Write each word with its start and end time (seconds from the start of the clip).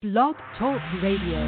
Blog 0.00 0.36
Talk 0.56 0.80
Radio. 1.02 1.40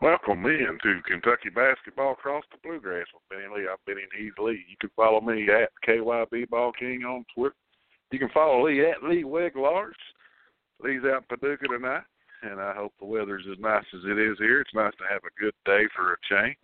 Welcome 0.00 0.46
in 0.46 0.78
to 0.84 1.00
Kentucky 1.08 1.48
Basketball 1.52 2.12
Across 2.12 2.44
the 2.52 2.58
Bluegrass 2.62 3.06
with 3.12 3.22
Benny 3.28 3.42
Lee. 3.52 3.68
I'm 3.68 3.76
Benny 3.84 4.02
Nees 4.16 4.32
Lee. 4.38 4.64
You 4.70 4.76
can 4.80 4.90
follow 4.94 5.20
me 5.20 5.48
at 5.50 5.70
KYB 5.84 6.50
Ball 6.50 6.70
King 6.78 7.02
on 7.02 7.24
Twitter. 7.34 7.56
You 8.12 8.18
can 8.18 8.28
follow 8.28 8.66
Lee 8.66 8.84
at 8.84 9.02
Lee 9.02 9.24
Weglars. 9.24 9.92
Lee's 10.84 11.00
out 11.06 11.24
in 11.30 11.38
Paducah 11.38 11.66
tonight, 11.66 12.02
and 12.42 12.60
I 12.60 12.74
hope 12.74 12.92
the 13.00 13.06
weather's 13.06 13.44
as 13.50 13.58
nice 13.58 13.84
as 13.94 14.00
it 14.04 14.18
is 14.18 14.36
here. 14.38 14.60
It's 14.60 14.74
nice 14.74 14.92
to 14.98 15.04
have 15.10 15.22
a 15.24 15.40
good 15.40 15.54
day 15.64 15.84
for 15.96 16.12
a 16.12 16.16
change. 16.28 16.56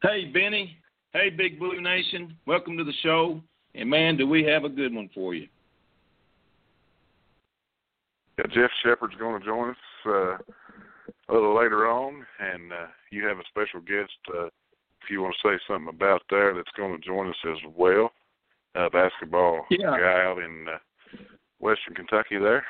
Hey, 0.00 0.26
Benny. 0.26 0.76
Hey, 1.12 1.28
Big 1.28 1.58
Blue 1.58 1.80
Nation. 1.80 2.36
Welcome 2.46 2.78
to 2.78 2.84
the 2.84 2.92
show. 3.02 3.40
And 3.74 3.90
man, 3.90 4.16
do 4.16 4.28
we 4.28 4.44
have 4.44 4.62
a 4.62 4.68
good 4.68 4.94
one 4.94 5.10
for 5.12 5.34
you. 5.34 5.48
Yeah, 8.38 8.46
Jeff 8.54 8.70
Sheppard's 8.84 9.16
going 9.16 9.40
to 9.40 9.44
join 9.44 9.70
us 9.70 9.76
uh, 10.06 10.36
a 11.28 11.32
little 11.32 11.58
later 11.58 11.88
on, 11.88 12.24
and 12.38 12.72
uh, 12.72 12.86
you 13.10 13.26
have 13.26 13.38
a 13.38 13.48
special 13.48 13.80
guest. 13.80 14.12
Uh, 14.32 14.46
if 14.46 15.10
you 15.10 15.20
want 15.20 15.34
to 15.42 15.48
say 15.48 15.60
something 15.66 15.88
about 15.88 16.22
that, 16.30 16.52
that's 16.54 16.76
going 16.76 16.92
to 16.96 17.04
join 17.04 17.28
us 17.28 17.36
as 17.50 17.58
well. 17.76 18.12
Uh, 18.74 18.88
basketball 18.90 19.64
yeah. 19.70 19.90
guy 19.90 20.22
out 20.24 20.38
in 20.38 20.66
uh, 20.68 20.78
Western 21.58 21.94
Kentucky 21.94 22.38
there. 22.38 22.64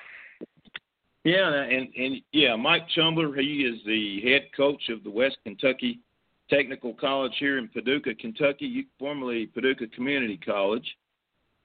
Yeah, 1.25 1.53
and 1.53 1.89
and 1.95 2.23
yeah, 2.33 2.57
Mike 2.57 2.87
Chumbler. 2.97 3.35
He 3.39 3.65
is 3.65 3.81
the 3.85 4.21
head 4.23 4.49
coach 4.57 4.89
of 4.89 5.05
the 5.05 5.11
West 5.11 5.37
Kentucky 5.45 6.01
Technical 6.49 6.95
College 6.95 7.35
here 7.39 7.59
in 7.59 7.69
Paducah, 7.69 8.15
Kentucky, 8.15 8.87
formerly 8.99 9.47
Paducah 9.47 9.89
Community 9.89 10.39
College. 10.39 10.87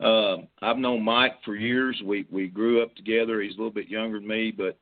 Uh, 0.03 0.37
I've 0.61 0.77
known 0.77 1.03
Mike 1.03 1.35
for 1.45 1.55
years. 1.55 2.01
We 2.03 2.25
we 2.29 2.47
grew 2.47 2.81
up 2.81 2.93
together. 2.95 3.41
He's 3.41 3.53
a 3.53 3.57
little 3.57 3.71
bit 3.71 3.87
younger 3.87 4.19
than 4.19 4.27
me, 4.27 4.51
but 4.51 4.77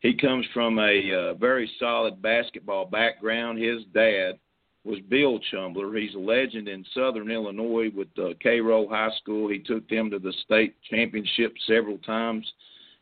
he 0.00 0.16
comes 0.16 0.46
from 0.54 0.78
a 0.78 1.12
uh, 1.12 1.34
very 1.34 1.70
solid 1.78 2.22
basketball 2.22 2.86
background. 2.86 3.58
His 3.58 3.82
dad 3.92 4.38
was 4.84 4.98
Bill 5.08 5.38
Chumbler. 5.52 5.96
He's 5.96 6.14
a 6.14 6.18
legend 6.18 6.68
in 6.68 6.84
Southern 6.94 7.30
Illinois 7.30 7.90
with 7.94 8.08
uh, 8.18 8.30
Cairo 8.42 8.88
High 8.88 9.12
School. 9.20 9.48
He 9.48 9.60
took 9.60 9.88
them 9.88 10.10
to 10.10 10.18
the 10.18 10.32
state 10.44 10.74
championship 10.90 11.54
several 11.66 11.98
times 11.98 12.50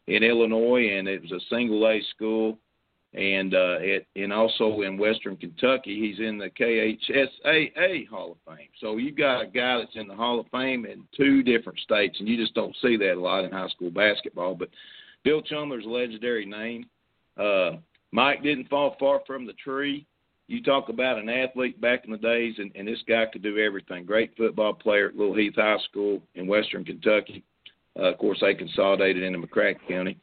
in 0.06 0.22
Illinois, 0.22 0.90
and 0.98 1.08
it 1.08 1.22
was 1.22 1.32
a 1.32 1.40
single 1.48 1.86
A 1.88 2.00
school. 2.14 2.58
And 3.12 3.54
uh, 3.54 3.78
it, 3.80 4.06
and 4.14 4.32
also 4.32 4.82
in 4.82 4.96
Western 4.96 5.36
Kentucky, 5.36 5.98
he's 5.98 6.24
in 6.24 6.38
the 6.38 6.48
KHSAA 6.50 8.06
Hall 8.06 8.32
of 8.32 8.56
Fame. 8.56 8.68
So 8.80 8.98
you've 8.98 9.16
got 9.16 9.42
a 9.42 9.46
guy 9.46 9.78
that's 9.78 9.96
in 9.96 10.06
the 10.06 10.14
Hall 10.14 10.38
of 10.38 10.46
Fame 10.52 10.86
in 10.86 11.02
two 11.16 11.42
different 11.42 11.80
states, 11.80 12.16
and 12.20 12.28
you 12.28 12.36
just 12.36 12.54
don't 12.54 12.76
see 12.80 12.96
that 12.98 13.14
a 13.14 13.20
lot 13.20 13.44
in 13.44 13.50
high 13.50 13.68
school 13.68 13.90
basketball. 13.90 14.54
But 14.54 14.68
Bill 15.24 15.42
Chumbler's 15.42 15.86
a 15.86 15.88
legendary 15.88 16.46
name. 16.46 16.86
Uh, 17.36 17.78
Mike 18.12 18.44
didn't 18.44 18.68
fall 18.68 18.94
far 19.00 19.22
from 19.26 19.44
the 19.44 19.54
tree. 19.54 20.06
You 20.50 20.60
talk 20.60 20.88
about 20.88 21.16
an 21.16 21.28
athlete 21.28 21.80
back 21.80 22.04
in 22.04 22.10
the 22.10 22.18
days, 22.18 22.56
and, 22.58 22.72
and 22.74 22.88
this 22.88 22.98
guy 23.06 23.24
could 23.32 23.40
do 23.42 23.58
everything. 23.58 24.04
Great 24.04 24.36
football 24.36 24.74
player 24.74 25.10
at 25.10 25.16
Little 25.16 25.36
Heath 25.36 25.54
High 25.54 25.78
School 25.88 26.20
in 26.34 26.48
Western 26.48 26.84
Kentucky. 26.84 27.44
Uh, 27.96 28.10
of 28.10 28.18
course, 28.18 28.38
they 28.40 28.54
consolidated 28.54 29.22
into 29.22 29.38
McCracken 29.38 29.86
County, 29.88 30.18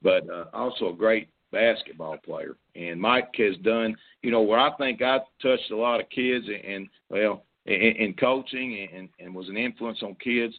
but 0.00 0.22
uh, 0.30 0.44
also 0.52 0.90
a 0.90 0.96
great 0.96 1.28
basketball 1.50 2.16
player. 2.18 2.54
And 2.76 3.00
Mike 3.00 3.34
has 3.38 3.56
done, 3.64 3.96
you 4.22 4.30
know, 4.30 4.42
where 4.42 4.60
I 4.60 4.70
think 4.76 5.02
I 5.02 5.18
touched 5.42 5.72
a 5.72 5.76
lot 5.76 6.00
of 6.00 6.08
kids, 6.10 6.46
and, 6.46 6.64
and 6.64 6.88
well, 7.10 7.42
in, 7.66 7.74
in 7.74 8.14
coaching, 8.14 8.88
and, 8.94 9.08
and 9.18 9.34
was 9.34 9.48
an 9.48 9.56
influence 9.56 9.98
on 10.04 10.14
kids 10.22 10.54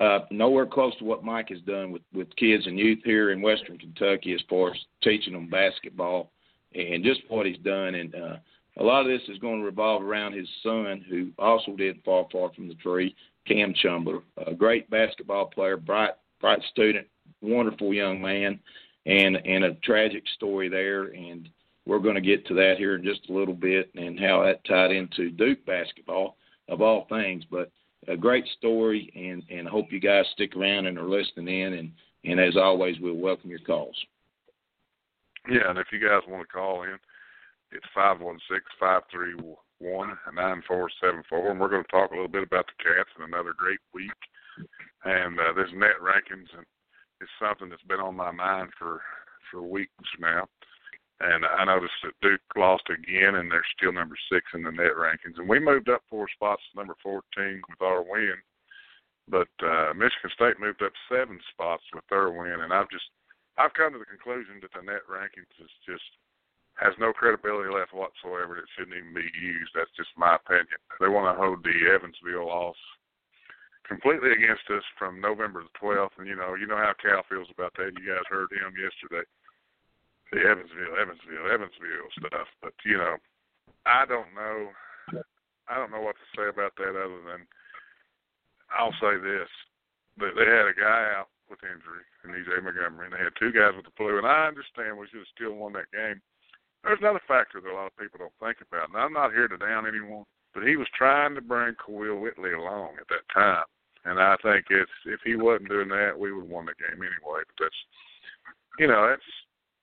uh, 0.00 0.20
nowhere 0.30 0.64
close 0.64 0.96
to 0.98 1.04
what 1.04 1.22
Mike 1.22 1.50
has 1.50 1.60
done 1.60 1.92
with, 1.92 2.02
with 2.14 2.34
kids 2.36 2.66
and 2.66 2.78
youth 2.78 3.00
here 3.04 3.32
in 3.32 3.42
Western 3.42 3.78
Kentucky 3.78 4.32
as 4.32 4.40
far 4.48 4.70
as 4.70 4.78
teaching 5.02 5.34
them 5.34 5.50
basketball 5.50 6.30
and 6.74 7.04
just 7.04 7.20
what 7.28 7.44
he's 7.44 7.58
done. 7.58 7.94
And 7.94 8.14
uh, 8.14 8.36
a 8.78 8.82
lot 8.82 9.02
of 9.02 9.08
this 9.08 9.28
is 9.28 9.38
going 9.38 9.60
to 9.60 9.66
revolve 9.66 10.02
around 10.02 10.32
his 10.32 10.48
son, 10.62 11.04
who 11.08 11.30
also 11.38 11.76
didn't 11.76 12.04
fall 12.04 12.28
far 12.32 12.50
from 12.54 12.68
the 12.68 12.74
tree, 12.74 13.14
Cam 13.46 13.74
Chumbler, 13.74 14.22
a 14.46 14.54
great 14.54 14.88
basketball 14.88 15.46
player, 15.46 15.76
bright, 15.76 16.12
bright 16.40 16.62
student, 16.70 17.06
wonderful 17.40 17.92
young 17.92 18.20
man, 18.20 18.58
and 19.06 19.36
and 19.36 19.64
a 19.64 19.74
tragic 19.76 20.22
story 20.36 20.68
there. 20.68 21.04
And 21.06 21.48
we're 21.84 21.98
going 21.98 22.14
to 22.14 22.20
get 22.20 22.46
to 22.46 22.54
that 22.54 22.74
here 22.78 22.94
in 22.94 23.04
just 23.04 23.28
a 23.28 23.32
little 23.32 23.54
bit 23.54 23.90
and 23.94 24.18
how 24.18 24.44
that 24.44 24.64
tied 24.64 24.92
into 24.92 25.30
Duke 25.30 25.64
basketball 25.66 26.36
of 26.68 26.80
all 26.80 27.06
things. 27.08 27.44
But 27.50 27.70
a 28.08 28.16
great 28.16 28.46
story, 28.58 29.12
and 29.14 29.42
and 29.50 29.68
hope 29.68 29.92
you 29.92 30.00
guys 30.00 30.24
stick 30.32 30.56
around 30.56 30.86
and 30.86 30.98
are 30.98 31.08
listening 31.08 31.60
in. 31.60 31.74
And 31.74 31.92
and 32.24 32.40
as 32.40 32.56
always, 32.56 32.96
we'll 33.00 33.14
welcome 33.14 33.50
your 33.50 33.58
calls. 33.60 33.96
Yeah, 35.48 35.68
and 35.68 35.78
if 35.78 35.88
you 35.92 35.98
guys 35.98 36.22
want 36.28 36.46
to 36.46 36.52
call 36.52 36.84
in, 36.84 36.96
it's 37.72 37.86
five 37.94 38.20
one 38.20 38.38
six 38.50 38.64
five 38.78 39.02
three 39.10 39.34
one 39.78 40.16
nine 40.34 40.62
four 40.66 40.90
seven 41.00 41.22
four, 41.28 41.50
and 41.50 41.60
we're 41.60 41.68
going 41.68 41.84
to 41.84 41.90
talk 41.90 42.10
a 42.10 42.14
little 42.14 42.28
bit 42.28 42.44
about 42.44 42.66
the 42.66 42.84
Cats 42.84 43.10
and 43.18 43.26
another 43.26 43.54
great 43.56 43.80
week. 43.94 44.10
And 45.04 45.38
uh, 45.40 45.52
this 45.56 45.72
net 45.74 45.98
rankings, 46.00 46.48
and 46.54 46.64
it's 47.20 47.30
something 47.40 47.68
that's 47.68 47.82
been 47.88 48.00
on 48.00 48.14
my 48.14 48.30
mind 48.30 48.70
for 48.78 49.00
for 49.50 49.62
weeks 49.62 49.92
now. 50.20 50.46
And 51.20 51.44
I 51.46 51.64
noticed 51.64 51.94
that 52.02 52.18
Duke 52.20 52.40
lost 52.56 52.90
again, 52.90 53.36
and 53.36 53.50
they're 53.50 53.66
still 53.78 53.92
number 53.92 54.16
six 54.30 54.42
in 54.54 54.62
the 54.62 54.72
net 54.72 54.98
rankings. 54.98 55.38
And 55.38 55.48
we 55.48 55.60
moved 55.60 55.88
up 55.88 56.02
four 56.10 56.26
spots 56.34 56.62
to 56.72 56.78
number 56.78 56.96
14 57.02 57.22
with 57.68 57.80
our 57.80 58.02
win. 58.02 58.34
But 59.28 59.52
uh, 59.62 59.94
Michigan 59.94 60.34
State 60.34 60.58
moved 60.58 60.82
up 60.82 60.90
seven 61.06 61.38
spots 61.54 61.84
with 61.94 62.02
their 62.10 62.30
win. 62.34 62.66
And 62.66 62.72
I've 62.72 62.90
just, 62.90 63.06
I've 63.56 63.72
come 63.74 63.92
to 63.92 64.02
the 64.02 64.10
conclusion 64.10 64.58
that 64.62 64.74
the 64.74 64.82
net 64.82 65.06
rankings 65.06 65.54
is 65.62 65.70
just 65.86 66.02
has 66.80 66.94
no 66.98 67.12
credibility 67.12 67.68
left 67.68 67.92
whatsoever. 67.92 68.58
It 68.58 68.70
shouldn't 68.76 68.96
even 68.96 69.12
be 69.12 69.28
used. 69.36 69.72
That's 69.74 69.92
just 69.96 70.10
my 70.16 70.36
opinion. 70.36 70.80
They 71.00 71.08
want 71.08 71.28
to 71.28 71.38
hold 71.38 71.62
the 71.62 71.76
Evansville 71.92 72.48
loss 72.48 72.78
completely 73.86 74.32
against 74.32 74.64
us 74.72 74.84
from 74.98 75.20
November 75.20 75.62
the 75.62 75.74
12th. 75.76 76.16
And 76.18 76.26
you 76.26 76.36
know, 76.36 76.54
you 76.54 76.66
know 76.66 76.80
how 76.80 76.96
Cal 76.96 77.22
feels 77.28 77.48
about 77.52 77.76
that. 77.76 77.92
You 77.98 78.08
guys 78.08 78.24
heard 78.28 78.48
him 78.52 78.72
yesterday 78.72 79.28
the 80.32 80.40
Evansville, 80.40 80.96
Evansville, 80.96 81.52
Evansville 81.52 82.08
stuff. 82.16 82.48
But 82.64 82.72
you 82.84 82.96
know, 82.96 83.20
I 83.84 84.08
don't 84.08 84.32
know. 84.32 84.72
I 85.68 85.76
don't 85.76 85.92
know 85.92 86.00
what 86.00 86.16
to 86.16 86.26
say 86.34 86.48
about 86.48 86.74
that 86.80 86.96
other 86.96 87.20
than 87.28 87.44
I'll 88.72 88.96
say 88.96 89.20
this: 89.20 89.48
that 90.18 90.32
they 90.34 90.48
had 90.48 90.72
a 90.72 90.76
guy 90.76 91.12
out 91.20 91.28
with 91.52 91.60
injury, 91.62 92.02
and 92.24 92.32
he's 92.32 92.48
A. 92.48 92.64
Montgomery, 92.64 93.06
and 93.06 93.14
they 93.14 93.20
had 93.22 93.36
two 93.36 93.52
guys 93.52 93.76
with 93.76 93.84
the 93.84 93.94
flu. 93.94 94.16
And 94.16 94.26
I 94.26 94.48
understand 94.48 94.96
we 94.96 95.06
should 95.12 95.20
have 95.20 95.36
still 95.36 95.54
won 95.54 95.76
that 95.76 95.92
game. 95.92 96.24
There's 96.82 96.98
another 97.00 97.22
factor 97.28 97.60
that 97.60 97.70
a 97.70 97.74
lot 97.74 97.86
of 97.86 97.96
people 97.96 98.18
don't 98.18 98.40
think 98.42 98.58
about, 98.66 98.88
and 98.88 98.98
I'm 98.98 99.12
not 99.12 99.32
here 99.32 99.46
to 99.46 99.56
down 99.56 99.86
anyone, 99.86 100.24
but 100.52 100.66
he 100.66 100.76
was 100.76 100.88
trying 100.96 101.34
to 101.34 101.40
bring 101.40 101.74
Kahlil 101.74 102.20
Whitney 102.20 102.52
along 102.52 102.98
at 103.00 103.08
that 103.08 103.26
time. 103.32 103.64
And 104.04 104.18
I 104.18 104.34
think 104.42 104.66
it's 104.70 104.90
if 105.06 105.20
he 105.24 105.36
wasn't 105.36 105.68
doing 105.68 105.88
that, 105.88 106.18
we 106.18 106.32
would 106.32 106.42
have 106.42 106.50
won 106.50 106.66
the 106.66 106.74
game 106.74 106.98
anyway. 106.98 107.46
But 107.46 107.64
that's 107.64 107.80
you 108.78 108.88
know, 108.88 109.08
that's 109.08 109.22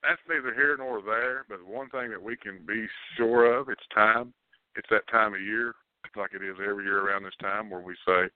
that's 0.03 0.21
neither 0.27 0.53
here 0.53 0.75
nor 0.77 1.01
there. 1.01 1.45
But 1.47 1.65
one 1.65 1.89
thing 1.89 2.09
that 2.09 2.21
we 2.21 2.35
can 2.35 2.59
be 2.67 2.85
sure 3.15 3.59
of, 3.59 3.69
it's 3.69 3.87
time. 3.93 4.33
It's 4.75 4.87
that 4.91 5.07
time 5.11 5.33
of 5.33 5.41
year, 5.41 5.73
like 6.15 6.31
it 6.33 6.43
is 6.43 6.55
every 6.59 6.85
year 6.85 6.99
around 6.99 7.23
this 7.23 7.39
time, 7.41 7.69
where 7.69 7.81
we 7.81 7.95
say, 8.05 8.29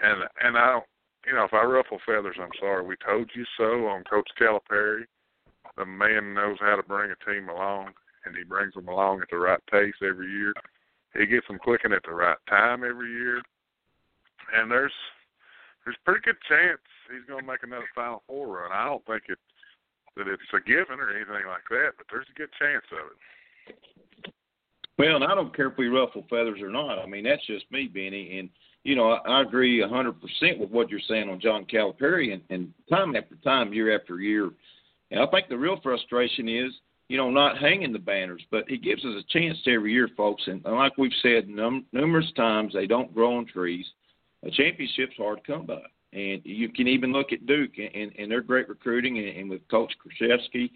and 0.00 0.22
and 0.42 0.56
I 0.56 0.72
don't, 0.72 0.84
you 1.26 1.34
know, 1.34 1.44
if 1.44 1.54
I 1.54 1.62
ruffle 1.64 1.98
feathers, 2.06 2.36
I'm 2.40 2.50
sorry. 2.58 2.84
We 2.84 2.96
told 3.04 3.30
you 3.34 3.44
so 3.56 3.86
on 3.86 4.04
Coach 4.04 4.28
Calipari. 4.40 5.04
The 5.76 5.86
man 5.86 6.34
knows 6.34 6.58
how 6.60 6.76
to 6.76 6.82
bring 6.82 7.10
a 7.10 7.30
team 7.30 7.48
along, 7.48 7.90
and 8.24 8.36
he 8.36 8.44
brings 8.44 8.74
them 8.74 8.88
along 8.88 9.22
at 9.22 9.28
the 9.30 9.38
right 9.38 9.60
pace 9.70 9.94
every 10.02 10.30
year. 10.30 10.52
He 11.14 11.26
gets 11.26 11.46
them 11.48 11.58
clicking 11.62 11.92
at 11.92 12.02
the 12.04 12.14
right 12.14 12.36
time 12.48 12.84
every 12.84 13.10
year, 13.10 13.42
and 14.54 14.70
there's 14.70 14.92
there's 15.84 15.96
a 16.00 16.04
pretty 16.04 16.20
good 16.24 16.36
chance 16.48 16.80
he's 17.10 17.26
going 17.26 17.40
to 17.40 17.46
make 17.46 17.62
another 17.62 17.88
Final 17.94 18.22
Four 18.26 18.58
run. 18.58 18.72
I 18.72 18.84
don't 18.84 19.04
think 19.06 19.22
it 19.28 19.38
that 20.16 20.28
it's 20.28 20.42
a 20.52 20.60
given 20.60 21.00
or 21.00 21.10
anything 21.10 21.46
like 21.46 21.66
that, 21.70 21.92
but 21.96 22.06
there's 22.10 22.26
a 22.30 22.38
good 22.38 22.50
chance 22.58 22.84
of 22.92 23.10
it. 23.10 24.32
Well, 24.98 25.16
and 25.16 25.24
I 25.24 25.34
don't 25.34 25.54
care 25.56 25.68
if 25.68 25.78
we 25.78 25.88
ruffle 25.88 26.26
feathers 26.28 26.60
or 26.60 26.68
not. 26.68 26.98
I 26.98 27.06
mean, 27.06 27.24
that's 27.24 27.46
just 27.46 27.70
me, 27.70 27.86
Benny. 27.86 28.38
And 28.38 28.50
you 28.84 28.94
know, 28.94 29.12
I, 29.12 29.18
I 29.26 29.42
agree 29.42 29.82
a 29.82 29.88
hundred 29.88 30.20
percent 30.20 30.58
with 30.58 30.70
what 30.70 30.90
you're 30.90 31.00
saying 31.08 31.28
on 31.28 31.40
John 31.40 31.64
Calipari, 31.64 32.32
and, 32.32 32.42
and 32.50 32.72
time 32.90 33.16
after 33.16 33.36
time, 33.36 33.72
year 33.72 33.98
after 33.98 34.20
year. 34.20 34.50
And 35.10 35.20
I 35.20 35.26
think 35.26 35.48
the 35.48 35.58
real 35.58 35.80
frustration 35.82 36.48
is, 36.48 36.72
you 37.08 37.16
know, 37.16 37.30
not 37.30 37.58
hanging 37.58 37.92
the 37.92 37.98
banners, 37.98 38.42
but 38.50 38.70
it 38.70 38.82
gives 38.82 39.04
us 39.04 39.14
a 39.18 39.32
chance 39.32 39.58
every 39.66 39.92
year, 39.92 40.08
folks. 40.16 40.42
And 40.46 40.62
like 40.64 40.96
we've 40.96 41.10
said 41.22 41.48
num- 41.48 41.86
numerous 41.92 42.30
times, 42.36 42.72
they 42.72 42.86
don't 42.86 43.12
grow 43.12 43.36
on 43.36 43.46
trees. 43.46 43.86
A 44.44 44.50
championship's 44.50 45.16
hard 45.16 45.40
to 45.44 45.52
come 45.52 45.66
by. 45.66 45.82
And 46.12 46.40
you 46.44 46.68
can 46.68 46.88
even 46.88 47.12
look 47.12 47.32
at 47.32 47.46
Duke 47.46 47.72
and, 47.78 48.12
and 48.18 48.30
their 48.30 48.40
great 48.40 48.68
recruiting 48.68 49.18
and, 49.18 49.28
and 49.28 49.50
with 49.50 49.66
Coach 49.68 49.92
Krzyzewski, 50.00 50.70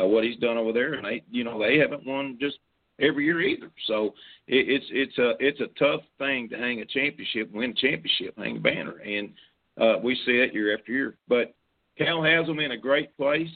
uh, 0.00 0.06
what 0.06 0.24
he's 0.24 0.38
done 0.38 0.56
over 0.56 0.72
there, 0.72 0.94
and 0.94 1.04
they, 1.04 1.22
you 1.30 1.44
know, 1.44 1.58
they 1.58 1.78
haven't 1.78 2.06
won 2.06 2.38
just 2.40 2.58
every 3.00 3.24
year 3.24 3.40
either. 3.40 3.70
So 3.86 4.14
it, 4.46 4.68
it's 4.68 4.86
it's 4.90 5.18
a 5.18 5.34
it's 5.38 5.60
a 5.60 5.78
tough 5.78 6.02
thing 6.18 6.48
to 6.48 6.56
hang 6.56 6.80
a 6.80 6.84
championship, 6.84 7.52
win 7.52 7.70
a 7.70 7.74
championship, 7.74 8.34
hang 8.36 8.56
a 8.56 8.60
banner, 8.60 8.98
and 8.98 9.32
uh, 9.80 9.98
we 10.02 10.14
see 10.26 10.32
it 10.32 10.54
year 10.54 10.76
after 10.76 10.92
year. 10.92 11.16
But 11.28 11.54
Cal 11.98 12.22
has 12.22 12.46
them 12.46 12.60
in 12.60 12.72
a 12.72 12.78
great 12.78 13.16
place. 13.16 13.50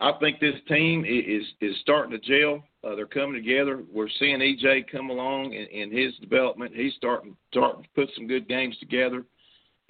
I 0.00 0.12
think 0.18 0.40
this 0.40 0.54
team 0.66 1.04
is 1.04 1.44
is 1.60 1.76
starting 1.82 2.12
to 2.12 2.18
gel. 2.18 2.64
Uh, 2.82 2.94
they're 2.94 3.06
coming 3.06 3.34
together. 3.34 3.82
We're 3.92 4.08
seeing 4.18 4.38
EJ 4.38 4.90
come 4.90 5.10
along 5.10 5.52
in, 5.52 5.66
in 5.66 5.92
his 5.92 6.14
development. 6.16 6.72
He's 6.74 6.94
starting 6.94 7.36
starting 7.52 7.82
to 7.82 7.88
put 7.94 8.08
some 8.14 8.26
good 8.26 8.48
games 8.48 8.76
together, 8.78 9.24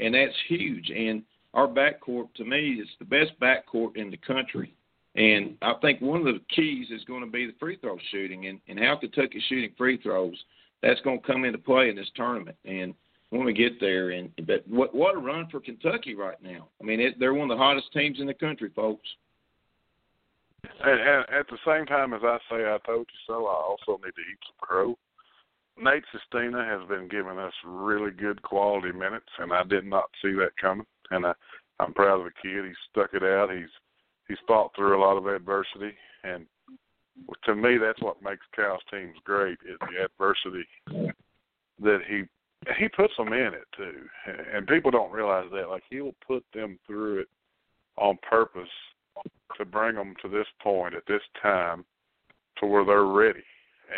and 0.01 0.15
that's 0.15 0.35
huge. 0.49 0.91
And 0.91 1.23
our 1.55 1.69
backcourt, 1.69 2.35
to 2.35 2.45
me, 2.45 2.75
is 2.75 2.89
the 2.99 3.05
best 3.05 3.39
backcourt 3.41 3.97
in 3.97 4.11
the 4.11 4.17
country. 4.17 4.75
And 5.15 5.57
I 5.63 5.75
think 5.81 6.01
one 6.01 6.27
of 6.27 6.35
the 6.35 6.41
keys 6.55 6.89
is 6.91 7.05
going 7.05 7.25
to 7.25 7.31
be 7.31 7.47
the 7.47 7.55
free 7.59 7.77
throw 7.77 7.97
shooting 8.11 8.47
and, 8.47 8.61
and 8.69 8.79
how 8.79 8.97
Kentucky's 8.97 9.43
shooting 9.49 9.73
free 9.77 10.01
throws. 10.01 10.37
That's 10.83 11.01
going 11.03 11.21
to 11.21 11.27
come 11.27 11.45
into 11.45 11.59
play 11.59 11.89
in 11.89 11.97
this 11.97 12.11
tournament. 12.15 12.57
And 12.65 12.95
when 13.31 13.45
we 13.45 13.53
get 13.53 13.81
there, 13.81 14.11
and 14.11 14.31
but 14.47 14.67
what 14.67 14.95
what 14.95 15.15
a 15.15 15.19
run 15.19 15.49
for 15.51 15.61
Kentucky 15.61 16.15
right 16.15 16.41
now. 16.43 16.69
I 16.81 16.85
mean, 16.85 17.01
it, 17.01 17.19
they're 17.21 17.35
one 17.35 17.51
of 17.51 17.57
the 17.57 17.63
hottest 17.63 17.93
teams 17.93 18.19
in 18.19 18.27
the 18.27 18.35
country, 18.35 18.71
folks. 18.75 19.09
And, 20.63 21.01
and 21.01 21.25
at 21.31 21.47
the 21.49 21.59
same 21.67 21.87
time 21.87 22.15
as 22.15 22.23
I 22.25 22.39
say 22.51 22.65
I 22.65 22.79
told 22.87 23.07
you 23.11 23.21
so, 23.27 23.47
I 23.47 23.55
also 23.55 24.01
need 24.03 24.15
to 24.15 24.21
eat 24.21 24.39
some 24.47 24.61
crow. 24.61 24.99
Nate 25.79 26.05
Sestina 26.13 26.65
has 26.65 26.87
been 26.89 27.09
giving 27.09 27.39
us 27.39 27.53
really 27.65 28.11
good 28.11 28.43
quality 28.43 28.93
minutes, 28.93 29.31
and 29.39 29.53
I 29.53 29.65
did 29.65 29.87
not 29.87 30.11
see 30.21 30.33
that 30.33 30.57
coming. 30.61 30.87
And 31.11 31.27
I, 31.27 31.33
I'm 31.79 31.95
proud 31.95 32.21
of 32.21 32.27
the 32.27 32.43
kid. 32.43 32.67
He's 32.67 32.75
stuck 32.91 33.15
it 33.15 33.23
out. 33.23 33.51
He's 33.51 33.71
he's 34.29 34.39
fought 34.47 34.73
through 34.77 34.99
a 34.99 35.01
lot 35.01 35.17
of 35.17 35.27
adversity, 35.27 35.95
and 36.23 36.47
to 37.45 37.55
me, 37.55 37.79
that's 37.79 38.01
what 38.03 38.23
makes 38.23 38.45
Cal's 38.55 38.83
teams 38.91 39.17
great 39.25 39.59
is 39.69 39.79
the 39.81 40.05
adversity 40.05 40.67
that 41.81 42.01
he 42.09 42.25
he 42.79 42.89
puts 42.89 43.15
them 43.17 43.33
in 43.33 43.55
it 43.55 43.67
too, 43.77 44.05
and 44.55 44.67
people 44.67 44.91
don't 44.91 45.13
realize 45.13 45.47
that. 45.53 45.69
Like 45.69 45.83
he'll 45.89 46.15
put 46.27 46.45
them 46.53 46.79
through 46.87 47.21
it 47.21 47.29
on 47.97 48.19
purpose 48.29 48.69
to 49.59 49.65
bring 49.65 49.97
them 49.97 50.15
to 50.23 50.29
this 50.29 50.47
point 50.63 50.95
at 50.95 51.07
this 51.07 51.23
time, 51.43 51.85
to 52.59 52.67
where 52.67 52.85
they're 52.85 53.05
ready, 53.05 53.45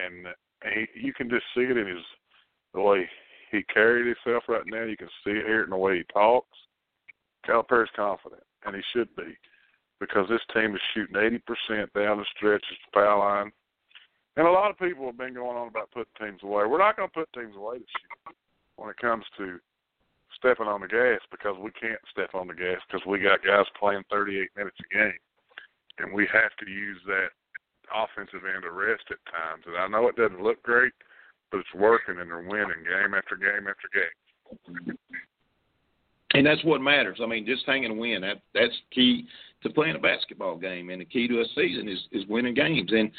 and 0.05 0.27
he, 0.75 0.87
you 1.01 1.13
can 1.13 1.29
just 1.29 1.45
see 1.55 1.63
it 1.63 1.77
in 1.77 1.87
his 1.87 2.05
the 2.75 2.81
way 2.81 3.09
he 3.51 3.63
carried 3.65 4.07
himself 4.07 4.45
right 4.49 4.67
now. 4.67 4.85
You 4.85 4.97
can 4.97 5.11
see 5.25 5.33
it 5.33 5.47
here 5.47 5.65
in 5.65 5.71
the 5.71 5.77
way 5.77 5.99
he 5.99 6.05
talks. 6.13 6.57
Calipari's 7.45 7.91
confident, 7.95 8.43
and 8.65 8.75
he 8.75 8.83
should 8.93 9.15
be 9.17 9.37
because 10.01 10.29
this 10.29 10.41
team 10.53 10.75
is 10.75 10.81
shooting 10.95 11.15
80% 11.15 11.93
down 11.93 12.19
the 12.19 12.25
stretch 12.37 12.65
at 12.71 12.77
the 12.85 12.91
foul 12.93 13.21
line. 13.21 13.53
And 14.37 14.47
a 14.47 14.51
lot 14.51 14.71
of 14.71 14.79
people 14.79 15.07
have 15.07 15.19
been 15.19 15.35
going 15.35 15.57
on 15.57 15.69
about 15.69 15.91
putting 15.93 16.13
teams 16.19 16.43
away. 16.43 16.65
We're 16.65 16.79
not 16.79 16.97
going 16.97 17.09
to 17.09 17.15
put 17.15 17.33
teams 17.33 17.55
away 17.55 17.79
this 17.79 17.87
year 18.01 18.35
when 18.77 18.91
it 18.91 18.97
comes 18.97 19.25
to 19.39 19.61
stepping 20.37 20.67
on 20.67 20.81
the 20.81 20.89
gas 20.89 21.21
because 21.31 21.57
we 21.61 21.71
can't 21.73 22.01
step 22.11 22.35
on 22.35 22.49
the 22.49 22.55
gas 22.55 22.81
because 22.89 23.07
we 23.07 23.21
got 23.21 23.45
guys 23.45 23.67
playing 23.79 24.03
38 24.11 24.49
minutes 24.57 24.77
a 24.81 24.95
game. 24.95 25.21
And 25.99 26.13
we 26.13 26.27
have 26.33 26.55
to 26.59 26.71
use 26.71 26.99
that 27.07 27.31
offensive 27.95 28.43
end 28.49 28.65
of 28.65 28.75
rest 28.75 29.05
at 29.11 29.19
times. 29.31 29.65
And 29.67 29.77
I 29.77 29.87
know 29.89 30.09
it 30.09 30.17
doesn't 30.17 30.43
look 30.43 30.63
great, 30.63 30.93
but 31.51 31.59
it's 31.59 31.75
working 31.75 32.19
and 32.19 32.31
they're 32.31 32.41
winning 32.41 32.85
game 32.85 33.15
after 33.15 33.37
game 33.37 33.69
after 33.69 33.89
game. 33.93 34.97
And 36.35 36.47
that's 36.47 36.65
what 36.65 36.81
matters. 36.81 37.19
I 37.23 37.27
mean, 37.27 37.45
just 37.45 37.67
hanging 37.67 37.91
a 37.91 37.95
win 37.95 38.23
that 38.23 38.41
that's 38.55 38.73
key 38.91 39.27
to 39.63 39.71
playing 39.71 39.97
a 39.97 39.99
basketball 39.99 40.57
game, 40.57 40.91
and 40.91 41.01
the 41.01 41.05
key 41.05 41.29
to 41.29 41.41
a 41.41 41.45
season 41.55 41.89
is 41.89 41.99
is 42.11 42.27
winning 42.27 42.55
games. 42.55 42.91
And 42.91 43.11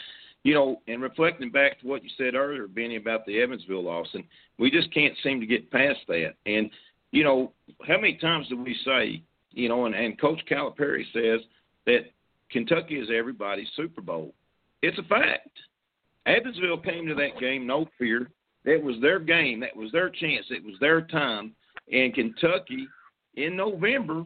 you 0.43 0.53
know, 0.55 0.81
and 0.87 1.01
reflecting 1.01 1.51
back 1.51 1.79
to 1.79 1.87
what 1.87 2.03
you 2.03 2.09
said 2.17 2.35
earlier, 2.35 2.67
Benny, 2.67 2.95
about 2.95 3.25
the 3.25 3.39
Evansville 3.39 3.83
loss, 3.83 4.07
and 4.13 4.23
we 4.57 4.71
just 4.71 4.91
can't 4.93 5.13
seem 5.23 5.39
to 5.39 5.45
get 5.45 5.71
past 5.71 5.99
that. 6.07 6.33
And 6.45 6.69
you 7.11 7.23
know, 7.23 7.51
how 7.87 7.95
many 7.95 8.15
times 8.15 8.47
do 8.49 8.57
we 8.57 8.75
say, 8.83 9.21
you 9.51 9.69
know, 9.69 9.85
and, 9.85 9.93
and 9.93 10.19
Coach 10.19 10.41
Calipari 10.49 11.03
says 11.13 11.41
that 11.85 12.05
Kentucky 12.53 12.95
is 12.95 13.09
everybody's 13.13 13.67
Super 13.75 14.01
Bowl. 14.01 14.33
It's 14.81 14.97
a 14.97 15.03
fact. 15.03 15.49
Evansville 16.25 16.77
came 16.77 17.05
to 17.07 17.15
that 17.15 17.39
game 17.39 17.67
no 17.67 17.87
fear. 17.97 18.29
It 18.63 18.81
was 18.81 18.95
their 19.01 19.19
game. 19.19 19.59
That 19.59 19.75
was 19.75 19.91
their 19.91 20.09
chance. 20.09 20.45
It 20.49 20.63
was 20.63 20.75
their 20.79 21.01
time. 21.01 21.53
And 21.91 22.13
Kentucky 22.13 22.87
in 23.35 23.57
November 23.57 24.25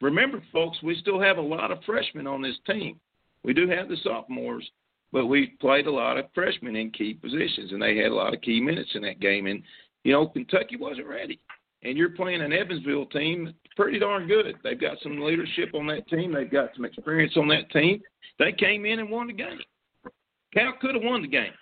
Remember, 0.00 0.42
folks, 0.52 0.78
we 0.82 0.96
still 0.96 1.20
have 1.20 1.38
a 1.38 1.42
lot 1.42 1.70
of 1.70 1.84
freshmen 1.84 2.26
on 2.26 2.40
this 2.40 2.56
team. 2.66 2.98
We 3.44 3.52
do 3.52 3.68
have 3.68 3.88
the 3.88 3.96
sophomores, 4.02 4.68
but 5.12 5.26
we 5.26 5.48
played 5.60 5.86
a 5.86 5.92
lot 5.92 6.18
of 6.18 6.26
freshmen 6.34 6.76
in 6.76 6.90
key 6.90 7.14
positions, 7.14 7.72
and 7.72 7.82
they 7.82 7.96
had 7.96 8.10
a 8.10 8.14
lot 8.14 8.34
of 8.34 8.40
key 8.40 8.60
minutes 8.60 8.90
in 8.94 9.02
that 9.02 9.20
game. 9.20 9.46
And 9.46 9.62
you 10.04 10.12
know, 10.12 10.26
Kentucky 10.26 10.76
wasn't 10.76 11.06
ready. 11.06 11.38
And 11.82 11.96
you're 11.96 12.10
playing 12.10 12.42
an 12.42 12.52
Evansville 12.52 13.06
team 13.06 13.54
pretty 13.80 13.98
darn 13.98 14.28
good. 14.28 14.56
They've 14.62 14.80
got 14.80 14.98
some 15.02 15.20
leadership 15.20 15.74
on 15.74 15.86
that 15.86 16.06
team. 16.08 16.34
They've 16.34 16.50
got 16.50 16.70
some 16.76 16.84
experience 16.84 17.32
on 17.36 17.48
that 17.48 17.70
team. 17.70 18.02
They 18.38 18.52
came 18.52 18.84
in 18.84 18.98
and 18.98 19.10
won 19.10 19.28
the 19.28 19.32
game. 19.32 19.58
Cal 20.52 20.74
could 20.80 20.94
have 20.94 21.04
won 21.04 21.22
the 21.22 21.28
game. 21.28 21.52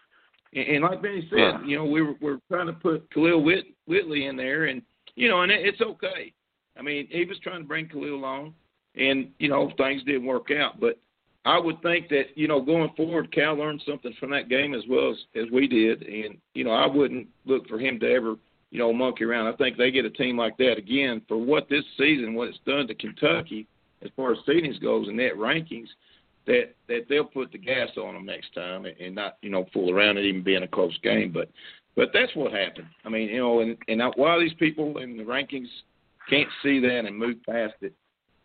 And, 0.53 0.67
and 0.69 0.85
like 0.85 1.00
Benny 1.00 1.29
said, 1.31 1.61
you 1.65 1.76
know, 1.76 1.85
we 1.85 2.03
were, 2.03 2.15
we're 2.20 2.38
trying 2.50 2.67
to 2.67 2.73
put 2.73 3.09
Kahlil 3.11 3.44
Whit, 3.44 3.67
Whitney 3.87 4.26
in 4.26 4.37
there, 4.37 4.65
and 4.65 4.82
you 5.15 5.29
know, 5.29 5.43
and 5.43 5.53
it, 5.53 5.61
it's 5.65 5.81
okay. 5.81 6.32
I 6.76 6.82
mean, 6.82 7.06
he 7.11 7.25
was 7.25 7.38
trying 7.41 7.62
to 7.62 7.69
bring 7.69 7.88
Kahlil 7.88 8.15
along, 8.15 8.55
and 8.97 9.31
you 9.38 9.49
know 9.49 9.71
things 9.76 10.03
didn't 10.05 10.26
work 10.26 10.49
out. 10.50 10.81
But 10.81 10.99
I 11.44 11.59
would 11.59 11.81
think 11.82 12.09
that 12.09 12.25
you 12.35 12.49
know 12.49 12.61
going 12.61 12.91
forward, 12.97 13.32
Cal 13.32 13.55
learned 13.55 13.82
something 13.87 14.14
from 14.19 14.31
that 14.31 14.49
game 14.49 14.75
as 14.75 14.82
well 14.88 15.11
as 15.11 15.19
as 15.41 15.50
we 15.53 15.69
did, 15.69 16.03
and 16.03 16.38
you 16.55 16.64
know 16.64 16.73
I 16.73 16.87
wouldn't 16.87 17.29
look 17.44 17.69
for 17.69 17.79
him 17.79 18.00
to 18.00 18.11
ever 18.11 18.37
you 18.70 18.79
know 18.79 18.93
monkey 18.93 19.25
around. 19.25 19.53
I 19.53 19.56
think 19.56 19.76
they 19.76 19.91
get 19.91 20.05
a 20.05 20.11
team 20.11 20.37
like 20.37 20.56
that 20.59 20.79
again 20.79 21.23
for 21.29 21.37
what 21.37 21.69
this 21.69 21.85
season, 21.97 22.35
what 22.35 22.49
it's 22.49 22.59
done 22.67 22.87
to 22.88 22.94
Kentucky 22.94 23.67
as 24.03 24.11
far 24.17 24.32
as 24.32 24.38
seedings 24.47 24.81
goes 24.81 25.09
and 25.09 25.17
net 25.17 25.35
rankings. 25.37 25.88
That, 26.47 26.75
that 26.88 27.05
they'll 27.11 27.25
put 27.25 27.53
the 27.53 27.59
gas 27.59 27.91
on 27.99 28.15
them 28.15 28.25
next 28.25 28.55
time 28.55 28.87
and, 28.87 29.15
not 29.15 29.37
you 29.43 29.50
know 29.50 29.67
fool 29.70 29.91
around 29.94 30.17
and 30.17 30.25
even 30.25 30.43
being 30.43 30.62
a 30.62 30.67
close 30.67 30.97
game 31.03 31.31
but 31.31 31.50
but 31.94 32.09
that's 32.15 32.35
what 32.35 32.53
happened 32.53 32.87
I 33.05 33.11
mean 33.11 33.29
you 33.29 33.37
know 33.37 33.61
and 33.61 33.76
and 33.87 34.00
while 34.17 34.41
these 34.41 34.55
people 34.55 34.97
in 34.97 35.19
the 35.19 35.25
rankings 35.25 35.69
can't 36.29 36.49
see 36.62 36.81
that 36.81 37.05
and 37.06 37.17
move 37.17 37.37
past 37.44 37.75
it. 37.81 37.93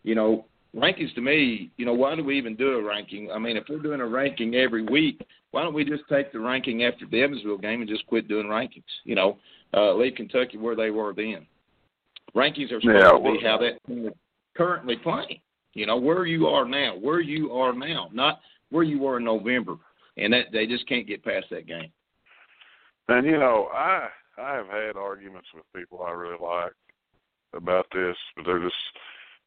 You 0.03 0.15
know, 0.15 0.45
rankings 0.75 1.13
to 1.15 1.21
me, 1.21 1.71
you 1.77 1.86
know, 1.86 1.93
why 1.93 2.15
do 2.15 2.24
we 2.24 2.38
even 2.38 2.55
do 2.55 2.74
a 2.74 2.83
ranking? 2.83 3.31
I 3.31 3.39
mean, 3.39 3.57
if 3.57 3.65
we're 3.69 3.79
doing 3.79 4.01
a 4.01 4.07
ranking 4.07 4.55
every 4.55 4.83
week, 4.83 5.25
why 5.51 5.62
don't 5.62 5.74
we 5.74 5.86
just 5.86 6.03
take 6.09 6.31
the 6.31 6.39
ranking 6.39 6.83
after 6.83 7.05
the 7.05 7.21
Evansville 7.21 7.57
game 7.57 7.81
and 7.81 7.89
just 7.89 8.05
quit 8.07 8.27
doing 8.27 8.48
rankings? 8.48 8.83
You 9.03 9.15
know, 9.15 9.38
uh, 9.74 9.93
leave 9.93 10.15
Kentucky 10.15 10.57
where 10.57 10.75
they 10.75 10.89
were 10.89 11.13
then. 11.13 11.45
Rankings 12.36 12.71
are 12.71 12.81
supposed 12.81 13.03
yeah, 13.03 13.12
to 13.12 13.19
be 13.19 13.39
how 13.43 13.57
that 13.59 13.77
team 13.88 14.07
is 14.07 14.13
currently 14.57 14.95
playing. 14.98 15.39
You 15.74 15.86
know, 15.86 15.98
where 15.98 16.25
you 16.25 16.48
are 16.48 16.65
now, 16.65 16.95
where 16.98 17.19
you 17.19 17.51
are 17.51 17.74
now, 17.74 18.09
not 18.12 18.39
where 18.69 18.83
you 18.83 19.00
were 19.00 19.17
in 19.17 19.24
November, 19.24 19.75
and 20.17 20.33
that 20.33 20.48
they 20.51 20.67
just 20.67 20.88
can't 20.88 21.07
get 21.07 21.24
past 21.24 21.48
that 21.51 21.67
game. 21.67 21.91
And 23.09 23.25
you 23.25 23.38
know, 23.38 23.69
I 23.74 24.07
I 24.38 24.55
have 24.55 24.67
had 24.67 24.98
arguments 24.98 25.48
with 25.53 25.63
people 25.75 26.03
I 26.05 26.12
really 26.12 26.38
like 26.41 26.74
about 27.55 27.86
this, 27.93 28.15
but 28.36 28.45
they're 28.45 28.63
just 28.63 28.75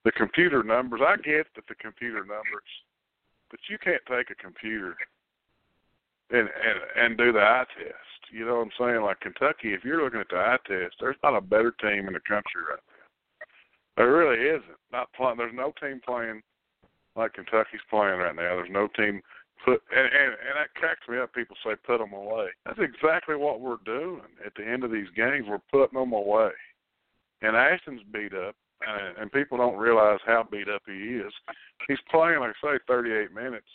the 0.07 0.13
computer 0.13 0.63
numbers. 0.63 1.01
I 1.05 1.17
get 1.17 1.51
that 1.57 1.67
the 1.69 1.75
computer 1.75 2.21
numbers, 2.21 2.71
but 3.51 3.59
you 3.69 3.77
can't 3.77 4.01
take 4.09 4.31
a 4.31 4.41
computer 4.41 4.97
and 6.31 6.49
and 6.49 6.79
and 6.97 7.19
do 7.19 7.33
the 7.33 7.41
eye 7.41 7.67
test. 7.77 8.33
You 8.33 8.47
know 8.47 8.63
what 8.63 8.71
I'm 8.71 8.79
saying? 8.79 9.03
Like 9.03 9.19
Kentucky, 9.19 9.75
if 9.75 9.85
you're 9.85 10.03
looking 10.03 10.21
at 10.21 10.29
the 10.31 10.37
eye 10.37 10.59
test, 10.65 10.95
there's 11.01 11.19
not 11.25 11.37
a 11.37 11.41
better 11.41 11.75
team 11.83 12.07
in 12.07 12.15
the 12.15 12.23
country 12.23 12.63
right 12.71 12.79
now. 12.87 13.47
There 13.97 14.13
really 14.13 14.47
isn't. 14.47 14.79
Not 14.93 15.13
playing. 15.13 15.39
There's 15.39 15.55
no 15.55 15.73
team 15.83 16.01
playing 16.07 16.41
like 17.17 17.35
Kentucky's 17.35 17.83
playing 17.91 18.21
right 18.21 18.37
now. 18.37 18.55
There's 18.55 18.71
no 18.71 18.87
team 18.95 19.21
put 19.65 19.83
and 19.91 20.07
and, 20.07 20.39
and 20.39 20.55
that 20.55 20.75
cracks 20.77 21.03
me 21.09 21.19
up. 21.19 21.35
People 21.35 21.57
say 21.65 21.75
put 21.85 21.99
them 21.99 22.13
away. 22.13 22.47
That's 22.65 22.79
exactly 22.79 23.35
what 23.35 23.61
we're 23.61 23.83
doing. 23.85 24.23
At 24.45 24.55
the 24.55 24.65
end 24.65 24.85
of 24.85 24.93
these 24.93 25.11
games, 25.17 25.47
we're 25.49 25.67
putting 25.73 25.99
them 25.99 26.13
away. 26.13 26.55
And 27.43 27.57
Ashton's 27.57 28.03
beat 28.13 28.33
up, 28.35 28.55
and, 28.87 29.17
and 29.19 29.33
people 29.33 29.59
don't 29.59 29.77
realize 29.77 30.19
how 30.27 30.47
beat 30.51 30.69
up 30.69 30.83
he 30.87 30.93
is. 30.93 31.33
He's 31.89 31.99
playing, 32.11 32.41
like 32.41 32.55
I 32.63 32.75
say, 32.75 32.79
38 32.87 33.33
minutes, 33.33 33.67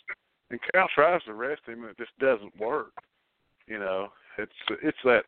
and 0.50 0.60
Cal 0.72 0.88
tries 0.94 1.22
to 1.24 1.34
rest 1.34 1.62
him, 1.66 1.82
and 1.82 1.90
it 1.90 1.98
just 1.98 2.16
doesn't 2.18 2.58
work. 2.58 2.92
You 3.66 3.78
know, 3.78 4.08
it's 4.38 4.52
it's 4.82 4.98
that. 5.04 5.24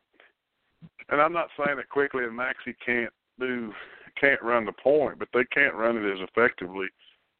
And 1.09 1.21
I'm 1.21 1.33
not 1.33 1.49
saying 1.57 1.77
that 1.77 1.89
Quickley 1.89 2.25
and 2.25 2.35
Maxey 2.35 2.75
can't 2.85 3.13
do 3.39 3.71
can't 4.19 4.41
run 4.41 4.65
the 4.65 4.71
point, 4.71 5.19
but 5.19 5.27
they 5.33 5.43
can't 5.45 5.75
run 5.75 5.97
it 5.97 6.09
as 6.09 6.27
effectively 6.29 6.87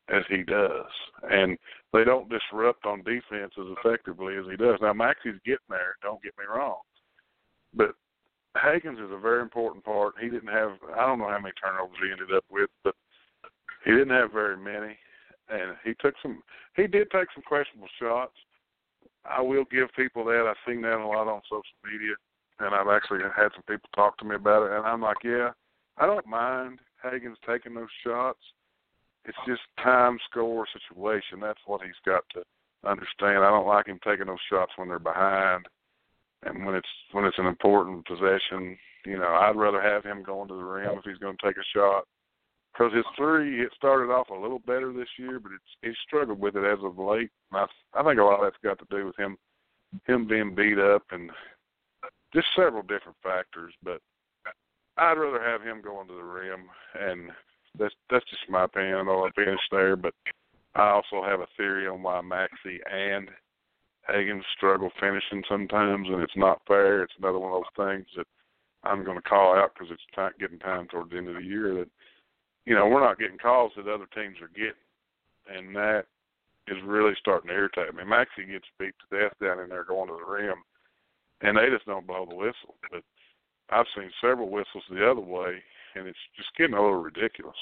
as 0.09 0.23
he 0.29 0.43
does, 0.43 0.85
and 1.31 1.57
they 1.93 2.03
don't 2.03 2.29
disrupt 2.29 2.85
on 2.85 2.99
defense 3.03 3.53
as 3.57 3.65
effectively 3.79 4.35
as 4.35 4.45
he 4.49 4.55
does. 4.55 4.77
Now 4.81 4.93
Maxey's 4.93 5.39
getting 5.45 5.69
there. 5.69 5.95
Don't 6.01 6.21
get 6.21 6.33
me 6.37 6.45
wrong, 6.47 6.79
but 7.73 7.95
Hagans 8.55 9.03
is 9.03 9.11
a 9.11 9.19
very 9.19 9.41
important 9.41 9.83
part. 9.83 10.15
He 10.19 10.29
didn't 10.29 10.51
have 10.51 10.71
I 10.95 11.05
don't 11.05 11.19
know 11.19 11.29
how 11.29 11.39
many 11.39 11.53
turnovers 11.61 11.97
he 12.01 12.11
ended 12.11 12.35
up 12.35 12.45
with, 12.49 12.69
but 12.83 12.95
he 13.83 13.91
didn't 13.91 14.15
have 14.15 14.31
very 14.31 14.57
many, 14.57 14.97
and 15.49 15.75
he 15.83 15.93
took 15.99 16.15
some. 16.21 16.41
He 16.75 16.87
did 16.87 17.11
take 17.11 17.27
some 17.33 17.43
questionable 17.43 17.89
shots. 17.99 18.33
I 19.25 19.41
will 19.41 19.65
give 19.71 19.89
people 19.95 20.23
that. 20.25 20.47
I've 20.47 20.71
seen 20.71 20.81
that 20.81 20.99
a 20.99 21.05
lot 21.05 21.27
on 21.27 21.41
social 21.45 21.63
media, 21.83 22.15
and 22.59 22.73
I've 22.73 22.87
actually 22.87 23.19
had 23.35 23.49
some 23.53 23.63
people 23.67 23.89
talk 23.95 24.17
to 24.19 24.25
me 24.25 24.35
about 24.35 24.65
it, 24.65 24.77
and 24.77 24.85
I'm 24.85 25.01
like, 25.01 25.23
yeah, 25.23 25.49
I 25.97 26.05
don't 26.05 26.27
mind 26.27 26.79
Hagans 27.03 27.35
taking 27.47 27.73
those 27.73 27.93
shots. 28.05 28.39
It's 29.25 29.37
just 29.47 29.61
time, 29.83 30.19
score, 30.29 30.67
situation. 30.71 31.39
That's 31.41 31.59
what 31.65 31.81
he's 31.81 31.99
got 32.05 32.23
to 32.33 32.43
understand. 32.87 33.43
I 33.43 33.49
don't 33.49 33.67
like 33.67 33.87
him 33.87 33.99
taking 34.03 34.27
those 34.27 34.37
shots 34.49 34.71
when 34.75 34.87
they're 34.87 34.99
behind 34.99 35.65
and 36.45 36.65
when 36.65 36.75
it's 36.75 36.87
when 37.11 37.25
it's 37.25 37.37
an 37.39 37.47
important 37.47 38.05
possession, 38.05 38.77
you 39.05 39.17
know, 39.17 39.27
I'd 39.27 39.55
rather 39.55 39.81
have 39.81 40.03
him 40.03 40.23
going 40.23 40.47
to 40.47 40.55
the 40.55 40.63
rim 40.63 40.97
if 40.97 41.03
he's 41.03 41.17
going 41.17 41.35
to 41.37 41.45
take 41.45 41.57
a 41.57 41.77
shot. 41.77 42.05
Because 42.73 42.93
his 42.93 43.05
three, 43.15 43.61
it 43.61 43.71
started 43.75 44.11
off 44.11 44.29
a 44.29 44.33
little 44.33 44.59
better 44.59 44.91
this 44.91 45.07
year, 45.17 45.39
but 45.39 45.53
it's 45.53 45.63
he's 45.81 45.95
struggled 46.05 46.39
with 46.39 46.55
it 46.55 46.65
as 46.65 46.83
of 46.83 46.97
late. 46.97 47.31
And 47.51 47.61
I 47.61 47.99
I 47.99 48.03
think 48.03 48.19
a 48.19 48.23
lot 48.23 48.39
of 48.39 48.45
that's 48.45 48.63
got 48.63 48.79
to 48.79 48.95
do 48.95 49.05
with 49.05 49.17
him 49.17 49.37
him 50.05 50.27
being 50.27 50.53
beat 50.53 50.77
up 50.77 51.03
and 51.11 51.31
just 52.33 52.47
several 52.55 52.81
different 52.81 53.17
factors. 53.23 53.73
But 53.83 54.01
I'd 54.97 55.17
rather 55.17 55.41
have 55.41 55.61
him 55.61 55.81
going 55.81 56.07
to 56.07 56.15
the 56.15 56.23
rim, 56.23 56.65
and 56.99 57.31
that's 57.79 57.95
that's 58.09 58.29
just 58.29 58.49
my 58.49 58.65
opinion. 58.65 59.07
I'll 59.07 59.29
finish 59.35 59.59
there, 59.71 59.95
but 59.95 60.13
I 60.75 60.89
also 60.89 61.23
have 61.23 61.39
a 61.39 61.47
theory 61.55 61.87
on 61.87 62.03
why 62.03 62.21
Maxey 62.21 62.79
and 62.91 63.29
Hagans 64.09 64.43
struggle 64.55 64.91
finishing 64.99 65.43
sometimes, 65.49 66.07
and 66.09 66.21
it's 66.21 66.35
not 66.35 66.61
fair. 66.67 67.03
It's 67.03 67.13
another 67.17 67.39
one 67.39 67.53
of 67.53 67.63
those 67.63 67.87
things 67.87 68.05
that 68.17 68.27
I'm 68.83 69.03
going 69.03 69.17
to 69.17 69.29
call 69.29 69.55
out 69.55 69.71
because 69.73 69.91
it's 69.91 70.15
time, 70.15 70.33
getting 70.39 70.59
time 70.59 70.87
towards 70.87 71.11
the 71.11 71.17
end 71.17 71.29
of 71.29 71.35
the 71.35 71.43
year 71.43 71.73
that 71.75 71.89
you 72.65 72.75
know 72.75 72.87
we're 72.87 73.03
not 73.03 73.19
getting 73.19 73.37
calls 73.37 73.71
that 73.75 73.87
other 73.87 74.07
teams 74.13 74.37
are 74.41 74.53
getting, 74.53 74.85
and 75.47 75.75
that 75.75 76.05
is 76.67 76.77
really 76.85 77.13
starting 77.19 77.49
to 77.49 77.53
irritate 77.53 77.93
me. 77.95 78.03
Maxey 78.03 78.45
gets 78.45 78.65
beat 78.79 78.93
to 79.09 79.17
death 79.17 79.33
down 79.41 79.59
in 79.59 79.69
there 79.69 79.83
going 79.83 80.07
to 80.07 80.17
the 80.17 80.31
rim, 80.31 80.57
and 81.41 81.57
they 81.57 81.69
just 81.73 81.85
don't 81.85 82.07
blow 82.07 82.25
the 82.27 82.35
whistle. 82.35 82.75
But 82.91 83.03
I've 83.69 83.85
seen 83.95 84.09
several 84.21 84.49
whistles 84.49 84.83
the 84.89 85.09
other 85.09 85.21
way, 85.21 85.61
and 85.95 86.07
it's 86.07 86.25
just 86.37 86.49
getting 86.57 86.75
a 86.75 86.81
little 86.81 87.01
ridiculous. 87.01 87.57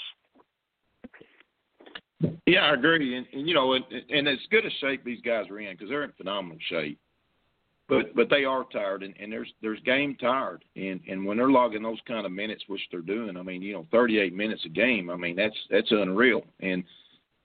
Yeah, 2.46 2.66
I 2.66 2.74
agree, 2.74 3.18
and, 3.18 3.26
and 3.34 3.48
you 3.48 3.54
know, 3.54 3.74
and, 3.74 3.86
and 3.92 4.28
it's 4.28 4.44
good 4.52 4.66
a 4.66 4.70
shape 4.82 5.04
these 5.04 5.22
guys 5.22 5.50
are 5.50 5.60
in 5.60 5.74
because 5.74 5.90
they're 5.90 6.04
in 6.04 6.12
phenomenal 6.18 6.58
shape. 6.70 7.00
But 7.90 8.16
but 8.16 8.30
they 8.30 8.46
are 8.46 8.66
tired, 8.72 9.04
and, 9.04 9.14
and 9.20 9.32
there's 9.32 9.52
there's 9.62 9.80
game 9.82 10.16
tired, 10.20 10.64
and 10.76 11.02
and 11.08 11.26
when 11.26 11.38
they're 11.38 11.50
logging 11.50 11.84
those 11.84 12.00
kind 12.08 12.26
of 12.26 12.32
minutes, 12.32 12.64
which 12.68 12.82
they're 12.92 13.02
doing, 13.02 13.36
I 13.36 13.44
mean, 13.44 13.62
you 13.62 13.74
know, 13.74 13.86
38 13.92 14.34
minutes 14.34 14.64
a 14.66 14.70
game, 14.70 15.10
I 15.10 15.18
mean, 15.18 15.36
that's 15.36 15.56
that's 15.70 15.92
unreal, 15.92 16.44
and 16.62 16.84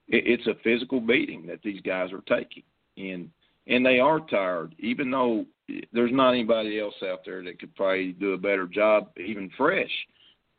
it, 0.07 0.25
it's 0.27 0.47
a 0.47 0.55
physical 0.63 1.01
beating 1.01 1.47
that 1.47 1.63
these 1.63 1.81
guys 1.81 2.11
are 2.13 2.23
taking, 2.29 2.63
and 2.97 3.31
and 3.67 3.85
they 3.85 3.99
are 3.99 4.21
tired, 4.21 4.75
even 4.79 5.11
though 5.11 5.45
there's 5.93 6.13
not 6.13 6.31
anybody 6.31 6.81
else 6.81 6.95
out 7.05 7.21
there 7.25 7.43
that 7.45 7.59
could 7.59 7.75
probably 7.75 8.13
do 8.13 8.33
a 8.33 8.39
better 8.39 8.67
job, 8.67 9.11
even 9.19 9.51
fresh. 9.57 9.91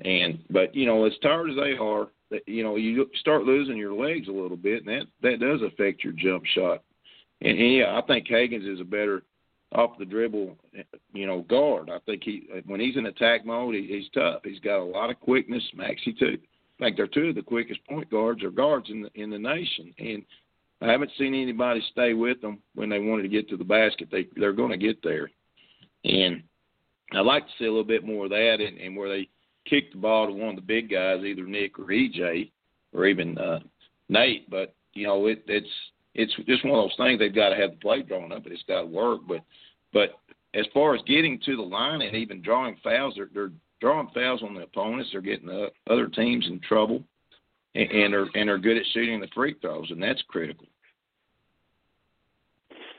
And 0.02 0.40
but 0.50 0.76
you 0.76 0.86
know, 0.86 1.06
as 1.06 1.14
tired 1.22 1.50
as 1.50 1.56
they 1.56 1.78
are, 1.82 2.08
you 2.46 2.64
know 2.64 2.76
you 2.76 3.10
start 3.20 3.44
losing 3.44 3.78
your 3.78 3.94
legs 3.94 4.28
a 4.28 4.32
little 4.32 4.58
bit, 4.58 4.86
and 4.86 4.88
that 4.88 5.08
that 5.22 5.40
does 5.40 5.62
affect 5.62 6.04
your 6.04 6.14
jump 6.14 6.46
shot. 6.46 6.84
And, 7.42 7.58
and 7.58 7.74
yeah, 7.74 7.98
I 7.98 8.06
think 8.06 8.28
Hagans 8.28 8.72
is 8.72 8.82
a 8.82 8.86
better 8.86 9.24
off 9.74 9.98
the 10.00 10.06
dribble, 10.06 10.58
you 11.14 11.28
know, 11.28 11.42
guard. 11.42 11.90
I 11.90 12.00
think 12.06 12.24
he 12.24 12.48
when 12.66 12.80
he's 12.80 12.98
in 12.98 13.06
attack 13.06 13.46
mode, 13.46 13.76
he, 13.76 13.88
he's 13.88 14.10
tough. 14.14 14.42
He's 14.44 14.60
got 14.60 14.80
a 14.80 14.84
lot 14.84 15.10
of 15.10 15.20
quickness. 15.20 15.64
Maxey 15.76 16.14
too. 16.14 16.38
In 16.80 16.86
fact, 16.86 16.98
they're 16.98 17.08
two 17.08 17.30
of 17.30 17.36
the 17.36 17.42
quickest 17.42 17.84
point 17.86 18.10
guards 18.10 18.44
or 18.44 18.52
guards 18.52 18.90
in 18.90 19.02
the 19.02 19.10
in 19.16 19.30
the 19.30 19.40
nation. 19.40 19.94
And 20.00 20.24
I 20.82 20.92
haven't 20.92 21.12
seen 21.18 21.36
anybody 21.36 21.84
stay 21.92 22.14
with 22.14 22.42
them 22.42 22.60
when 22.74 22.90
they 22.90 23.00
wanted 23.00 23.24
to 23.24 23.30
get 23.30 23.50
to 23.50 23.58
the 23.58 23.64
basket. 23.64 24.10
They 24.12 24.28
they're 24.36 24.54
going 24.54 24.72
to 24.72 24.78
get 24.78 25.04
there. 25.04 25.30
And 26.06 26.42
I'd 27.14 27.26
like 27.26 27.46
to 27.46 27.52
see 27.58 27.66
a 27.66 27.70
little 27.70 27.84
bit 27.84 28.06
more 28.06 28.26
of 28.26 28.32
that, 28.32 28.58
and, 28.60 28.78
and 28.78 28.96
where 28.96 29.10
they 29.10 29.28
kick 29.66 29.92
the 29.92 30.00
ball 30.00 30.28
to 30.28 30.34
one 30.34 30.50
of 30.50 30.56
the 30.56 30.62
big 30.62 30.90
guys, 30.90 31.24
either 31.24 31.46
Nick 31.46 31.80
or 31.80 31.86
EJ 31.86 32.52
or 32.94 33.06
even 33.06 33.38
uh, 33.38 33.60
Nate. 34.10 34.50
But 34.50 34.74
you 34.94 35.08
know, 35.08 35.28
it, 35.28 35.44
it's 35.48 35.68
it's 36.16 36.34
just 36.48 36.66
one 36.66 36.80
of 36.80 36.84
those 36.84 36.98
things. 36.98 37.20
They've 37.20 37.34
got 37.34 37.50
to 37.50 37.56
have 37.56 37.72
the 37.72 37.78
play 37.78 38.02
drawn 38.02 38.32
up, 38.32 38.44
but 38.44 38.52
it's 38.52 38.64
got 38.68 38.82
to 38.82 38.88
work. 38.88 39.22
But 39.28 39.42
but 39.94 40.20
as 40.54 40.66
far 40.74 40.96
as 40.96 41.02
getting 41.08 41.40
to 41.46 41.56
the 41.56 41.62
line 41.62 42.02
and 42.02 42.16
even 42.16 42.42
drawing 42.42 42.78
fouls, 42.84 43.14
they're, 43.16 43.30
they're 43.34 43.52
drawing 43.82 44.10
fouls 44.14 44.42
on 44.44 44.56
the 44.56 44.62
opponents. 44.62 45.10
They're 45.12 45.22
getting 45.22 45.48
the 45.48 45.70
other 45.90 46.08
teams 46.08 46.48
in 46.48 46.60
trouble, 46.62 47.04
and, 47.76 47.90
and 47.92 48.14
are 48.14 48.28
and 48.36 48.50
are 48.50 48.58
good 48.58 48.78
at 48.78 48.84
shooting 48.94 49.20
the 49.20 49.28
free 49.34 49.56
throws, 49.62 49.92
and 49.92 50.02
that's 50.02 50.22
critical. 50.28 50.66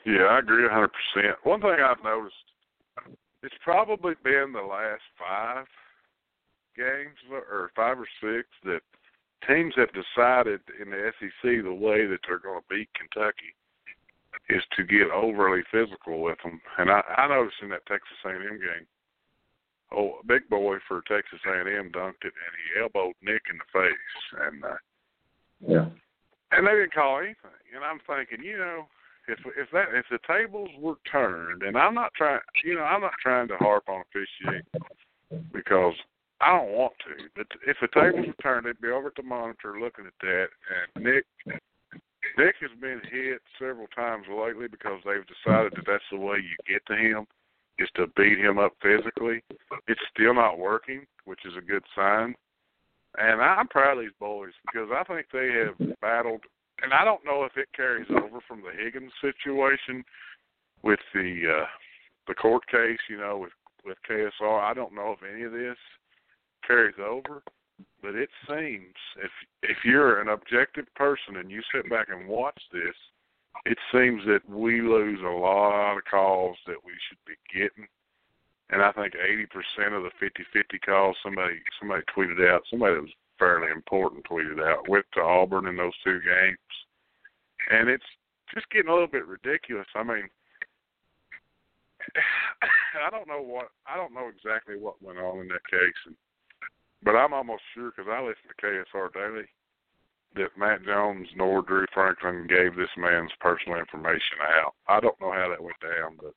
Yeah, 0.07 0.23
I 0.23 0.38
agree 0.38 0.64
a 0.64 0.69
100%. 0.69 0.88
One 1.43 1.61
thing 1.61 1.76
I've 1.85 2.02
noticed, 2.02 2.35
it's 3.43 3.55
probably 3.62 4.14
been 4.25 4.50
the 4.52 4.62
last 4.62 5.02
five 5.19 5.67
games 6.80 7.20
or 7.30 7.70
five 7.76 7.99
or 8.00 8.08
six 8.25 8.49
that 8.64 8.80
teams 9.46 9.75
have 9.76 9.92
decided 9.92 10.60
in 10.80 10.90
the 10.90 11.12
SEC 11.20 11.62
the 11.64 11.72
way 11.72 12.06
that 12.06 12.20
they're 12.26 12.40
going 12.40 12.60
to 12.60 12.72
beat 12.72 12.88
Kentucky 12.96 13.52
is 14.49 14.62
to 14.76 14.84
get 14.84 15.10
overly 15.12 15.62
physical 15.70 16.22
with 16.22 16.38
them. 16.42 16.60
And 16.78 16.90
I, 16.90 17.00
I 17.16 17.28
noticed 17.28 17.60
in 17.62 17.68
that 17.70 17.87
Texas 17.87 18.16
A&M 18.25 18.58
game, 18.58 18.87
oh, 19.92 20.18
big 20.26 20.49
boy 20.49 20.78
for 20.88 21.02
Texas 21.06 21.40
A&M 21.46 21.92
dunked 21.92 22.25
it 22.25 22.34
and 22.34 22.54
he 22.56 22.80
elbowed 22.80 23.14
Nick 23.22 23.42
in 23.50 23.58
the 23.58 23.68
face, 23.72 24.16
and 24.46 24.64
uh, 24.64 24.80
yeah, 25.66 25.87
and 26.52 26.66
they 26.66 26.72
didn't 26.72 26.94
call 26.94 27.18
anything. 27.18 27.60
And 27.75 27.84
I'm 27.84 28.00
thinking, 28.06 28.44
you 28.44 28.58
know, 28.58 28.87
if 29.28 29.38
if 29.56 29.70
that 29.72 29.88
if 29.94 30.06
the 30.10 30.18
tables 30.26 30.70
were 30.78 30.96
turned, 31.10 31.62
and 31.62 31.76
I'm 31.76 31.94
not 31.94 32.12
trying, 32.14 32.40
you 32.64 32.75
know, 32.75 32.82
I'm 32.82 33.02
not 33.02 33.18
trying 33.22 33.49
to 33.49 33.56
harp 33.56 33.84
on 33.88 34.02
officiating 34.02 34.66
because 35.52 35.94
I 36.40 36.56
don't 36.56 36.73
want 36.73 36.94
to, 37.04 37.28
but 37.37 37.47
if 37.66 37.76
the 37.80 37.88
tables 37.92 38.26
were 38.26 38.42
turned, 38.42 38.64
they'd 38.64 38.80
be 38.80 38.88
over 38.88 39.09
at 39.09 39.14
the 39.16 39.23
monitor 39.23 39.78
looking 39.78 40.06
at 40.06 40.16
that. 40.23 40.49
And 40.97 41.04
Nick, 41.04 41.26
Nick 42.38 42.54
has 42.61 42.70
been 42.80 43.00
hit 43.11 43.42
several 43.59 43.87
times 43.88 44.25
lately 44.26 44.66
because 44.66 45.00
they've 45.04 45.26
decided 45.28 45.73
that 45.76 45.85
that's 45.87 46.11
the 46.11 46.16
way 46.16 46.38
you 46.38 46.56
get 46.66 46.80
to 46.87 46.97
him 46.97 47.26
is 47.78 47.88
to 47.97 48.06
beat 48.16 48.38
him 48.38 48.59
up 48.59 48.73
physically. 48.80 49.42
It's 49.87 50.00
still 50.14 50.35
not 50.35 50.59
working, 50.59 51.04
which 51.26 51.40
is 51.44 51.52
a 51.59 51.64
good 51.64 51.85
sign. 51.94 52.35
And 53.18 53.42
I'm 53.42 53.68
proud 53.68 53.99
of 53.99 54.04
these 54.04 54.16
boys 54.18 54.52
because 54.64 54.88
I 54.94 55.04
think 55.04 55.26
they 55.32 55.50
have 55.66 55.97
battled, 56.00 56.42
and 56.82 56.94
I 56.94 57.04
don't 57.04 57.25
know 57.25 57.44
if 57.44 57.56
it 57.56 57.68
carries 57.76 58.09
over 58.11 58.40
from 58.49 58.62
the 58.62 58.73
Higgins 58.73 59.12
situation 59.20 60.04
with 60.82 61.00
the 61.12 61.61
uh, 61.62 61.66
the 62.28 62.35
court 62.35 62.62
case, 62.70 63.00
you 63.11 63.18
know, 63.18 63.38
with 63.38 63.52
with 63.85 63.99
KSR. 64.09 64.62
I 64.62 64.73
don't 64.73 64.94
know 64.94 65.16
if 65.18 65.28
any 65.28 65.42
of 65.42 65.52
this 65.52 65.76
carries 66.67 66.97
over. 66.99 67.43
But 68.02 68.14
it 68.14 68.31
seems 68.49 68.95
if 69.23 69.31
if 69.62 69.79
you're 69.85 70.21
an 70.21 70.29
objective 70.29 70.87
person 70.95 71.37
and 71.37 71.50
you 71.50 71.62
sit 71.75 71.88
back 71.88 72.09
and 72.11 72.29
watch 72.29 72.61
this, 72.73 72.95
it 73.67 73.79
seems 73.93 74.23
that 74.26 74.49
we 74.49 74.81
lose 74.81 75.21
a 75.23 75.29
lot 75.29 75.97
of 75.97 76.05
calls 76.11 76.57
that 76.67 76.85
we 76.85 76.93
should 77.09 77.19
be 77.26 77.37
getting. 77.52 77.87
And 78.71 78.83
I 78.83 78.93
think 78.93 79.14
80% 79.14 79.97
of 79.97 80.05
the 80.05 80.12
50-50 80.25 80.81
calls 80.85 81.17
somebody 81.23 81.61
somebody 81.79 82.05
tweeted 82.17 82.49
out, 82.49 82.62
somebody 82.71 82.95
that 82.95 83.02
was 83.02 83.11
fairly 83.38 83.71
important 83.71 84.25
tweeted 84.25 84.62
out, 84.62 84.88
went 84.88 85.07
to 85.14 85.21
Auburn 85.21 85.67
in 85.67 85.76
those 85.76 85.97
two 86.05 86.21
games. 86.21 86.59
And 87.71 87.88
it's 87.88 88.05
just 88.55 88.71
getting 88.71 88.90
a 88.90 88.93
little 88.93 89.09
bit 89.09 89.26
ridiculous. 89.26 89.87
I 89.95 90.02
mean, 90.02 90.29
I 93.07 93.11
don't 93.11 93.29
know 93.29 93.43
what 93.43 93.71
I 93.87 93.97
don't 93.97 94.14
know 94.14 94.29
exactly 94.29 94.76
what 94.79 95.02
went 95.02 95.19
on 95.19 95.40
in 95.40 95.49
that 95.49 95.67
case, 95.71 96.00
and 96.07 96.17
but 97.02 97.16
I'm 97.16 97.33
almost 97.33 97.62
sure 97.75 97.90
because 97.90 98.11
I 98.11 98.21
listen 98.21 98.49
to 98.49 98.66
KSR 98.66 99.12
daily 99.12 99.47
that 100.37 100.57
Matt 100.57 100.85
Jones 100.85 101.26
nor 101.37 101.62
Drew 101.62 101.87
Franklin 101.92 102.47
gave 102.47 102.76
this 102.76 102.90
man's 102.97 103.33
personal 103.40 103.78
information 103.78 104.38
out. 104.62 104.75
I 104.88 105.00
don't 105.00 105.21
know 105.21 105.33
how 105.33 105.49
that 105.50 105.62
went 105.62 105.80
down, 105.80 106.16
but 106.21 106.35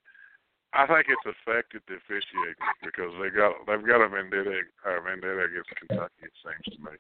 I 0.74 0.88
think 0.88 1.06
it's 1.10 1.38
affected 1.38 1.82
the 1.88 1.96
officiating 1.96 2.56
because 2.84 3.14
they 3.22 3.30
got 3.30 3.54
they've 3.68 3.86
got 3.86 4.02
a 4.02 4.10
vendetta 4.10 4.62
a 4.86 5.02
vendetta 5.02 5.46
against 5.46 5.70
Kentucky. 5.78 6.24
It 6.24 6.32
seems 6.42 6.78
to 6.78 6.84
me. 6.84 6.98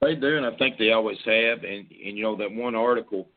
They 0.00 0.14
do, 0.14 0.36
and 0.36 0.46
I 0.46 0.56
think 0.56 0.78
they 0.78 0.92
always 0.92 1.18
have. 1.24 1.64
And 1.64 1.90
and 1.90 2.16
you 2.16 2.22
know 2.22 2.36
that 2.36 2.52
one 2.52 2.76
article 2.76 3.28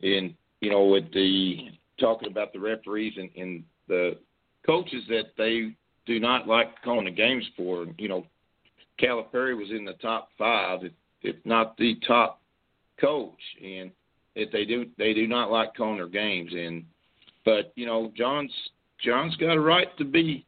in 0.00 0.34
you 0.60 0.70
know 0.70 0.86
with 0.86 1.12
the 1.12 1.68
talking 2.00 2.30
about 2.30 2.52
the 2.52 2.58
referees 2.58 3.14
and, 3.16 3.30
and 3.36 3.62
the 3.86 4.18
coaches 4.66 5.04
that 5.08 5.32
they 5.38 5.76
do 6.10 6.18
not 6.18 6.48
like 6.48 6.82
calling 6.82 7.04
the 7.04 7.10
games 7.12 7.44
for. 7.56 7.86
You 7.96 8.08
know, 8.08 8.26
Calipari 9.00 9.56
was 9.56 9.70
in 9.70 9.84
the 9.84 9.92
top 9.94 10.30
five, 10.36 10.82
if, 10.82 10.92
if 11.22 11.36
not 11.44 11.76
the 11.76 11.96
top 12.04 12.40
coach, 13.00 13.38
and 13.62 13.92
if 14.34 14.50
they 14.50 14.64
do 14.64 14.86
they 14.98 15.14
do 15.14 15.28
not 15.28 15.52
like 15.52 15.76
calling 15.76 15.98
their 15.98 16.08
games. 16.08 16.50
And 16.52 16.84
but 17.44 17.72
you 17.76 17.86
know, 17.86 18.12
John's 18.16 18.52
John's 19.04 19.36
got 19.36 19.56
a 19.56 19.60
right 19.60 19.96
to 19.98 20.04
be 20.04 20.44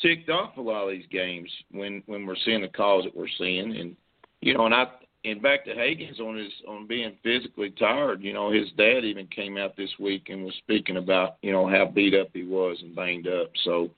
ticked 0.00 0.30
off 0.30 0.56
a 0.56 0.62
lot 0.62 0.84
of 0.84 0.92
these 0.92 1.06
games 1.10 1.50
when 1.70 2.02
when 2.06 2.24
we're 2.24 2.34
seeing 2.46 2.62
the 2.62 2.68
calls 2.68 3.04
that 3.04 3.14
we're 3.14 3.26
seeing, 3.36 3.76
and 3.76 3.94
you 4.40 4.54
know, 4.54 4.64
and 4.64 4.74
I 4.74 4.86
and 5.24 5.42
back 5.42 5.64
to 5.66 5.74
Hagans 5.74 6.20
on 6.20 6.36
his 6.36 6.52
on 6.66 6.86
being 6.86 7.12
physically 7.22 7.70
tired. 7.70 8.22
You 8.22 8.32
know, 8.32 8.50
his 8.50 8.70
dad 8.78 9.04
even 9.04 9.26
came 9.26 9.58
out 9.58 9.76
this 9.76 9.90
week 10.00 10.30
and 10.30 10.44
was 10.44 10.54
speaking 10.58 10.96
about 10.96 11.36
you 11.42 11.52
know 11.52 11.68
how 11.68 11.84
beat 11.84 12.14
up 12.14 12.28
he 12.32 12.44
was 12.44 12.78
and 12.80 12.96
banged 12.96 13.28
up. 13.28 13.50
So, 13.64 13.90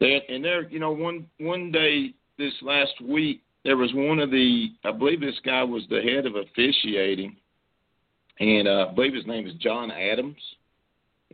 that 0.00 0.20
and 0.28 0.44
there, 0.44 0.68
you 0.68 0.78
know, 0.78 0.92
one 0.92 1.26
one 1.38 1.70
day 1.70 2.14
this 2.38 2.52
last 2.62 3.00
week 3.02 3.42
there 3.64 3.76
was 3.76 3.92
one 3.94 4.18
of 4.18 4.30
the 4.30 4.72
I 4.84 4.92
believe 4.92 5.20
this 5.20 5.40
guy 5.44 5.62
was 5.64 5.82
the 5.88 6.02
head 6.02 6.26
of 6.26 6.36
officiating, 6.36 7.36
and 8.38 8.68
uh, 8.68 8.88
I 8.90 8.94
believe 8.94 9.14
his 9.14 9.26
name 9.26 9.46
is 9.46 9.54
John 9.54 9.90
Adams, 9.90 10.36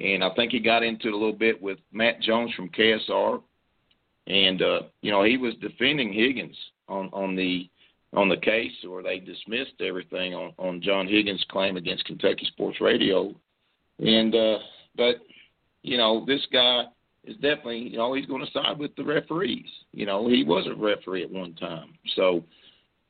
and 0.00 0.22
I 0.22 0.30
think 0.34 0.52
he 0.52 0.60
got 0.60 0.82
into 0.82 1.08
it 1.08 1.14
a 1.14 1.16
little 1.16 1.32
bit 1.32 1.60
with 1.60 1.78
Matt 1.92 2.20
Jones 2.20 2.52
from 2.54 2.68
KSR, 2.70 3.42
and 4.28 4.62
uh, 4.62 4.80
you 5.02 5.10
know 5.10 5.24
he 5.24 5.36
was 5.36 5.54
defending 5.60 6.12
Higgins 6.12 6.56
on 6.88 7.10
on 7.12 7.34
the 7.34 7.68
on 8.12 8.28
the 8.28 8.36
case, 8.36 8.72
or 8.88 9.02
they 9.02 9.18
dismissed 9.18 9.80
everything 9.80 10.34
on 10.34 10.52
on 10.58 10.80
John 10.80 11.08
Higgins' 11.08 11.44
claim 11.50 11.76
against 11.76 12.04
Kentucky 12.04 12.46
Sports 12.46 12.80
Radio, 12.80 13.34
and 13.98 14.34
uh, 14.34 14.58
but 14.96 15.16
you 15.82 15.96
know 15.96 16.24
this 16.26 16.46
guy 16.52 16.84
is 17.30 17.36
definitely 17.36 17.78
you 17.78 17.96
know 17.96 18.12
he's 18.14 18.26
going 18.26 18.44
to 18.44 18.52
side 18.52 18.78
with 18.78 18.94
the 18.96 19.04
referees. 19.04 19.68
You 19.92 20.06
know 20.06 20.28
he 20.28 20.44
was 20.44 20.66
a 20.66 20.74
referee 20.74 21.24
at 21.24 21.30
one 21.30 21.54
time, 21.54 21.94
so 22.16 22.44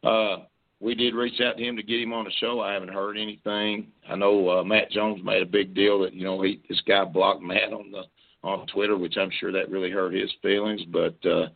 uh, 0.04 0.44
we 0.80 0.94
did 0.94 1.14
reach 1.14 1.40
out 1.40 1.56
to 1.56 1.64
him 1.64 1.76
to 1.76 1.82
get 1.82 2.00
him 2.00 2.12
on 2.12 2.24
the 2.24 2.32
show. 2.38 2.60
I 2.60 2.72
haven't 2.72 2.92
heard 2.92 3.16
anything. 3.16 3.88
I 4.08 4.16
know 4.16 4.60
uh, 4.60 4.64
Matt 4.64 4.90
Jones 4.90 5.20
made 5.24 5.42
a 5.42 5.46
big 5.46 5.74
deal 5.74 6.00
that 6.02 6.14
you 6.14 6.24
know 6.24 6.42
he 6.42 6.60
this 6.68 6.82
guy 6.86 7.04
blocked 7.04 7.42
Matt 7.42 7.72
on 7.72 7.90
the 7.90 8.02
on 8.42 8.66
Twitter, 8.66 8.96
which 8.96 9.16
I'm 9.18 9.30
sure 9.38 9.52
that 9.52 9.70
really 9.70 9.90
hurt 9.90 10.14
his 10.14 10.30
feelings. 10.42 10.82
But 10.90 11.16
uh, 11.26 11.48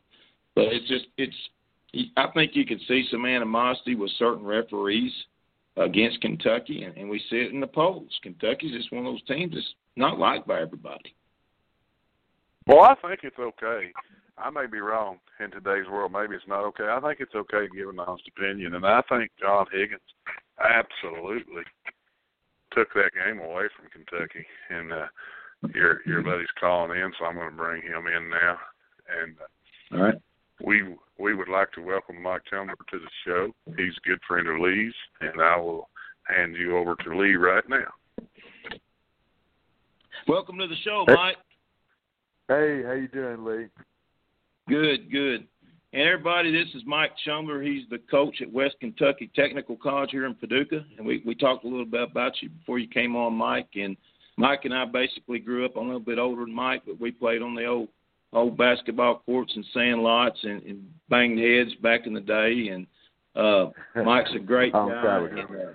but 0.55 0.65
it's 0.65 0.89
just 0.89 1.07
it's 1.17 1.37
I 2.17 2.27
think 2.35 2.53
you 2.55 2.67
can 2.67 2.81
see 2.89 3.07
some 3.11 3.25
animosity 3.25 3.95
with 3.95 4.11
certain 4.19 4.45
referees 4.45 5.13
against 5.77 6.21
Kentucky, 6.21 6.85
and, 6.85 6.97
and 6.97 7.09
we 7.09 7.19
see 7.31 7.37
it 7.37 7.53
in 7.53 7.61
the 7.61 7.67
polls. 7.67 8.11
Kentucky's 8.23 8.73
just 8.73 8.93
one 8.93 9.07
of 9.07 9.13
those 9.13 9.23
teams 9.25 9.55
that's 9.55 9.75
not 9.97 10.19
liked 10.19 10.47
by 10.47 10.61
everybody. 10.61 11.15
Well, 12.67 12.81
I 12.81 12.95
think 13.07 13.21
it's 13.25 13.39
okay. 13.39 13.93
I 14.39 14.51
may 14.51 14.67
be 14.67 14.79
wrong 14.79 15.19
in 15.39 15.51
today's 15.51 15.89
world. 15.91 16.13
Maybe 16.13 16.35
it's 16.35 16.49
not 16.49 16.65
okay. 16.65 16.89
I 16.89 17.01
think 17.01 17.21
it's 17.21 17.35
okay 17.35 17.69
to 17.69 17.77
give 17.77 17.89
an 17.89 18.01
honest 18.01 18.29
opinion, 18.37 18.75
and 18.75 18.87
I 18.87 19.03
think 19.09 19.31
John 19.39 19.67
Higgins 19.71 20.01
absolutely 20.59 21.63
took 22.73 22.93
that 22.95 23.13
game 23.15 23.39
away 23.39 23.65
from 23.77 23.91
Kentucky. 23.93 24.47
And 24.71 24.93
uh, 24.93 25.07
your 25.75 26.01
your 26.07 26.23
buddy's 26.23 26.49
calling 26.59 26.99
in, 26.99 27.13
so 27.19 27.27
I'm 27.27 27.37
going 27.37 27.51
to 27.51 27.57
bring 27.57 27.83
him 27.83 28.07
in 28.07 28.31
now. 28.31 28.59
And 29.23 29.37
uh, 29.39 29.97
all 29.97 30.03
right, 30.03 30.21
we 30.65 30.83
we 31.19 31.35
would 31.35 31.49
like 31.49 31.71
to 31.73 31.83
welcome 31.83 32.21
Mike 32.21 32.43
Chumber 32.51 32.75
to 32.75 32.99
the 32.99 33.11
show. 33.27 33.53
He's 33.77 33.95
a 34.05 34.09
good 34.09 34.21
friend 34.27 34.49
of 34.49 34.59
Lee's, 34.59 34.95
and 35.21 35.41
I 35.41 35.57
will 35.59 35.89
hand 36.25 36.57
you 36.57 36.77
over 36.79 36.97
to 36.97 37.17
Lee 37.17 37.37
right 37.37 37.65
now. 37.69 38.27
Welcome 40.27 40.59
to 40.59 40.67
the 40.67 40.77
show, 40.83 41.05
Mike. 41.07 41.37
Hey, 42.49 42.83
how 42.85 42.93
you 42.93 43.09
doing, 43.09 43.45
Lee? 43.45 43.67
Good, 44.69 45.11
good. 45.11 45.47
And 45.95 46.03
everybody, 46.03 46.53
this 46.53 46.75
is 46.75 46.83
Mike 46.85 47.13
Chumber. 47.25 47.63
He's 47.63 47.89
the 47.89 48.01
coach 48.11 48.43
at 48.43 48.53
West 48.53 48.75
Kentucky 48.81 49.31
Technical 49.35 49.77
College 49.77 50.11
here 50.11 50.27
in 50.27 50.35
Paducah, 50.35 50.85
and 50.99 51.07
we 51.07 51.23
we 51.25 51.35
talked 51.35 51.65
a 51.65 51.69
little 51.69 51.87
bit 51.87 52.03
about 52.03 52.33
you 52.43 52.51
before 52.51 52.79
you 52.79 52.89
came 52.89 53.17
on, 53.17 53.33
Mike. 53.35 53.69
And 53.77 53.97
Mike 54.37 54.65
and 54.65 54.75
I 54.75 54.85
basically 54.85 55.39
grew 55.39 55.65
up. 55.65 55.77
I'm 55.77 55.85
a 55.85 55.87
little 55.87 56.01
bit 56.01 56.19
older 56.19 56.45
than 56.45 56.55
Mike, 56.55 56.83
but 56.85 57.01
we 57.01 57.13
played 57.13 57.41
on 57.41 57.55
the 57.55 57.65
old 57.65 57.89
old 58.35 58.59
basketball 58.59 59.23
courts 59.25 59.53
and 59.55 59.65
sand 59.73 60.03
lots 60.03 60.39
and, 60.43 60.63
and 60.65 60.85
banged 61.09 61.39
heads 61.39 61.75
back 61.81 62.07
in 62.07 62.13
the 62.13 62.21
day. 62.21 62.69
And 62.73 62.87
uh, 63.37 63.71
Mike's 64.05 64.35
a 64.35 64.41
great 64.41 64.73
guy. 64.91 65.29
And, 65.31 65.39
uh, 65.39 65.73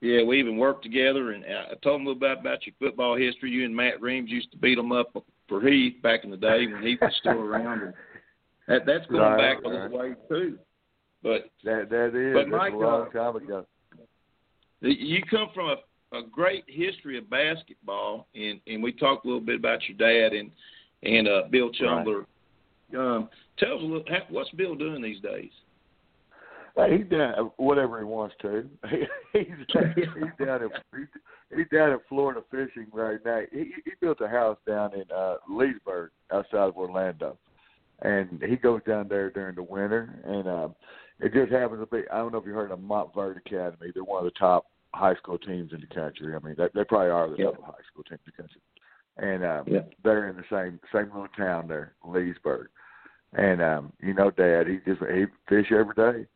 yeah, 0.00 0.22
we 0.22 0.38
even 0.38 0.56
worked 0.56 0.82
together. 0.82 1.32
And 1.32 1.44
I 1.44 1.74
told 1.82 2.00
him 2.00 2.06
a 2.06 2.10
little 2.10 2.20
bit 2.20 2.38
about 2.38 2.66
your 2.66 2.74
football 2.78 3.16
history. 3.16 3.50
You 3.50 3.64
and 3.64 3.74
Matt 3.74 4.00
Reams 4.00 4.30
used 4.30 4.50
to 4.52 4.58
beat 4.58 4.76
them 4.76 4.92
up 4.92 5.16
for 5.48 5.60
Heath 5.60 6.02
back 6.02 6.24
in 6.24 6.30
the 6.30 6.36
day 6.36 6.66
when 6.66 6.82
Heath 6.82 6.98
was 7.00 7.14
still 7.20 7.32
around. 7.40 7.82
And 7.82 7.94
that, 8.68 8.86
that's 8.86 9.06
going 9.06 9.22
right, 9.22 9.56
back 9.56 9.64
a 9.64 9.68
little 9.68 9.98
way 9.98 10.14
too. 10.28 10.58
But 11.22 11.50
that 11.64 11.88
that 11.90 12.14
is 12.14 12.34
but 12.34 12.48
Mike, 12.48 12.72
a 12.72 12.76
long 12.76 13.08
uh, 13.08 13.10
time 13.10 13.36
ago. 13.36 13.66
You 14.80 15.22
come 15.30 15.48
from 15.54 15.70
a, 15.70 16.18
a 16.18 16.22
great 16.22 16.64
history 16.68 17.16
of 17.18 17.30
basketball, 17.30 18.28
and 18.34 18.60
and 18.66 18.82
we 18.82 18.92
talked 18.92 19.24
a 19.24 19.28
little 19.28 19.40
bit 19.40 19.56
about 19.56 19.80
your 19.88 19.96
dad 19.96 20.36
and 20.36 20.50
and 21.02 21.26
uh, 21.26 21.42
Bill 21.50 21.70
Chumbler. 21.70 22.26
Right. 22.92 23.16
Um, 23.16 23.28
tell 23.58 23.74
us 23.74 23.82
a 23.82 23.84
little, 23.84 24.04
what's 24.30 24.50
Bill 24.50 24.74
doing 24.74 25.02
these 25.02 25.20
days? 25.20 25.50
Hey, 26.76 26.98
he's 26.98 27.08
down 27.08 27.50
whatever 27.56 27.98
he 27.98 28.04
wants 28.04 28.34
to. 28.42 28.68
he's 28.90 29.06
he's 29.72 30.46
down 30.46 30.62
in 30.62 30.70
he's 31.54 31.66
down 31.72 31.92
in 31.92 31.98
Florida 32.08 32.42
fishing 32.50 32.86
right 32.92 33.18
now. 33.24 33.40
He 33.52 33.72
he 33.84 33.92
built 34.00 34.20
a 34.20 34.28
house 34.28 34.58
down 34.66 34.94
in 34.94 35.04
uh 35.14 35.36
Leesburg, 35.48 36.10
outside 36.32 36.68
of 36.68 36.76
Orlando, 36.76 37.38
and 38.02 38.42
he 38.46 38.56
goes 38.56 38.82
down 38.86 39.08
there 39.08 39.30
during 39.30 39.54
the 39.54 39.62
winter. 39.62 40.20
And 40.24 40.48
um, 40.48 40.74
it 41.20 41.32
just 41.32 41.50
happens 41.50 41.80
to 41.80 41.86
be 41.86 42.08
I 42.12 42.18
don't 42.18 42.32
know 42.32 42.38
if 42.38 42.46
you 42.46 42.52
heard 42.52 42.72
of 42.72 42.78
Montverde 42.78 43.38
Academy. 43.38 43.90
They're 43.94 44.04
one 44.04 44.26
of 44.26 44.32
the 44.32 44.38
top 44.38 44.66
high 44.92 45.14
school 45.16 45.38
teams 45.38 45.72
in 45.72 45.80
the 45.80 45.94
country. 45.94 46.34
I 46.34 46.46
mean, 46.46 46.56
they, 46.58 46.68
they 46.74 46.84
probably 46.84 47.10
are 47.10 47.30
the 47.30 47.36
yep. 47.36 47.54
top 47.54 47.64
high 47.64 47.84
school 47.90 48.04
team 48.04 48.18
in 48.26 48.32
the 48.36 48.42
country 48.42 48.60
and 49.18 49.44
um, 49.44 49.64
yep. 49.66 49.92
they're 50.04 50.28
in 50.28 50.36
the 50.36 50.44
same 50.50 50.78
same 50.92 51.06
little 51.06 51.28
town 51.36 51.68
there, 51.68 51.94
Leesburg. 52.04 52.68
And 53.32 53.62
um, 53.62 53.92
you 54.00 54.14
know, 54.14 54.30
Dad, 54.30 54.66
he 54.66 54.78
just 54.86 55.02
he 55.10 55.24
fish 55.48 55.72
every 55.72 55.94
day, 55.94 56.26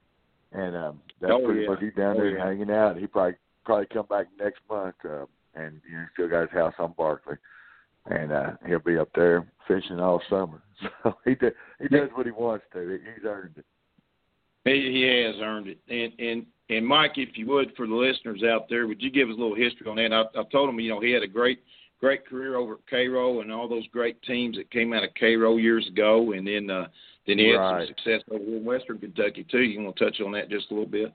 and 0.52 0.76
um, 0.76 1.00
that's 1.20 1.32
oh, 1.34 1.44
pretty 1.44 1.62
yeah. 1.62 1.68
much 1.68 1.80
he's 1.80 1.94
down 1.94 2.16
oh, 2.16 2.20
there 2.20 2.36
yeah. 2.36 2.44
hanging 2.44 2.70
out. 2.70 2.96
He 2.96 3.06
probably 3.06 3.34
probably 3.64 3.86
come 3.86 4.06
back 4.06 4.26
next 4.38 4.60
month, 4.68 4.96
uh, 5.04 5.26
and 5.54 5.80
you 5.88 5.96
know, 5.96 6.06
still 6.14 6.28
got 6.28 6.42
his 6.42 6.50
house 6.50 6.74
on 6.78 6.94
Barkley, 6.96 7.36
and 8.06 8.32
uh, 8.32 8.52
he'll 8.66 8.78
be 8.78 8.98
up 8.98 9.10
there 9.14 9.46
fishing 9.68 10.00
all 10.00 10.22
summer. 10.28 10.62
So 11.02 11.14
he 11.26 11.34
does 11.34 11.52
he 11.78 11.88
does 11.88 12.08
what 12.14 12.24
he 12.24 12.32
wants 12.32 12.64
to. 12.72 12.98
He's 13.14 13.26
earned 13.26 13.56
it. 13.58 13.66
He, 14.64 14.92
he 14.92 15.24
has 15.26 15.34
earned 15.42 15.66
it. 15.66 15.78
And 15.90 16.12
and 16.18 16.46
and 16.70 16.86
Mike, 16.86 17.12
if 17.16 17.36
you 17.36 17.46
would, 17.48 17.72
for 17.76 17.86
the 17.86 17.94
listeners 17.94 18.42
out 18.42 18.66
there, 18.70 18.86
would 18.86 19.02
you 19.02 19.10
give 19.10 19.28
us 19.28 19.34
a 19.36 19.38
little 19.38 19.54
history 19.54 19.86
on 19.88 19.96
that? 19.96 20.12
I, 20.12 20.40
I 20.40 20.44
told 20.50 20.70
him, 20.70 20.80
you 20.80 20.88
know, 20.88 21.00
he 21.00 21.10
had 21.10 21.22
a 21.22 21.28
great 21.28 21.62
great 22.00 22.26
career 22.26 22.56
over 22.56 22.74
at 22.74 22.86
Cairo 22.88 23.40
and 23.40 23.52
all 23.52 23.68
those 23.68 23.86
great 23.88 24.20
teams 24.22 24.56
that 24.56 24.70
came 24.70 24.94
out 24.94 25.04
of 25.04 25.10
Cairo 25.18 25.58
years 25.58 25.86
ago, 25.86 26.32
and 26.32 26.46
then 26.46 26.70
uh, 26.70 26.86
then 27.26 27.38
he 27.38 27.48
had 27.48 27.56
right. 27.56 27.87
some 27.87 27.94
success 27.96 28.22
over 28.30 28.44
in 28.44 28.64
Western 28.64 28.98
Kentucky 28.98 29.46
too. 29.50 29.61
You 29.61 29.83
want 29.83 29.96
to 29.96 30.04
touch 30.04 30.20
on 30.20 30.33
that 30.33 30.50
just 30.50 30.70
a 30.70 30.74
little 30.74 30.88
bit? 30.88 31.12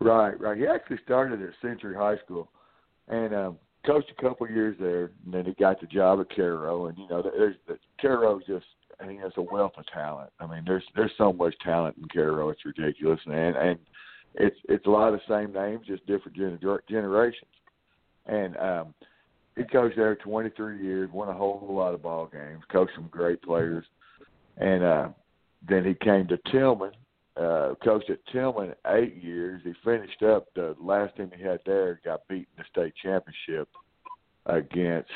Right, 0.00 0.38
right. 0.40 0.56
He 0.56 0.66
actually 0.66 0.98
started 1.04 1.42
at 1.42 1.50
Century 1.60 1.94
High 1.94 2.16
School, 2.24 2.48
and 3.08 3.34
um, 3.34 3.58
coached 3.84 4.12
a 4.16 4.22
couple 4.22 4.48
years 4.48 4.76
there, 4.78 5.10
and 5.24 5.34
then 5.34 5.44
he 5.44 5.52
got 5.54 5.80
the 5.80 5.86
job 5.86 6.20
at 6.20 6.34
Cairo. 6.34 6.86
And 6.86 6.98
you 6.98 7.08
know, 7.08 7.22
there's 7.22 7.56
the, 7.66 7.78
Cairo 8.00 8.40
just 8.46 8.66
I 9.00 9.06
think 9.06 9.20
has 9.20 9.32
a 9.36 9.42
wealth 9.42 9.72
of 9.76 9.86
talent. 9.92 10.30
I 10.40 10.46
mean, 10.46 10.62
there's 10.66 10.84
there's 10.94 11.12
so 11.18 11.32
much 11.32 11.54
talent 11.64 11.96
in 11.96 12.08
Cairo, 12.08 12.50
it's 12.50 12.64
ridiculous, 12.64 13.20
and 13.26 13.56
and 13.56 13.78
it's 14.34 14.56
it's 14.68 14.86
a 14.86 14.90
lot 14.90 15.12
of 15.12 15.20
the 15.20 15.34
same 15.34 15.52
names, 15.52 15.86
just 15.86 16.06
different 16.06 16.36
gener- 16.36 16.80
generations. 16.88 17.50
And 18.26 18.56
um, 18.58 18.94
he 19.56 19.64
coached 19.64 19.96
there 19.96 20.14
23 20.16 20.82
years, 20.82 21.10
won 21.12 21.28
a 21.28 21.32
whole 21.32 21.66
lot 21.68 21.94
of 21.94 22.02
ball 22.02 22.26
games, 22.26 22.62
coached 22.70 22.92
some 22.94 23.08
great 23.10 23.40
players, 23.42 23.84
and 24.58 24.82
uh, 24.82 25.08
then 25.68 25.84
he 25.84 25.94
came 25.94 26.26
to 26.28 26.38
Tillman, 26.50 26.92
uh, 27.36 27.74
coached 27.82 28.10
at 28.10 28.18
Tillman 28.32 28.74
eight 28.86 29.16
years. 29.22 29.62
He 29.64 29.72
finished 29.84 30.22
up 30.22 30.46
the 30.54 30.76
last 30.80 31.16
team 31.16 31.30
he 31.36 31.42
had 31.42 31.60
there, 31.66 32.00
got 32.04 32.26
beat 32.28 32.48
in 32.56 32.58
the 32.58 32.64
state 32.70 32.94
championship 33.02 33.68
against 34.46 35.10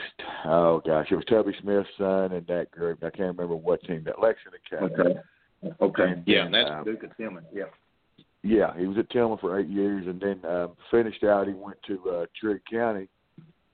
oh 0.44 0.83
gosh, 0.85 1.07
it 1.11 1.16
was 1.16 1.24
Tubby 1.24 1.55
Smith's 1.61 1.88
son 1.98 2.33
and 2.33 2.46
that 2.46 2.70
group. 2.70 3.02
I 3.02 3.11
can't 3.11 3.37
remember 3.37 3.57
what 3.57 3.83
team 3.85 4.02
that 4.05 4.20
Lexington 4.20 4.61
Academy. 4.66 4.94
Okay. 5.00 5.20
Okay. 5.81 6.02
And 6.02 6.22
yeah, 6.26 6.44
then, 6.44 6.52
that's 6.52 6.70
um, 6.70 6.85
Duke 6.85 7.05
at 7.05 7.16
Tillman. 7.16 7.44
Yeah. 7.52 7.64
Yeah, 8.44 8.76
he 8.76 8.87
was 8.87 8.98
at 8.98 9.09
Tillman 9.11 9.38
for 9.38 9.61
eight 9.61 9.68
years, 9.68 10.05
and 10.09 10.20
then 10.20 10.44
um, 10.50 10.72
finished 10.90 11.22
out. 11.22 11.46
He 11.46 11.55
went 11.55 11.78
to 11.87 12.11
uh, 12.11 12.26
Trigg 12.40 12.62
County, 12.68 13.09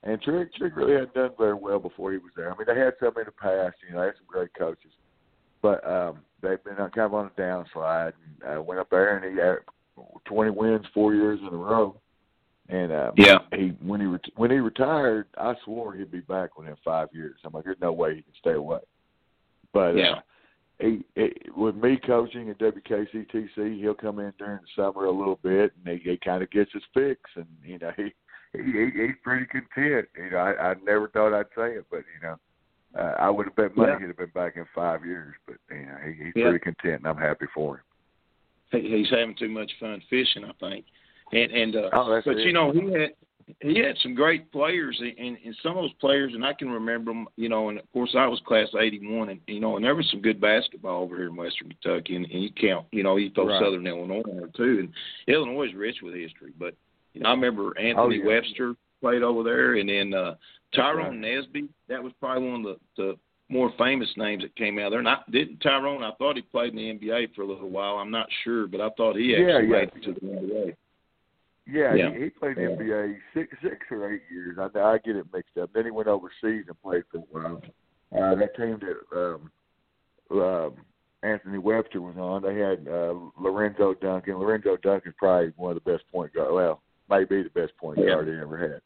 and 0.02 0.20
Trigg, 0.20 0.52
Trigg 0.52 0.76
really 0.76 0.92
hadn't 0.92 1.14
done 1.14 1.30
very 1.38 1.54
well 1.54 1.78
before 1.78 2.12
he 2.12 2.18
was 2.18 2.32
there. 2.36 2.52
I 2.52 2.56
mean, 2.56 2.66
they 2.66 2.78
had 2.78 2.92
some 3.00 3.16
in 3.16 3.24
the 3.24 3.32
past. 3.32 3.76
You 3.86 3.94
know, 3.94 4.00
they 4.00 4.06
had 4.08 4.16
some 4.16 4.26
great 4.26 4.52
coaches, 4.52 4.90
but 5.62 5.86
um, 5.88 6.18
they've 6.42 6.62
been 6.64 6.76
kind 6.76 6.98
of 6.98 7.14
on 7.14 7.30
a 7.36 7.40
downslide. 7.40 8.12
And 8.42 8.58
uh, 8.58 8.62
went 8.62 8.80
up 8.80 8.90
there, 8.90 9.16
and 9.16 9.24
he 9.24 9.40
had 9.40 9.58
20 10.24 10.50
wins 10.50 10.86
four 10.94 11.14
years 11.14 11.40
in 11.40 11.48
a 11.48 11.56
row. 11.56 12.00
And 12.68 12.92
um, 12.92 13.12
Yeah. 13.16 13.38
he 13.54 13.68
when 13.82 14.00
he 14.00 14.06
ret- 14.06 14.36
when 14.36 14.50
he 14.50 14.58
retired, 14.58 15.26
I 15.38 15.54
swore 15.64 15.94
he'd 15.94 16.10
be 16.10 16.20
back 16.20 16.58
within 16.58 16.76
five 16.84 17.08
years. 17.12 17.36
I'm 17.44 17.52
like, 17.52 17.64
there's 17.64 17.80
no 17.80 17.92
way 17.92 18.16
he 18.16 18.22
can 18.22 18.34
stay 18.38 18.52
away. 18.52 18.80
But 19.72 19.96
Yeah. 19.96 20.10
uh, 20.12 20.20
he, 20.80 21.04
he 21.14 21.32
with 21.56 21.76
me 21.76 21.96
coaching 21.96 22.50
at 22.50 22.58
WKCTC, 22.58 23.80
he'll 23.80 23.94
come 23.94 24.18
in 24.18 24.32
during 24.38 24.60
the 24.60 24.68
summer 24.76 25.06
a 25.06 25.10
little 25.10 25.40
bit, 25.42 25.72
and 25.76 25.98
he, 25.98 26.10
he 26.10 26.18
kind 26.18 26.42
of 26.42 26.50
gets 26.50 26.72
his 26.72 26.84
fix, 26.92 27.20
and 27.36 27.46
you 27.64 27.78
know 27.78 27.90
he, 27.96 28.12
he 28.52 28.62
he 28.62 28.90
he's 28.94 29.16
pretty 29.22 29.46
content. 29.46 30.08
You 30.16 30.30
know, 30.30 30.36
I, 30.36 30.70
I 30.70 30.74
never 30.84 31.08
thought 31.08 31.32
I'd 31.32 31.46
say 31.56 31.72
it, 31.72 31.86
but 31.90 32.04
you 32.14 32.28
know, 32.28 32.36
uh, 32.98 33.14
I 33.18 33.30
would 33.30 33.46
have 33.46 33.56
bet 33.56 33.76
money 33.76 33.92
Yeah. 33.92 33.98
he'd 34.00 34.06
have 34.08 34.16
been 34.16 34.30
back 34.34 34.56
in 34.56 34.64
five 34.74 35.04
years, 35.04 35.34
but 35.46 35.56
you 35.70 35.86
know, 35.86 35.96
he, 36.04 36.24
he's 36.24 36.32
Yeah. 36.36 36.44
pretty 36.44 36.58
content, 36.58 37.02
and 37.02 37.06
I'm 37.06 37.16
happy 37.16 37.46
for 37.54 37.76
him. 37.76 37.82
He, 38.72 38.96
he's 38.98 39.10
having 39.10 39.34
too 39.34 39.48
much 39.48 39.70
fun 39.80 40.02
fishing, 40.10 40.44
I 40.44 40.52
think. 40.60 40.84
And 41.32 41.52
and 41.52 41.76
uh, 41.76 41.90
Oh, 41.92 42.10
that's 42.10 42.26
but 42.26 42.38
it. 42.38 42.46
you 42.46 42.52
know 42.52 42.72
he 42.72 42.90
had 42.92 43.10
he 43.60 43.78
had 43.78 43.96
some 44.02 44.14
great 44.14 44.52
players, 44.52 45.00
and, 45.00 45.38
and, 45.42 45.56
some 45.62 45.70
of 45.76 45.82
those 45.84 45.92
players, 45.94 46.34
and 46.34 46.44
I 46.44 46.52
can 46.52 46.68
remember 46.70 47.10
them. 47.10 47.26
You 47.36 47.48
know, 47.48 47.70
and 47.70 47.78
of 47.78 47.90
course 47.92 48.14
I 48.16 48.26
was 48.26 48.40
class 48.46 48.68
'81, 48.78 49.30
and 49.30 49.40
you 49.46 49.60
know, 49.60 49.76
and 49.76 49.84
there 49.84 49.94
was 49.94 50.08
some 50.10 50.20
good 50.20 50.38
basketball 50.40 51.02
over 51.02 51.16
here 51.16 51.28
in 51.28 51.36
Western 51.36 51.70
Kentucky, 51.70 52.16
and, 52.16 52.26
and 52.26 52.42
you 52.42 52.50
count, 52.52 52.86
you 52.92 53.02
know, 53.02 53.16
you 53.16 53.30
throw 53.30 53.46
Right. 53.48 53.62
Southern 53.62 53.86
Illinois 53.86 54.22
in 54.28 54.36
there 54.36 54.48
too, 54.48 54.80
and 54.80 54.88
Illinois 55.34 55.68
is 55.68 55.74
rich 55.74 55.96
with 56.02 56.14
history. 56.14 56.52
But 56.58 56.74
you 57.14 57.22
know, 57.22 57.30
I 57.30 57.32
remember 57.32 57.68
Anthony 57.78 57.96
Oh, 57.96 58.10
yeah. 58.10 58.26
Webster 58.26 58.74
played 59.00 59.22
over 59.22 59.42
there, 59.42 59.76
and 59.76 59.88
then 59.88 60.12
uh, 60.12 60.34
Tyrone 60.74 61.20
Nesby. 61.20 61.68
That 61.88 62.02
was 62.02 62.12
probably 62.20 62.48
one 62.50 62.64
of 62.64 62.76
the, 62.96 63.02
the 63.02 63.16
more 63.48 63.72
famous 63.78 64.08
names 64.16 64.42
that 64.42 64.54
came 64.56 64.78
out 64.78 64.90
there. 64.90 64.98
And 64.98 65.08
I 65.08 65.18
didn't 65.30 65.58
Tyrone. 65.60 66.02
I 66.02 66.12
thought 66.18 66.36
he 66.36 66.42
played 66.42 66.74
in 66.74 66.76
the 66.76 67.06
NBA 67.06 67.34
for 67.34 67.42
a 67.42 67.46
little 67.46 67.70
while. 67.70 67.94
I'm 67.96 68.10
not 68.10 68.26
sure, 68.44 68.66
but 68.66 68.80
I 68.80 68.90
thought 68.90 69.16
he 69.16 69.32
Yeah, 69.36 69.38
actually 69.56 69.68
yeah. 69.68 69.72
made 69.78 69.90
it 69.94 70.02
to 70.04 70.12
the 70.12 70.20
NBA. 70.20 70.76
Yeah, 71.70 71.94
Yeah. 71.94 72.14
He, 72.14 72.24
he 72.24 72.30
played 72.30 72.56
Yeah. 72.58 72.68
NBA 72.68 73.16
six 73.34 73.54
six 73.62 73.76
or 73.90 74.12
eight 74.12 74.22
years. 74.30 74.58
I, 74.58 74.78
I 74.78 74.98
get 74.98 75.16
it 75.16 75.26
mixed 75.32 75.56
up. 75.58 75.70
Then 75.72 75.84
he 75.84 75.90
went 75.90 76.08
overseas 76.08 76.64
and 76.68 76.82
played 76.82 77.04
for 77.10 77.18
a 77.18 77.20
while. 77.30 77.62
Uh, 78.10 78.34
that 78.36 78.56
team 78.56 78.78
that 78.80 79.18
um, 80.30 80.40
um, 80.40 80.74
Anthony 81.22 81.58
Webster 81.58 82.00
was 82.00 82.16
on, 82.16 82.42
they 82.42 82.58
had 82.58 82.86
uh, 82.88 83.14
Lorenzo 83.38 83.94
Duncan. 83.94 84.38
Lorenzo 84.38 84.76
Duncan's 84.76 85.14
probably 85.18 85.52
one 85.56 85.76
of 85.76 85.82
the 85.82 85.90
best 85.90 86.04
point 86.12 86.32
guard. 86.32 86.52
Well, 86.54 86.80
maybe 87.10 87.42
the 87.42 87.50
best 87.50 87.76
point 87.76 87.98
Yeah. 87.98 88.06
guard 88.14 88.28
he 88.28 88.34
ever 88.34 88.56
had. 88.56 88.80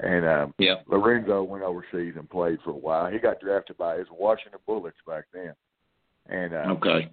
And 0.00 0.26
um, 0.26 0.54
Yeah. 0.58 0.76
Lorenzo 0.86 1.42
went 1.42 1.62
overseas 1.62 2.14
and 2.16 2.28
played 2.28 2.58
for 2.64 2.70
a 2.70 2.76
while. 2.76 3.10
He 3.10 3.18
got 3.18 3.40
drafted 3.40 3.78
by 3.78 3.98
his 3.98 4.08
Washington 4.10 4.60
Bullets 4.66 4.96
back 5.06 5.24
then, 5.32 5.54
and 6.28 6.52
uh, 6.52 6.74
Okay. 6.76 7.08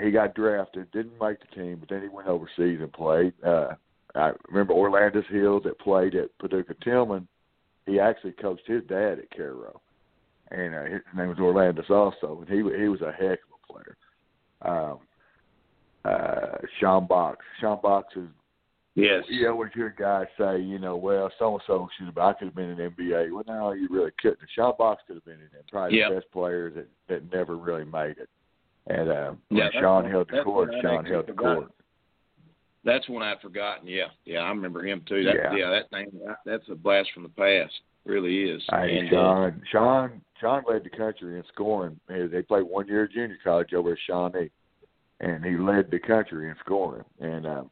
he 0.00 0.10
got 0.10 0.34
drafted, 0.34 0.90
didn't 0.92 1.18
make 1.20 1.38
the 1.40 1.54
team, 1.54 1.78
but 1.78 1.88
then 1.88 2.02
he 2.02 2.08
went 2.08 2.28
overseas 2.28 2.80
and 2.80 2.92
played. 2.92 3.32
Uh, 3.44 3.74
I 4.14 4.32
remember 4.48 4.74
Orlando 4.74 5.22
Hill 5.22 5.60
that 5.60 5.78
played 5.78 6.14
at 6.14 6.36
Paducah 6.38 6.74
Tillman. 6.84 7.26
He 7.86 7.98
actually 7.98 8.32
coached 8.32 8.66
his 8.66 8.84
dad 8.84 9.18
at 9.18 9.30
Cairo, 9.34 9.80
and 10.50 10.74
uh, 10.74 10.82
his 10.84 11.00
name 11.16 11.28
was 11.28 11.38
Orlando 11.38 11.82
also, 11.88 12.40
and 12.40 12.48
he 12.48 12.56
he 12.78 12.88
was 12.88 13.00
a 13.00 13.10
heck 13.10 13.40
of 13.40 13.58
a 13.58 13.72
player. 13.72 13.96
Um, 14.62 14.98
uh, 16.04 16.58
Sean 16.78 17.06
Box, 17.06 17.38
Sean 17.60 17.80
Box 17.80 18.14
is 18.16 18.28
Yes. 18.94 19.24
you 19.28 19.48
always 19.48 19.70
hear 19.74 19.94
guys 19.98 20.26
say, 20.38 20.60
you 20.60 20.78
know, 20.78 20.96
well, 20.96 21.30
so 21.38 21.54
and 21.54 21.62
so 21.66 21.88
should 21.96 22.06
have. 22.06 22.18
I 22.18 22.34
could 22.34 22.48
have 22.48 22.54
been 22.54 22.70
in 22.70 22.76
the 22.76 22.90
NBA. 22.90 23.32
Well, 23.32 23.44
no, 23.46 23.72
you 23.72 23.88
really 23.90 24.10
couldn't. 24.20 24.38
Sean 24.54 24.74
Box 24.78 25.02
could 25.06 25.16
have 25.16 25.24
been 25.24 25.34
in 25.34 25.48
there. 25.50 25.62
Probably 25.70 25.98
Yeah. 25.98 26.10
the 26.10 26.16
best 26.16 26.30
players 26.30 26.74
that 26.74 26.88
that 27.08 27.32
never 27.32 27.56
really 27.56 27.84
made 27.86 28.18
it. 28.18 28.28
And 28.88 29.08
uh, 29.10 29.34
Yeah, 29.50 29.70
when 29.72 29.82
Sean 29.82 30.10
held 30.10 30.28
the 30.28 30.42
court. 30.42 30.70
Sean 30.82 31.06
held 31.06 31.26
the 31.26 31.32
court. 31.32 31.70
That's 32.84 33.08
one 33.08 33.22
I'd 33.22 33.40
forgotten. 33.40 33.86
Yeah. 33.86 34.08
Yeah, 34.24 34.40
I 34.40 34.48
remember 34.48 34.84
him 34.84 35.02
too. 35.08 35.24
That, 35.24 35.34
Yeah. 35.36 35.54
yeah. 35.54 35.70
that 35.70 35.92
name 35.92 36.10
that's 36.44 36.68
a 36.68 36.74
blast 36.74 37.10
from 37.14 37.22
the 37.22 37.28
past. 37.30 37.72
Really 38.04 38.50
is. 38.50 38.62
Hey, 38.68 38.98
And, 38.98 39.08
uh, 39.08 39.10
Sean, 39.12 39.62
Sean, 39.70 40.20
Sean 40.40 40.62
led 40.68 40.82
the 40.84 40.90
country 40.90 41.38
in 41.38 41.44
scoring. 41.52 41.98
They 42.08 42.26
they 42.26 42.42
played 42.42 42.64
one 42.64 42.88
year 42.88 43.04
at 43.04 43.12
junior 43.12 43.38
college 43.42 43.72
over 43.72 43.92
at 43.92 43.98
Shawnee, 44.06 44.50
and 45.20 45.44
he 45.44 45.56
led 45.56 45.90
the 45.90 46.00
country 46.00 46.48
in 46.48 46.56
scoring. 46.64 47.04
And 47.20 47.46
um, 47.46 47.70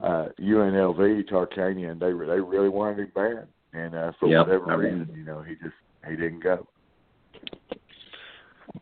uh, 0.00 0.26
UNLV, 0.40 1.28
Tarkanian, 1.28 1.98
they 1.98 2.12
were 2.12 2.26
they 2.26 2.40
really 2.40 2.68
wanted 2.68 3.00
him 3.00 3.12
bad, 3.14 3.48
and 3.72 3.94
uh, 3.94 4.12
for 4.20 4.28
Yep, 4.28 4.46
whatever 4.46 4.70
I 4.70 4.74
reason, 4.74 4.92
remember. 5.00 5.18
you 5.18 5.24
know, 5.24 5.42
he 5.42 5.54
just 5.56 5.74
he 6.08 6.16
didn't 6.16 6.40
go. 6.42 6.66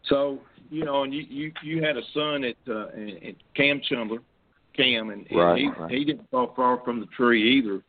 So 0.09 0.41
you 0.71 0.85
know, 0.85 1.05
and 1.05 1.15
you 1.15 1.23
you 1.29 1.53
you 1.63 1.83
had 1.83 1.97
a 1.97 2.03
son 2.13 2.45
at 2.45 2.57
uh, 2.69 2.89
at 3.29 3.35
Cam 3.55 3.81
Chumbler, 3.91 4.19
Cam, 4.77 5.11
and, 5.11 5.27
and 5.31 5.39
Right, 5.39 5.59
he 5.59 5.69
right. 5.69 5.91
he 5.91 6.05
didn't 6.05 6.29
fall 6.31 6.53
far 6.55 6.81
from 6.85 7.01
the 7.01 7.07
tree 7.07 7.59
either, 7.59 7.83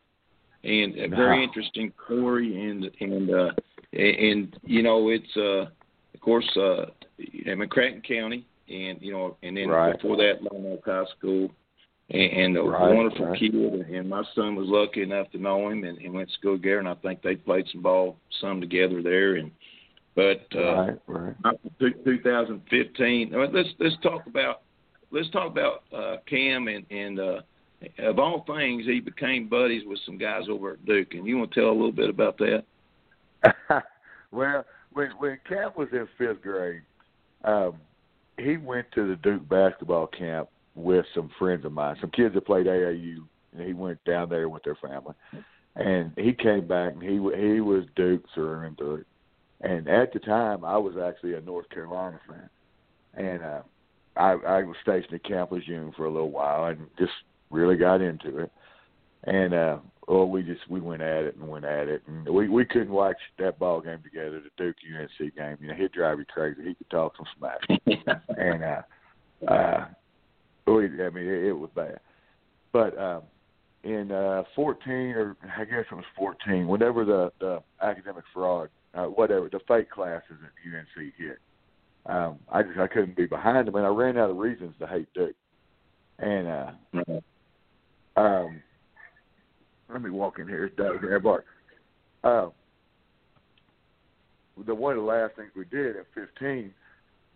and 0.63 0.95
a 0.97 1.07
very 1.09 1.37
No. 1.37 1.43
interesting 1.43 1.91
story, 2.05 2.69
and 2.69 2.89
and 3.01 3.29
uh, 3.29 3.51
and 3.93 4.57
you 4.63 4.83
know 4.83 5.09
it's 5.09 5.35
uh, 5.37 5.67
of 6.13 6.21
course 6.21 6.47
uh, 6.57 6.85
in 7.19 7.59
McCracken 7.59 8.03
County, 8.07 8.45
and 8.69 9.01
you 9.01 9.11
know, 9.11 9.37
and 9.43 9.57
then 9.57 9.69
Right. 9.69 9.93
before 9.93 10.17
that, 10.17 10.41
Lone 10.43 10.73
Oak 10.73 10.85
High 10.85 11.05
School. 11.17 11.51
And, 12.09 12.21
and 12.55 12.57
a 12.57 12.63
Right, 12.63 12.95
wonderful 12.95 13.27
right. 13.27 13.39
kid, 13.39 13.53
and 13.53 14.09
my 14.09 14.23
son 14.33 14.55
was 14.55 14.67
lucky 14.69 15.01
enough 15.01 15.29
to 15.31 15.37
know 15.37 15.69
him, 15.69 15.83
and 15.83 15.97
he 15.99 16.07
went 16.07 16.29
to 16.29 16.35
school 16.35 16.55
together. 16.55 16.79
And 16.79 16.87
I 16.87 16.95
think 16.95 17.21
they 17.21 17.35
played 17.35 17.67
some 17.71 17.81
ball, 17.81 18.17
some 18.39 18.61
together 18.61 19.01
there. 19.01 19.35
And 19.35 19.51
but 20.15 20.45
uh, 20.55 20.75
right, 20.75 20.99
right. 21.07 21.35
after 21.45 21.69
two- 21.79 21.93
2015. 22.05 23.31
Now, 23.31 23.45
Let's 23.51 23.69
let's 23.79 23.95
talk 24.01 24.25
about 24.25 24.61
let's 25.11 25.29
talk 25.31 25.51
about 25.51 25.83
uh, 25.95 26.17
Cam 26.27 26.67
and 26.69 26.85
and 26.89 27.19
uh, 27.19 27.41
of 27.99 28.19
all 28.19 28.43
things, 28.47 28.85
he 28.85 28.99
became 28.99 29.47
buddies 29.47 29.83
with 29.85 29.99
some 30.05 30.17
guys 30.17 30.43
over 30.49 30.71
at 30.71 30.85
Duke. 30.85 31.13
And 31.13 31.27
you 31.27 31.37
want 31.37 31.51
to 31.51 31.59
tell 31.59 31.69
a 31.69 31.71
little 31.71 31.91
bit 31.91 32.09
about 32.09 32.37
that? 32.39 32.63
well, 34.31 34.65
when 34.93 35.11
when 35.19 35.39
Cam 35.47 35.71
was 35.75 35.89
in 35.91 36.07
fifth 36.17 36.41
grade, 36.41 36.81
um, 37.43 37.73
he 38.37 38.57
went 38.57 38.87
to 38.93 39.07
the 39.07 39.15
Duke 39.17 39.47
basketball 39.47 40.07
camp 40.07 40.49
with 40.77 41.05
some 41.13 41.29
friends 41.39 41.65
of 41.65 41.71
mine, 41.71 41.97
some 41.99 42.11
kids 42.11 42.35
that 42.35 42.45
played 42.45 42.67
AAU, 42.67 43.17
and 43.53 43.67
he 43.67 43.73
went 43.73 44.03
down 44.05 44.29
there 44.29 44.47
with 44.47 44.63
their 44.63 44.75
family. 44.75 45.15
And 45.75 46.11
he 46.15 46.33
came 46.33 46.67
back, 46.67 46.93
and 46.93 47.01
he 47.01 47.13
he 47.13 47.61
was 47.61 47.83
Duke 47.95 48.23
through 48.33 48.61
and 48.61 48.77
through. 48.77 49.05
And 49.61 49.87
at 49.87 50.13
the 50.13 50.19
time, 50.19 50.63
I 50.63 50.77
was 50.77 50.95
actually 50.97 51.33
a 51.33 51.41
North 51.41 51.69
Carolina 51.69 52.19
fan, 52.27 52.49
and 53.15 53.43
uh, 53.43 53.61
I 54.15 54.31
I 54.31 54.63
was 54.63 54.75
stationed 54.81 55.13
at 55.13 55.23
Camp 55.23 55.51
Lejeune 55.51 55.93
for 55.97 56.05
a 56.05 56.11
little 56.11 56.31
while, 56.31 56.65
and 56.65 56.87
just 56.97 57.11
really 57.49 57.75
got 57.75 58.01
into 58.01 58.39
it. 58.39 58.51
And 59.23 59.53
uh, 59.53 59.77
oh, 60.07 60.25
we 60.25 60.43
just 60.43 60.67
we 60.69 60.79
went 60.79 61.01
at 61.01 61.25
it 61.25 61.35
and 61.35 61.47
went 61.47 61.65
at 61.65 61.87
it, 61.87 62.03
and 62.07 62.27
we 62.27 62.47
we 62.49 62.65
couldn't 62.65 62.91
watch 62.91 63.17
that 63.39 63.59
ball 63.59 63.81
game 63.81 64.01
together, 64.03 64.41
the 64.41 64.63
Duke 64.63 64.75
UNC 64.95 65.35
game. 65.35 65.57
You 65.59 65.67
know, 65.69 65.75
he'd 65.75 65.91
drive 65.91 66.19
you 66.19 66.25
crazy. 66.25 66.63
He 66.63 66.75
could 66.75 66.89
talk 66.89 67.13
some 67.17 67.25
smack, 67.37 68.19
and 68.37 68.63
uh, 68.63 68.81
uh, 69.51 69.85
we, 70.67 70.85
I 70.85 71.09
mean, 71.09 71.25
it, 71.25 71.45
it 71.45 71.53
was 71.53 71.69
bad. 71.75 71.99
But 72.73 72.97
um, 72.97 73.23
in 73.83 74.11
uh, 74.11 74.43
14, 74.55 74.91
or 74.91 75.37
I 75.57 75.65
guess 75.65 75.85
it 75.91 75.95
was 75.95 76.03
14, 76.17 76.67
whenever 76.67 77.05
the 77.05 77.31
the 77.39 77.61
academic 77.81 78.23
fraud, 78.33 78.69
uh, 78.93 79.05
whatever, 79.05 79.49
the 79.49 79.59
fake 79.67 79.89
classes 79.89 80.37
at 80.43 80.77
UNC 80.77 81.13
hit, 81.17 81.39
um, 82.05 82.39
I 82.51 82.63
just 82.63 82.77
I 82.77 82.87
couldn't 82.87 83.15
be 83.15 83.25
behind 83.25 83.67
them, 83.67 83.75
and 83.75 83.85
I 83.85 83.89
ran 83.89 84.17
out 84.17 84.29
of 84.29 84.37
reasons 84.37 84.73
to 84.79 84.87
hate 84.87 85.07
Duke. 85.13 85.35
And 86.19 86.47
uh, 86.47 86.71
Right. 86.93 87.23
um, 88.15 88.61
let 89.89 90.01
me 90.01 90.09
walk 90.09 90.39
in 90.39 90.47
here. 90.47 90.65
It's 90.65 90.75
Doug 90.75 91.23
Bart. 91.23 91.45
Uh, 92.23 92.49
the 94.65 94.73
one 94.73 94.93
of 94.93 95.03
the 95.03 95.07
last 95.07 95.35
things 95.35 95.51
we 95.55 95.65
did 95.65 95.95
at 95.95 96.05
15 96.15 96.73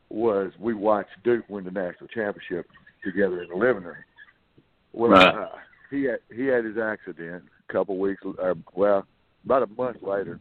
was 0.10 0.52
we 0.60 0.74
watched 0.74 1.12
Duke 1.24 1.46
win 1.48 1.64
the 1.64 1.72
national 1.72 2.08
championship 2.08 2.68
together 3.04 3.42
in 3.42 3.50
the 3.50 3.56
living 3.56 3.84
room. 3.84 3.96
Well, 4.94 5.12
Right. 5.12 5.36
uh, 5.36 5.58
he 5.90 6.04
had 6.04 6.20
he 6.34 6.46
had 6.46 6.66
his 6.66 6.78
accident 6.78 7.44
a 7.70 7.74
couple 7.74 7.98
weeks. 7.98 8.24
Uh, 8.26 8.54
well, 8.74 9.06
about 9.46 9.64
a 9.64 9.68
month 9.68 10.02
later, 10.02 10.40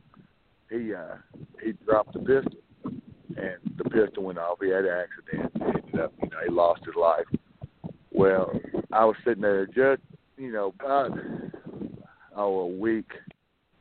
he 0.70 0.94
uh, 0.94 1.16
he 1.62 1.72
dropped 1.84 2.12
the 2.12 2.20
pistol, 2.20 2.60
and 3.36 3.58
the 3.76 3.84
pistol 3.90 4.24
went 4.24 4.38
off. 4.38 4.58
He 4.60 4.68
had 4.68 4.84
an 4.84 5.04
accident. 5.04 5.52
He 5.56 5.64
ended 5.64 6.00
up, 6.00 6.12
you 6.22 6.28
know, 6.28 6.38
he 6.44 6.50
lost 6.50 6.84
his 6.84 6.94
life. 6.94 7.26
Well, 8.12 8.52
I 8.92 9.04
was 9.04 9.16
sitting 9.24 9.42
there 9.42 9.66
just, 9.66 10.02
you 10.36 10.52
know, 10.52 10.74
about 10.80 11.18
oh 12.36 12.60
a 12.60 12.66
week 12.66 13.10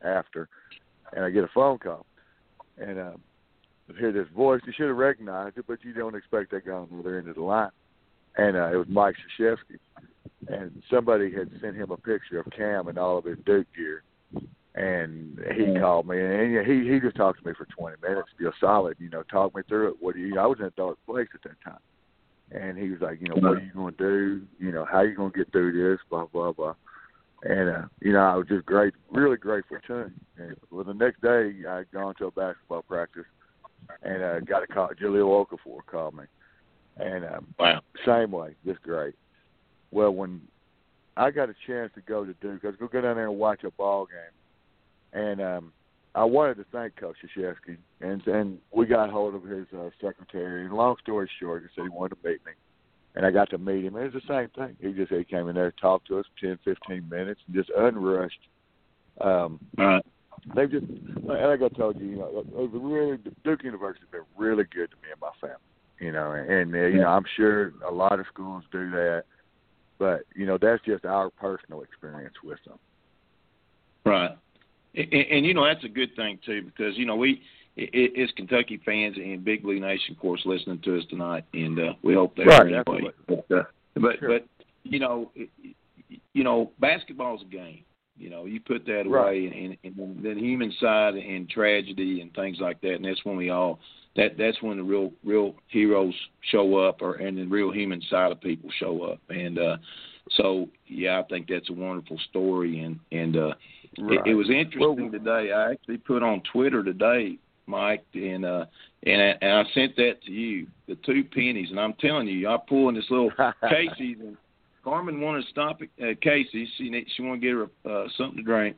after, 0.02 0.48
and 1.12 1.24
I 1.24 1.30
get 1.30 1.44
a 1.44 1.50
phone 1.54 1.78
call, 1.78 2.06
and 2.78 2.98
uh, 2.98 3.12
I 3.88 3.98
hear 3.98 4.12
this 4.12 4.28
voice. 4.34 4.60
You 4.66 4.72
should 4.76 4.88
have 4.88 4.96
recognized 4.96 5.58
it, 5.58 5.66
but 5.66 5.84
you 5.84 5.92
don't 5.92 6.14
expect 6.14 6.52
that 6.52 6.66
guy 6.66 6.72
on 6.72 6.88
the 6.90 6.98
other 6.98 7.18
end 7.18 7.28
of 7.28 7.34
the 7.36 7.42
line. 7.42 7.70
And 8.36 8.56
uh, 8.56 8.70
it 8.72 8.76
was 8.76 8.86
Mike 8.88 9.16
Krzyzewski, 9.38 9.78
and 10.48 10.82
somebody 10.90 11.32
had 11.32 11.50
sent 11.60 11.76
him 11.76 11.90
a 11.90 11.96
picture 11.96 12.38
of 12.38 12.46
Cam 12.56 12.88
and 12.88 12.98
all 12.98 13.18
of 13.18 13.24
his 13.24 13.38
Duke 13.44 13.66
gear, 13.76 14.02
and 14.74 15.38
he 15.56 15.78
called 15.78 16.06
me, 16.06 16.20
and 16.20 16.66
he 16.66 16.88
he 16.88 17.00
just 17.00 17.16
talked 17.16 17.42
to 17.42 17.48
me 17.48 17.54
for 17.56 17.66
20 17.66 17.96
minutes, 18.00 18.28
feel 18.38 18.52
solid, 18.60 18.96
you 19.00 19.10
know, 19.10 19.24
talk 19.24 19.54
me 19.54 19.62
through 19.68 19.88
it. 19.88 19.96
What 20.00 20.14
do 20.14 20.20
you? 20.20 20.38
I 20.38 20.46
was 20.46 20.58
in 20.60 20.66
a 20.66 20.70
dark 20.70 20.96
place 21.06 21.28
at 21.34 21.42
that 21.42 21.60
time, 21.64 21.80
and 22.52 22.78
he 22.78 22.90
was 22.90 23.00
like, 23.00 23.20
you 23.20 23.28
know, 23.28 23.34
what 23.34 23.58
are 23.58 23.60
you 23.60 23.72
going 23.72 23.94
to 23.94 23.98
do? 23.98 24.42
You 24.58 24.72
know, 24.72 24.84
how 24.84 24.98
are 24.98 25.06
you 25.06 25.16
going 25.16 25.32
to 25.32 25.38
get 25.38 25.50
through 25.50 25.72
this? 25.72 26.00
Blah 26.08 26.26
blah 26.26 26.52
blah. 26.52 26.74
And 27.42 27.68
uh, 27.68 27.82
you 28.00 28.12
know, 28.12 28.20
I 28.20 28.36
was 28.36 28.46
just 28.48 28.66
great, 28.66 28.94
really 29.10 29.38
grateful 29.38 29.78
to 29.86 29.94
him. 29.94 30.14
And 30.36 30.56
well, 30.70 30.84
the 30.84 30.94
next 30.94 31.20
day, 31.20 31.52
I 31.68 31.78
had 31.78 31.90
gone 31.90 32.14
to 32.16 32.26
a 32.26 32.30
basketball 32.30 32.82
practice, 32.82 33.24
and 34.02 34.22
uh, 34.22 34.40
got 34.40 34.62
a 34.62 34.66
call. 34.66 34.90
Jahlil 35.00 35.46
Okafor 35.46 35.80
called 35.86 36.14
me, 36.14 36.24
and 37.00 37.24
um, 37.24 37.46
Wow. 37.58 37.80
same 38.04 38.30
way, 38.30 38.54
just 38.64 38.82
great. 38.82 39.14
Well, 39.90 40.12
when 40.12 40.40
I 41.16 41.30
got 41.30 41.50
a 41.50 41.54
chance 41.66 41.90
to 41.94 42.00
go 42.02 42.24
to 42.24 42.32
Duke, 42.34 42.60
I 42.64 42.68
was 42.68 42.76
going 42.76 42.88
to 42.88 42.92
go 42.92 43.00
down 43.00 43.16
there 43.16 43.28
and 43.28 43.38
watch 43.38 43.64
a 43.64 43.70
ball 43.72 44.06
game, 44.06 45.22
and 45.22 45.40
um, 45.40 45.72
I 46.14 46.24
wanted 46.24 46.56
to 46.56 46.64
thank 46.72 46.96
Coach 46.96 47.16
Krzyzewski, 47.36 47.76
and 48.00 48.26
and 48.26 48.58
we 48.72 48.86
got 48.86 49.10
hold 49.10 49.34
of 49.34 49.44
his 49.44 49.66
uh, 49.76 49.90
secretary. 50.00 50.64
And 50.64 50.74
long 50.74 50.96
story 51.02 51.30
short, 51.40 51.62
he 51.62 51.68
said 51.74 51.84
he 51.84 51.88
wanted 51.90 52.16
to 52.22 52.28
meet 52.28 52.44
me, 52.46 52.52
and 53.14 53.26
I 53.26 53.30
got 53.30 53.50
to 53.50 53.58
meet 53.58 53.84
him. 53.84 53.96
It 53.96 54.12
was 54.12 54.22
the 54.22 54.28
same 54.28 54.48
thing. 54.56 54.76
He 54.80 54.92
just 54.92 55.12
he 55.12 55.24
came 55.24 55.48
in 55.48 55.54
there, 55.54 55.72
talked 55.72 56.08
to 56.08 56.18
us 56.18 56.26
for 56.26 56.46
ten, 56.46 56.58
fifteen 56.64 57.08
minutes, 57.08 57.40
and 57.46 57.54
just 57.54 57.70
unrushed. 57.76 58.40
Um, 59.20 59.60
right. 59.76 60.04
They 60.54 60.66
just 60.66 60.86
like 61.22 61.60
I 61.60 61.68
told 61.76 62.00
you, 62.00 62.06
you 62.06 62.16
know, 62.16 62.44
really 62.72 63.18
Duke 63.44 63.62
University's 63.62 64.08
been 64.10 64.22
really 64.38 64.64
good 64.64 64.90
to 64.90 64.96
me 64.96 65.12
and 65.12 65.20
my 65.20 65.30
family. 65.40 65.58
You 66.00 66.12
know, 66.12 66.32
and, 66.32 66.50
and 66.50 66.74
uh, 66.74 66.78
you 66.86 67.00
know 67.00 67.08
I'm 67.08 67.26
sure 67.36 67.74
a 67.86 67.92
lot 67.92 68.18
of 68.18 68.26
schools 68.32 68.64
do 68.72 68.90
that, 68.90 69.24
but 69.98 70.22
you 70.34 70.46
know 70.46 70.58
that's 70.60 70.82
just 70.84 71.04
our 71.04 71.30
personal 71.30 71.82
experience 71.82 72.34
with 72.42 72.58
them. 72.66 72.78
Right. 74.06 74.36
And, 74.94 75.12
and 75.12 75.46
you 75.46 75.52
know 75.52 75.64
that's 75.64 75.84
a 75.84 75.88
good 75.88 76.16
thing 76.16 76.38
too 76.44 76.62
because 76.62 76.96
you 76.96 77.04
know 77.04 77.16
we 77.16 77.42
it, 77.76 78.12
it's 78.14 78.32
Kentucky 78.32 78.80
fans 78.84 79.16
and 79.16 79.44
Big 79.44 79.62
Blue 79.62 79.78
Nation, 79.78 80.14
of 80.14 80.18
course, 80.18 80.40
listening 80.44 80.80
to 80.84 80.98
us 80.98 81.04
tonight, 81.10 81.44
and 81.52 81.78
uh, 81.78 81.92
we 82.02 82.14
hope 82.14 82.34
they 82.34 82.44
right, 82.44 82.62
anyway. 82.62 83.12
But 83.28 83.46
uh, 83.54 83.62
but, 83.94 84.18
sure. 84.18 84.28
but 84.28 84.46
you 84.84 85.00
know 85.00 85.30
you 86.32 86.44
know 86.44 86.70
basketball's 86.80 87.42
a 87.42 87.52
game. 87.52 87.84
You 88.16 88.28
know, 88.28 88.44
you 88.44 88.60
put 88.60 88.84
that 88.84 89.04
right. 89.06 89.28
away, 89.28 89.76
and, 89.84 89.96
and 89.98 90.22
the 90.22 90.38
human 90.38 90.72
side 90.78 91.14
and 91.14 91.48
tragedy 91.48 92.20
and 92.20 92.32
things 92.34 92.58
like 92.60 92.80
that, 92.82 92.94
and 92.94 93.04
that's 93.04 93.24
when 93.24 93.36
we 93.36 93.48
all 93.48 93.78
that 94.16 94.36
that's 94.36 94.60
when 94.62 94.76
the 94.76 94.82
real 94.82 95.12
real 95.24 95.54
heroes 95.68 96.14
show 96.50 96.76
up, 96.76 97.02
or 97.02 97.14
and 97.14 97.38
the 97.38 97.44
real 97.44 97.70
human 97.70 98.02
side 98.10 98.32
of 98.32 98.40
people 98.40 98.70
show 98.78 99.02
up, 99.02 99.20
and 99.28 99.58
uh, 99.58 99.76
so 100.36 100.68
yeah, 100.86 101.20
I 101.20 101.22
think 101.28 101.48
that's 101.48 101.70
a 101.70 101.72
wonderful 101.72 102.18
story, 102.30 102.80
and 102.80 102.98
and 103.12 103.36
uh, 103.36 103.54
right. 103.98 104.18
it, 104.26 104.30
it 104.30 104.34
was 104.34 104.50
interesting 104.50 104.80
well, 104.80 105.10
today. 105.10 105.52
I 105.52 105.72
actually 105.72 105.98
put 105.98 106.22
on 106.22 106.42
Twitter 106.52 106.82
today, 106.82 107.38
Mike, 107.66 108.04
and 108.14 108.44
uh, 108.44 108.64
and 109.04 109.22
I, 109.22 109.34
and 109.40 109.52
I 109.52 109.62
sent 109.74 109.96
that 109.96 110.22
to 110.26 110.32
you, 110.32 110.66
the 110.88 110.96
two 111.06 111.24
pennies, 111.24 111.70
and 111.70 111.80
I'm 111.80 111.94
telling 111.94 112.26
you, 112.28 112.48
I 112.48 112.56
pulled 112.68 112.90
in 112.90 112.94
this 112.96 113.10
little 113.10 113.30
Casey's, 113.70 114.18
and 114.20 114.36
Carmen 114.84 115.20
wanted 115.20 115.44
to 115.44 115.50
stop 115.50 115.80
at 115.82 116.04
uh, 116.04 116.14
Casey's. 116.20 116.68
She 116.76 117.04
she 117.16 117.22
wanted 117.22 117.40
to 117.40 117.46
get 117.46 117.54
her 117.54 117.90
uh, 117.90 118.08
something 118.16 118.38
to 118.38 118.42
drink, 118.42 118.76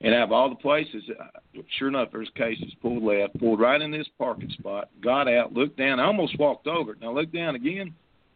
and 0.00 0.14
out 0.14 0.24
of 0.24 0.32
all 0.32 0.48
the 0.48 0.56
places, 0.56 1.02
uh, 1.18 1.60
sure 1.78 1.88
enough, 1.88 2.10
there's 2.12 2.30
Casey's. 2.36 2.74
Pulled 2.80 3.02
left, 3.02 3.38
pulled 3.38 3.60
right 3.60 3.80
in 3.80 3.90
this 3.90 4.06
parking 4.16 4.50
spot, 4.50 4.90
got 5.02 5.28
out, 5.28 5.52
looked 5.52 5.76
down, 5.76 6.00
I 6.00 6.04
almost 6.04 6.38
walked 6.38 6.66
over 6.66 6.92
it. 6.92 7.00
Now 7.00 7.12
looked 7.12 7.34
down 7.34 7.54
again 7.56 7.94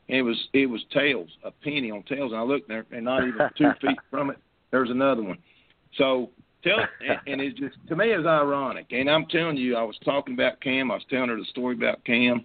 and 0.09 0.18
it 0.18 0.22
was 0.22 0.48
it 0.53 0.66
was 0.66 0.85
tails, 0.92 1.31
a 1.44 1.51
penny 1.51 1.90
on 1.90 2.03
tails, 2.03 2.33
and 2.33 2.40
I 2.40 2.44
looked 2.44 2.68
there, 2.68 2.85
and 2.90 3.05
not 3.05 3.27
even 3.27 3.38
two 3.59 3.70
feet 3.81 3.98
from 4.11 4.31
it, 4.31 4.38
there's 4.70 4.90
another 4.90 5.22
one. 5.22 5.38
So 5.96 6.31
tell, 6.64 6.79
and, 6.79 7.18
and 7.27 7.40
it's 7.40 7.59
just 7.59 7.77
to 7.88 7.96
me 7.96 8.12
it's 8.12 8.27
ironic. 8.27 8.87
And 8.90 9.09
I'm 9.09 9.27
telling 9.27 9.57
you, 9.57 9.77
I 9.77 9.83
was 9.83 9.96
talking 10.05 10.35
about 10.35 10.61
Cam, 10.61 10.90
I 10.90 10.94
was 10.94 11.05
telling 11.09 11.29
her 11.29 11.37
the 11.37 11.44
story 11.46 11.75
about 11.75 12.05
Cam. 12.05 12.44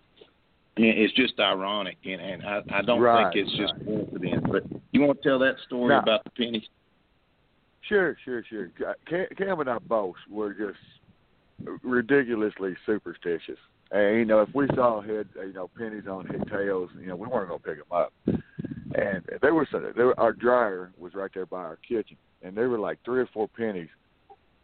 And 0.77 0.85
it's 0.85 1.13
just 1.15 1.39
ironic, 1.39 1.97
and, 2.05 2.21
and 2.21 2.43
I, 2.43 2.61
I 2.71 2.81
don't 2.83 3.01
right, 3.01 3.33
think 3.33 3.47
it's 3.47 3.59
right. 3.59 3.67
just 3.67 3.83
coincidence. 3.83 4.45
But 4.47 4.63
you 4.91 5.01
want 5.01 5.19
to 5.19 5.27
tell 5.27 5.39
that 5.39 5.55
story 5.65 5.89
no. 5.89 5.97
about 5.97 6.23
the 6.23 6.29
pennies? 6.29 6.67
Sure, 7.87 8.17
sure, 8.25 8.43
sure. 8.49 8.69
Cam, 9.07 9.59
and 9.59 9.69
I 9.69 9.77
both 9.79 10.15
were 10.29 10.53
just 10.53 10.79
ridiculously 11.83 12.75
superstitious. 12.85 13.57
And 13.91 14.17
you 14.17 14.25
know, 14.25 14.41
if 14.41 14.49
we 14.53 14.67
saw 14.75 15.01
head, 15.01 15.27
you 15.35 15.53
know, 15.53 15.69
pennies 15.77 16.07
on 16.09 16.25
head 16.25 16.43
tails, 16.51 16.89
you 16.99 17.07
know, 17.07 17.15
we 17.15 17.27
weren't 17.27 17.49
gonna 17.49 17.59
pick 17.59 17.77
them 17.77 17.91
up. 17.91 18.13
And 18.95 19.23
there 19.41 19.53
was 19.53 19.67
there 19.71 20.19
our 20.19 20.33
dryer 20.33 20.91
was 20.97 21.13
right 21.13 21.31
there 21.33 21.45
by 21.45 21.59
our 21.59 21.77
kitchen, 21.87 22.17
and 22.41 22.55
there 22.55 22.69
were 22.69 22.79
like 22.79 22.99
three 23.05 23.21
or 23.21 23.29
four 23.33 23.47
pennies 23.47 23.89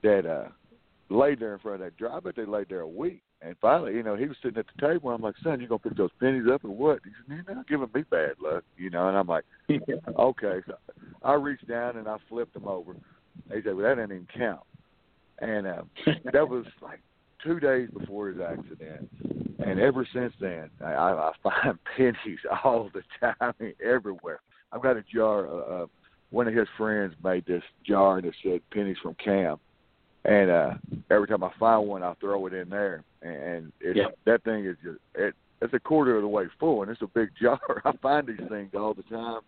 that 0.02 0.26
uh 0.26 0.50
laid 1.10 1.40
there 1.40 1.54
in 1.54 1.60
front 1.60 1.82
of 1.82 1.86
that 1.86 1.98
dryer, 1.98 2.20
but 2.22 2.36
they 2.36 2.46
laid 2.46 2.68
there 2.70 2.82
a 2.82 2.88
week. 2.88 3.22
And 3.46 3.56
finally, 3.62 3.94
you 3.94 4.04
know, 4.04 4.16
he 4.16 4.26
was 4.26 4.38
sitting 4.42 4.58
at 4.58 4.66
the 4.76 4.88
table. 4.88 5.10
I'm 5.10 5.22
like, 5.22 5.36
son, 5.44 5.60
you 5.60 5.68
gonna 5.68 5.80
pick 5.80 5.98
those 5.98 6.12
pennies 6.20 6.48
up 6.52 6.64
or 6.64 6.70
what? 6.70 7.00
He 7.04 7.12
said, 7.28 7.44
you're 7.46 7.56
not 7.56 7.68
giving 7.68 7.90
me 7.94 8.04
bad 8.10 8.36
luck, 8.42 8.64
you 8.78 8.90
know. 8.90 9.10
And 9.10 9.18
I'm 9.18 9.28
like, 9.28 9.44
okay. 10.18 10.62
So 10.66 10.76
I 11.24 11.34
reached 11.34 11.68
down 11.68 11.98
and 11.98 12.08
I 12.08 12.18
flipped 12.30 12.54
them 12.54 12.68
over. 12.68 12.96
He 13.54 13.62
said, 13.64 13.76
well, 13.76 13.86
that 13.86 13.96
didn't 13.96 14.12
even 14.12 14.28
count. 14.38 14.62
And 15.40 15.68
uh, 15.68 15.82
that 16.32 16.48
was 16.48 16.66
like 16.82 17.02
two 17.44 17.60
days 17.60 17.90
before 17.98 18.30
his 18.30 18.40
accident, 18.40 19.10
and 19.60 19.80
ever 19.80 20.08
since 20.14 20.34
then, 20.40 20.70
I, 20.84 20.94
I 20.94 21.32
find 21.44 21.78
pennies 21.98 22.40
all 22.64 22.90
the 22.94 23.04
time, 23.20 23.74
everywhere. 23.84 24.40
I've 24.72 24.82
got 24.82 24.98
a 24.98 25.04
jar. 25.04 25.48
Uh, 25.48 25.84
uh, 25.84 25.86
one 26.32 26.48
of 26.48 26.56
his 26.56 26.68
friends 26.78 27.14
made 27.24 27.46
this 27.46 27.62
jar 27.86 28.20
that 28.22 28.34
said 28.42 28.62
pennies 28.72 28.98
from 29.04 29.16
Cam, 29.24 29.58
and 30.26 30.50
uh, 30.50 30.74
every 31.12 31.28
time 31.28 31.44
I 31.44 31.52
find 31.60 31.88
one, 31.88 32.04
I 32.04 32.14
throw 32.16 32.48
it 32.48 32.54
in 32.54 32.70
there, 32.70 33.04
and 33.22 33.72
it's, 33.82 33.98
yeah. 33.98 34.08
that 34.26 34.44
thing 34.44 34.66
is 34.66 34.78
just 34.84 35.00
it. 35.16 35.34
It's 35.62 35.74
a 35.74 35.80
quarter 35.80 36.18
of 36.18 36.22
the 36.22 36.28
way 36.28 36.46
full, 36.60 36.82
and 36.82 36.92
it's 36.92 37.02
a 37.02 37.08
big 37.08 37.30
jar. 37.42 37.60
I 37.86 37.92
find 38.02 38.28
these 38.28 38.48
things 38.50 38.72
all 38.76 38.94
the 38.94 39.04
time, 39.04 39.42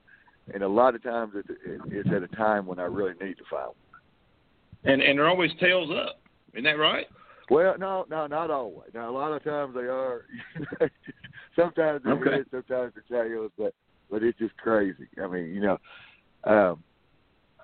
and 0.53 0.63
a 0.63 0.67
lot 0.67 0.95
of 0.95 1.03
times 1.03 1.33
it, 1.35 1.45
it, 1.49 1.81
it's 1.87 2.09
at 2.09 2.23
a 2.23 2.35
time 2.35 2.65
when 2.65 2.79
I 2.79 2.83
really 2.83 3.13
need 3.21 3.37
to 3.37 3.43
find 3.49 3.67
one. 3.67 4.93
And 4.93 5.01
and 5.01 5.17
they're 5.17 5.29
always 5.29 5.51
tails 5.59 5.89
up. 5.91 6.19
Isn't 6.53 6.63
that 6.63 6.77
right? 6.77 7.07
Well, 7.49 7.75
no, 7.77 8.05
no, 8.09 8.27
not 8.27 8.49
always. 8.49 8.89
Now, 8.93 9.09
a 9.09 9.11
lot 9.11 9.31
of 9.31 9.43
times 9.43 9.75
they 9.75 9.81
are. 9.81 10.25
sometimes 11.55 12.01
it 12.05 12.09
okay. 12.09 12.41
is, 12.41 12.45
sometimes 12.49 12.93
they're 13.09 13.23
tails, 13.23 13.51
but 13.57 13.73
but 14.09 14.23
it's 14.23 14.37
just 14.39 14.55
crazy. 14.57 15.07
I 15.21 15.27
mean, 15.27 15.53
you 15.53 15.61
know, 15.61 15.77
um, 16.43 16.83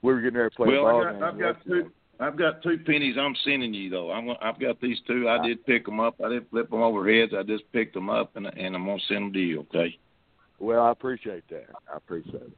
we 0.02 0.13
were 0.13 0.21
getting 0.21 0.38
ready 0.38 0.50
to 0.50 0.56
play 0.56 0.69
well, 0.69 0.84
ball 0.84 1.04
got, 1.04 1.13
game 1.13 1.24
I've 1.24 1.39
got 1.39 1.65
two. 1.65 1.91
I've 2.21 2.38
got 2.38 2.62
two 2.62 2.77
pennies 2.86 3.15
I'm 3.19 3.36
sending 3.43 3.73
you 3.73 3.89
though. 3.89 4.12
I'm 4.12 4.29
I've 4.41 4.60
got 4.60 4.79
these 4.79 4.97
two. 5.07 5.27
I 5.27 5.45
did 5.45 5.65
pick 5.65 5.86
them 5.86 5.99
up. 5.99 6.15
I 6.23 6.29
didn't 6.29 6.51
flip 6.51 6.69
them 6.69 6.81
over 6.81 7.12
heads. 7.12 7.34
I 7.38 7.41
just 7.41 7.63
picked 7.73 7.95
them 7.95 8.10
up 8.10 8.36
and 8.36 8.45
and 8.45 8.75
I'm 8.75 8.86
gonna 8.86 8.99
send 9.07 9.25
them 9.25 9.34
to 9.34 9.39
you. 9.39 9.60
Okay. 9.62 9.97
Well, 10.60 10.84
I 10.84 10.91
appreciate 10.91 11.43
that. 11.49 11.65
I 11.91 11.97
appreciate 11.97 12.43
it. 12.43 12.57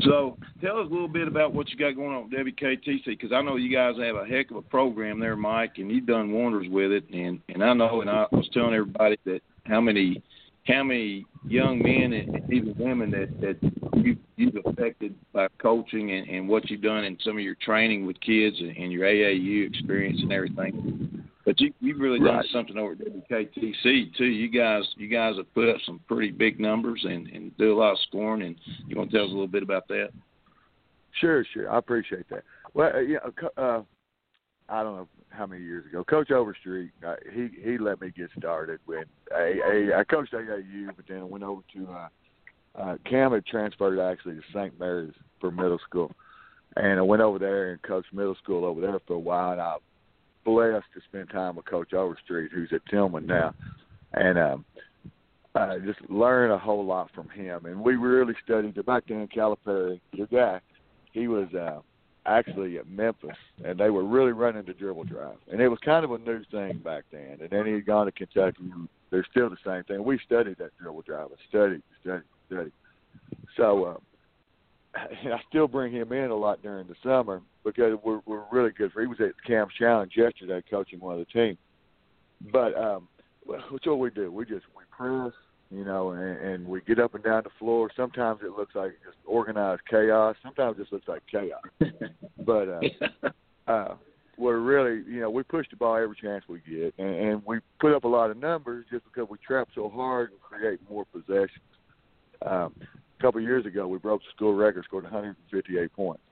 So, 0.00 0.36
tell 0.60 0.78
us 0.78 0.86
a 0.88 0.92
little 0.92 1.08
bit 1.08 1.26
about 1.26 1.54
what 1.54 1.68
you 1.70 1.76
got 1.76 1.96
going 1.96 2.14
on 2.14 2.28
with 2.28 2.38
WKTC 2.38 3.06
because 3.06 3.32
I 3.32 3.40
know 3.42 3.56
you 3.56 3.74
guys 3.74 3.94
have 3.98 4.16
a 4.16 4.26
heck 4.26 4.50
of 4.50 4.56
a 4.56 4.62
program 4.62 5.18
there, 5.18 5.36
Mike, 5.36 5.74
and 5.78 5.90
you've 5.90 6.06
done 6.06 6.32
wonders 6.32 6.66
with 6.68 6.90
it. 6.90 7.04
And 7.12 7.40
and 7.48 7.62
I 7.62 7.72
know, 7.72 8.00
and 8.00 8.10
I 8.10 8.26
was 8.32 8.48
telling 8.52 8.74
everybody 8.74 9.18
that 9.24 9.40
how 9.64 9.80
many 9.80 10.22
how 10.66 10.82
many 10.82 11.24
young 11.46 11.80
men 11.80 12.12
and 12.12 12.52
even 12.52 12.74
women 12.76 13.10
that 13.12 13.40
that 13.40 13.56
you 13.94 14.16
you've 14.36 14.56
affected 14.64 15.14
by 15.32 15.48
coaching 15.58 16.12
and, 16.12 16.28
and 16.28 16.48
what 16.48 16.68
you've 16.70 16.82
done 16.82 17.04
in 17.04 17.18
some 17.24 17.36
of 17.36 17.42
your 17.42 17.56
training 17.56 18.06
with 18.06 18.20
kids 18.20 18.56
and, 18.58 18.76
and 18.76 18.92
your 18.92 19.06
AAU 19.06 19.66
experience 19.66 20.18
and 20.22 20.32
everything. 20.32 21.22
But 21.44 21.60
you 21.60 21.72
you've 21.80 22.00
really 22.00 22.18
done 22.18 22.36
Right. 22.36 22.46
something 22.52 22.76
over 22.76 22.92
at 22.92 22.98
WKTC 22.98 24.16
too. 24.16 24.24
You 24.24 24.48
guys 24.48 24.82
you 24.96 25.08
guys 25.08 25.36
have 25.36 25.52
put 25.54 25.68
up 25.68 25.76
some 25.86 26.00
pretty 26.08 26.32
big 26.32 26.58
numbers 26.58 27.04
and, 27.08 27.28
and 27.28 27.56
do 27.56 27.72
a 27.72 27.78
lot 27.78 27.92
of 27.92 27.98
scoring. 28.08 28.42
And 28.42 28.56
you 28.88 28.96
want 28.96 29.10
to 29.10 29.16
tell 29.16 29.26
us 29.26 29.30
a 29.30 29.34
little 29.34 29.46
bit 29.46 29.62
about 29.62 29.86
that? 29.88 30.08
Sure, 31.20 31.44
sure. 31.54 31.70
I 31.70 31.78
appreciate 31.78 32.28
that. 32.30 32.42
Well, 32.74 32.90
uh, 32.94 32.98
yeah, 32.98 33.18
co- 33.38 33.62
uh, 33.62 33.82
I 34.68 34.82
don't 34.82 34.96
know 34.96 35.08
how 35.30 35.46
many 35.46 35.62
years 35.62 35.86
ago, 35.86 36.02
Coach 36.04 36.30
Overstreet, 36.30 36.90
uh, 37.06 37.14
he 37.32 37.48
he 37.62 37.78
let 37.78 38.00
me 38.00 38.10
get 38.14 38.30
started 38.36 38.80
with 38.86 39.06
a, 39.32 39.92
a 39.92 39.98
I 39.98 40.04
coached 40.04 40.32
AAU, 40.32 40.88
but 40.96 41.04
then 41.08 41.18
I 41.18 41.24
went 41.24 41.44
over 41.44 41.62
to 41.74 41.86
uh, 41.90 42.08
uh, 42.78 42.96
Cam 43.08 43.32
had 43.32 43.46
transferred 43.46 43.98
actually 44.00 44.36
to 44.36 44.42
St. 44.52 44.78
Mary's 44.78 45.14
for 45.40 45.50
middle 45.50 45.78
school, 45.88 46.12
and 46.76 46.98
I 46.98 47.02
went 47.02 47.22
over 47.22 47.38
there 47.38 47.72
and 47.72 47.82
coached 47.82 48.12
middle 48.12 48.36
school 48.36 48.64
over 48.64 48.80
there 48.80 49.00
for 49.06 49.14
a 49.14 49.18
while. 49.18 49.52
And 49.52 49.60
I 49.60 49.76
blessed 50.44 50.86
to 50.94 51.00
spend 51.08 51.30
time 51.30 51.56
with 51.56 51.66
Coach 51.66 51.92
Overstreet, 51.92 52.52
who's 52.52 52.72
at 52.72 52.86
Tillman 52.86 53.26
now, 53.26 53.54
and 54.14 54.38
um, 54.38 54.64
uh, 55.54 55.78
just 55.84 55.98
learn 56.08 56.50
a 56.50 56.58
whole 56.58 56.84
lot 56.84 57.10
from 57.14 57.28
him. 57.28 57.66
And 57.66 57.80
we 57.80 57.96
really 57.96 58.34
studied 58.44 58.76
it 58.76 58.86
back 58.86 59.04
then. 59.08 59.28
Calipari, 59.34 60.00
your 60.12 60.26
guy, 60.28 60.60
he 61.12 61.28
was 61.28 61.52
uh, 61.54 61.80
actually 62.26 62.78
at 62.78 62.88
Memphis, 62.88 63.36
and 63.64 63.78
they 63.78 63.90
were 63.90 64.04
really 64.04 64.32
running 64.32 64.64
the 64.64 64.72
dribble 64.72 65.04
drive, 65.04 65.36
and 65.50 65.60
it 65.60 65.68
was 65.68 65.78
kind 65.84 66.04
of 66.04 66.12
a 66.12 66.18
new 66.18 66.42
thing 66.50 66.78
back 66.78 67.04
then. 67.10 67.38
And 67.40 67.50
then 67.50 67.66
he 67.66 67.72
had 67.72 67.86
gone 67.86 68.06
to 68.06 68.12
Kentucky. 68.12 68.70
They're 69.10 69.26
still 69.30 69.48
the 69.48 69.56
same 69.64 69.84
thing. 69.84 70.04
We 70.04 70.20
studied 70.24 70.58
that 70.58 70.76
dribble 70.78 71.02
drive, 71.02 71.28
studied, 71.48 71.82
studied, 72.02 72.24
studied. 72.46 72.72
So. 73.56 73.84
Uh, 73.84 73.96
and 75.24 75.34
I 75.34 75.40
still 75.48 75.68
bring 75.68 75.92
him 75.92 76.12
in 76.12 76.30
a 76.30 76.36
lot 76.36 76.62
during 76.62 76.86
the 76.86 76.94
summer 77.02 77.42
because 77.64 77.98
we're 78.02 78.20
we're 78.26 78.44
really 78.50 78.70
good. 78.70 78.92
For 78.92 79.00
he 79.00 79.06
was 79.06 79.20
at 79.20 79.32
Cam's 79.46 79.72
Challenge 79.78 80.12
yesterday 80.16 80.62
coaching 80.70 81.00
one 81.00 81.18
of 81.18 81.26
the 81.26 81.32
teams. 81.32 81.58
But 82.52 82.76
um, 82.76 83.08
what's 83.44 83.86
what 83.86 83.98
we 83.98 84.10
do? 84.10 84.30
We 84.30 84.44
just 84.44 84.64
we 84.76 84.84
press, 84.90 85.32
you 85.70 85.84
know, 85.84 86.10
and, 86.10 86.38
and 86.38 86.66
we 86.66 86.80
get 86.82 86.98
up 86.98 87.14
and 87.14 87.24
down 87.24 87.42
the 87.44 87.50
floor. 87.58 87.90
Sometimes 87.96 88.40
it 88.42 88.50
looks 88.50 88.74
like 88.74 88.92
just 89.04 89.16
organized 89.24 89.82
chaos. 89.88 90.36
Sometimes 90.42 90.76
it 90.76 90.82
just 90.82 90.92
looks 90.92 91.08
like 91.08 91.22
chaos. 91.30 91.62
but 92.44 92.68
uh, 92.68 93.28
uh, 93.70 93.94
we're 94.38 94.58
really, 94.58 95.02
you 95.10 95.20
know, 95.20 95.30
we 95.30 95.42
push 95.42 95.66
the 95.70 95.76
ball 95.76 95.96
every 95.96 96.16
chance 96.20 96.44
we 96.46 96.60
get, 96.60 96.94
and, 96.98 97.08
and 97.08 97.42
we 97.46 97.58
put 97.80 97.94
up 97.94 98.04
a 98.04 98.08
lot 98.08 98.30
of 98.30 98.36
numbers 98.36 98.84
just 98.90 99.04
because 99.04 99.28
we 99.30 99.38
trap 99.38 99.68
so 99.74 99.88
hard 99.88 100.30
and 100.30 100.40
create 100.40 100.78
more 100.90 101.06
possessions. 101.06 101.50
Um, 102.44 102.74
a 103.18 103.22
couple 103.22 103.38
of 103.38 103.44
years 103.44 103.66
ago, 103.66 103.86
we 103.86 103.98
broke 103.98 104.20
the 104.20 104.30
school 104.34 104.54
record, 104.54 104.84
scored 104.84 105.04
158 105.04 105.92
points, 105.92 106.22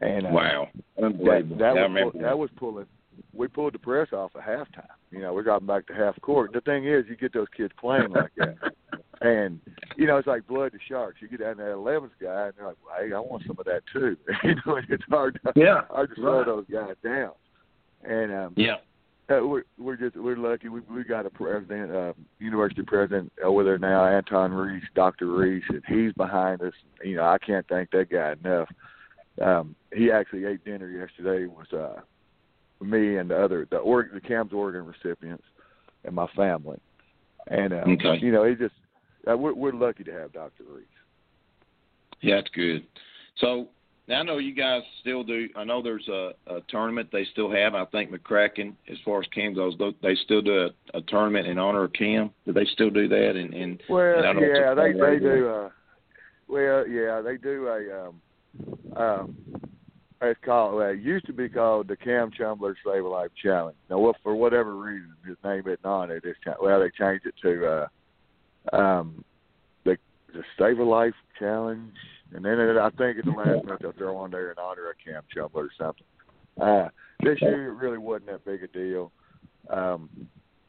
And 0.00 0.26
uh, 0.26 0.30
wow! 0.30 0.68
That, 0.96 1.18
that, 1.58 1.76
I 1.78 1.86
was, 1.86 2.12
pull, 2.12 2.22
that 2.22 2.38
was 2.38 2.50
pulling. 2.56 2.86
We 3.34 3.48
pulled 3.48 3.74
the 3.74 3.78
press 3.78 4.08
off 4.12 4.32
at 4.36 4.46
halftime. 4.46 4.86
You 5.10 5.20
know, 5.20 5.34
we 5.34 5.42
got 5.42 5.66
back 5.66 5.86
to 5.88 5.94
half 5.94 6.20
court. 6.20 6.52
The 6.52 6.60
thing 6.60 6.86
is, 6.86 7.04
you 7.08 7.16
get 7.16 7.32
those 7.32 7.48
kids 7.56 7.72
playing 7.78 8.10
like 8.10 8.30
that, 8.36 8.56
and 9.20 9.60
you 9.96 10.06
know, 10.06 10.16
it's 10.16 10.26
like 10.26 10.46
blood 10.46 10.72
to 10.72 10.78
sharks. 10.88 11.20
You 11.20 11.28
get 11.28 11.40
down 11.40 11.56
that 11.58 11.66
11th 11.66 12.10
guy, 12.20 12.46
and 12.46 12.52
they're 12.56 12.66
like, 12.66 12.76
well, 12.84 12.96
"Hey, 12.98 13.12
I 13.12 13.18
want 13.18 13.42
some 13.46 13.56
of 13.58 13.66
that 13.66 13.82
too." 13.92 14.16
you 14.44 14.54
know, 14.66 14.80
it's 14.88 15.04
hard. 15.10 15.40
To, 15.44 15.52
yeah, 15.56 15.82
hard 15.90 16.10
to 16.10 16.16
slow 16.16 16.38
right. 16.38 16.46
those 16.46 16.64
guys 16.70 16.94
down. 17.02 17.32
And 18.04 18.32
um, 18.32 18.54
yeah, 18.56 18.76
uh, 19.30 19.46
we're 19.46 19.64
we're 19.78 19.96
just 19.96 20.16
we're 20.16 20.36
lucky. 20.36 20.68
We 20.68 20.80
we 20.80 21.04
got 21.04 21.26
a 21.26 21.30
president, 21.30 21.92
uh, 21.94 22.12
university 22.38 22.82
president 22.82 23.32
over 23.44 23.62
there 23.64 23.78
now, 23.78 24.06
Anton 24.06 24.52
Reese, 24.52 24.84
Doctor 24.94 25.26
Reese, 25.26 25.64
and 25.68 25.82
he's 25.86 26.12
behind 26.14 26.62
us. 26.62 26.72
You 27.04 27.16
know, 27.16 27.24
I 27.24 27.38
can't 27.38 27.66
thank 27.68 27.90
that 27.90 28.10
guy 28.10 28.32
enough. 28.42 28.68
Um, 29.40 29.74
he 29.94 30.10
actually 30.10 30.46
ate 30.46 30.64
dinner 30.64 30.88
yesterday 30.88 31.46
with 31.46 31.72
uh, 31.72 32.00
me 32.80 33.16
and 33.18 33.30
the 33.30 33.36
other 33.42 33.66
the 33.70 33.76
org 33.76 34.12
the 34.14 34.20
Cam's 34.20 34.52
organ 34.52 34.86
recipients 34.86 35.44
and 36.04 36.14
my 36.14 36.26
family. 36.34 36.78
And 37.48 37.72
uh, 37.72 37.84
Okay. 37.86 38.18
you 38.20 38.32
know, 38.32 38.44
he 38.44 38.54
just 38.54 38.74
uh, 39.30 39.36
we're 39.36 39.54
we're 39.54 39.72
lucky 39.72 40.04
to 40.04 40.12
have 40.12 40.32
Doctor 40.32 40.64
Reese. 40.74 40.86
yeah, 42.20 42.36
that's 42.36 42.50
good. 42.54 42.86
So 43.38 43.68
now 44.08 44.20
I 44.20 44.22
know 44.22 44.38
you 44.38 44.54
guys 44.54 44.82
still 45.00 45.22
do. 45.22 45.48
I 45.54 45.64
know 45.64 45.82
there's 45.82 46.08
a, 46.08 46.32
a 46.46 46.60
tournament 46.68 47.10
they 47.12 47.26
still 47.32 47.50
have. 47.50 47.74
I 47.74 47.84
think 47.86 48.10
McCracken, 48.10 48.72
as 48.90 48.96
far 49.04 49.20
as 49.20 49.26
Cam 49.34 49.54
goes, 49.54 49.74
they 50.02 50.16
still 50.24 50.42
do 50.42 50.68
a, 50.94 50.98
a 50.98 51.02
tournament 51.02 51.46
in 51.46 51.58
honor 51.58 51.84
of 51.84 51.92
Cam. 51.92 52.30
Do 52.46 52.52
they 52.52 52.66
still 52.72 52.90
do 52.90 53.06
that? 53.08 53.36
And, 53.36 53.52
and 53.54 53.82
Well, 53.88 54.18
and 54.18 54.26
I 54.26 54.32
don't 54.32 54.42
yeah, 54.42 54.74
they 54.74 54.92
they 54.92 55.18
do. 55.18 55.48
Uh, 55.48 55.68
well, 56.48 56.88
yeah, 56.88 57.20
they 57.20 57.36
do 57.36 57.68
a. 57.68 58.08
Um, 58.08 58.96
um, 58.96 59.36
it's 60.20 60.40
called. 60.44 60.80
Uh, 60.80 60.86
it 60.86 61.00
used 61.00 61.26
to 61.26 61.32
be 61.32 61.48
called 61.48 61.88
the 61.88 61.96
Cam 61.96 62.30
Chumbler 62.30 62.74
Save 62.84 63.04
a 63.04 63.08
Life 63.08 63.30
Challenge. 63.40 63.76
Now, 63.88 63.98
what 63.98 64.16
for 64.22 64.34
whatever 64.34 64.74
reason, 64.74 65.14
his 65.26 65.36
name 65.44 65.60
isn't 65.66 65.84
on 65.84 66.10
it. 66.10 66.24
It's, 66.24 66.38
well, 66.60 66.80
they 66.80 66.90
changed 66.90 67.26
it 67.26 67.34
to 67.42 67.88
uh, 68.72 68.76
um, 68.76 69.24
the 69.84 69.96
the 70.32 70.42
Save 70.58 70.78
a 70.78 70.84
Life 70.84 71.14
Challenge, 71.38 71.92
and 72.34 72.44
then 72.44 72.58
it, 72.58 72.76
I 72.76 72.90
think 72.90 73.18
at 73.18 73.24
the 73.24 73.30
last 73.30 73.64
minute 73.64 73.78
they'll 73.80 73.92
throw 73.92 74.16
on 74.16 74.30
there 74.30 74.50
in 74.50 74.58
honor 74.58 74.90
of 74.90 74.96
Cam 75.04 75.22
Chumbler 75.34 75.64
or 75.66 75.70
something. 75.78 76.04
Uh, 76.60 76.88
this 77.22 77.40
year 77.40 77.68
it 77.70 77.74
really 77.74 77.98
wasn't 77.98 78.26
that 78.26 78.44
big 78.44 78.62
a 78.62 78.68
deal. 78.68 79.12
Um, 79.70 80.08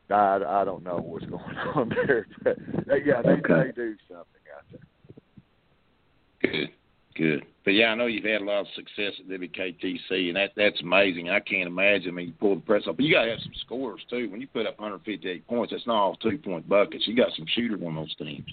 I 0.10 0.40
I 0.46 0.66
don't 0.66 0.84
know 0.84 0.98
what's 0.98 1.26
going 1.26 1.42
on 1.76 1.90
there, 1.90 2.28
but 2.44 2.58
yeah, 3.06 3.22
they 3.22 3.32
Okay. 3.32 3.68
they 3.68 3.72
do 3.72 3.96
something 4.08 4.42
out 4.56 4.66
there. 4.72 6.52
Good, 6.52 6.70
good. 7.16 7.46
But 7.66 7.72
yeah, 7.72 7.88
I 7.88 7.96
know 7.96 8.08
you've 8.08 8.24
had 8.24 8.42
a 8.42 8.46
lot 8.46 8.62
of 8.62 8.68
success 8.76 9.14
at 9.20 9.28
WKTC, 9.28 10.28
and 10.30 10.36
that 10.36 10.52
that's 10.56 10.82
amazing. 10.82 11.30
I 11.30 11.40
can't 11.40 11.68
imagine. 11.68 12.10
I 12.10 12.12
mean, 12.14 12.28
you 12.28 12.34
pull 12.40 12.56
the 12.56 12.62
press 12.62 12.84
up, 12.88 12.96
but 12.96 13.06
you 13.06 13.14
got 13.14 13.26
to 13.26 13.32
have 13.32 13.42
some 13.42 13.52
scores 13.66 14.02
too. 14.10 14.30
When 14.32 14.42
you 14.42 14.48
put 14.48 14.66
up 14.66 14.80
158 14.80 15.48
points, 15.48 15.72
that's 15.74 15.86
not 15.86 15.98
all 15.98 16.16
two 16.16 16.38
point 16.38 16.68
buckets. 16.68 17.06
You 17.08 17.16
got 17.16 17.32
some 17.36 17.46
shooters 17.54 17.82
on 17.86 17.96
those 17.96 18.16
teams. 18.16 18.48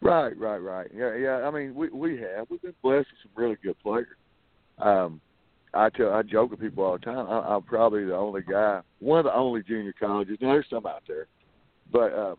Right, 0.00 0.38
right, 0.38 0.58
right. 0.58 0.90
Yeah, 0.94 1.14
yeah. 1.16 1.36
I 1.46 1.50
mean, 1.50 1.74
we 1.74 1.88
we 1.88 2.18
have 2.18 2.46
we've 2.48 2.62
been 2.62 2.74
blessed 2.82 3.08
with 3.10 3.22
some 3.22 3.32
really 3.34 3.56
good 3.62 3.78
players. 3.82 4.06
Um, 4.78 5.20
I 5.74 5.90
tell 5.90 6.12
I 6.12 6.22
joke 6.22 6.52
with 6.52 6.60
people 6.60 6.84
all 6.84 6.92
the 6.92 7.04
time. 7.04 7.26
I, 7.28 7.54
I'm 7.54 7.62
probably 7.62 8.04
the 8.04 8.14
only 8.14 8.42
guy, 8.42 8.80
one 9.00 9.18
of 9.18 9.24
the 9.24 9.34
only 9.34 9.62
junior 9.62 9.94
colleges. 9.98 10.38
Now 10.40 10.52
there's 10.52 10.66
some 10.70 10.86
out 10.86 11.02
there, 11.08 11.26
but 11.92 12.12
uh, 12.12 12.34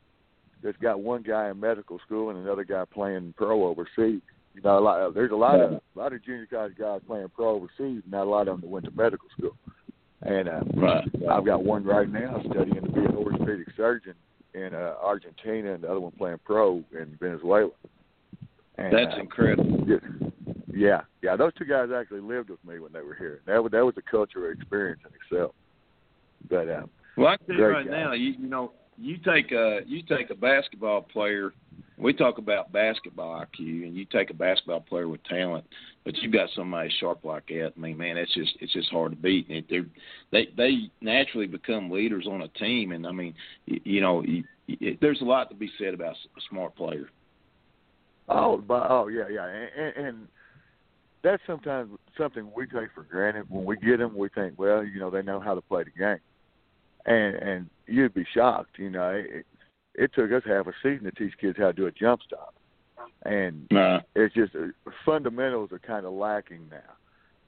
that's 0.64 0.78
got 0.78 1.02
one 1.02 1.22
guy 1.22 1.50
in 1.50 1.60
medical 1.60 2.00
school 2.00 2.30
and 2.30 2.40
another 2.40 2.64
guy 2.64 2.86
playing 2.92 3.34
pro 3.38 3.66
overseas. 3.68 4.22
You 4.56 4.62
know, 4.64 4.80
a 4.80 4.82
lot, 4.82 5.14
there's 5.14 5.32
a 5.32 5.36
lot 5.36 5.60
of 5.60 5.74
a 5.74 5.82
lot 5.96 6.14
of 6.14 6.24
junior 6.24 6.48
college 6.50 6.78
guys 6.78 7.02
playing 7.06 7.30
pro 7.36 7.56
overseas. 7.56 8.04
Not 8.10 8.26
a 8.26 8.30
lot 8.30 8.48
of 8.48 8.56
them 8.56 8.62
that 8.62 8.70
went 8.70 8.86
to 8.86 8.92
medical 8.92 9.28
school. 9.38 9.56
And 10.22 10.50
uh, 10.50 10.62
Right. 10.76 11.08
I've 11.30 11.46
got 11.46 11.64
one 11.64 11.84
right 11.86 12.10
now 12.10 12.42
studying 12.50 12.82
to 12.82 12.92
be 12.92 13.02
an 13.02 13.16
orthopedic 13.16 13.68
surgeon 13.78 14.16
in 14.54 14.74
uh, 14.74 14.96
Argentina, 15.02 15.74
and 15.74 15.84
the 15.84 15.90
other 15.90 16.00
one 16.00 16.12
playing 16.12 16.40
pro 16.44 16.84
in 16.92 17.18
Venezuela. 17.20 17.72
And, 18.78 18.94
That's 18.94 19.16
uh, 19.18 19.22
incredible. 19.22 19.86
Yeah, 20.74 21.02
yeah. 21.22 21.36
Those 21.36 21.54
two 21.58 21.66
guys 21.66 21.90
actually 21.94 22.22
lived 22.22 22.50
with 22.50 22.64
me 22.64 22.80
when 22.80 22.94
they 22.94 23.02
were 23.02 23.16
here. 23.16 23.42
That 23.46 23.62
was 23.62 23.72
that 23.72 23.86
was 23.86 23.96
a 23.98 24.02
cultural 24.02 24.52
experience 24.52 25.02
in 25.06 25.38
itself. 25.38 25.54
But 26.50 26.70
um, 26.70 26.90
Well, 27.18 27.28
I 27.28 27.38
tell 27.46 27.56
you 27.56 27.66
right 27.66 27.86
guy. 27.86 27.92
now, 27.92 28.14
you 28.14 28.32
you 28.40 28.48
know, 28.48 28.72
you 28.98 29.18
take 29.18 29.52
a 29.52 29.82
you 29.86 30.02
take 30.04 30.30
a 30.30 30.36
basketball 30.36 31.02
player. 31.02 31.54
We 31.98 32.14
talk 32.14 32.38
about 32.38 32.72
basketball 32.72 33.42
IQ, 33.42 33.84
and 33.84 33.98
you 33.98 34.06
take 34.06 34.30
a 34.30 34.34
basketball 34.34 34.80
player 34.80 35.10
with 35.10 35.22
talent, 35.26 35.66
but 36.10 36.18
you've 36.24 36.34
got 36.34 36.50
somebody 36.56 36.92
sharp 37.00 37.24
like 37.24 37.46
that. 37.50 37.74
I 37.78 37.80
mean, 37.80 37.96
man, 37.96 38.18
it's 38.18 38.34
just 38.34 38.58
it's 38.60 38.74
just 38.74 38.90
hard 38.90 39.12
to 39.12 39.16
beat. 39.16 39.48
And 39.48 39.64
they 39.70 39.82
they 40.32 40.48
they 40.58 40.92
naturally 41.02 41.46
become 41.46 41.92
leaders 41.92 42.26
on 42.28 42.42
a 42.42 42.48
team, 42.48 42.94
and 42.94 43.06
I 43.06 43.12
mean, 43.12 43.36
you, 43.68 43.80
you 43.84 44.02
know, 44.02 44.24
you, 44.24 44.44
you, 44.66 44.98
there's 45.02 45.22
a 45.22 45.26
lot 45.26 45.52
to 45.52 45.56
be 45.56 45.70
said 45.78 45.94
about 45.94 46.16
a 46.16 46.42
smart 46.50 46.76
player. 46.76 47.12
oh, 48.28 48.58
but, 48.58 48.88
oh 48.90 49.08
yeah, 49.08 49.28
yeah, 49.30 49.46
and, 49.46 49.70
and, 49.78 50.08
and 50.08 50.28
that's 51.22 51.44
sometimes 51.46 51.92
something 52.18 52.50
we 52.56 52.66
take 52.66 52.90
for 52.96 53.04
granted. 53.04 53.46
When 53.48 53.64
we 53.64 53.78
get 53.78 54.00
them, 54.00 54.18
we 54.18 54.30
think, 54.30 54.58
well, 54.58 54.84
you 54.84 55.00
know, 55.00 55.12
they 55.12 55.22
know 55.22 55.40
how 55.40 55.54
to 55.54 55.62
play 55.62 55.84
the 55.84 55.92
game, 55.92 56.18
and 57.06 57.36
and 57.36 57.70
you'd 57.86 58.16
be 58.16 58.26
shocked. 58.34 58.80
You 58.80 58.90
know, 58.90 59.12
it, 59.12 59.46
it 59.94 60.12
took 60.16 60.32
us 60.32 60.42
half 60.44 60.66
a 60.66 60.74
season 60.82 61.04
to 61.04 61.12
teach 61.12 61.38
kids 61.40 61.60
how 61.60 61.68
to 61.68 61.74
do 61.74 61.86
a 61.86 61.92
jump 61.92 62.22
stop, 62.26 62.56
and 63.24 63.72
Uh, 63.74 64.00
it's 64.16 64.34
just 64.34 64.56
uh, 64.56 64.68
fundamentals 65.06 65.72
are 65.72 65.80
kind 65.80 66.06
of 66.06 66.14
lacking 66.14 66.68
now. 66.70 66.78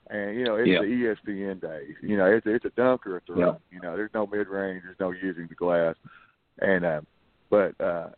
And 0.10 0.38
you 0.38 0.44
know, 0.44 0.56
it's 0.56 0.68
Yeah. 0.68 0.82
the 0.82 0.88
ESPN 0.88 1.62
days. 1.62 1.96
You 2.02 2.18
know, 2.18 2.26
it's 2.26 2.46
it's 2.46 2.66
a 2.66 2.72
dunk 2.72 3.08
or 3.08 3.18
a 3.18 3.22
throw. 3.22 3.40
Yeah. 3.40 3.54
You 3.72 3.80
know, 3.80 3.96
there's 3.96 4.14
no 4.14 4.28
mid 4.28 4.48
range, 4.48 4.84
there's 4.84 5.00
no 5.00 5.12
using 5.12 5.48
the 5.48 5.56
glass. 5.56 5.96
And 6.60 6.84
uh, 6.86 7.02
but 7.50 7.80
uh, 7.80 8.10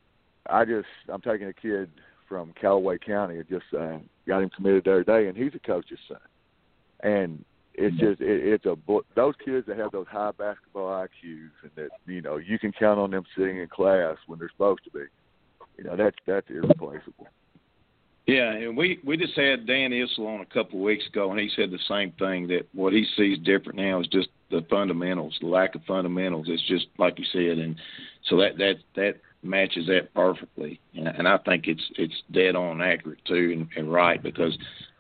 I 0.50 0.66
just 0.66 0.88
I'm 1.10 1.22
taking 1.22 1.48
a 1.48 1.54
kid 1.54 1.90
from 2.28 2.54
Callaway 2.60 2.98
County. 2.98 3.40
I 3.40 3.44
just 3.44 3.66
uh, 3.78 4.00
got 4.28 4.42
him 4.42 4.50
committed 4.50 4.86
the 4.86 4.92
other 4.92 5.04
day, 5.04 5.28
and 5.28 5.38
he's 5.38 5.54
a 5.54 5.60
coach's 5.60 6.00
son. 6.08 6.18
And 7.02 7.46
it's 7.76 7.96
just 7.98 8.22
it, 8.22 8.44
it's 8.44 8.66
a 8.66 8.76
those 9.16 9.36
kids 9.44 9.68
that 9.68 9.78
have 9.78 9.92
those 9.92 10.08
high 10.08 10.32
basketball 10.32 10.90
IQs, 10.90 11.52
and 11.62 11.72
that 11.76 11.90
you 12.08 12.22
know 12.22 12.38
you 12.38 12.58
can 12.58 12.72
count 12.72 13.00
on 13.00 13.12
them 13.12 13.26
sitting 13.38 13.58
in 13.58 13.68
class 13.68 14.18
when 14.28 14.40
they're 14.40 14.50
supposed 14.50 14.84
to 14.86 14.92
be. 14.92 15.06
You 15.78 15.86
know, 15.86 15.96
that's 15.96 16.18
that's 16.26 16.50
irreplaceable. 16.50 17.28
Yeah, 18.26 18.54
and 18.54 18.78
we 18.78 19.00
we 19.04 19.18
just 19.18 19.36
had 19.36 19.68
Dan 19.68 19.92
Issel 19.92 20.28
on 20.28 20.40
a 20.40 20.46
couple 20.46 20.80
of 20.80 20.86
weeks 20.86 21.06
ago, 21.08 21.32
and 21.32 21.40
he 21.40 21.50
said 21.56 21.72
the 21.72 21.80
same 21.90 22.12
thing 22.14 22.48
that 22.48 22.68
what 22.74 22.94
he 22.94 23.06
sees 23.18 23.38
different 23.40 23.78
now 23.78 24.00
is 24.00 24.08
just 24.08 24.30
the 24.50 24.66
fundamentals, 24.70 25.38
the 25.42 25.48
lack 25.48 25.76
of 25.76 25.82
fundamentals. 25.86 26.46
It's 26.48 26.66
just 26.68 26.88
like 26.98 27.20
you 27.20 27.26
said, 27.34 27.58
and 27.58 27.76
so 28.30 28.38
that 28.38 28.58
that 28.58 28.76
that 28.96 29.16
matches 29.44 29.88
that 29.88 30.14
perfectly, 30.14 30.80
and, 30.96 31.08
and 31.08 31.28
I 31.28 31.38
think 31.40 31.68
it's 31.68 31.84
it's 31.98 32.24
dead 32.32 32.56
on 32.56 32.82
accurate 32.82 33.20
too, 33.26 33.52
and, 33.54 33.68
and 33.76 33.92
right 33.92 34.24
because 34.24 34.58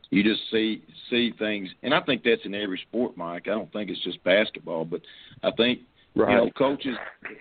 you 0.09 0.21
just 0.21 0.41
see 0.51 0.83
see 1.09 1.31
things, 1.39 1.69
and 1.81 1.93
I 1.93 2.01
think 2.01 2.23
that's 2.23 2.45
in 2.45 2.53
every 2.53 2.79
sport, 2.89 3.15
Mike. 3.15 3.47
I 3.47 3.51
don't 3.51 3.71
think 3.71 3.89
it's 3.89 4.03
just 4.03 4.21
basketball, 4.25 4.83
but 4.83 5.01
I 5.43 5.51
think 5.51 5.79
you 6.15 6.25
know, 6.25 6.49
coaches, 6.55 6.95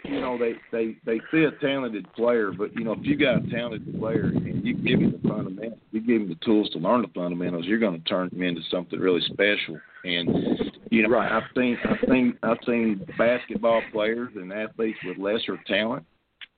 you 0.04 0.20
know, 0.20 0.38
they 0.38 0.54
they 0.70 0.96
they 1.04 1.20
see 1.30 1.44
a 1.44 1.50
talented 1.60 2.10
player, 2.14 2.52
but 2.52 2.74
you 2.74 2.84
know, 2.84 2.92
if 2.92 3.00
you 3.02 3.16
got 3.16 3.44
a 3.44 3.50
talented 3.50 3.98
player 3.98 4.24
and 4.24 4.64
you 4.64 4.74
give 4.74 5.00
him 5.00 5.12
the 5.12 5.28
fundamentals, 5.28 5.80
you 5.90 6.00
give 6.00 6.22
him 6.22 6.28
the 6.28 6.44
tools 6.44 6.70
to 6.70 6.78
learn 6.78 7.02
the 7.02 7.08
fundamentals, 7.08 7.66
you're 7.66 7.78
going 7.78 8.00
to 8.00 8.08
turn 8.08 8.30
him 8.30 8.42
into 8.42 8.62
something 8.70 8.98
really 8.98 9.20
special. 9.26 9.78
And 10.04 10.72
you 10.90 11.02
know, 11.02 11.10
Right. 11.10 11.30
I've 11.30 11.50
seen 11.54 11.76
I've 11.84 12.08
seen 12.08 12.38
I've 12.42 12.58
seen 12.66 13.06
basketball 13.18 13.82
players 13.92 14.32
and 14.36 14.52
athletes 14.52 14.98
with 15.04 15.18
lesser 15.18 15.58
talent, 15.66 16.06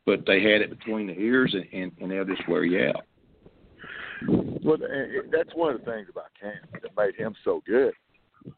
but 0.06 0.24
they 0.24 0.40
had 0.42 0.60
it 0.60 0.70
between 0.70 1.08
the 1.08 1.18
ears, 1.18 1.54
and 1.54 1.66
and, 1.72 1.92
and 2.00 2.10
they'll 2.10 2.24
just 2.24 2.48
wear 2.48 2.64
you 2.64 2.90
out. 2.90 3.04
Well, 4.28 4.78
that's 5.32 5.50
one 5.54 5.74
of 5.74 5.80
the 5.80 5.90
things 5.90 6.06
about 6.10 6.26
Cam 6.40 6.54
that 6.72 6.96
made 6.96 7.16
him 7.16 7.34
so 7.44 7.60
good 7.66 7.92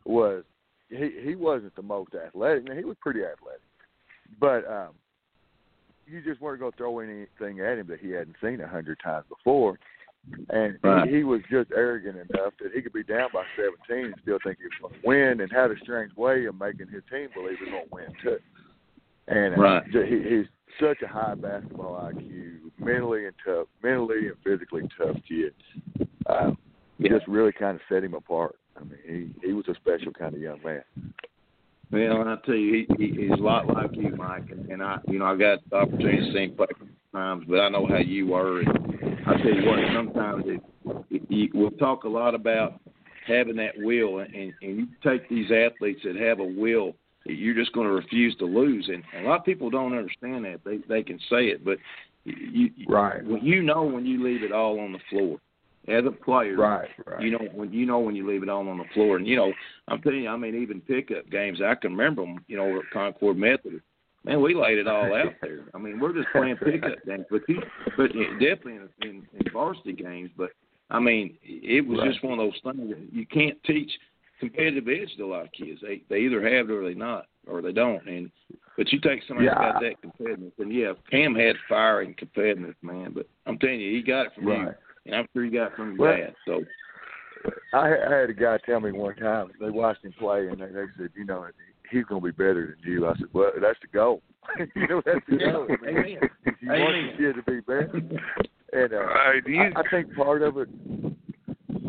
was 0.04 0.44
he 0.88 1.11
he 1.22 1.35
wasn't 1.35 1.75
the 1.77 1.83
most 1.83 2.14
athletic. 2.14 2.64
Now, 2.64 2.75
he 2.75 2.85
was 2.85 2.96
pretty 3.01 3.20
athletic, 3.20 3.62
but 4.40 4.66
um, 4.70 4.91
you 6.07 6.22
just 6.22 6.41
weren't 6.41 6.61
going 6.61 6.72
to 6.72 6.76
throw 6.78 6.99
anything 7.01 7.61
at 7.61 7.78
him 7.78 7.87
that 7.89 8.01
he 8.01 8.11
hadn't 8.11 8.37
seen 8.43 8.61
a 8.61 8.68
hundred 8.68 8.99
times 9.03 9.24
before. 9.28 9.78
And 10.51 10.76
Right. 10.82 11.09
he, 11.09 11.16
he 11.18 11.24
was 11.24 11.41
just 11.51 11.70
arrogant 11.74 12.16
enough 12.16 12.53
that 12.61 12.72
he 12.74 12.82
could 12.82 12.93
be 12.93 13.05
down 13.05 13.28
by 13.32 13.45
17 13.57 14.07
and 14.07 14.14
still 14.22 14.39
think 14.43 14.59
he 14.59 14.64
was 14.64 14.72
going 14.91 15.01
to 15.01 15.07
win, 15.07 15.41
and 15.41 15.53
had 15.53 15.70
a 15.70 15.78
strange 15.82 16.14
way 16.16 16.47
of 16.47 16.59
making 16.59 16.89
his 16.89 17.03
team 17.11 17.28
believe 17.34 17.59
he's 17.61 17.68
going 17.68 17.84
to 17.89 17.95
win 17.95 18.09
too. 18.22 18.39
And 19.28 19.55
uh, 19.55 19.59
Right. 19.61 19.84
he, 19.87 20.22
he's 20.28 20.47
such 20.80 21.01
a 21.03 21.07
high 21.09 21.34
basketball 21.34 21.95
IQ, 22.12 22.59
mentally 22.78 23.26
and 23.26 23.34
tough, 23.45 23.68
mentally 23.82 24.26
and 24.28 24.37
physically 24.45 24.82
tough 24.99 25.16
kid. 25.28 25.55
Um, 26.26 26.59
Yeah. 26.99 27.11
Just 27.11 27.28
really 27.28 27.53
kind 27.53 27.76
of 27.76 27.80
set 27.89 28.03
him 28.05 28.14
apart. 28.14 28.57
I 28.77 28.85
mean, 28.85 29.35
he 29.43 29.49
he 29.49 29.53
was 29.53 29.66
a 29.68 29.74
special 29.74 30.12
kind 30.12 30.35
of 30.35 30.41
young 30.41 30.61
man. 30.64 30.83
Well, 31.91 32.20
and 32.20 32.29
I 32.29 32.37
tell 32.45 32.55
you, 32.55 32.87
he, 32.99 33.07
he, 33.07 33.22
he's 33.22 33.39
a 33.39 33.43
lot 33.43 33.68
like 33.68 33.95
you, 33.95 34.11
Mike, 34.16 34.51
and, 34.51 34.68
and 34.70 34.83
I, 34.83 34.99
you 35.07 35.20
know, 35.20 35.27
I 35.27 35.37
got 35.37 35.59
the 35.70 35.77
opportunity 35.77 36.18
to 36.18 36.33
see 36.33 36.45
him 36.45 36.57
play 36.57 36.66
times, 37.12 37.45
but 37.49 37.61
I 37.61 37.68
know 37.68 37.87
how 37.87 37.99
you 37.99 38.27
were. 38.27 38.61
And 38.61 39.18
I 39.24 39.37
tell 39.37 39.55
you 39.55 39.64
what, 39.64 39.79
sometimes 39.95 40.45
it, 40.47 40.61
it, 41.11 41.22
you, 41.29 41.49
we'll 41.55 41.70
talk 41.72 42.03
a 42.03 42.09
lot 42.09 42.35
about 42.35 42.81
having 43.24 43.57
that 43.57 43.74
will, 43.77 44.18
and, 44.18 44.35
and 44.35 44.53
you 44.61 44.87
take 45.05 45.29
these 45.29 45.51
athletes 45.53 46.01
that 46.05 46.16
have 46.16 46.41
a 46.41 46.45
will, 46.45 46.95
you're 47.24 47.55
just 47.55 47.72
going 47.72 47.87
to 47.87 47.93
refuse 47.93 48.35
to 48.37 48.47
lose. 48.47 48.91
And 48.93 49.05
a 49.24 49.29
lot 49.29 49.41
of 49.41 49.45
people 49.45 49.70
don't 49.70 49.97
understand 49.97 50.45
that. 50.45 50.61
They 50.64 50.79
they 50.89 51.03
can 51.03 51.18
say 51.31 51.47
it, 51.47 51.64
but 51.64 51.79
you, 52.24 52.70
right. 52.89 53.22
you 53.43 53.62
know 53.62 53.85
when 53.85 54.07
you 54.07 54.22
leave 54.24 54.43
it 54.43 54.53
all 54.53 54.81
on 54.81 54.93
the 54.93 54.99
floor 55.11 55.39
as 55.89 56.05
a 56.07 56.11
player. 56.11 56.57
Right, 56.57 56.89
right. 57.07 57.22
You 57.22 57.32
know 57.32 57.49
when 57.53 57.72
you 57.72 57.87
know 57.87 57.99
when 57.99 58.16
you 58.16 58.28
leave 58.28 58.43
it 58.43 58.49
all 58.49 58.68
on 58.68 58.78
the 58.78 58.84
floor, 58.95 59.16
and 59.16 59.26
you 59.26 59.37
know 59.37 59.53
I'm 59.89 60.01
telling 60.03 60.22
you, 60.22 60.28
I 60.28 60.37
mean 60.37 60.55
even 60.55 60.80
pickup 60.80 61.28
games, 61.30 61.61
I 61.64 61.74
can 61.74 61.93
remember 61.93 62.22
them. 62.22 62.45
You 62.49 62.57
know 62.57 62.78
at 62.78 62.91
Concord 62.93 63.37
Methodist. 63.37 63.84
Man, 64.24 64.43
we 64.43 64.57
laid 64.57 64.78
it 64.78 64.89
all 64.89 65.14
out 65.14 65.34
there. 65.41 65.66
I 65.72 65.78
mean, 65.78 66.01
we're 66.01 66.12
just 66.12 66.26
playing 66.32 66.57
pickup 66.57 67.05
games, 67.07 67.26
but 67.30 67.43
you, 67.49 67.62
but 67.97 68.09
definitely 68.41 68.74
in, 68.74 68.89
in, 69.03 69.28
in 69.34 69.53
varsity 69.53 69.93
games. 69.93 70.30
But 70.37 70.51
I 70.91 70.99
mean, 70.99 71.37
it 71.45 71.87
was 71.87 72.01
right. 72.01 72.11
just 72.11 72.24
one 72.24 72.32
of 72.32 72.39
those 72.39 72.61
things 72.64 72.91
that 72.91 73.09
you 73.12 73.24
can't 73.24 73.62
teach 73.62 73.91
competitive 74.41 74.89
edge 74.89 75.16
to 75.16 75.24
a 75.24 75.26
lot 75.26 75.45
of 75.45 75.53
kids. 75.53 75.80
They 75.80 76.03
they 76.09 76.18
either 76.22 76.43
have 76.43 76.68
it 76.68 76.72
or 76.72 76.84
they 76.84 76.95
not, 76.95 77.26
or 77.47 77.62
they 77.62 77.72
don't. 77.72 78.07
And 78.09 78.30
but 78.76 78.93
you 78.93 79.01
take 79.01 79.22
somebody 79.26 79.47
yeah. 79.47 79.55
that's 79.55 79.72
got 79.74 79.82
that 79.82 80.03
competitiveness, 80.03 80.53
and 80.59 80.72
yeah, 80.72 80.93
Cam 81.11 81.34
had 81.34 81.57
fire 81.68 82.01
and 82.01 82.16
competitiveness, 82.16 82.74
man. 82.82 83.12
But 83.14 83.28
I'm 83.47 83.59
telling 83.59 83.80
you, 83.80 83.97
he 83.97 84.03
got 84.03 84.26
it 84.26 84.32
from 84.34 84.47
right. 84.47 84.61
you, 84.61 84.74
and 85.07 85.14
I'm 85.14 85.26
sure 85.32 85.44
he 85.44 85.50
got 85.50 85.68
it 85.68 85.76
from 85.76 85.96
your 85.96 86.09
well, 86.09 86.16
dad. 86.16 86.34
So 86.44 86.64
I, 87.72 87.94
I 88.09 88.20
had 88.20 88.30
a 88.30 88.34
guy 88.34 88.59
tell 88.66 88.80
me 88.80 88.92
one 88.92 89.16
time 89.16 89.50
they 89.61 89.70
watched 89.70 90.04
him 90.04 90.14
play, 90.18 90.48
and 90.48 90.61
they, 90.61 90.66
they 90.66 90.84
said, 90.98 91.11
you 91.14 91.24
know, 91.24 91.46
he's 91.90 92.04
going 92.04 92.20
to 92.20 92.26
be 92.26 92.32
better 92.32 92.76
than 92.82 92.92
you. 92.92 93.07
I 93.07 93.14
said, 93.14 93.28
well, 93.32 93.52
that's 93.61 93.78
the 93.80 93.88
goal. 93.88 94.22
you 94.74 94.86
know, 94.88 95.02
that's 95.04 95.24
the 95.28 95.36
goal. 95.38 95.66
Amen. 95.86 96.18
You 96.61 96.72
Amen. 96.72 96.80
want 96.80 97.12
the 97.12 97.18
kid 97.18 97.32
to 97.34 97.42
be 97.42 97.61
better. 97.61 98.02
And 98.72 98.92
uh, 98.92 99.32
Hey, 99.32 99.40
do 99.44 99.52
you- 99.52 99.72
I, 99.74 99.80
I 99.80 99.82
think 99.90 100.14
part 100.14 100.42
of 100.42 100.57
it. 100.59 100.68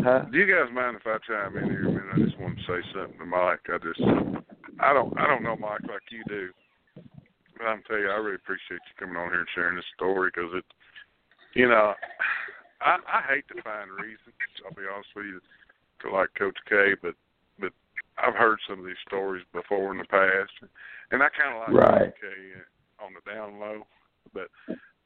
Huh? 0.04 0.24
Do 0.32 0.38
you 0.38 0.46
guys 0.46 0.74
mind 0.74 0.96
if 0.96 1.08
I 1.08 1.18
chime 1.28 1.58
in 1.58 1.66
here? 1.66 1.86
I 1.86 1.92
mean, 1.92 2.02
I 2.14 2.26
just 2.26 2.40
want 2.40 2.56
to 2.58 2.64
say 2.64 2.88
something 2.94 3.18
to 3.20 3.26
Mike. 3.26 3.60
I 3.68 3.78
just, 3.80 4.00
I 4.80 4.94
don't, 4.94 5.12
I 5.18 5.28
don't 5.28 5.44
know 5.44 5.56
Mike 5.58 5.82
like 5.84 6.06
you 6.12 6.24
do, 6.30 6.50
but 7.58 7.66
I'm 7.66 7.82
telling 7.88 8.04
you, 8.04 8.10
I 8.10 8.16
really 8.16 8.36
appreciate 8.36 8.80
you 8.88 8.96
coming 9.00 9.18
on 9.18 9.30
here 9.30 9.40
and 9.40 9.48
sharing 9.56 9.76
this 9.76 9.86
story 9.96 10.30
because 10.34 10.52
it, 10.54 10.64
you 11.56 11.68
know, 11.68 11.94
I, 12.82 12.98
I 13.08 13.22
hate 13.34 13.48
to 13.50 13.62
find 13.64 13.92
reasons. 13.92 14.38
I'll 14.66 14.74
be 14.74 14.88
honest 14.88 15.10
with 15.16 15.26
you, 15.26 15.42
to 16.02 16.16
like 16.16 16.30
Coach 16.38 16.58
K, 16.70 16.94
but, 17.02 17.16
but 17.60 17.74
I've 18.18 18.36
heard 18.36 18.60
some 18.68 18.80
of 18.80 18.86
these 18.86 19.02
stories 19.08 19.46
before 19.54 19.92
in 19.92 19.98
the 19.98 20.06
past, 20.06 20.54
and 21.12 21.24
I 21.24 21.30
kind 21.34 21.56
of 21.56 21.62
like 21.68 21.74
Right. 21.74 22.14
Coach 22.14 22.22
K 22.22 22.28
on 23.04 23.14
the 23.14 23.24
down 23.32 23.60
low, 23.60 23.86
but. 24.34 24.50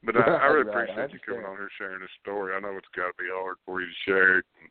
But 0.04 0.18
I, 0.18 0.26
I 0.34 0.46
really 0.50 0.66
Right, 0.66 0.90
I 0.90 1.06
appreciate 1.06 1.14
you 1.14 1.20
coming 1.22 1.46
on 1.46 1.62
here 1.62 1.70
sharing 1.78 2.02
this 2.02 2.10
story. 2.26 2.56
I 2.56 2.60
know 2.60 2.74
it's 2.74 2.90
got 2.98 3.14
to 3.14 3.22
be 3.22 3.30
hard 3.30 3.62
for 3.62 3.82
you 3.82 3.86
to 3.86 4.02
share 4.02 4.40
it, 4.40 4.46
and, 4.58 4.66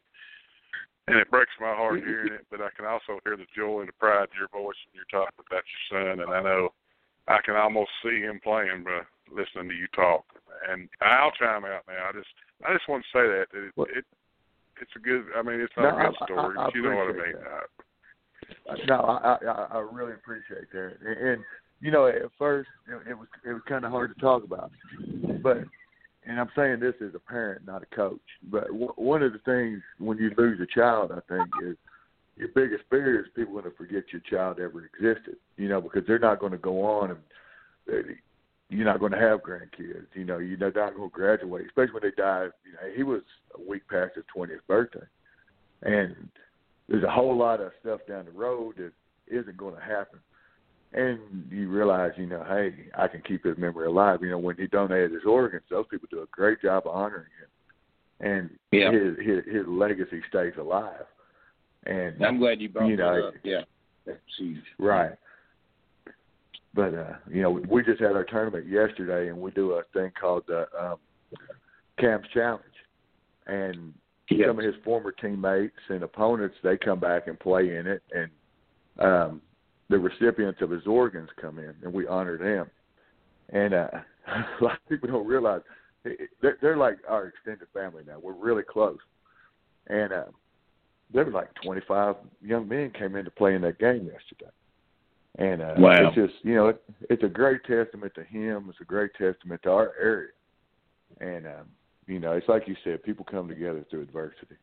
and 1.07 1.16
it 1.22 1.30
breaks 1.30 1.55
my 1.61 1.70
heart 1.70 2.03
hearing 2.03 2.34
it. 2.34 2.51
But 2.51 2.61
I 2.61 2.74
can 2.74 2.84
also 2.84 3.22
hear 3.22 3.36
the 3.38 3.46
joy 3.55 3.78
and 3.78 3.88
the 3.88 3.94
pride 3.94 4.26
in 4.34 4.42
your 4.42 4.51
voice 4.51 4.74
when 4.90 4.98
you're 4.98 5.07
talking 5.07 5.38
about 5.38 5.62
your 5.62 5.86
son, 5.86 6.18
and 6.18 6.34
I 6.34 6.42
know 6.42 6.74
I 7.28 7.38
can 7.46 7.55
almost 7.55 7.94
see 8.03 8.18
him 8.18 8.40
playing 8.42 8.82
by 8.82 9.07
listening 9.30 9.70
to 9.70 9.78
you 9.78 9.86
talk. 9.94 10.26
And 10.66 10.90
I'll 10.98 11.30
chime 11.38 11.62
out 11.62 11.86
now. 11.86 12.11
I 12.11 12.12
just 12.12 12.34
I 12.67 12.73
just 12.75 12.89
want 12.89 13.05
to 13.05 13.09
say 13.19 13.27
that, 13.27 13.47
it, 13.55 13.73
Well- 13.77 13.87
it 13.95 14.05
it's 14.81 14.91
a 14.97 14.99
good. 14.99 15.27
I 15.37 15.43
mean, 15.43 15.61
it's 15.61 15.73
not 15.77 15.83
No, 15.83 15.89
a 15.91 16.09
good 16.09 16.17
I- 16.21 16.25
I- 16.25 16.27
story, 16.27 16.59
I 16.59 16.65
but 16.65 16.75
you 16.75 16.83
know 16.83 16.97
what 16.97 17.09
I 17.09 17.13
mean. 17.13 17.35
that. 18.69 18.87
No, 18.89 18.95
I, 18.95 19.37
I 19.45 19.79
I 19.79 19.79
really 19.93 20.13
appreciate 20.15 20.71
that, 20.73 20.97
and, 21.05 21.19
and 21.29 21.45
you 21.81 21.91
know, 21.91 22.07
at 22.07 22.23
first 22.39 22.69
it, 22.89 23.11
it 23.11 23.15
was 23.19 23.29
it 23.45 23.53
was 23.53 23.63
kind 23.69 23.85
of 23.85 23.91
hard 23.91 24.15
to 24.15 24.21
talk 24.21 24.43
about, 24.45 24.71
but 25.43 25.59
and 26.25 26.41
I'm 26.41 26.51
saying 26.57 26.81
this 26.81 26.95
as 27.03 27.15
a 27.15 27.19
parent, 27.19 27.67
not 27.67 27.83
a 27.83 27.87
coach. 27.95 28.21
But 28.51 28.69
w- 28.69 28.93
one 28.97 29.23
of 29.23 29.33
the 29.33 29.39
things 29.41 29.83
when 29.99 30.17
you 30.19 30.31
lose 30.37 30.61
a 30.61 30.67
child, 30.67 31.13
I 31.13 31.21
think, 31.29 31.49
is 31.63 31.77
your 32.37 32.49
biggest 32.55 32.85
fear 32.91 33.21
is 33.21 33.27
people 33.37 33.53
going 33.55 33.65
to 33.65 33.71
forget 33.77 34.05
your 34.13 34.23
child 34.31 34.61
ever 34.61 34.85
existed. 34.87 35.37
You 35.57 35.69
know, 35.69 35.81
because 35.81 36.07
they're 36.07 36.19
not 36.19 36.41
going 36.41 36.53
to 36.53 36.59
go 36.59 36.83
on 36.83 37.11
and 37.11 37.21
you're 38.71 38.85
not 38.87 39.01
going 39.01 39.12
to 39.12 39.18
have 39.18 39.41
grandkids. 39.43 40.07
You 40.14 40.25
know, 40.25 40.39
you're 40.39 40.57
not 40.57 40.75
going 40.75 40.95
to 40.95 41.09
graduate, 41.12 41.66
especially 41.66 41.93
when 41.93 42.03
they 42.05 42.23
die. 42.23 42.47
You 42.64 42.73
know, 42.73 42.95
he 42.97 43.03
was 43.03 43.23
a 43.59 43.68
week 43.68 43.83
past 43.89 44.12
his 44.14 44.25
20th 44.35 44.61
birthday, 44.68 45.07
and 45.83 46.14
there's 46.89 47.05
a 47.05 47.11
whole 47.11 47.37
lot 47.37 47.61
of 47.61 47.73
stuff 47.81 48.01
down 48.09 48.27
the 48.27 48.31
road 48.31 48.77
that 48.79 48.93
isn't 49.27 49.57
going 49.57 49.75
to 49.75 49.81
happen. 49.81 50.21
And 50.93 51.21
you 51.51 51.68
realize, 51.68 52.12
you 52.16 52.27
know, 52.27 52.45
hey, 52.49 52.75
I 52.99 53.07
can 53.07 53.23
keep 53.23 53.45
his 53.45 53.57
memory 53.59 53.87
alive. 53.87 54.21
You 54.23 54.31
know, 54.31 54.39
when 54.39 54.57
he 54.57 54.66
donated 54.66 55.12
his 55.12 55.25
organs, 55.25 55.62
those 55.71 55.87
people 55.91 56.09
do 56.11 56.23
a 56.23 56.27
great 56.33 56.61
job 56.62 56.85
of 56.87 56.95
honoring 56.95 57.27
him, 57.41 58.29
and 58.29 58.51
Yeah. 58.73 58.91
his, 58.93 59.16
his 59.18 59.45
his 59.53 59.66
legacy 59.66 60.21
stays 60.29 60.55
alive. 60.59 61.07
And 61.87 62.25
I'm 62.25 62.39
glad 62.39 62.61
you 62.61 62.68
brought 62.68 62.89
You 62.89 62.97
know, 62.97 63.14
that 63.14 63.29
up. 63.29 63.35
Yeah, 63.45 63.62
that's 64.05 64.18
huge. 64.37 64.64
Right. 64.79 65.12
But 66.73 66.95
uh, 66.95 67.14
you 67.29 67.43
know, 67.43 67.51
we, 67.51 67.83
just 67.83 68.01
had 68.01 68.12
our 68.12 68.25
tournament 68.25 68.66
yesterday, 68.68 69.29
and 69.29 69.39
we 69.39 69.51
do 69.51 69.73
a 69.73 69.83
thing 69.93 70.12
called 70.18 70.45
the 70.47 70.66
um, 70.81 70.97
Camps 71.99 72.29
Challenge, 72.33 72.62
and 73.47 73.93
Yes. 74.31 74.49
some 74.49 74.59
of 74.61 74.64
his 74.64 74.77
former 74.85 75.11
teammates 75.11 75.75
and 75.89 76.05
opponents 76.05 76.55
they 76.62 76.77
come 76.77 77.01
back 77.01 77.27
and 77.27 77.39
play 77.39 77.77
in 77.77 77.87
it, 77.87 78.03
and 78.12 78.31
um, 79.01 79.43
the 79.89 79.99
recipients 79.99 80.62
of 80.62 80.71
his 80.71 80.87
organs 80.87 81.29
come 81.41 81.59
in, 81.59 81.75
and 81.83 81.93
we 81.93 82.07
honor 82.07 82.39
them. 82.39 82.71
And 83.49 83.75
uh, 83.75 83.89
a 84.29 84.64
lot 84.64 84.75
of 84.75 84.89
people 84.89 85.09
don't 85.09 85.27
realize 85.27 85.62
they're, 86.05 86.59
they're 86.62 86.77
like 86.77 86.99
our 87.09 87.27
extended 87.27 87.66
family 87.75 88.05
now. 88.07 88.18
We're 88.23 88.33
really 88.35 88.62
close, 88.62 88.99
and 89.89 90.12
uh, 90.12 90.25
there 91.12 91.25
was 91.25 91.35
like 91.35 91.49
25 91.64 92.14
young 92.41 92.68
men 92.68 92.93
came 92.97 93.16
in 93.16 93.25
to 93.25 93.33
play 93.33 93.57
in 93.57 93.62
that 93.62 93.81
game 93.81 94.09
yesterday. 94.12 94.53
And 95.39 95.62
uh, 95.62 95.74
Wow. 95.78 96.09
it's 96.09 96.14
just 96.16 96.45
you 96.45 96.55
know 96.55 96.68
it, 96.68 96.83
it's 97.09 97.22
a 97.22 97.28
great 97.28 97.64
testament 97.64 98.12
to 98.16 98.24
him. 98.24 98.66
It's 98.68 98.81
a 98.81 98.85
great 98.85 99.12
testament 99.14 99.62
to 99.62 99.70
our 99.70 99.93
area, 100.01 100.31
and 101.20 101.47
um, 101.47 101.68
you 102.07 102.18
know 102.18 102.33
it's 102.33 102.49
like 102.49 102.66
you 102.66 102.76
said, 102.83 103.03
people 103.03 103.24
come 103.24 103.49
together 103.49 103.85
through 103.91 104.03
adversity. 104.03 104.57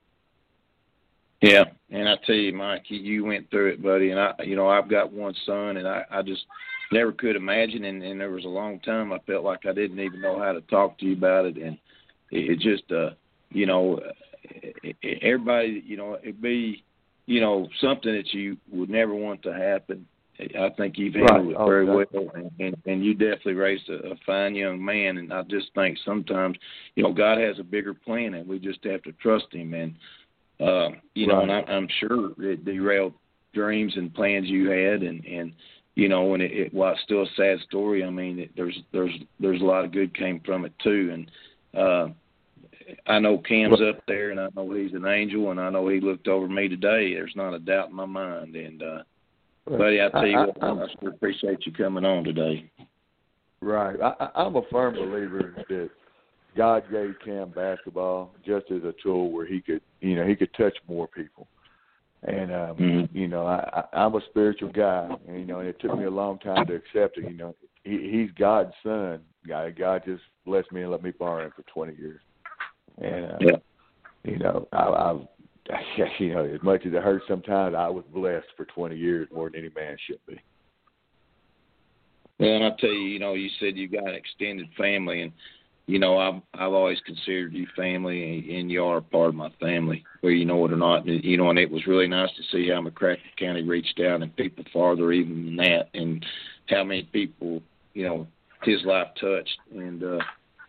Yeah, 1.41 1.65
and 1.91 2.09
I 2.09 2.15
tell 2.25 2.35
you, 2.35 2.53
Mike, 2.53 2.85
you, 2.87 2.99
you 2.99 3.23
went 3.23 3.49
through 3.49 3.73
it, 3.73 3.83
buddy. 3.83 4.09
And 4.09 4.19
I, 4.19 4.33
you 4.43 4.55
know, 4.55 4.67
I've 4.67 4.89
got 4.89 5.13
one 5.13 5.35
son, 5.45 5.77
and 5.77 5.87
I, 5.87 6.03
I 6.09 6.21
just 6.23 6.41
never 6.91 7.11
could 7.11 7.35
imagine. 7.35 7.85
And, 7.85 8.01
and 8.03 8.19
there 8.19 8.31
was 8.31 8.45
a 8.45 8.49
long 8.49 8.79
time 8.79 9.13
I 9.13 9.19
felt 9.19 9.43
like 9.43 9.65
I 9.67 9.73
didn't 9.73 9.99
even 9.99 10.19
know 10.19 10.39
how 10.39 10.51
to 10.51 10.61
talk 10.61 10.97
to 10.97 11.05
you 11.05 11.13
about 11.13 11.45
it, 11.45 11.57
and 11.57 11.77
it, 12.31 12.51
it 12.51 12.59
just, 12.59 12.91
uh, 12.91 13.11
you 13.51 13.67
know, 13.67 13.99
it, 14.43 14.95
it, 15.03 15.19
everybody, 15.21 15.83
you 15.85 15.95
know, 15.95 16.17
it'd 16.21 16.41
be, 16.41 16.83
you 17.27 17.39
know, 17.39 17.69
something 17.81 18.13
that 18.13 18.33
you 18.33 18.57
would 18.71 18.89
never 18.89 19.13
want 19.13 19.43
to 19.43 19.53
happen. 19.53 20.07
I 20.39 20.69
think 20.77 20.97
you've 20.97 21.15
handled 21.15 21.47
Right. 21.47 21.51
it 21.51 21.57
Oh, 21.57 21.65
very 21.65 21.85
definitely. 21.85 22.19
well, 22.25 22.31
and, 22.35 22.51
and 22.59 22.77
and 22.85 23.05
you 23.05 23.13
definitely 23.13 23.53
raised 23.55 23.89
a, 23.89 24.11
a 24.11 24.15
fine 24.25 24.55
young 24.55 24.83
man. 24.83 25.17
And 25.17 25.33
I 25.33 25.41
just 25.43 25.73
think 25.73 25.97
sometimes, 26.05 26.57
you 26.95 27.03
know, 27.03 27.11
God 27.13 27.39
has 27.39 27.57
a 27.59 27.63
bigger 27.63 27.93
plan, 27.93 28.35
and 28.35 28.47
we 28.47 28.59
just 28.59 28.83
have 28.83 29.01
to 29.03 29.11
trust 29.13 29.47
Him. 29.51 29.73
And 29.73 29.95
uh, 30.59 30.89
you 31.15 31.27
know, 31.27 31.41
and 31.41 31.51
I, 31.51 31.61
I'm 31.61 31.87
sure 31.99 32.31
it 32.39 32.65
derailed 32.65 33.13
dreams 33.53 33.93
and 33.95 34.13
plans 34.13 34.47
you 34.47 34.69
had, 34.69 35.01
and 35.01 35.25
and 35.25 35.53
you 35.95 36.07
know, 36.07 36.35
and 36.35 36.43
it, 36.43 36.51
it 36.51 36.73
while 36.73 36.93
it's 36.93 37.01
still 37.01 37.23
a 37.23 37.27
sad 37.35 37.59
story, 37.67 38.03
I 38.03 38.09
mean, 38.11 38.39
it, 38.39 38.51
there's 38.55 38.77
there's 38.91 39.13
there's 39.39 39.61
a 39.61 39.65
lot 39.65 39.85
of 39.85 39.91
good 39.91 40.15
came 40.15 40.39
from 40.41 40.65
it 40.65 40.73
too, 40.83 41.09
and 41.13 41.31
uh, 41.75 42.07
I 43.07 43.19
know 43.19 43.39
Cam's 43.39 43.81
up 43.81 44.03
there, 44.07 44.29
and 44.29 44.39
I 44.39 44.49
know 44.55 44.71
he's 44.71 44.93
an 44.93 45.05
angel, 45.05 45.49
and 45.51 45.59
I 45.59 45.69
know 45.69 45.87
he 45.87 45.99
looked 45.99 46.27
over 46.27 46.47
me 46.47 46.67
today. 46.67 47.13
There's 47.13 47.35
not 47.35 47.53
a 47.53 47.59
doubt 47.59 47.89
in 47.89 47.95
my 47.95 48.05
mind, 48.05 48.55
and 48.55 48.83
uh, 48.83 49.03
buddy, 49.69 50.01
I 50.01 50.09
tell 50.09 50.27
you 50.27 50.37
I- 50.37 50.45
what, 50.45 50.63
I- 50.63 50.83
I, 50.83 50.87
sure 50.99 51.09
appreciate 51.09 51.65
you 51.65 51.73
coming 51.73 52.05
on 52.05 52.23
today. 52.23 52.69
Right. 53.61 53.99
I, 54.01 54.29
I'm 54.35 54.55
a 54.55 54.61
firm 54.71 54.95
believer 54.95 55.53
that 55.69 55.89
God 56.55 56.83
gave 56.91 57.15
Cam 57.23 57.49
basketball 57.49 58.35
just 58.45 58.69
as 58.71 58.83
a 58.83 58.93
tool 59.01 59.31
where 59.31 59.45
he 59.45 59.61
could, 59.61 59.81
you 60.01 60.15
know, 60.15 60.25
he 60.25 60.35
could 60.35 60.53
touch 60.53 60.77
more 60.87 61.07
people. 61.07 61.47
And 62.23 62.51
um, 62.51 62.77
Mhm. 62.77 63.09
you 63.13 63.27
know, 63.27 63.45
I, 63.45 63.83
I, 63.93 64.03
I'm 64.03 64.15
a 64.15 64.21
spiritual 64.29 64.71
guy, 64.71 65.15
and 65.27 65.39
you 65.39 65.45
know, 65.45 65.59
and 65.59 65.69
it 65.69 65.79
took 65.79 65.97
me 65.97 66.05
a 66.05 66.09
long 66.09 66.39
time 66.39 66.65
to 66.65 66.73
accept 66.73 67.17
it. 67.17 67.25
You 67.25 67.37
know, 67.37 67.55
he, 67.83 68.09
he's 68.11 68.31
God's 68.31 68.73
son. 68.83 69.23
God, 69.47 69.75
God 69.77 70.03
just 70.05 70.23
blessed 70.45 70.71
me 70.71 70.81
and 70.81 70.91
let 70.91 71.03
me 71.03 71.11
borrow 71.11 71.45
him 71.45 71.51
for 71.55 71.63
20 71.63 71.95
years. 71.95 72.19
And 72.99 73.25
uh, 73.25 73.37
Yeah. 73.39 73.57
you 74.23 74.39
know, 74.39 74.67
I, 74.73 74.87
I've, 74.87 75.27
you 76.19 76.33
know, 76.33 76.45
as 76.45 76.61
much 76.63 76.85
as 76.85 76.93
it 76.93 77.03
hurts 77.03 77.25
sometimes, 77.27 77.75
I 77.75 77.89
was 77.89 78.03
blessed 78.13 78.47
for 78.55 78.65
20 78.65 78.95
years 78.95 79.27
more 79.33 79.49
than 79.49 79.59
any 79.59 79.71
man 79.75 79.97
should 80.05 80.19
be. 80.27 80.39
Well, 82.39 82.55
and 82.55 82.65
I 82.65 82.69
tell 82.79 82.91
you, 82.91 82.99
you 82.99 83.19
know, 83.19 83.33
you 83.33 83.49
said 83.59 83.77
you 83.77 83.87
got 83.87 84.07
an 84.07 84.15
extended 84.15 84.67
family, 84.77 85.23
and 85.23 85.31
you 85.87 85.99
know, 85.99 86.17
I've 86.17 86.41
I've 86.53 86.73
always 86.73 86.99
considered 87.05 87.53
you 87.53 87.65
family, 87.75 88.57
and, 88.59 88.69
you 88.69 88.83
are 88.83 89.01
part 89.01 89.29
of 89.29 89.35
my 89.35 89.49
family, 89.59 90.03
whether 90.21 90.35
you 90.35 90.45
know 90.45 90.63
it 90.65 90.73
or 90.73 90.77
not. 90.77 91.05
And, 91.05 91.23
you 91.23 91.37
know, 91.37 91.49
and 91.49 91.57
it 91.57 91.71
was 91.71 91.87
really 91.87 92.07
nice 92.07 92.29
to 92.35 92.43
see 92.51 92.69
how 92.69 92.81
McCracken 92.81 93.17
County 93.39 93.63
reached 93.63 93.99
out 94.01 94.21
and 94.21 94.35
people 94.35 94.65
farther 94.71 95.11
even 95.11 95.45
than 95.45 95.55
that, 95.57 95.89
and 95.93 96.23
how 96.67 96.83
many 96.83 97.03
people, 97.03 97.61
you 97.93 98.05
know, 98.05 98.27
his 98.63 98.83
life 98.85 99.07
touched. 99.19 99.57
And 99.73 100.03
uh, 100.03 100.19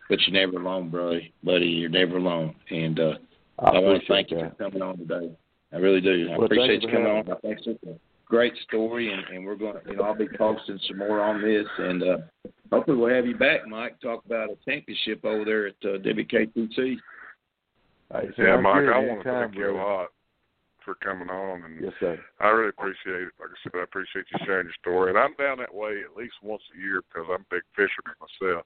but 0.09 0.19
you're 0.25 0.45
never 0.45 0.59
alone, 0.59 0.89
buddy. 0.89 1.33
Buddy, 1.43 1.67
you're 1.67 1.89
never 1.89 2.17
alone. 2.17 2.55
And 2.71 2.99
uh, 2.99 3.13
I, 3.59 3.69
I, 3.69 3.79
want 3.79 3.83
to 3.83 3.87
appreciate 3.87 4.07
thank 4.07 4.31
you 4.31 4.37
that. 4.37 4.57
for 4.57 4.69
coming 4.69 4.81
on 4.81 4.97
today. 4.97 5.31
I 5.71 5.77
really 5.77 6.01
do. 6.01 6.29
I 6.31 6.37
well, 6.37 6.45
appreciate 6.45 6.81
you 6.81 6.89
you 6.89 6.95
coming 6.95 7.11
on. 7.11 7.31
I 7.31 7.35
think 7.41 7.59
it's 7.65 7.83
a 7.85 7.95
great 8.25 8.53
story, 8.67 9.11
and, 9.13 9.23
and 9.35 9.45
we're 9.45 9.55
going. 9.55 9.75
to, 9.75 9.89
You 9.89 9.97
know, 9.97 10.03
I'll 10.03 10.15
be 10.15 10.27
posting 10.37 10.79
some 10.87 10.97
more 10.97 11.21
on 11.21 11.41
this, 11.41 11.67
and 11.77 12.03
uh, 12.03 12.17
hopefully 12.71 12.97
we'll 12.97 13.13
have 13.13 13.25
you 13.25 13.35
back, 13.35 13.67
Mike. 13.67 13.99
Talk 14.01 14.25
about 14.25 14.49
a 14.49 14.57
championship 14.65 15.23
over 15.25 15.45
there 15.45 15.67
at 15.67 15.75
uh, 15.83 15.99
WKTC. 15.99 16.97
Right, 18.11 18.29
yeah, 18.37 18.57
Mike. 18.57 18.85
I 18.87 18.99
want 18.99 19.23
to 19.23 19.31
thank 19.31 19.55
you 19.55 19.71
a 19.71 19.77
lot 19.77 20.07
for 20.83 20.95
coming 20.95 21.29
on, 21.29 21.63
and 21.63 21.83
Yes, 21.83 21.93
sir. 21.99 22.19
I 22.39 22.47
really 22.47 22.69
appreciate 22.69 23.21
it. 23.21 23.33
Like 23.39 23.49
I 23.49 23.57
said, 23.63 23.79
I 23.79 23.83
appreciate 23.83 24.25
you 24.31 24.39
sharing 24.45 24.65
your 24.65 24.73
story. 24.81 25.11
And 25.11 25.19
I'm 25.19 25.35
down 25.37 25.59
that 25.59 25.73
way 25.73 26.01
at 26.03 26.17
least 26.17 26.33
once 26.41 26.63
a 26.75 26.81
year 26.81 27.03
because 27.07 27.27
I'm 27.29 27.41
a 27.41 27.53
big 27.53 27.63
fisherman 27.75 28.15
myself. 28.17 28.65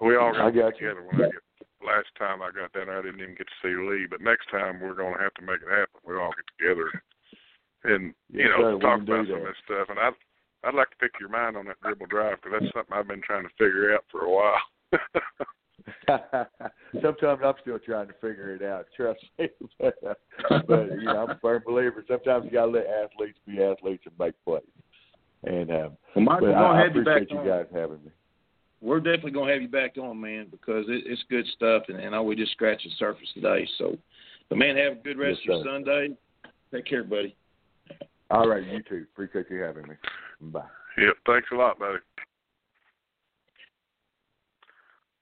We 0.00 0.16
all 0.16 0.34
I 0.34 0.50
got 0.50 0.54
got 0.54 0.80
you. 0.80 0.88
together 0.88 1.06
when 1.10 1.22
I 1.22 1.30
get. 1.30 1.42
Last 1.80 2.08
time 2.18 2.42
I 2.42 2.50
got 2.52 2.72
down 2.72 2.86
there, 2.86 2.98
I 2.98 3.02
didn't 3.02 3.20
even 3.20 3.34
get 3.34 3.48
to 3.48 3.54
see 3.62 3.74
Lee, 3.74 4.06
but 4.08 4.20
next 4.20 4.50
time 4.50 4.80
we're 4.80 4.94
going 4.94 5.14
to 5.16 5.22
have 5.22 5.34
to 5.34 5.42
make 5.42 5.62
it 5.64 5.70
happen. 5.70 6.00
We 6.04 6.14
all 6.16 6.32
get 6.36 6.44
together 6.58 6.90
and 7.84 8.14
you 8.32 8.44
Yes, 8.44 8.48
know 8.58 8.76
sir, 8.76 8.80
talk 8.80 9.00
about 9.02 9.26
some 9.26 9.36
of 9.36 9.42
that. 9.42 9.48
this 9.48 9.56
stuff. 9.64 9.88
And 9.88 9.98
I, 9.98 10.10
I'd 10.64 10.74
like 10.74 10.90
to 10.90 10.96
pick 11.00 11.12
your 11.20 11.28
mind 11.30 11.56
on 11.56 11.64
that 11.66 11.80
dribble 11.82 12.06
drive 12.06 12.38
because 12.42 12.58
that's 12.60 12.72
something 12.74 12.96
I've 12.96 13.08
been 13.08 13.22
trying 13.22 13.44
to 13.44 13.50
figure 13.58 13.94
out 13.94 14.04
for 14.10 14.24
a 14.24 14.30
while. 14.30 14.60
sometimes 17.02 17.40
I'm 17.44 17.54
still 17.62 17.78
trying 17.78 18.08
to 18.08 18.14
figure 18.14 18.54
it 18.54 18.62
out. 18.62 18.86
Trust 18.96 19.20
me, 19.38 19.48
but, 19.80 19.94
uh, 20.06 20.14
but 20.66 20.86
you 21.00 21.06
know, 21.06 21.24
I'm 21.24 21.30
a 21.30 21.38
firm 21.40 21.62
believer. 21.66 22.04
Sometimes 22.06 22.44
you 22.44 22.50
got 22.50 22.66
to 22.66 22.72
let 22.72 22.86
athletes 22.86 23.38
be 23.46 23.62
athletes 23.62 24.04
and 24.06 24.18
make 24.18 24.34
plays. 24.44 24.62
And 25.44 25.70
um, 25.70 25.96
Well, 26.14 26.24
Mike, 26.24 26.40
but 26.40 26.54
I, 26.54 26.76
I 26.76 26.80
have 26.82 26.94
you 26.94 27.02
back 27.04 27.22
appreciate 27.22 27.30
you 27.30 27.38
on. 27.38 27.46
guys 27.46 27.66
having 27.72 28.04
me. 28.04 28.10
We're 28.80 29.00
definitely 29.00 29.32
gonna 29.32 29.52
have 29.52 29.62
you 29.62 29.68
back 29.68 29.96
on, 29.98 30.20
man, 30.20 30.46
because 30.50 30.86
it, 30.88 31.04
it's 31.06 31.22
good 31.28 31.46
stuff, 31.54 31.82
and, 31.88 31.98
and 31.98 32.14
I 32.14 32.20
we 32.20 32.34
just 32.34 32.52
scratched 32.52 32.84
the 32.84 32.90
surface 32.98 33.28
today. 33.34 33.68
So, 33.78 33.96
but 34.48 34.58
man, 34.58 34.76
have 34.76 34.92
a 34.92 34.96
good 34.96 35.18
rest 35.18 35.40
Yes, 35.44 35.58
of 35.58 35.64
your 35.64 35.74
Sunday. 35.74 36.16
Take 36.72 36.86
care, 36.86 37.04
buddy. 37.04 37.36
All 38.30 38.48
right, 38.48 38.64
you 38.64 38.82
too. 38.88 39.06
Appreciate 39.12 39.46
you 39.50 39.60
having 39.60 39.88
me. 39.88 39.94
Bye. 40.40 40.60
yep. 40.96 41.14
Thanks 41.26 41.48
a 41.52 41.56
lot, 41.56 41.78
buddy. 41.78 41.98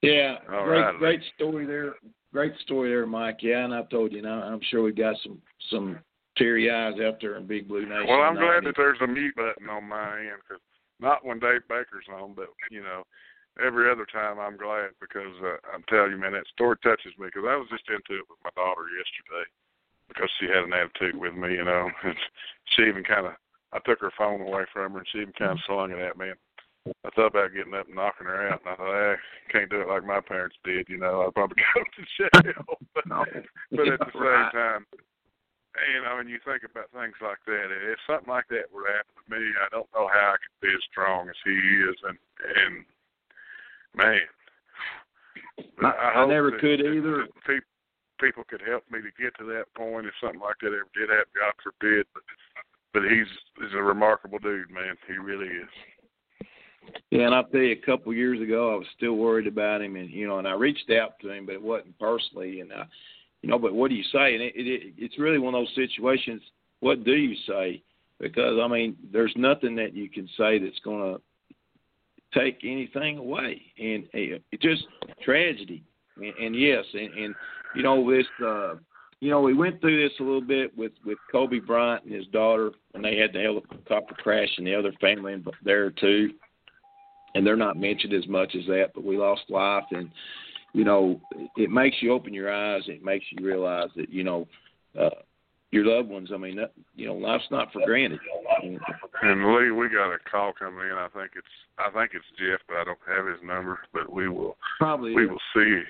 Yeah, 0.02 0.36
All 0.52 0.64
great, 0.64 0.80
right. 0.80 0.98
great 0.98 1.20
story 1.34 1.66
there. 1.66 1.94
Great 2.32 2.52
story 2.60 2.90
there, 2.90 3.06
Mike. 3.06 3.38
Yeah, 3.40 3.64
and 3.64 3.74
I've 3.74 3.88
told 3.88 4.12
you 4.12 4.22
now. 4.22 4.42
I'm 4.42 4.60
sure 4.70 4.82
we 4.82 4.92
got 4.92 5.16
some 5.22 5.38
some 5.70 5.98
teary 6.36 6.70
eyes 6.70 6.94
out 7.04 7.16
there 7.20 7.36
in 7.36 7.46
Big 7.46 7.66
Blue 7.66 7.84
Nation. 7.84 8.06
Well, 8.06 8.20
I'm 8.20 8.36
glad 8.36 8.64
that 8.64 8.74
there's 8.76 8.98
a 9.00 9.06
mute 9.06 9.34
button 9.34 9.68
on 9.68 9.88
my 9.88 10.20
end 10.20 10.36
because 10.46 10.62
not 11.00 11.24
when 11.24 11.40
Dave 11.40 11.62
Baker's 11.68 12.04
on, 12.14 12.34
but 12.34 12.48
you 12.70 12.82
know, 12.82 13.02
every 13.64 13.90
other 13.90 14.06
time 14.06 14.38
I'm 14.38 14.56
glad 14.56 14.90
because 15.00 15.34
uh, 15.42 15.58
I'm 15.74 15.84
telling 15.88 16.12
you, 16.12 16.18
man, 16.18 16.32
that 16.32 16.46
story 16.52 16.76
touches 16.82 17.12
me 17.18 17.26
because 17.26 17.46
I 17.46 17.56
was 17.56 17.68
just 17.70 17.88
into 17.88 18.20
it 18.20 18.28
with 18.28 18.38
my 18.44 18.54
daughter 18.54 18.86
yesterday 18.94 19.46
because 20.08 20.30
she 20.40 20.46
had 20.46 20.64
an 20.64 20.72
attitude 20.72 21.16
with 21.16 21.34
me, 21.34 21.54
you 21.54 21.64
know, 21.64 21.90
and 22.04 22.16
she 22.74 22.82
even 22.88 23.04
kind 23.04 23.26
of 23.26 23.34
I 23.72 23.78
took 23.84 24.00
her 24.00 24.12
phone 24.16 24.40
away 24.40 24.64
from 24.72 24.92
her 24.92 24.98
and 24.98 25.08
she 25.12 25.20
even 25.20 25.36
kind 25.36 25.52
of 25.52 25.64
slung 25.66 25.92
it 25.92 26.00
at 26.00 26.16
me. 26.16 26.32
I 27.04 27.10
thought 27.12 27.36
about 27.36 27.52
getting 27.52 27.74
up 27.74 27.86
and 27.86 27.96
knocking 27.96 28.26
her 28.26 28.48
out, 28.48 28.64
and 28.64 28.72
I 28.72 28.76
thought, 28.76 29.12
eh, 29.12 29.16
can't 29.52 29.68
do 29.68 29.82
it 29.82 29.88
like 29.88 30.08
my 30.08 30.20
parents 30.24 30.56
did, 30.64 30.88
you 30.88 30.96
know. 30.96 31.20
I'd 31.20 31.34
probably 31.34 31.60
go 31.76 31.84
to 31.84 32.02
jail. 32.16 32.64
but, 32.94 33.04
but 33.04 33.88
at 33.92 34.00
the 34.00 34.12
same 34.14 34.24
Right. 34.24 34.52
time, 34.52 34.86
you 35.92 36.00
know, 36.02 36.16
when 36.16 36.28
you 36.28 36.38
think 36.44 36.64
about 36.64 36.90
things 36.96 37.14
like 37.20 37.38
that, 37.44 37.68
if 37.70 37.98
something 38.06 38.32
like 38.32 38.48
that 38.48 38.72
were 38.72 38.88
to 38.88 38.92
happen 38.98 39.14
to 39.20 39.26
me, 39.28 39.52
I 39.60 39.68
don't 39.70 39.90
know 39.92 40.08
how 40.08 40.34
I 40.34 40.40
could 40.40 40.58
be 40.64 40.72
as 40.72 40.82
strong 40.90 41.28
as 41.28 41.36
he 41.44 41.52
is, 41.52 41.98
and 42.08 42.18
and 42.40 42.84
man, 43.94 44.20
but 45.76 45.86
I- 45.98 46.22
I 46.22 46.26
never 46.26 46.52
could 46.52 46.80
that- 46.80 46.92
either. 46.92 47.18
that 47.18 47.44
People, 47.44 47.68
people 48.20 48.44
could 48.44 48.60
help 48.62 48.84
me 48.90 49.00
to 49.00 49.10
get 49.22 49.36
to 49.38 49.44
that 49.44 49.72
point 49.74 50.06
if 50.06 50.14
something 50.20 50.40
like 50.40 50.56
that 50.60 50.68
ever 50.68 50.88
did 50.94 51.08
happen. 51.10 51.32
God 51.34 51.54
forbid, 51.62 52.06
but 52.14 52.22
but 52.94 53.02
he's 53.04 53.28
he's 53.60 53.74
a 53.74 53.82
remarkable 53.82 54.38
dude, 54.38 54.70
man. 54.70 54.96
He 55.06 55.14
really 55.14 55.48
is. 55.48 55.68
Yeah, 57.10 57.26
and 57.26 57.34
I'll 57.34 57.44
tell 57.44 57.60
you, 57.60 57.72
a 57.72 57.76
couple 57.86 58.14
years 58.14 58.40
ago, 58.40 58.72
I 58.72 58.76
was 58.76 58.88
still 58.96 59.14
worried 59.14 59.46
about 59.46 59.82
him, 59.82 59.96
and 59.96 60.08
you 60.10 60.26
know, 60.26 60.38
and 60.38 60.48
I 60.48 60.52
reached 60.52 60.90
out 60.90 61.18
to 61.20 61.30
him, 61.30 61.44
but 61.46 61.54
it 61.54 61.62
wasn't 61.62 61.98
personally, 61.98 62.60
and 62.60 62.72
I, 62.72 62.86
you 63.42 63.48
know, 63.50 63.58
but 63.58 63.74
what 63.74 63.90
do 63.90 63.94
you 63.94 64.04
say? 64.04 64.34
And 64.34 64.42
it, 64.42 64.54
it 64.56 64.94
it's 64.96 65.18
really 65.18 65.38
one 65.38 65.54
of 65.54 65.60
those 65.60 65.74
situations. 65.74 66.42
What 66.80 67.04
do 67.04 67.12
you 67.12 67.36
say? 67.46 67.82
Because 68.18 68.58
I 68.58 68.66
mean, 68.68 68.96
there's 69.12 69.34
nothing 69.36 69.76
that 69.76 69.94
you 69.94 70.08
can 70.08 70.26
say 70.36 70.58
that's 70.58 70.78
going 70.80 71.14
to 71.14 71.20
take 72.34 72.58
anything 72.62 73.18
away, 73.18 73.60
and 73.78 74.04
uh, 74.04 74.38
it's 74.52 74.62
just 74.62 74.84
tragedy. 75.22 75.82
And, 76.16 76.34
and 76.36 76.56
yes, 76.56 76.84
and, 76.92 77.12
and 77.14 77.34
you 77.74 77.82
know 77.82 78.10
this. 78.10 78.26
uh 78.44 78.74
you 79.20 79.30
know, 79.30 79.40
we 79.40 79.52
went 79.52 79.80
through 79.80 80.00
this 80.00 80.16
a 80.20 80.22
little 80.22 80.40
bit 80.40 80.76
with 80.78 80.92
with 81.04 81.18
Kobe 81.32 81.58
Bryant 81.58 82.04
and 82.04 82.14
his 82.14 82.26
daughter, 82.28 82.70
and 82.94 83.04
they 83.04 83.16
had 83.16 83.32
the 83.32 83.40
helicopter 83.40 84.14
crash, 84.14 84.48
and 84.58 84.66
the 84.66 84.76
other 84.76 84.92
family 85.00 85.42
there 85.64 85.90
too 85.90 86.30
and 87.34 87.46
they're 87.46 87.56
not 87.56 87.76
mentioned 87.76 88.12
as 88.12 88.26
much 88.26 88.54
as 88.54 88.66
that, 88.66 88.90
but 88.94 89.04
we 89.04 89.16
lost 89.16 89.42
life 89.48 89.84
and 89.90 90.10
you 90.74 90.84
know, 90.84 91.18
it 91.56 91.70
makes 91.70 91.96
you 92.00 92.12
open 92.12 92.34
your 92.34 92.52
eyes, 92.52 92.82
it 92.88 93.02
makes 93.02 93.24
you 93.30 93.44
realize 93.44 93.88
that, 93.96 94.10
you 94.10 94.22
know, 94.22 94.46
uh 94.98 95.10
your 95.70 95.84
loved 95.84 96.08
ones, 96.08 96.30
I 96.32 96.38
mean, 96.38 96.56
that, 96.56 96.72
you 96.96 97.06
know, 97.06 97.14
life's 97.14 97.44
not 97.50 97.72
for 97.72 97.84
granted. 97.84 98.20
And, 98.62 98.78
And 99.22 99.54
Lee, 99.54 99.70
we 99.70 99.88
got 99.88 100.12
a 100.12 100.18
call 100.30 100.52
coming 100.52 100.86
in. 100.86 100.92
I 100.92 101.08
think 101.14 101.32
it's 101.36 101.46
I 101.78 101.90
think 101.90 102.12
it's 102.14 102.24
Jeff, 102.38 102.60
but 102.66 102.76
I 102.76 102.84
don't 102.84 102.98
have 103.06 103.26
his 103.26 103.42
number. 103.44 103.80
But 103.92 104.12
we 104.12 104.28
will 104.28 104.56
probably 104.78 105.14
we 105.14 105.26
will 105.26 105.40
see. 105.54 105.82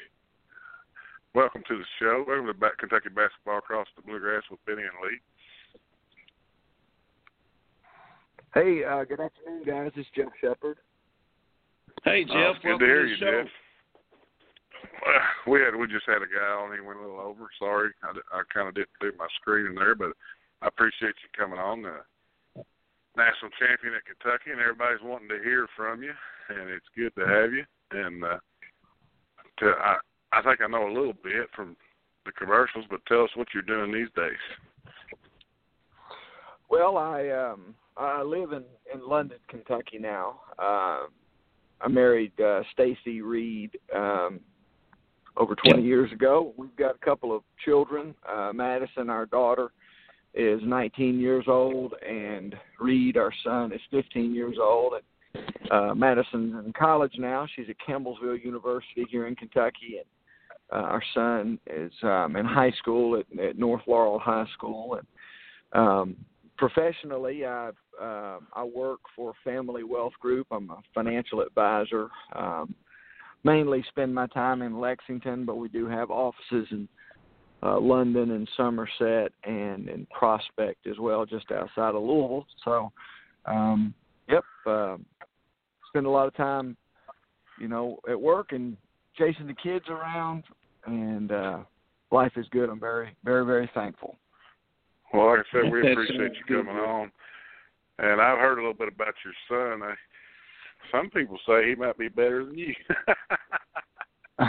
Welcome 1.35 1.63
to 1.69 1.79
the 1.79 1.85
show. 2.01 2.25
Welcome 2.27 2.47
to 2.47 2.55
Back 2.55 2.79
Kentucky 2.79 3.11
Basketball 3.11 3.59
Across 3.59 3.89
the 3.97 4.03
Bluegrass 4.03 4.43
with 4.51 4.65
Benny 4.67 4.83
and 4.83 4.91
Lee. 5.05 5.21
Hey, 8.55 8.85
uh, 8.85 9.05
good 9.05 9.21
afternoon, 9.21 9.63
guys. 9.65 9.93
This 9.95 10.07
is 10.07 10.13
Jeff 10.17 10.33
Sheppard. 10.41 10.79
Hey 12.05 12.25
Jeff, 12.25 12.57
it's 12.57 12.65
good 12.65 12.79
to 12.79 12.85
hear 12.85 13.03
the 13.03 13.09
you, 13.11 13.17
show. 13.19 13.43
Jeff. 13.43 13.51
We 15.47 15.61
had 15.61 15.75
we 15.75 15.87
just 15.87 16.05
had 16.05 16.21
a 16.21 16.29
guy 16.29 16.45
on. 16.45 16.75
He 16.75 16.85
went 16.85 16.99
a 16.99 17.03
little 17.03 17.21
over. 17.21 17.49
Sorry, 17.59 17.91
I, 18.03 18.13
I 18.37 18.43
kind 18.53 18.69
of 18.69 18.75
didn't 18.75 19.01
do 19.01 19.13
my 19.19 19.27
screening 19.41 19.75
there, 19.75 19.95
but 19.95 20.13
I 20.61 20.69
appreciate 20.69 21.15
you 21.23 21.31
coming 21.33 21.59
on. 21.59 21.83
The 21.83 22.05
national 23.17 23.51
champion 23.59 23.95
at 23.95 24.05
Kentucky, 24.05 24.51
and 24.53 24.61
everybody's 24.61 25.03
wanting 25.03 25.29
to 25.31 25.43
hear 25.43 25.67
from 25.75 26.03
you, 26.03 26.13
and 26.51 26.69
it's 26.69 26.87
good 26.95 27.15
to 27.17 27.27
have 27.27 27.53
you. 27.53 27.65
And 27.93 28.23
uh, 28.23 28.39
to, 29.61 29.73
I 29.81 29.97
I 30.33 30.43
think 30.43 30.61
I 30.61 30.67
know 30.67 30.87
a 30.87 30.93
little 30.93 31.15
bit 31.15 31.49
from 31.57 31.77
the 32.27 32.33
commercials, 32.33 32.85
but 32.91 33.01
tell 33.07 33.25
us 33.25 33.31
what 33.35 33.49
you're 33.55 33.63
doing 33.63 33.93
these 33.93 34.13
days. 34.15 34.37
Well, 36.69 36.97
I 36.97 37.29
um 37.31 37.75
I 37.97 38.23
live 38.23 38.53
in 38.53 38.65
in 38.93 39.07
London, 39.07 39.39
Kentucky 39.49 39.99
now. 39.99 40.41
Uh, 40.59 41.07
I 41.81 41.89
married 41.89 42.39
uh, 42.41 42.63
Stacy 42.73 43.23
Reed 43.23 43.79
um 43.95 44.41
over 45.39 45.55
20 45.55 45.83
years 45.83 46.13
ago. 46.13 46.53
We've 46.57 46.75
got 46.77 46.97
a 46.97 47.05
couple 47.05 47.35
of 47.35 47.43
children. 47.65 48.15
Uh 48.29 48.53
Madison, 48.55 49.11
our 49.11 49.27
daughter, 49.27 49.71
is 50.35 50.61
19 50.65 51.19
years 51.19 51.45
old 51.49 51.95
and 52.07 52.55
Reed, 52.79 53.17
our 53.17 53.33
son, 53.45 53.73
is 53.73 53.81
15 53.91 54.35
years 54.35 54.57
old. 54.61 54.95
And 55.35 55.71
uh 55.71 55.95
Madison's 55.95 56.55
in 56.65 56.73
college 56.79 57.15
now. 57.19 57.47
She's 57.55 57.67
at 57.69 57.77
Campbellsville 57.87 58.45
University 58.45 59.07
here 59.11 59.27
in 59.27 59.37
Kentucky 59.37 59.99
and 59.99 60.07
uh, 60.71 60.85
our 60.85 61.03
son 61.15 61.59
is 61.67 61.93
um 62.03 62.37
in 62.37 62.45
high 62.45 62.73
school 62.73 63.19
at, 63.19 63.39
at 63.39 63.59
North 63.59 63.83
Laurel 63.87 64.19
High 64.19 64.47
School 64.55 64.99
and 64.99 65.07
um 65.73 66.17
professionally 66.57 67.45
I've 67.47 67.77
uh, 68.01 68.39
i 68.53 68.65
work 68.65 69.01
for 69.15 69.33
family 69.45 69.83
wealth 69.85 70.13
group 70.21 70.47
i'm 70.51 70.71
a 70.71 70.79
financial 70.95 71.41
advisor 71.41 72.09
um 72.35 72.75
mainly 73.45 73.85
spend 73.89 74.15
my 74.15 74.27
time 74.29 74.63
in 74.63 74.81
lexington 74.81 75.45
but 75.45 75.57
we 75.57 75.69
do 75.69 75.87
have 75.87 76.11
offices 76.11 76.67
in 76.71 76.89
uh 77.63 77.79
london 77.79 78.33
and 78.33 78.49
somerset 78.57 79.33
and 79.45 79.89
in 79.89 80.07
prospect 80.17 80.87
as 80.87 80.99
well 80.99 81.25
just 81.25 81.51
outside 81.53 81.95
of 81.95 82.03
louisville 82.03 82.47
so 82.65 82.91
um 83.47 83.95
yep 84.29 84.45
uh, 84.67 84.97
spend 85.89 86.07
a 86.07 86.11
lot 86.11 86.27
of 86.27 86.37
time 86.37 86.77
you 87.61 87.69
know 87.69 87.99
at 88.09 88.21
work 88.21 88.53
and 88.53 88.77
chasing 89.17 89.47
the 89.47 89.55
kids 89.55 89.85
around 89.89 90.45
and 90.87 91.33
uh 91.33 91.59
life 92.11 92.33
is 92.37 92.47
good 92.51 92.69
i'm 92.69 92.81
very 92.81 93.15
very 93.25 93.45
very 93.45 93.71
thankful 93.75 94.17
Well, 95.13 95.31
like 95.31 95.41
I 95.41 95.43
said, 95.63 95.73
we 95.73 95.81
appreciate 95.91 96.33
you 96.37 96.45
coming 96.47 96.77
Jeff. 96.77 96.87
on. 96.87 97.13
And 97.99 98.21
I've 98.21 98.39
heard 98.39 98.59
a 98.59 98.61
little 98.61 98.75
bit 98.75 98.89
about 98.89 99.15
your 99.25 99.35
son. 99.49 99.83
I, 99.83 99.95
some 100.91 101.11
people 101.11 101.39
say 101.47 101.69
he 101.69 101.75
might 101.75 101.99
be 101.99 102.09
better 102.09 102.45
than 102.45 102.59
you. 102.59 102.75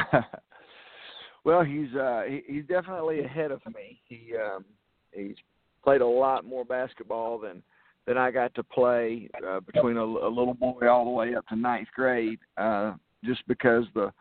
well, 1.43 1.63
he's 1.63 1.93
uh 1.95 2.23
he, 2.27 2.43
he's 2.47 2.65
definitely 2.65 3.21
ahead 3.21 3.51
of 3.51 3.61
me. 3.67 3.99
He 4.07 4.33
um 4.35 4.65
he's 5.11 5.35
played 5.83 6.01
a 6.01 6.07
lot 6.07 6.45
more 6.45 6.65
basketball 6.65 7.39
than 7.39 7.63
than 8.05 8.17
I 8.17 8.31
got 8.31 8.55
to 8.55 8.63
play 8.63 9.29
uh, 9.47 9.59
between 9.59 9.97
a, 9.97 10.03
a 10.03 10.29
little 10.29 10.55
boy 10.55 10.87
all 10.89 11.05
the 11.05 11.11
way 11.11 11.35
up 11.35 11.47
to 11.47 11.55
ninth 11.55 11.89
grade. 11.95 12.39
Uh, 12.57 12.93
just 13.23 13.47
because 13.47 13.85
the 13.93 14.11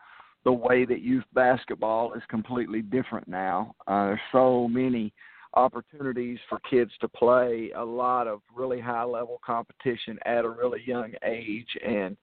the 0.45 0.51
way 0.51 0.85
that 0.85 1.01
youth 1.01 1.25
basketball 1.33 2.13
is 2.13 2.23
completely 2.29 2.81
different 2.81 3.27
now. 3.27 3.75
Uh, 3.87 4.05
there's 4.07 4.19
so 4.31 4.67
many 4.67 5.11
opportunities 5.53 6.37
for 6.47 6.59
kids 6.69 6.91
to 7.01 7.07
play 7.07 7.71
a 7.75 7.83
lot 7.83 8.27
of 8.27 8.41
really 8.55 8.79
high 8.79 9.03
level 9.03 9.39
competition 9.45 10.17
at 10.25 10.45
a 10.45 10.49
really 10.49 10.81
young 10.85 11.11
age 11.25 11.67
and 11.85 12.15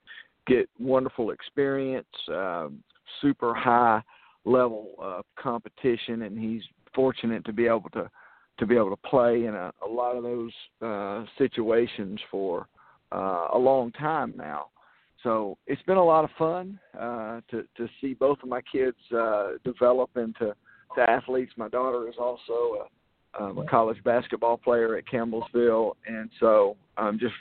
get 0.47 0.69
wonderful 0.79 1.31
experience, 1.31 2.07
um, 2.29 2.83
super 3.21 3.55
high 3.55 4.01
level 4.45 5.25
competition, 5.37 6.23
and 6.23 6.39
he's 6.39 6.63
fortunate 6.95 7.45
to 7.45 7.53
be 7.53 7.67
able 7.67 7.91
to 7.93 8.11
to 8.59 8.67
be 8.67 8.75
able 8.75 8.89
to 8.89 9.09
play 9.09 9.45
in 9.45 9.55
a, 9.55 9.71
a 9.85 9.87
lot 9.87 10.17
of 10.17 10.23
those 10.23 10.53
uh, 10.81 11.25
situations 11.37 12.19
for 12.31 12.67
uh, 13.13 13.49
a 13.53 13.59
long 13.59 13.93
time 13.93 14.33
now. 14.35 14.69
So 15.23 15.59
it's 15.67 15.83
been 15.83 15.99
a 15.99 16.05
lot 16.05 16.25
of 16.25 16.31
fun 16.39 16.79
uh, 16.99 17.41
to 17.51 17.65
to 17.77 17.89
see 18.01 18.15
both 18.15 18.39
of 18.43 18.49
my 18.49 18.63
kids 18.63 18.97
uh, 19.15 19.53
develop 19.65 20.11
into 20.17 20.55
to 20.95 21.11
athletes. 21.11 21.53
My 21.57 21.69
daughter 21.69 22.09
is 22.09 22.15
also 22.19 22.53
a, 22.53 22.87
um, 23.39 23.59
a 23.59 23.65
college 23.65 24.03
basketball 24.05 24.57
player 24.57 24.97
at 24.97 25.05
Campbellsville, 25.07 25.95
and 26.07 26.31
so 26.41 26.77
I'm 26.97 27.19
just 27.19 27.35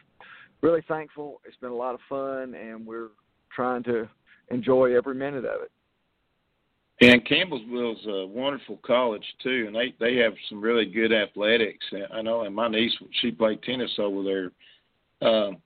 really 0.61 0.83
thankful. 0.87 1.41
It's 1.45 1.57
been 1.57 1.71
a 1.71 1.75
lot 1.75 1.93
of 1.95 2.01
fun, 2.09 2.55
and 2.55 2.85
we're 2.85 3.09
trying 3.55 3.83
to 3.83 4.09
enjoy 4.49 4.95
every 4.95 5.15
minute 5.15 5.45
of 5.45 5.61
it. 5.61 5.71
And 7.01 7.25
Campbellsville's 7.27 8.05
a 8.07 8.25
wonderful 8.25 8.79
college 8.85 9.25
too, 9.43 9.65
and 9.67 9.75
they 9.75 9.93
they 9.99 10.15
have 10.17 10.33
some 10.47 10.61
really 10.61 10.85
good 10.85 11.11
athletics. 11.11 11.85
I 12.13 12.21
know, 12.21 12.43
and 12.43 12.55
my 12.55 12.69
niece 12.69 12.93
she 13.21 13.31
played 13.31 13.61
tennis 13.63 13.91
over 13.99 14.23
there. 14.23 15.29
Um, 15.29 15.57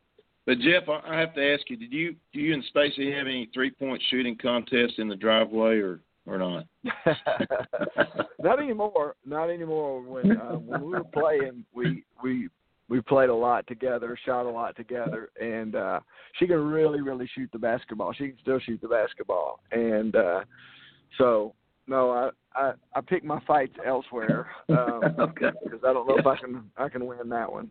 but 0.47 0.57
Jeff, 0.59 0.89
I 0.89 1.19
have 1.19 1.35
to 1.35 1.53
ask 1.53 1.69
you: 1.69 1.77
Did 1.77 1.93
you 1.93 2.15
do 2.33 2.39
you 2.39 2.55
and 2.55 2.63
Stacy 2.71 3.11
have 3.11 3.27
any 3.27 3.47
three 3.53 3.69
point 3.69 4.01
shooting 4.09 4.37
contests 4.41 4.95
in 4.97 5.07
the 5.07 5.15
driveway, 5.15 5.77
or 5.77 5.99
or 6.25 6.37
not? 6.37 6.65
not 8.39 8.59
anymore. 8.59 9.15
Not 9.25 9.49
anymore. 9.49 10.01
When 10.01 10.37
uh, 10.37 10.55
when 10.55 10.81
we 10.81 10.91
were 10.91 11.03
playing, 11.03 11.65
we 11.73 12.03
we 12.23 12.49
we 12.89 13.01
played 13.01 13.29
a 13.29 13.35
lot 13.35 13.67
together, 13.67 14.17
shot 14.25 14.45
a 14.45 14.49
lot 14.49 14.75
together, 14.75 15.29
and 15.39 15.75
uh 15.75 15.99
she 16.37 16.47
can 16.47 16.57
really 16.57 17.01
really 17.01 17.29
shoot 17.35 17.49
the 17.51 17.59
basketball. 17.59 18.13
She 18.13 18.29
can 18.29 18.37
still 18.41 18.59
shoot 18.59 18.81
the 18.81 18.87
basketball, 18.87 19.59
and 19.71 20.15
uh 20.15 20.41
so 21.17 21.53
no, 21.87 22.11
I 22.11 22.29
I 22.55 22.73
I 22.95 23.01
pick 23.01 23.23
my 23.23 23.39
fights 23.45 23.75
elsewhere 23.85 24.49
um, 24.69 25.01
okay. 25.19 25.51
because 25.63 25.81
I 25.85 25.93
don't 25.93 26.07
know 26.07 26.17
if 26.17 26.27
I 26.27 26.37
can 26.37 26.69
I 26.77 26.89
can 26.89 27.05
win 27.05 27.29
that 27.29 27.51
one. 27.51 27.69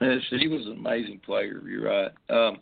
She 0.00 0.48
was 0.48 0.66
an 0.66 0.72
amazing 0.72 1.20
player. 1.24 1.62
You're 1.64 1.84
right. 1.84 2.10
Um, 2.28 2.58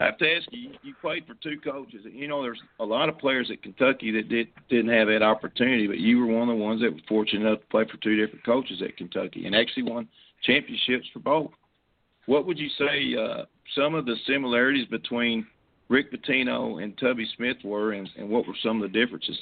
I 0.00 0.06
have 0.06 0.18
to 0.18 0.34
ask 0.34 0.48
you. 0.50 0.72
You 0.82 0.94
played 1.00 1.26
for 1.26 1.34
two 1.42 1.60
coaches. 1.62 2.00
You 2.10 2.26
know, 2.26 2.42
there's 2.42 2.60
a 2.80 2.84
lot 2.84 3.10
of 3.10 3.18
players 3.18 3.50
at 3.52 3.62
Kentucky 3.62 4.10
that 4.12 4.30
did 4.30 4.48
didn't 4.70 4.90
have 4.90 5.08
that 5.08 5.22
opportunity, 5.22 5.86
but 5.86 5.98
you 5.98 6.18
were 6.18 6.26
one 6.26 6.48
of 6.48 6.56
the 6.56 6.62
ones 6.62 6.80
that 6.80 6.92
was 6.92 7.02
fortunate 7.06 7.46
enough 7.46 7.60
to 7.60 7.66
play 7.66 7.84
for 7.84 7.98
two 7.98 8.16
different 8.16 8.44
coaches 8.44 8.80
at 8.82 8.96
Kentucky, 8.96 9.44
and 9.44 9.54
actually 9.54 9.82
won 9.82 10.08
championships 10.42 11.06
for 11.12 11.18
both. 11.18 11.50
What 12.24 12.46
would 12.46 12.58
you 12.58 12.68
say 12.78 13.14
uh, 13.14 13.44
some 13.74 13.94
of 13.94 14.06
the 14.06 14.16
similarities 14.26 14.86
between 14.86 15.46
Rick 15.90 16.12
Pitino 16.12 16.82
and 16.82 16.96
Tubby 16.96 17.28
Smith 17.36 17.58
were, 17.62 17.92
and, 17.92 18.08
and 18.16 18.30
what 18.30 18.46
were 18.46 18.54
some 18.62 18.82
of 18.82 18.90
the 18.90 18.98
differences? 18.98 19.38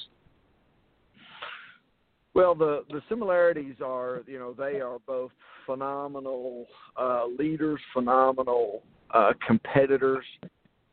Well, 2.34 2.56
the 2.56 2.84
the 2.90 3.00
similarities 3.08 3.76
are, 3.84 4.22
you 4.26 4.40
know, 4.40 4.54
they 4.54 4.80
are 4.80 4.98
both 5.06 5.30
phenomenal 5.66 6.66
uh, 6.96 7.26
leaders, 7.38 7.78
phenomenal 7.92 8.82
uh, 9.12 9.32
competitors. 9.46 10.24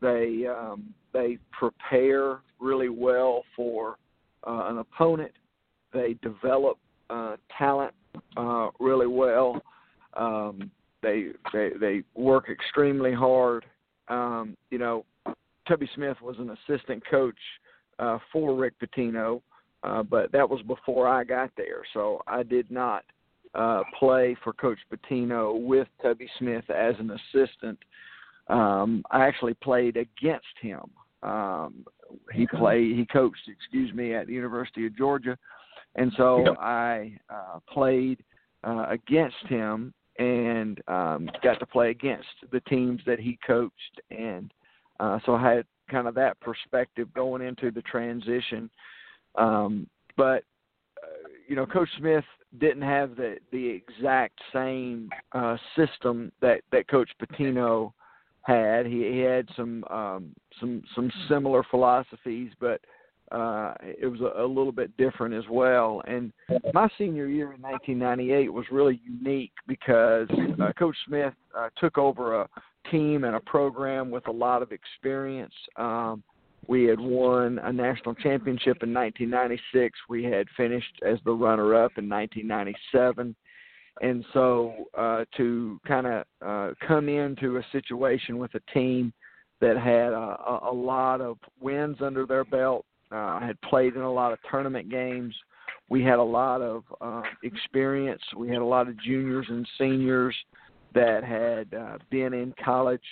They 0.02 0.46
um, 0.48 0.94
they 1.14 1.38
prepare 1.52 2.40
really 2.60 2.90
well 2.90 3.44
for 3.56 3.98
uh, 4.46 4.68
an 4.68 4.78
opponent. 4.80 5.32
They 5.94 6.18
develop 6.22 6.78
uh, 7.10 7.38
talent 7.58 7.94
uh, 8.38 8.70
really 8.80 9.08
well. 9.08 9.62
Um, 10.16 10.72
they, 11.02 11.30
they 11.54 11.72
they 11.80 12.04
work 12.16 12.50
extremely 12.50 13.14
hard. 13.14 13.66
Um, 14.08 14.56
you 14.72 14.78
know, 14.78 15.06
Tubby 15.68 15.90
Smith 15.96 16.18
was 16.22 16.38
an 16.40 16.56
assistant 16.70 17.04
coach 17.10 17.36
uh, 18.00 18.20
for 18.32 18.56
Rick 18.56 18.74
Pitino, 18.80 19.42
uh, 19.84 20.04
but 20.04 20.32
that 20.32 20.50
was 20.50 20.62
before 20.64 21.08
I 21.08 21.24
got 21.24 21.52
there, 21.58 21.84
so 21.94 22.22
I 22.28 22.44
did 22.44 22.70
not 22.72 23.04
uh, 23.56 23.84
play 23.98 24.36
for 24.44 24.54
Coach 24.54 24.80
Pitino 24.92 25.60
with 25.60 25.88
Tubby 26.02 26.28
Smith 26.40 26.70
as 26.70 26.96
an 27.00 27.12
assistant. 27.12 27.80
Um, 28.48 29.04
I 29.12 29.26
actually 29.26 29.56
played 29.56 29.98
against 29.98 30.46
him. 30.62 30.84
Um, 31.24 31.86
he 32.34 32.46
played, 32.48 32.96
he 32.96 33.06
coached, 33.06 33.48
excuse 33.48 33.94
me, 33.94 34.14
at 34.14 34.28
the 34.28 34.34
University 34.34 34.86
of 34.86 34.96
Georgia, 34.96 35.38
and 35.96 36.12
so 36.18 36.46
yep. 36.46 36.58
I 36.60 37.18
uh, 37.30 37.60
played 37.72 38.24
uh, 38.64 38.86
against 38.90 39.48
him 39.48 39.94
and 40.20 40.80
um, 40.88 41.30
got 41.44 41.60
to 41.60 41.66
play 41.66 41.90
against 41.90 42.28
the 42.52 42.60
teams 42.62 43.02
that 43.06 43.20
he 43.20 43.40
coached, 43.46 44.02
and 44.12 44.54
uh, 45.00 45.20
so 45.26 45.36
I 45.36 45.56
had 45.56 45.66
kind 45.90 46.08
of 46.08 46.16
that 46.16 46.40
perspective 46.40 47.14
going 47.14 47.42
into 47.42 47.72
the 47.72 47.82
transition. 47.82 48.70
Um, 49.36 49.88
but 50.16 50.44
uh, 51.04 51.28
you 51.48 51.56
know, 51.56 51.66
Coach 51.66 51.90
Smith 51.98 52.24
didn't 52.60 52.84
have 52.84 53.16
the 53.16 53.38
the 53.52 53.68
exact 53.68 54.40
same 54.54 55.10
uh, 55.32 55.58
system 55.76 56.32
that 56.42 56.62
that 56.72 56.88
Coach 56.88 57.10
Pitino 57.22 57.94
had. 58.42 58.86
He, 58.86 59.12
he 59.12 59.20
had 59.20 59.48
some 59.56 59.84
um, 59.86 60.36
some 60.60 60.82
some 60.96 61.12
similar 61.28 61.64
philosophies, 61.70 62.52
but 62.60 62.82
uh, 63.32 63.74
it 63.82 64.08
was 64.08 64.22
a, 64.22 64.44
a 64.44 64.46
little 64.46 64.72
bit 64.72 64.96
different 64.98 65.34
as 65.34 65.44
well. 65.50 66.02
And 66.08 66.32
my 66.74 66.88
senior 66.98 67.28
year 67.28 67.54
in 67.54 67.62
1998 67.62 68.54
was 68.54 68.66
really 68.72 69.02
unique 69.04 69.52
because 69.68 70.28
uh, 70.62 70.72
Coach 70.78 70.96
Smith 71.08 71.34
uh, 71.58 71.70
took 71.78 71.98
over 71.98 72.42
a 72.42 72.50
team 72.92 73.24
and 73.24 73.36
a 73.36 73.40
program 73.42 74.12
with 74.12 74.28
a 74.28 74.32
lot 74.32 74.62
of 74.62 74.72
experience. 74.72 75.54
Um, 75.76 76.24
we 76.68 76.86
had 76.86 77.00
won 77.00 77.60
a 77.60 77.72
national 77.72 78.16
championship 78.16 78.82
in 78.82 78.94
1996. 78.94 79.98
We 80.10 80.24
had 80.24 80.48
finished 80.58 81.00
as 81.06 81.20
the 81.26 81.32
runner-up 81.32 81.92
in 81.98 82.10
1997. 82.10 83.36
And 84.02 84.26
so 84.34 84.74
uh, 84.98 85.26
to 85.38 85.80
kind 85.88 86.08
of 86.08 86.26
uh, 86.46 86.74
come 86.86 87.08
into 87.08 87.58
a 87.58 87.66
situation 87.72 88.38
with 88.38 88.54
a 88.56 88.72
team 88.74 89.14
that 89.62 89.78
had 89.78 90.12
a, 90.12 90.60
a 90.70 90.74
lot 90.74 91.22
of 91.22 91.38
wins 91.62 91.98
under 92.02 92.26
their 92.26 92.44
belt, 92.44 92.86
uh, 93.12 93.40
had 93.40 93.60
played 93.62 93.96
in 93.96 94.02
a 94.02 94.12
lot 94.12 94.34
of 94.34 94.40
tournament 94.50 94.90
games. 94.90 95.34
We 95.90 96.04
had 96.04 96.20
a 96.20 96.24
lot 96.24 96.62
of 96.62 96.84
uh, 97.00 97.22
experience. 97.44 98.22
We 98.36 98.50
had 98.50 98.58
a 98.58 98.66
lot 98.66 98.88
of 98.88 99.00
juniors 99.02 99.46
and 99.50 99.68
seniors 99.78 100.36
that 100.94 101.24
had 101.24 101.74
uh, 101.74 101.98
been 102.10 102.34
in 102.34 102.54
college 102.64 103.04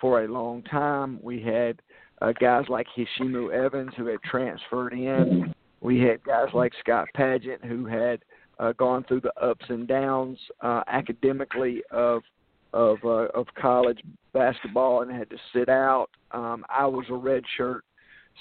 for 0.00 0.24
a 0.24 0.28
long 0.28 0.62
time. 0.62 1.18
We 1.22 1.42
had 1.42 1.80
uh, 2.20 2.32
guys 2.32 2.64
like 2.68 2.86
Heshimu 2.96 3.52
Evans 3.52 3.92
who 3.96 4.06
had 4.06 4.22
transferred 4.22 4.92
in. 4.92 5.54
We 5.80 6.00
had 6.00 6.22
guys 6.24 6.48
like 6.52 6.72
Scott 6.80 7.08
Padgett 7.16 7.64
who 7.64 7.86
had 7.86 8.20
uh, 8.58 8.72
gone 8.72 9.04
through 9.04 9.22
the 9.22 9.32
ups 9.42 9.64
and 9.68 9.88
downs 9.88 10.38
uh, 10.60 10.82
academically 10.86 11.82
of 11.90 12.22
of 12.72 12.98
uh, 13.04 13.26
of 13.34 13.46
college 13.60 14.00
basketball 14.32 15.02
and 15.02 15.10
had 15.10 15.30
to 15.30 15.36
sit 15.52 15.68
out. 15.68 16.08
Um, 16.30 16.64
I 16.68 16.86
was 16.86 17.06
a 17.08 17.12
redshirt 17.12 17.80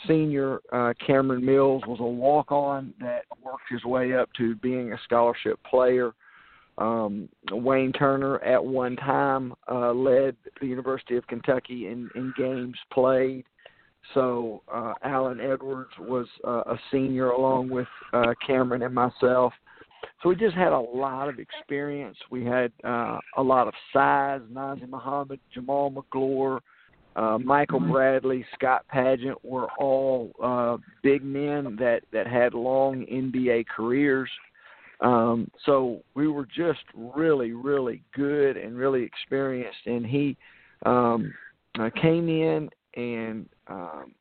senior. 0.08 0.60
Uh, 0.72 0.94
Cameron 1.06 1.44
Mills 1.44 1.84
was 1.88 2.00
a 2.00 2.04
walk 2.04 2.52
on 2.52 2.94
that 3.00 3.24
worked 3.42 3.64
his 3.70 3.84
way 3.84 4.14
up 4.14 4.30
to 4.38 4.56
being 4.56 4.94
a 4.94 4.98
scholarship 5.04 5.60
player. 5.70 6.12
Um, 6.78 7.28
Wayne 7.52 7.92
Turner 7.92 8.40
at 8.40 8.64
one 8.64 8.96
time 8.96 9.54
uh, 9.70 9.92
led 9.92 10.36
the 10.62 10.68
University 10.68 11.18
of 11.18 11.28
Kentucky 11.28 11.88
in, 11.88 12.10
in 12.16 12.34
games 12.38 12.78
played. 12.92 13.46
So 14.14 14.62
uh, 14.74 14.94
Allen 15.04 15.40
Edwards 15.40 15.92
was 16.00 16.28
uh, 16.46 16.64
a 16.66 16.80
senior 16.92 17.30
along 17.30 17.70
with 17.70 17.88
uh, 18.14 18.34
Cameron 18.46 18.82
and 18.82 18.94
myself. 18.94 19.54
So 20.22 20.30
we 20.30 20.36
just 20.36 20.56
had 20.56 20.74
a 20.74 20.80
lot 20.80 21.30
of 21.30 21.40
experience. 21.40 22.18
We 22.30 22.44
had 22.44 22.72
uh, 22.84 23.20
a 23.38 23.44
lot 23.44 23.68
of 23.68 23.74
size. 23.94 24.42
Nazr 24.52 24.88
Mohammed, 24.88 25.40
Jamaal 25.56 25.94
Magloire, 25.94 26.60
uh, 27.16 27.38
Michael 27.38 27.80
Bradley, 27.80 28.46
Scott 28.54 28.86
Padgett 28.94 29.36
were 29.44 29.68
all 29.80 30.32
uh, 30.42 30.78
big 31.04 31.24
men 31.24 31.76
that 31.80 32.02
that 32.12 32.28
had 32.28 32.54
long 32.54 33.06
NBA 33.12 33.66
careers. 33.68 34.30
Um, 35.02 35.50
so 35.66 36.02
we 36.14 36.28
were 36.28 36.46
just 36.46 36.84
really, 36.94 37.54
really 37.54 38.04
good 38.14 38.58
and 38.58 38.78
really 38.78 39.04
experienced. 39.04 39.80
And 39.86 40.06
he 40.06 40.38
um, 40.86 41.34
uh, 41.80 41.90
came 42.02 42.28
in, 42.28 42.70
and 43.00 43.50
um, 43.68 44.14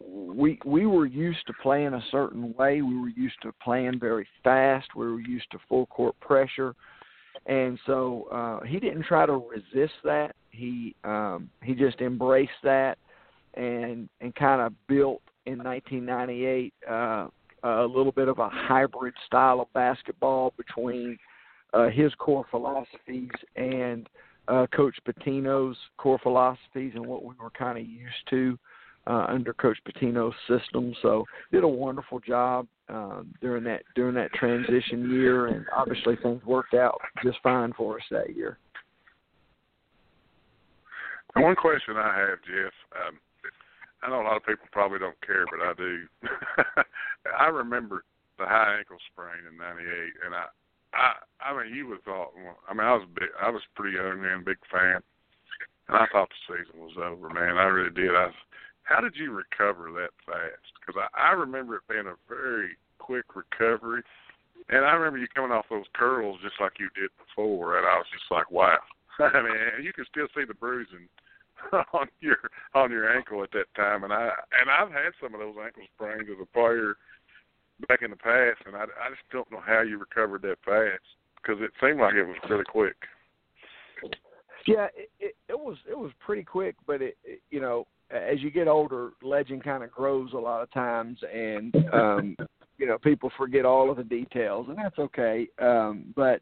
we 0.00 0.58
we 0.64 0.86
were 0.86 1.06
used 1.06 1.46
to 1.46 1.52
playing 1.62 1.94
a 1.94 2.02
certain 2.10 2.54
way. 2.54 2.82
We 2.82 2.98
were 2.98 3.08
used 3.08 3.36
to 3.42 3.52
playing 3.62 3.98
very 3.98 4.26
fast. 4.44 4.88
We 4.96 5.06
were 5.06 5.20
used 5.20 5.50
to 5.52 5.58
full 5.68 5.86
court 5.86 6.18
pressure, 6.20 6.74
and 7.46 7.78
so 7.86 8.28
uh, 8.32 8.64
he 8.64 8.78
didn't 8.78 9.04
try 9.04 9.26
to 9.26 9.32
resist 9.32 9.94
that. 10.04 10.34
He 10.50 10.94
um, 11.04 11.50
he 11.62 11.74
just 11.74 12.00
embraced 12.00 12.62
that, 12.62 12.98
and 13.54 14.08
and 14.20 14.34
kind 14.34 14.60
of 14.60 14.72
built 14.86 15.22
in 15.46 15.58
1998. 15.58 16.72
Uh, 16.88 17.28
a 17.62 17.84
little 17.84 18.12
bit 18.12 18.28
of 18.28 18.38
a 18.38 18.48
hybrid 18.48 19.12
style 19.26 19.60
of 19.60 19.70
basketball 19.74 20.54
between 20.56 21.18
uh, 21.74 21.90
his 21.90 22.10
core 22.14 22.46
philosophies 22.50 23.28
and 23.54 24.08
uh, 24.50 24.66
Coach 24.74 24.96
Pitino's 25.06 25.76
core 25.96 26.18
philosophies 26.22 26.92
and 26.94 27.06
what 27.06 27.24
we 27.24 27.34
were 27.40 27.50
kind 27.50 27.78
of 27.78 27.86
used 27.86 28.28
to 28.30 28.58
uh, 29.06 29.26
under 29.28 29.52
Coach 29.54 29.78
Pitino's 29.88 30.34
system. 30.48 30.94
So 31.02 31.24
did 31.52 31.64
a 31.64 31.68
wonderful 31.68 32.20
job 32.20 32.66
um, 32.88 33.32
during 33.40 33.64
that 33.64 33.82
during 33.94 34.14
that 34.16 34.32
transition 34.32 35.10
year, 35.10 35.46
and 35.46 35.64
obviously 35.74 36.16
things 36.16 36.44
worked 36.44 36.74
out 36.74 37.00
just 37.24 37.38
fine 37.42 37.72
for 37.74 37.96
us 37.96 38.04
that 38.10 38.34
year. 38.36 38.58
One 41.36 41.54
question 41.54 41.96
I 41.96 42.18
have, 42.18 42.38
Jeff. 42.44 42.72
Um, 43.06 43.18
I 44.02 44.10
know 44.10 44.22
a 44.22 44.26
lot 44.26 44.36
of 44.36 44.44
people 44.44 44.66
probably 44.72 44.98
don't 44.98 45.20
care, 45.24 45.44
but 45.46 45.60
I 45.60 45.72
do. 45.74 46.82
I 47.38 47.46
remember 47.46 48.02
the 48.38 48.46
high 48.46 48.78
ankle 48.78 48.96
sprain 49.12 49.46
in 49.48 49.56
'98, 49.56 49.86
and 50.26 50.34
I, 50.34 50.46
I, 50.94 51.14
I 51.40 51.56
mean, 51.56 51.74
you 51.74 51.88
would 51.88 52.04
thought. 52.04 52.32
I 52.68 52.74
mean, 52.74 52.86
I 52.86 52.94
was 52.94 53.06
big. 53.14 53.28
I 53.40 53.50
was 53.50 53.62
pretty 53.74 53.96
young 53.96 54.22
man, 54.22 54.44
big 54.44 54.58
fan, 54.70 55.00
and 55.88 55.96
I 55.96 56.06
thought 56.12 56.28
the 56.28 56.54
season 56.54 56.80
was 56.80 56.96
over, 56.98 57.30
man. 57.30 57.56
I 57.56 57.64
really 57.64 57.94
did. 57.94 58.14
I 58.14 58.30
how 58.90 59.00
did 59.00 59.14
you 59.14 59.30
recover 59.30 59.90
that 59.92 60.10
fast? 60.26 60.66
Because 60.80 61.00
I, 61.14 61.30
I 61.30 61.32
remember 61.32 61.76
it 61.76 61.88
being 61.88 62.10
a 62.10 62.18
very 62.28 62.76
quick 62.98 63.24
recovery, 63.36 64.02
and 64.68 64.84
I 64.84 64.92
remember 64.92 65.18
you 65.18 65.28
coming 65.34 65.52
off 65.52 65.66
those 65.70 65.86
curls 65.94 66.38
just 66.42 66.60
like 66.60 66.72
you 66.78 66.90
did 66.94 67.10
before, 67.16 67.78
and 67.78 67.86
I 67.86 67.96
was 67.96 68.06
just 68.12 68.30
like, 68.30 68.50
wow. 68.50 68.78
I 69.18 69.42
mean, 69.42 69.84
you 69.84 69.92
can 69.92 70.04
still 70.10 70.26
see 70.34 70.44
the 70.44 70.54
bruising 70.54 71.06
on 71.94 72.08
your 72.20 72.38
on 72.74 72.90
your 72.90 73.14
ankle 73.14 73.42
at 73.44 73.52
that 73.52 73.72
time, 73.76 74.04
and 74.04 74.12
I 74.12 74.30
and 74.60 74.70
I've 74.70 74.90
had 74.90 75.12
some 75.22 75.34
of 75.34 75.40
those 75.40 75.56
ankle 75.62 75.84
sprains 75.94 76.28
as 76.30 76.42
a 76.42 76.46
player 76.46 76.96
back 77.88 78.02
in 78.02 78.10
the 78.10 78.16
past, 78.16 78.60
and 78.66 78.76
I 78.76 78.82
I 78.82 79.10
just 79.10 79.22
don't 79.32 79.50
know 79.50 79.62
how 79.64 79.82
you 79.82 79.98
recovered 79.98 80.42
that 80.42 80.56
fast 80.64 81.02
because 81.36 81.62
it 81.62 81.70
seemed 81.80 82.00
like 82.00 82.14
it 82.14 82.24
was 82.24 82.36
really 82.48 82.64
quick. 82.64 82.96
Yeah, 84.66 84.88
it, 84.96 85.10
it, 85.18 85.36
it 85.48 85.58
was 85.58 85.76
it 85.88 85.98
was 85.98 86.12
pretty 86.24 86.42
quick, 86.42 86.76
but 86.86 87.02
it, 87.02 87.16
it 87.24 87.40
you 87.50 87.60
know 87.60 87.86
as 88.10 88.40
you 88.42 88.50
get 88.50 88.68
older, 88.68 89.10
legend 89.22 89.62
kind 89.62 89.84
of 89.84 89.90
grows 89.90 90.32
a 90.32 90.38
lot 90.38 90.62
of 90.62 90.72
times, 90.72 91.18
and 91.32 91.74
um, 91.92 92.36
you 92.78 92.86
know 92.86 92.98
people 92.98 93.30
forget 93.36 93.64
all 93.64 93.90
of 93.90 93.96
the 93.96 94.04
details, 94.04 94.66
and 94.68 94.76
that's 94.76 94.98
okay. 94.98 95.48
Um, 95.60 96.12
but 96.16 96.40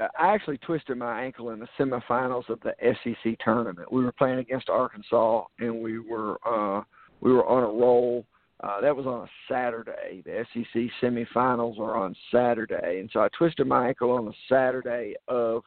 uh, 0.00 0.08
I 0.18 0.34
actually 0.34 0.58
twisted 0.58 0.98
my 0.98 1.22
ankle 1.22 1.50
in 1.50 1.60
the 1.60 1.68
semifinals 1.78 2.48
of 2.48 2.60
the 2.60 2.74
SEC 3.02 3.36
tournament. 3.44 3.92
We 3.92 4.04
were 4.04 4.12
playing 4.12 4.38
against 4.38 4.68
Arkansas, 4.68 5.44
and 5.58 5.80
we 5.80 5.98
were 5.98 6.38
uh, 6.46 6.82
we 7.20 7.32
were 7.32 7.46
on 7.46 7.62
a 7.62 7.66
roll. 7.66 8.24
Uh, 8.60 8.80
that 8.80 8.96
was 8.96 9.06
on 9.06 9.20
a 9.20 9.30
Saturday. 9.48 10.22
The 10.24 10.44
SEC 10.52 10.82
semifinals 11.00 11.78
are 11.78 11.96
on 11.96 12.14
Saturday, 12.32 12.98
and 13.00 13.08
so 13.12 13.20
I 13.20 13.28
twisted 13.36 13.66
my 13.66 13.88
ankle 13.88 14.10
on 14.10 14.24
the 14.24 14.34
Saturday 14.48 15.14
of 15.28 15.62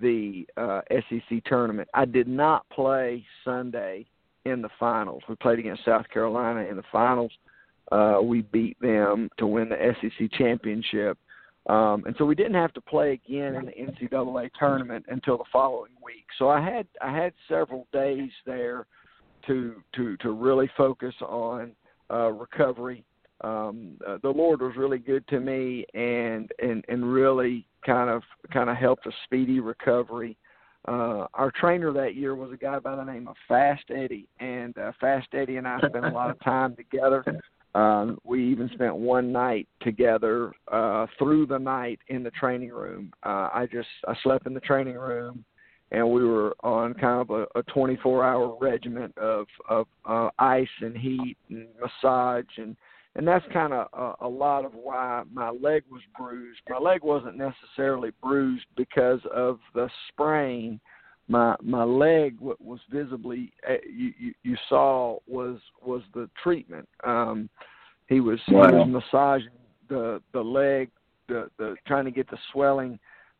the 0.00 0.46
uh, 0.56 0.80
SEC 0.90 1.44
tournament. 1.44 1.88
I 1.92 2.06
did 2.06 2.26
not 2.26 2.68
play 2.70 3.24
Sunday 3.44 4.06
in 4.46 4.62
the 4.62 4.70
finals. 4.80 5.22
We 5.28 5.36
played 5.36 5.58
against 5.58 5.84
South 5.84 6.08
Carolina 6.08 6.60
in 6.60 6.76
the 6.76 6.82
finals. 6.90 7.32
Uh, 7.90 8.20
we 8.22 8.42
beat 8.42 8.80
them 8.80 9.28
to 9.36 9.46
win 9.46 9.68
the 9.68 9.94
SEC 10.00 10.32
championship. 10.32 11.18
Um, 11.68 12.02
and 12.06 12.14
so 12.18 12.24
we 12.24 12.34
didn't 12.34 12.54
have 12.54 12.72
to 12.74 12.80
play 12.80 13.12
again 13.12 13.54
in 13.54 13.66
the 13.66 14.06
NCAA 14.08 14.50
tournament 14.58 15.04
until 15.08 15.36
the 15.36 15.44
following 15.52 15.92
week. 16.04 16.24
So 16.38 16.48
I 16.48 16.60
had 16.60 16.86
I 17.00 17.16
had 17.16 17.32
several 17.48 17.86
days 17.92 18.30
there 18.46 18.86
to 19.46 19.82
to 19.94 20.16
to 20.16 20.32
really 20.32 20.68
focus 20.76 21.14
on 21.20 21.72
uh, 22.12 22.30
recovery. 22.30 23.04
Um, 23.42 23.98
uh, 24.06 24.18
the 24.22 24.28
Lord 24.28 24.60
was 24.60 24.76
really 24.76 24.98
good 24.98 25.26
to 25.28 25.40
me 25.40 25.84
and 25.94 26.50
and 26.60 26.84
and 26.88 27.12
really 27.12 27.66
kind 27.84 28.08
of 28.08 28.22
kind 28.52 28.70
of 28.70 28.76
helped 28.76 29.06
a 29.06 29.12
speedy 29.24 29.60
recovery. 29.60 30.36
Uh, 30.86 31.26
our 31.34 31.52
trainer 31.60 31.92
that 31.92 32.16
year 32.16 32.34
was 32.34 32.52
a 32.52 32.56
guy 32.56 32.78
by 32.78 32.96
the 32.96 33.04
name 33.04 33.28
of 33.28 33.36
Fast 33.46 33.84
Eddie, 33.90 34.28
and 34.40 34.76
uh, 34.78 34.92
Fast 35.00 35.28
Eddie 35.32 35.56
and 35.56 35.66
I 35.66 35.78
spent 35.78 36.04
a 36.04 36.10
lot 36.10 36.30
of 36.30 36.40
time 36.40 36.74
together. 36.76 37.24
Um, 37.74 38.18
we 38.24 38.44
even 38.50 38.68
spent 38.74 38.94
one 38.94 39.32
night 39.32 39.66
together 39.80 40.52
uh, 40.70 41.06
through 41.18 41.46
the 41.46 41.58
night 41.58 42.00
in 42.08 42.22
the 42.22 42.30
training 42.32 42.70
room. 42.70 43.12
Uh, 43.24 43.48
I 43.52 43.66
just 43.72 43.88
I 44.06 44.14
slept 44.22 44.46
in 44.46 44.54
the 44.54 44.60
training 44.60 44.96
room, 44.96 45.44
and 45.92 46.10
we 46.10 46.24
were 46.24 46.56
on 46.64 46.94
kind 46.94 47.20
of 47.20 47.30
a, 47.30 47.58
a 47.58 47.62
24-hour 47.64 48.56
regiment 48.60 49.16
of 49.18 49.46
of 49.68 49.86
uh, 50.06 50.30
ice 50.38 50.66
and 50.80 50.96
heat 50.96 51.36
and 51.48 51.68
massage 51.80 52.44
and 52.56 52.76
and 53.14 53.28
that's 53.28 53.44
kind 53.52 53.74
of 53.74 53.88
a, 53.92 54.26
a 54.26 54.28
lot 54.28 54.64
of 54.64 54.72
why 54.72 55.22
my 55.30 55.50
leg 55.50 55.82
was 55.90 56.00
bruised. 56.16 56.60
My 56.66 56.78
leg 56.78 57.02
wasn't 57.02 57.36
necessarily 57.36 58.10
bruised 58.22 58.64
because 58.74 59.20
of 59.34 59.58
the 59.74 59.90
sprain. 60.08 60.80
My 61.28 61.54
my 61.62 61.84
leg 61.84 62.36
what 62.40 62.60
was 62.60 62.80
visibly 62.90 63.52
eh, 63.68 63.76
you, 63.86 64.12
you 64.18 64.34
you 64.42 64.56
saw 64.68 65.18
was 65.28 65.58
was 65.82 66.02
the 66.14 66.28
treatment. 66.42 66.88
Um, 67.04 67.50
he 68.08 68.20
was 68.20 68.40
wow. 68.48 68.68
he 68.68 68.90
was 68.90 69.02
massaging 69.12 69.58
the 69.90 70.22
the 70.32 70.40
leg, 70.40 70.90
the 71.28 71.50
the 71.58 71.76
trying 71.86 72.06
to 72.06 72.10
get 72.10 72.30
the 72.30 72.38
swelling 72.50 72.98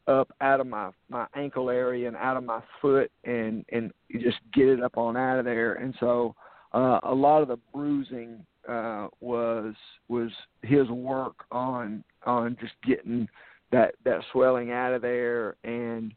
up 0.09 0.34
out 0.40 0.61
of 0.61 0.66
my 0.66 0.90
my 1.09 1.26
ankle 1.34 1.70
area 1.70 2.09
and 2.09 2.16
out 2.16 2.36
of 2.36 2.44
my 2.44 2.61
foot 2.80 3.11
and 3.24 3.64
and 3.70 3.92
just 4.20 4.38
get 4.53 4.68
it 4.68 4.82
up 4.82 4.96
on 4.96 5.16
out 5.16 5.38
of 5.38 5.44
there. 5.44 5.74
And 5.74 5.94
so 6.00 6.34
uh, 6.72 7.00
a 7.05 7.14
lot 7.14 7.42
of 7.42 7.48
the 7.48 7.59
bruising 7.72 8.44
uh, 8.68 9.09
was 9.20 9.74
was 10.09 10.30
his 10.62 10.88
work 10.88 11.44
on 11.50 12.05
on 12.24 12.57
just 12.61 12.74
getting 12.86 13.28
that 13.70 13.94
that 14.05 14.20
swelling 14.32 14.70
out 14.70 14.92
of 14.92 15.03
there, 15.03 15.57
and 15.64 16.12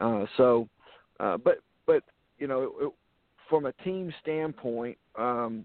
uh, 0.00 0.24
so, 0.36 0.68
uh, 1.20 1.36
but 1.36 1.58
but 1.86 2.02
you 2.38 2.46
know, 2.46 2.72
it, 2.80 2.92
from 3.48 3.66
a 3.66 3.72
team 3.84 4.12
standpoint, 4.22 4.98
um, 5.16 5.64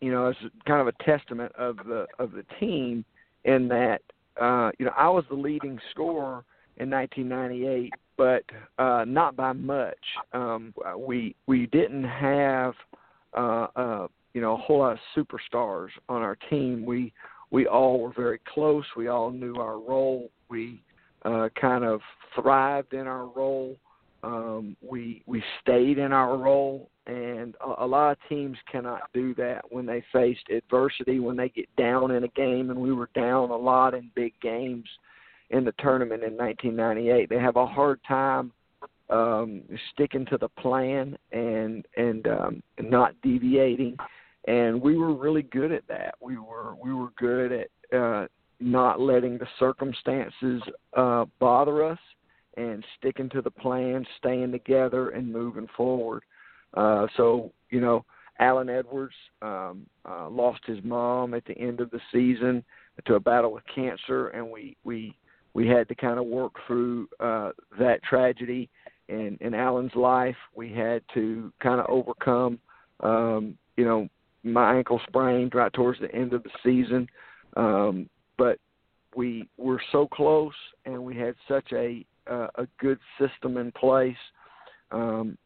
you 0.00 0.12
know, 0.12 0.28
it's 0.28 0.38
kind 0.66 0.80
of 0.80 0.86
a 0.86 1.04
testament 1.04 1.52
of 1.56 1.76
the 1.78 2.06
of 2.18 2.32
the 2.32 2.44
team 2.58 3.04
in 3.44 3.68
that 3.68 4.02
uh, 4.40 4.70
you 4.78 4.86
know 4.86 4.92
I 4.96 5.08
was 5.08 5.24
the 5.28 5.36
leading 5.36 5.78
scorer 5.90 6.44
in 6.76 6.90
1998, 6.90 7.92
but 8.16 8.44
uh, 8.78 9.04
not 9.06 9.36
by 9.36 9.52
much. 9.52 9.96
Um, 10.32 10.74
we 10.96 11.34
we 11.46 11.66
didn't 11.66 12.04
have 12.04 12.74
uh, 13.36 13.66
uh, 13.76 14.08
you 14.34 14.40
know 14.40 14.54
a 14.54 14.56
whole 14.56 14.80
lot 14.80 14.92
of 14.92 14.98
superstars 15.16 15.88
on 16.08 16.22
our 16.22 16.36
team. 16.48 16.84
We 16.84 17.12
we 17.50 17.66
all 17.66 18.00
were 18.00 18.12
very 18.12 18.40
close. 18.52 18.84
We 18.96 19.08
all 19.08 19.30
knew 19.30 19.56
our 19.56 19.78
role. 19.78 20.30
We 20.48 20.82
uh, 21.24 21.48
kind 21.60 21.84
of 21.84 22.00
thrived 22.34 22.92
in 22.92 23.06
our 23.06 23.26
role. 23.26 23.76
Um, 24.22 24.76
we 24.82 25.22
we 25.26 25.42
stayed 25.62 25.98
in 25.98 26.12
our 26.12 26.36
role, 26.36 26.90
and 27.06 27.54
a, 27.66 27.84
a 27.84 27.86
lot 27.86 28.12
of 28.12 28.18
teams 28.28 28.58
cannot 28.70 29.02
do 29.14 29.34
that 29.36 29.62
when 29.70 29.86
they 29.86 30.04
faced 30.12 30.48
adversity. 30.50 31.20
When 31.20 31.36
they 31.36 31.48
get 31.48 31.74
down 31.76 32.10
in 32.10 32.24
a 32.24 32.28
game, 32.28 32.70
and 32.70 32.78
we 32.78 32.92
were 32.92 33.08
down 33.14 33.50
a 33.50 33.56
lot 33.56 33.94
in 33.94 34.10
big 34.14 34.34
games 34.42 34.86
in 35.50 35.64
the 35.64 35.74
tournament 35.78 36.22
in 36.22 36.36
1998, 36.36 37.28
they 37.28 37.38
have 37.38 37.56
a 37.56 37.66
hard 37.66 38.00
time 38.06 38.52
um, 39.08 39.62
sticking 39.92 40.24
to 40.26 40.38
the 40.38 40.48
plan 40.48 41.18
and 41.32 41.86
and 41.96 42.26
um, 42.28 42.62
not 42.80 43.14
deviating 43.22 43.96
and 44.46 44.80
we 44.80 44.96
were 44.96 45.14
really 45.14 45.42
good 45.42 45.72
at 45.72 45.86
that. 45.88 46.14
We 46.20 46.38
were 46.38 46.74
we 46.82 46.92
were 46.92 47.10
good 47.18 47.52
at 47.52 47.96
uh, 47.98 48.26
not 48.58 49.00
letting 49.00 49.38
the 49.38 49.48
circumstances 49.58 50.62
uh, 50.96 51.26
bother 51.38 51.84
us 51.84 51.98
and 52.56 52.84
sticking 52.98 53.28
to 53.30 53.42
the 53.42 53.50
plan, 53.50 54.04
staying 54.18 54.52
together, 54.52 55.10
and 55.10 55.32
moving 55.32 55.66
forward. 55.76 56.22
Uh, 56.74 57.06
so 57.16 57.52
you 57.70 57.80
know, 57.80 58.04
Allen 58.38 58.70
Edwards 58.70 59.14
um, 59.42 59.86
uh, 60.08 60.28
lost 60.28 60.60
his 60.66 60.78
mom 60.82 61.34
at 61.34 61.44
the 61.44 61.56
end 61.58 61.80
of 61.80 61.90
the 61.90 62.00
season 62.12 62.64
to 63.06 63.14
a 63.14 63.20
battle 63.20 63.52
with 63.52 63.64
cancer, 63.74 64.28
and 64.28 64.50
we 64.50 64.76
we 64.84 65.14
we 65.54 65.66
had 65.66 65.88
to 65.88 65.94
kind 65.94 66.18
of 66.18 66.26
work 66.26 66.52
through 66.66 67.08
uh, 67.18 67.50
that 67.78 68.02
tragedy 68.02 68.68
in 69.08 69.36
in 69.40 69.54
Allen's 69.54 69.94
life. 69.94 70.36
We 70.54 70.72
had 70.72 71.02
to 71.14 71.52
kind 71.60 71.80
of 71.80 71.86
overcome, 71.88 72.58
um, 73.00 73.56
you 73.76 73.84
know, 73.84 74.08
my 74.42 74.76
ankle 74.76 75.00
sprained 75.08 75.54
right 75.54 75.72
towards 75.72 76.00
the 76.00 76.14
end 76.14 76.32
of 76.32 76.42
the 76.42 76.50
season. 76.64 77.08
Um, 77.56 78.08
but 78.38 78.58
we 79.16 79.48
were 79.58 79.82
so 79.92 80.06
close, 80.06 80.54
and 80.86 81.02
we 81.02 81.16
had 81.16 81.34
such 81.48 81.72
a 81.72 82.04
uh, 82.30 82.48
a 82.56 82.66
good 82.78 82.98
system 83.18 83.56
in 83.56 83.72
place. 83.72 84.16
Um, 84.92 85.36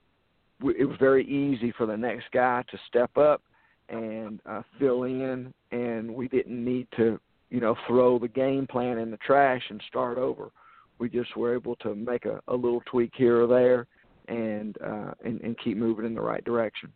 it 0.62 0.86
was 0.86 0.96
very 0.98 1.26
easy 1.26 1.72
for 1.76 1.86
the 1.86 1.96
next 1.96 2.26
guy 2.32 2.62
to 2.70 2.78
step 2.88 3.16
up 3.16 3.42
and 3.88 4.40
uh, 4.46 4.62
fill 4.78 5.04
in, 5.04 5.52
and 5.72 6.14
we 6.14 6.28
didn't 6.28 6.64
need 6.64 6.86
to, 6.96 7.20
you 7.54 7.60
know, 7.60 7.76
throw 7.86 8.18
the 8.18 8.26
game 8.26 8.66
plan 8.66 8.98
in 8.98 9.12
the 9.12 9.16
trash 9.18 9.62
and 9.70 9.80
start 9.86 10.18
over. 10.18 10.50
We 10.98 11.08
just 11.08 11.36
were 11.36 11.54
able 11.54 11.76
to 11.76 11.94
make 11.94 12.24
a, 12.24 12.40
a 12.48 12.54
little 12.54 12.82
tweak 12.84 13.12
here 13.14 13.42
or 13.42 13.46
there, 13.46 13.86
and, 14.26 14.76
uh, 14.82 15.12
and 15.24 15.40
and 15.40 15.56
keep 15.62 15.76
moving 15.76 16.04
in 16.04 16.16
the 16.16 16.20
right 16.20 16.44
direction. 16.44 16.92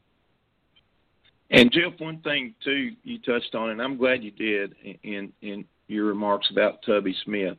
And 1.53 1.71
Jeff, 1.71 1.93
one 2.01 2.19
thing 2.23 2.57
too 2.65 2.91
you 3.05 3.21
touched 3.21 3.55
on, 3.55 3.71
and 3.71 3.81
I'm 3.81 3.97
glad 3.97 4.25
you 4.25 4.33
did 4.33 4.75
in 5.05 5.33
in 5.43 5.65
your 5.87 6.07
remarks 6.07 6.49
about 6.51 6.83
Tubby 6.83 7.15
Smith, 7.25 7.57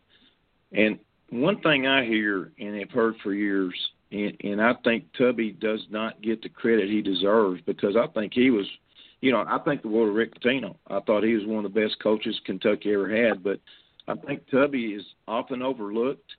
and 0.74 1.00
one 1.30 1.62
thing 1.62 1.88
I 1.88 2.04
hear 2.04 2.52
and 2.60 2.78
have 2.80 2.92
heard 2.92 3.16
for 3.24 3.34
years, 3.34 3.74
and, 4.12 4.36
and 4.44 4.62
I 4.62 4.74
think 4.84 5.06
Tubby 5.18 5.52
does 5.52 5.86
not 5.90 6.22
get 6.22 6.42
the 6.42 6.50
credit 6.50 6.90
he 6.90 7.02
deserves 7.02 7.62
because 7.66 7.96
I 7.96 8.08
think 8.08 8.34
he 8.34 8.50
was, 8.50 8.66
you 9.22 9.32
know, 9.32 9.44
I 9.48 9.60
think 9.60 9.82
the 9.82 9.90
world 9.90 10.10
of 10.10 10.16
Rick 10.16 10.40
Pitino. 10.40 10.76
I 10.88 11.00
thought 11.02 11.24
he 11.24 11.34
was 11.34 11.46
one 11.46 11.66
of 11.66 11.74
the 11.74 11.82
best 11.82 12.02
coaches 12.02 12.40
Kentucky 12.46 12.94
ever 12.94 13.10
had, 13.10 13.44
but 13.44 13.60
I 14.08 14.16
think 14.16 14.50
Tubby 14.50 14.94
is 14.94 15.04
often 15.28 15.62
overlooked. 15.62 16.32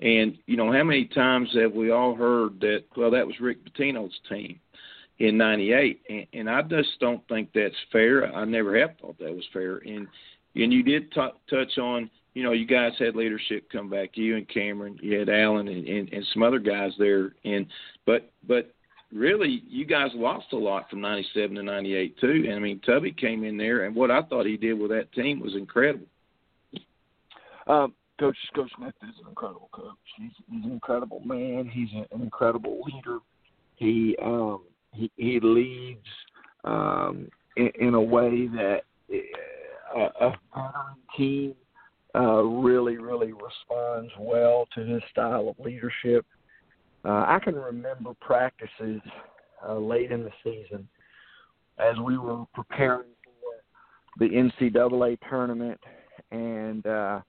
And 0.00 0.38
you 0.46 0.56
know, 0.56 0.72
how 0.72 0.82
many 0.82 1.06
times 1.06 1.50
have 1.54 1.72
we 1.72 1.90
all 1.90 2.14
heard 2.14 2.60
that? 2.60 2.84
Well, 2.96 3.10
that 3.12 3.26
was 3.26 3.40
Rick 3.40 3.58
Pitino's 3.64 4.18
team 4.28 4.58
in 5.18 5.36
'98, 5.36 6.00
and, 6.08 6.26
and 6.32 6.50
I 6.50 6.62
just 6.62 6.98
don't 7.00 7.26
think 7.28 7.50
that's 7.54 7.74
fair. 7.92 8.34
I 8.34 8.44
never 8.44 8.78
have 8.80 8.96
thought 9.00 9.18
that 9.18 9.34
was 9.34 9.46
fair. 9.52 9.76
And 9.78 10.08
and 10.56 10.72
you 10.72 10.82
did 10.82 11.12
t- 11.12 11.28
touch 11.48 11.78
on 11.78 12.10
you 12.34 12.42
know, 12.42 12.52
you 12.52 12.66
guys 12.66 12.92
had 12.98 13.14
leadership 13.16 13.70
come 13.70 13.88
back. 13.88 14.10
You 14.14 14.36
and 14.36 14.48
Cameron, 14.48 14.98
you 15.00 15.18
had 15.18 15.28
Allen 15.28 15.68
and, 15.68 15.86
and, 15.86 16.12
and 16.12 16.26
some 16.32 16.42
other 16.42 16.58
guys 16.58 16.92
there. 16.98 17.32
And 17.44 17.66
but 18.04 18.30
but 18.46 18.74
really, 19.12 19.62
you 19.68 19.84
guys 19.84 20.10
lost 20.14 20.46
a 20.52 20.56
lot 20.56 20.88
from 20.90 21.00
'97 21.00 21.56
to 21.56 21.62
'98 21.62 22.18
too. 22.18 22.44
And 22.46 22.54
I 22.54 22.58
mean, 22.58 22.80
Tubby 22.80 23.12
came 23.12 23.44
in 23.44 23.56
there, 23.56 23.84
and 23.84 23.94
what 23.94 24.10
I 24.10 24.22
thought 24.22 24.46
he 24.46 24.56
did 24.56 24.74
with 24.74 24.90
that 24.90 25.12
team 25.12 25.40
was 25.40 25.54
incredible. 25.54 26.06
Um, 27.66 27.94
Coach 28.20 28.36
Coach 28.54 28.70
Smith 28.76 28.94
is 29.02 29.14
an 29.22 29.28
incredible 29.28 29.68
coach. 29.72 29.96
He's, 30.18 30.30
he's 30.50 30.64
an 30.64 30.70
incredible 30.70 31.20
man. 31.24 31.68
He's 31.72 31.88
an 31.92 32.22
incredible 32.22 32.80
leader. 32.84 33.18
He 33.76 34.16
um, 34.22 34.62
he, 34.92 35.10
he 35.16 35.40
leads 35.42 36.06
um, 36.64 37.28
in, 37.56 37.70
in 37.80 37.94
a 37.94 38.00
way 38.00 38.46
that 38.48 38.82
uh, 39.96 40.08
a, 40.20 40.58
a 40.58 40.96
team 41.16 41.54
uh, 42.14 42.42
really, 42.42 42.96
really 42.96 43.32
responds 43.32 44.12
well 44.18 44.66
to 44.74 44.84
his 44.84 45.02
style 45.10 45.48
of 45.48 45.64
leadership. 45.64 46.24
Uh, 47.04 47.24
I 47.26 47.38
can 47.42 47.54
remember 47.54 48.14
practices 48.20 49.00
uh, 49.66 49.76
late 49.76 50.10
in 50.10 50.24
the 50.24 50.30
season 50.42 50.88
as 51.78 51.98
we 51.98 52.16
were 52.16 52.44
preparing 52.54 53.08
for 53.24 54.18
the 54.18 54.30
NCAA 54.30 55.18
tournament, 55.28 55.80
and 56.30 56.86
uh, 56.86 57.20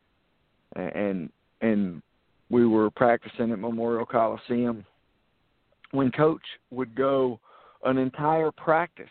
and 0.75 1.29
and 1.61 2.01
we 2.49 2.65
were 2.65 2.89
practicing 2.91 3.51
at 3.51 3.59
Memorial 3.59 4.05
Coliseum. 4.05 4.85
When 5.91 6.11
Coach 6.11 6.43
would 6.71 6.95
go 6.95 7.39
an 7.83 7.97
entire 7.97 8.51
practice, 8.51 9.05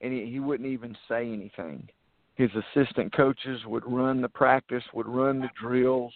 and 0.00 0.12
he, 0.12 0.26
he 0.26 0.40
wouldn't 0.40 0.68
even 0.68 0.96
say 1.08 1.30
anything 1.32 1.88
his 2.36 2.50
assistant 2.54 3.14
coaches 3.14 3.60
would 3.64 3.82
run 3.86 4.20
the 4.20 4.28
practice, 4.28 4.84
would 4.92 5.08
run 5.08 5.40
the 5.40 5.48
drills. 5.60 6.12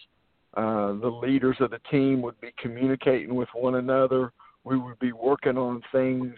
Uh, 0.54 0.94
the 0.94 1.20
leaders 1.22 1.56
of 1.60 1.70
the 1.70 1.80
team 1.90 2.22
would 2.22 2.40
be 2.40 2.52
communicating 2.58 3.34
with 3.34 3.48
one 3.54 3.76
another. 3.76 4.32
We 4.64 4.78
would 4.78 4.98
be 4.98 5.12
working 5.12 5.56
on 5.56 5.80
things 5.92 6.34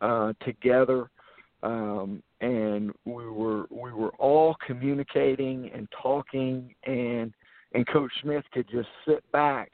uh, 0.00 0.32
together, 0.44 1.10
um, 1.62 2.22
and 2.40 2.92
we 3.04 3.26
were 3.26 3.66
we 3.70 3.92
were 3.92 4.12
all 4.18 4.56
communicating 4.64 5.70
and 5.74 5.88
talking, 6.02 6.74
and 6.84 7.32
and 7.74 7.86
Coach 7.88 8.12
Smith 8.22 8.44
could 8.52 8.68
just 8.70 8.88
sit 9.06 9.30
back 9.32 9.72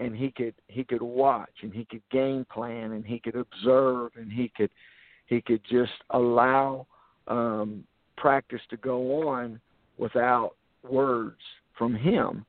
and 0.00 0.16
he 0.16 0.30
could 0.30 0.54
he 0.66 0.82
could 0.82 1.02
watch 1.02 1.52
and 1.62 1.72
he 1.72 1.84
could 1.84 2.02
game 2.10 2.44
plan 2.52 2.92
and 2.92 3.04
he 3.04 3.20
could 3.20 3.36
observe 3.36 4.10
and 4.16 4.32
he 4.32 4.50
could 4.56 4.70
he 5.26 5.40
could 5.40 5.60
just 5.70 5.92
allow 6.10 6.86
um, 7.28 7.84
practice 8.16 8.60
to 8.70 8.76
go 8.78 9.28
on 9.28 9.60
without 9.98 10.52
words 10.88 11.40
from 11.78 11.94
him. 11.94 12.44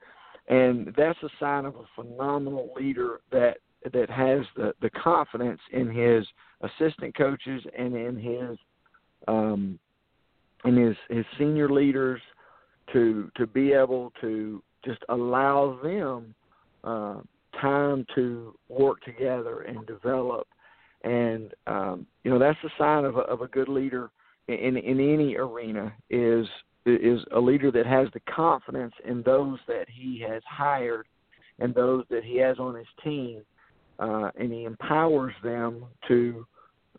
And 0.51 0.93
that's 0.97 1.17
a 1.23 1.29
sign 1.39 1.63
of 1.65 1.75
a 1.75 1.85
phenomenal 1.95 2.73
leader 2.75 3.21
that 3.31 3.57
that 3.93 4.11
has 4.11 4.41
the, 4.55 4.73
the 4.81 4.91
confidence 4.91 5.61
in 5.71 5.89
his 5.89 6.23
assistant 6.61 7.17
coaches 7.17 7.63
and 7.75 7.95
in 7.95 8.15
his 8.15 8.57
um, 9.27 9.79
in 10.65 10.75
his 10.75 10.95
his 11.09 11.25
senior 11.39 11.69
leaders 11.69 12.21
to 12.91 13.31
to 13.37 13.47
be 13.47 13.71
able 13.71 14.11
to 14.19 14.61
just 14.83 14.99
allow 15.07 15.79
them 15.81 16.35
uh, 16.83 17.21
time 17.59 18.05
to 18.13 18.53
work 18.67 19.01
together 19.03 19.61
and 19.61 19.87
develop. 19.87 20.47
And 21.03 21.53
um, 21.65 22.05
you 22.25 22.29
know 22.29 22.37
that's 22.37 22.59
a 22.65 22.69
sign 22.77 23.05
of 23.05 23.15
a, 23.15 23.21
of 23.21 23.41
a 23.41 23.47
good 23.47 23.69
leader 23.69 24.11
in 24.49 24.75
in 24.75 24.99
any 24.99 25.37
arena 25.37 25.93
is 26.09 26.45
is 26.85 27.19
a 27.33 27.39
leader 27.39 27.71
that 27.71 27.85
has 27.85 28.07
the 28.13 28.19
confidence 28.21 28.93
in 29.05 29.21
those 29.23 29.59
that 29.67 29.85
he 29.89 30.23
has 30.27 30.41
hired 30.47 31.07
and 31.59 31.73
those 31.75 32.05
that 32.09 32.23
he 32.23 32.37
has 32.37 32.57
on 32.59 32.75
his 32.75 32.87
team, 33.03 33.41
uh, 33.99 34.31
and 34.39 34.51
he 34.51 34.63
empowers 34.63 35.33
them 35.43 35.85
to 36.07 36.45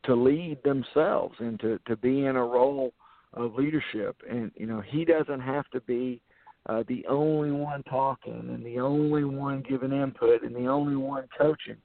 to 0.05 0.15
lead 0.15 0.59
themselves 0.65 1.35
and 1.39 1.59
to 1.61 1.79
to 1.87 1.97
be 1.97 2.27
in 2.27 2.37
a 2.37 2.45
role 2.45 2.93
of 3.35 3.55
leadership. 3.55 4.17
And 4.29 4.51
you 4.55 4.67
know 4.67 4.81
he 4.81 5.05
doesn't 5.05 5.41
have 5.41 5.69
to 5.71 5.81
be 5.81 6.21
uh, 6.67 6.85
the 6.87 7.05
only 7.09 7.51
one 7.51 7.83
talking 7.85 8.33
and 8.33 8.65
the 8.65 8.79
only 8.79 9.25
one 9.25 9.65
giving 9.69 9.93
input 9.93 10.43
and 10.43 10.55
the 10.55 10.67
only 10.67 10.97
one 10.97 11.29
coaching. 11.37 11.77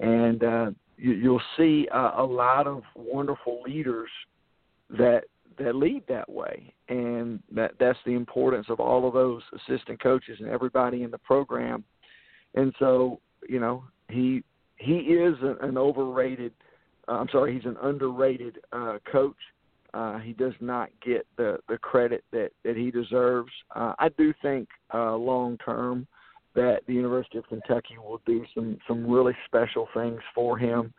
And 0.00 0.42
uh, 0.42 0.70
you, 0.96 1.12
you'll 1.12 1.42
see 1.56 1.88
uh, 1.94 2.12
a 2.16 2.24
lot 2.24 2.66
of 2.66 2.82
wonderful 2.96 3.62
leaders 3.62 4.10
that 4.90 5.24
that 5.58 5.74
lead 5.76 6.02
that 6.08 6.28
way, 6.30 6.72
and 6.88 7.42
that 7.52 7.72
that's 7.78 7.98
the 8.06 8.14
importance 8.14 8.66
of 8.68 8.80
all 8.80 9.06
of 9.06 9.14
those 9.14 9.42
assistant 9.52 10.02
coaches 10.02 10.38
and 10.40 10.48
everybody 10.48 11.02
in 11.02 11.10
the 11.10 11.18
program. 11.18 11.84
And 12.54 12.72
so, 12.78 13.20
you 13.48 13.60
know, 13.60 13.84
he 14.08 14.42
he 14.76 14.94
is 14.94 15.36
an, 15.42 15.76
overrated. 15.76 16.52
Uh, 17.08 17.12
I'm 17.12 17.28
sorry, 17.30 17.54
he's 17.54 17.64
an 17.64 17.76
underrated 17.82 18.58
uh, 18.72 18.98
coach. 19.10 19.36
Uh, 19.94 20.18
he 20.18 20.32
does 20.32 20.52
not 20.60 20.90
get 21.04 21.26
the 21.36 21.58
the 21.68 21.78
credit 21.78 22.24
that 22.32 22.50
that 22.64 22.76
he 22.76 22.90
deserves. 22.90 23.52
Uh, 23.74 23.94
I 23.98 24.08
do 24.16 24.32
think 24.42 24.68
uh, 24.94 25.14
long 25.16 25.58
term 25.58 26.06
that 26.54 26.80
the 26.86 26.94
University 26.94 27.38
of 27.38 27.48
Kentucky 27.48 27.98
will 27.98 28.20
do 28.26 28.44
some 28.54 28.78
some 28.86 29.08
really 29.08 29.34
special 29.46 29.88
things 29.94 30.20
for 30.34 30.58
him. 30.58 30.92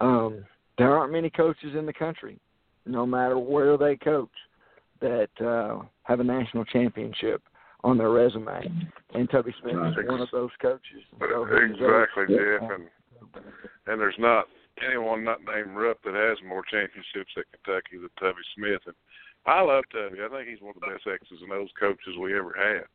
Um, 0.00 0.44
there 0.76 0.96
aren't 0.96 1.12
many 1.12 1.30
coaches 1.30 1.74
in 1.76 1.86
the 1.86 1.92
country 1.92 2.38
no 2.86 3.06
matter 3.06 3.38
where 3.38 3.76
they 3.76 3.96
coach, 3.96 4.30
that 5.00 5.28
uh, 5.44 5.84
have 6.04 6.20
a 6.20 6.24
national 6.24 6.64
championship 6.66 7.42
on 7.82 7.98
their 7.98 8.10
resume. 8.10 8.88
And 9.12 9.30
Tubby 9.30 9.54
Smith 9.60 9.74
is 9.74 10.08
one 10.08 10.20
of 10.20 10.28
those 10.32 10.50
coaches. 10.60 11.02
So 11.20 11.44
exactly, 11.44 12.34
Jeff. 12.34 12.70
And 12.70 12.88
and 13.86 14.00
there's 14.00 14.18
not 14.18 14.46
anyone 14.82 15.24
not 15.24 15.40
named 15.44 15.76
Rupp 15.76 16.02
that 16.04 16.14
has 16.14 16.38
more 16.46 16.62
championships 16.70 17.32
at 17.36 17.44
Kentucky 17.52 17.98
than 17.98 18.10
Tubby 18.18 18.42
Smith. 18.56 18.80
And 18.86 18.96
I 19.46 19.60
love 19.60 19.84
Tubby. 19.92 20.22
I 20.24 20.28
think 20.28 20.48
he's 20.48 20.60
one 20.60 20.74
of 20.74 20.80
the 20.80 20.88
best 20.88 21.06
X's 21.06 21.42
and 21.42 21.52
O's 21.52 21.68
coaches 21.78 22.16
we 22.20 22.36
ever 22.36 22.54
had. 22.56 22.88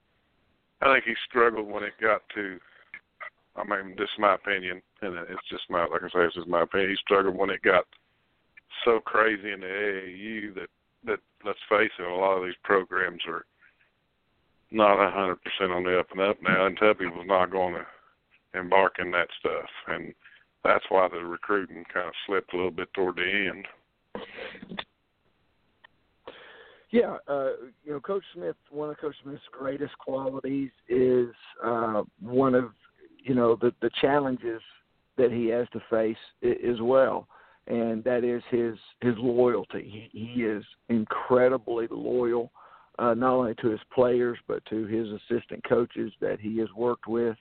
I 0.82 0.94
think 0.94 1.06
he 1.06 1.14
struggled 1.28 1.68
when 1.68 1.84
it 1.84 1.94
got 2.02 2.22
to. 2.36 2.60
I 3.56 3.64
mean, 3.64 3.96
this 3.98 4.10
is 4.10 4.20
my 4.20 4.36
opinion, 4.36 4.82
and 5.02 5.16
it's 5.30 5.50
just 5.50 5.70
my 5.70 5.86
like 5.86 6.04
I 6.04 6.10
say, 6.10 6.26
this 6.26 6.42
is 6.42 6.48
my 6.48 6.64
opinion. 6.64 6.92
He 6.92 6.98
struggled 6.98 7.36
when 7.36 7.50
it 7.50 7.62
got 7.62 7.86
so 8.86 9.00
crazy 9.00 9.52
in 9.52 9.62
the 9.62 9.68
AAU 9.68 10.56
that 10.56 10.70
that 11.06 11.20
let's 11.46 11.60
face 11.70 11.92
it, 11.98 12.08
a 12.08 12.14
lot 12.14 12.38
of 12.38 12.44
these 12.44 12.56
programs 12.64 13.22
are 13.28 13.46
not 14.72 15.02
a 15.02 15.12
hundred 15.12 15.38
percent 15.44 15.72
on 15.72 15.84
the 15.84 16.00
up 16.00 16.12
and 16.12 16.22
up 16.22 16.38
now, 16.42 16.66
and 16.66 16.78
Tubby 16.78 17.06
was 17.08 17.26
not 17.26 17.52
going 17.52 17.76
to 17.76 18.60
embark 18.60 18.96
in 19.00 19.12
that 19.12 19.28
stuff, 19.40 19.70
and 19.88 20.14
that's 20.64 20.86
why 20.90 21.08
the 21.08 21.20
recruiting 21.20 21.84
kind 21.94 22.08
of 22.08 22.14
slipped 22.28 22.54
a 22.54 22.58
little 22.58 22.72
bit 22.72 22.94
toward 22.94 23.16
the 23.16 23.50
end. 23.50 23.66
Yeah, 26.92 27.18
uh, 27.28 27.52
you 27.84 27.92
know, 27.92 28.00
Coach 28.00 28.24
Smith. 28.34 28.56
One 28.72 28.90
of 28.90 28.98
Coach 28.98 29.16
Smith's 29.24 29.42
greatest 29.52 29.98
qualities 30.00 30.72
is 30.88 31.30
uh, 31.64 32.04
one 32.20 32.56
of 32.56 32.72
you 33.24 33.36
know 33.36 33.56
the 33.56 33.74
the 33.82 33.92
challenges 34.02 34.62
that 35.18 35.32
he 35.32 35.48
has 35.48 35.68
to 35.74 35.82
face 35.90 36.18
as 36.44 36.82
well 36.82 37.28
and 37.68 38.04
that 38.04 38.24
is 38.24 38.42
his 38.50 38.76
his 39.02 39.16
loyalty. 39.18 40.10
He, 40.12 40.44
is 40.44 40.64
incredibly 40.90 41.88
loyal, 41.90 42.52
uh, 42.98 43.14
not 43.14 43.34
only 43.34 43.56
to 43.56 43.70
his 43.70 43.80
players 43.94 44.38
but 44.48 44.64
to 44.66 44.86
his 44.86 45.08
assistant 45.10 45.64
coaches 45.68 46.12
that 46.22 46.40
he 46.40 46.58
has 46.60 46.70
worked 46.76 47.08
with. 47.08 47.38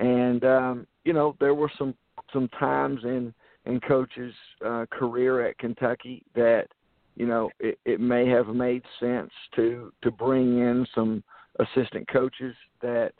And 0.00 0.44
um, 0.44 0.86
you 1.04 1.12
know, 1.12 1.36
there 1.40 1.54
were 1.54 1.70
some 1.78 1.94
some 2.32 2.48
times 2.48 3.00
in 3.04 3.32
in 3.64 3.80
coach's 3.80 4.34
uh, 4.64 4.86
career 4.90 5.46
at 5.46 5.58
Kentucky 5.58 6.22
that 6.34 6.66
you 7.14 7.26
know 7.26 7.50
it, 7.58 7.78
it 7.84 8.00
may 8.00 8.28
have 8.28 8.48
made 8.48 8.82
sense 9.00 9.30
to 9.56 9.92
to 10.02 10.10
bring 10.10 10.58
in 10.58 10.86
some 10.94 11.22
assistant 11.58 12.06
coaches 12.08 12.54
that 12.82 13.12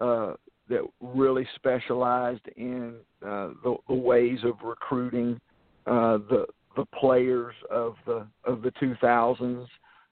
uh, 0.00 0.34
that 0.68 0.82
really 1.00 1.46
specialized 1.56 2.46
in 2.56 2.94
uh, 3.24 3.50
the, 3.62 3.76
the 3.88 3.94
ways 3.94 4.38
of 4.44 4.54
recruiting 4.64 5.40
uh, 5.86 6.18
the 6.30 6.46
the 6.76 6.86
players 6.86 7.54
of 7.70 7.94
the 8.06 8.26
of 8.44 8.62
the 8.62 8.70
2000s, 8.72 9.66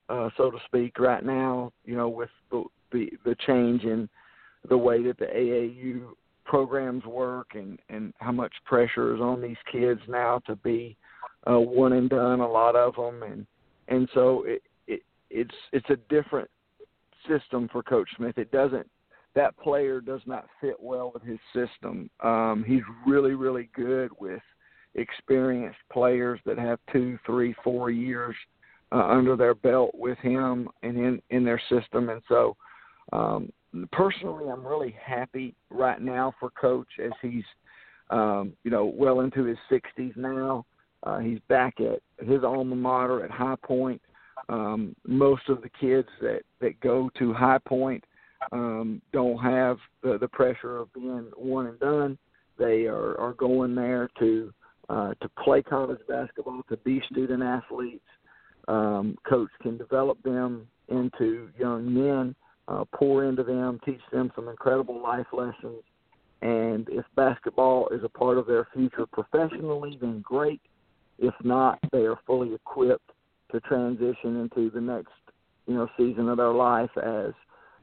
uh, 0.08 0.30
so 0.36 0.50
to 0.50 0.58
speak. 0.66 0.98
Right 0.98 1.24
now, 1.24 1.72
you 1.84 1.96
know, 1.96 2.08
with 2.08 2.30
the 2.50 2.64
the, 2.92 3.10
the 3.24 3.36
change 3.46 3.84
in 3.84 4.08
the 4.68 4.76
way 4.76 5.02
that 5.02 5.18
the 5.18 5.26
AAU 5.26 6.02
programs 6.44 7.04
work 7.04 7.48
and 7.54 7.78
and 7.88 8.12
how 8.18 8.32
much 8.32 8.52
pressure 8.64 9.14
is 9.14 9.20
on 9.20 9.40
these 9.40 9.56
kids 9.70 10.00
now 10.08 10.40
to 10.46 10.56
be 10.56 10.96
uh, 11.50 11.58
one 11.58 11.92
and 11.92 12.10
done. 12.10 12.40
A 12.40 12.48
lot 12.48 12.76
of 12.76 12.94
them, 12.94 13.22
and 13.22 13.46
and 13.88 14.08
so 14.14 14.44
it, 14.46 14.62
it 14.86 15.02
it's 15.30 15.54
it's 15.72 15.90
a 15.90 15.96
different 16.08 16.48
system 17.28 17.68
for 17.72 17.82
Coach 17.82 18.08
Smith. 18.16 18.38
It 18.38 18.50
doesn't 18.50 18.88
that 19.34 19.56
player 19.58 20.00
does 20.00 20.20
not 20.26 20.46
fit 20.60 20.76
well 20.78 21.10
with 21.14 21.22
his 21.22 21.38
system. 21.54 22.10
Um, 22.20 22.64
he's 22.66 22.82
really 23.06 23.34
really 23.34 23.70
good 23.74 24.10
with 24.20 24.42
experienced 24.94 25.78
players 25.92 26.40
that 26.44 26.58
have 26.58 26.78
two, 26.92 27.18
three, 27.24 27.54
four 27.64 27.90
years 27.90 28.34
uh, 28.92 29.06
under 29.06 29.36
their 29.36 29.54
belt 29.54 29.90
with 29.94 30.18
him 30.18 30.68
and 30.82 30.96
in 30.96 31.22
in 31.30 31.44
their 31.44 31.60
system, 31.70 32.08
and 32.08 32.22
so. 32.28 32.56
Um, 33.12 33.52
personally, 33.90 34.48
I'm 34.48 34.66
really 34.66 34.94
happy 35.04 35.54
right 35.70 36.00
now 36.00 36.34
for 36.38 36.50
Coach 36.50 36.88
as 37.04 37.12
he's, 37.20 37.44
um, 38.10 38.52
you 38.64 38.70
know, 38.70 38.84
well 38.84 39.20
into 39.20 39.44
his 39.44 39.58
60s 39.70 40.16
now. 40.16 40.64
Uh, 41.04 41.18
he's 41.18 41.40
back 41.48 41.74
at 41.80 42.00
his 42.26 42.44
alma 42.44 42.76
mater 42.76 43.24
at 43.24 43.30
High 43.30 43.56
Point. 43.62 44.00
Um, 44.48 44.94
most 45.06 45.48
of 45.48 45.62
the 45.62 45.68
kids 45.68 46.08
that 46.20 46.42
that 46.60 46.78
go 46.80 47.10
to 47.18 47.32
High 47.32 47.58
Point 47.66 48.04
um, 48.52 49.00
don't 49.12 49.38
have 49.38 49.78
the, 50.02 50.18
the 50.18 50.28
pressure 50.28 50.78
of 50.78 50.92
being 50.92 51.30
one 51.36 51.66
and 51.66 51.80
done. 51.80 52.18
They 52.58 52.86
are 52.86 53.18
are 53.18 53.34
going 53.34 53.74
there 53.74 54.08
to 54.18 54.52
uh, 54.88 55.14
to 55.20 55.28
play 55.42 55.62
college 55.62 56.00
basketball, 56.08 56.62
to 56.68 56.76
be 56.78 57.02
student 57.10 57.42
athletes. 57.42 58.04
Um, 58.68 59.16
coach 59.28 59.50
can 59.60 59.76
develop 59.76 60.22
them 60.22 60.66
into 60.88 61.50
young 61.58 61.92
men, 61.92 62.34
uh, 62.68 62.84
pour 62.94 63.24
into 63.24 63.42
them, 63.42 63.80
teach 63.84 64.00
them 64.12 64.30
some 64.34 64.48
incredible 64.48 65.02
life 65.02 65.26
lessons. 65.32 65.82
And 66.42 66.88
if 66.90 67.04
basketball 67.16 67.88
is 67.88 68.02
a 68.04 68.08
part 68.08 68.38
of 68.38 68.46
their 68.46 68.68
future 68.74 69.06
professionally, 69.06 69.96
then 70.00 70.20
great. 70.20 70.60
If 71.18 71.34
not, 71.42 71.78
they 71.92 72.04
are 72.04 72.18
fully 72.26 72.54
equipped 72.54 73.10
to 73.52 73.60
transition 73.60 74.40
into 74.40 74.70
the 74.70 74.80
next, 74.80 75.12
you 75.66 75.74
know, 75.74 75.88
season 75.96 76.28
of 76.28 76.38
their 76.38 76.52
life 76.52 76.90
as 76.96 77.32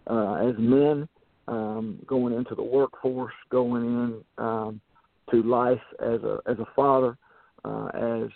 uh, 0.07 0.33
as 0.35 0.55
men, 0.57 1.07
um, 1.47 1.99
going 2.05 2.33
into 2.33 2.55
the 2.55 2.63
workforce, 2.63 3.33
going 3.49 3.83
in 3.83 4.43
um, 4.43 4.81
to 5.31 5.43
life 5.43 5.81
as 5.99 6.21
a 6.23 6.39
as 6.47 6.57
a 6.59 6.67
father, 6.75 7.17
uh, 7.65 7.87
as 7.93 8.29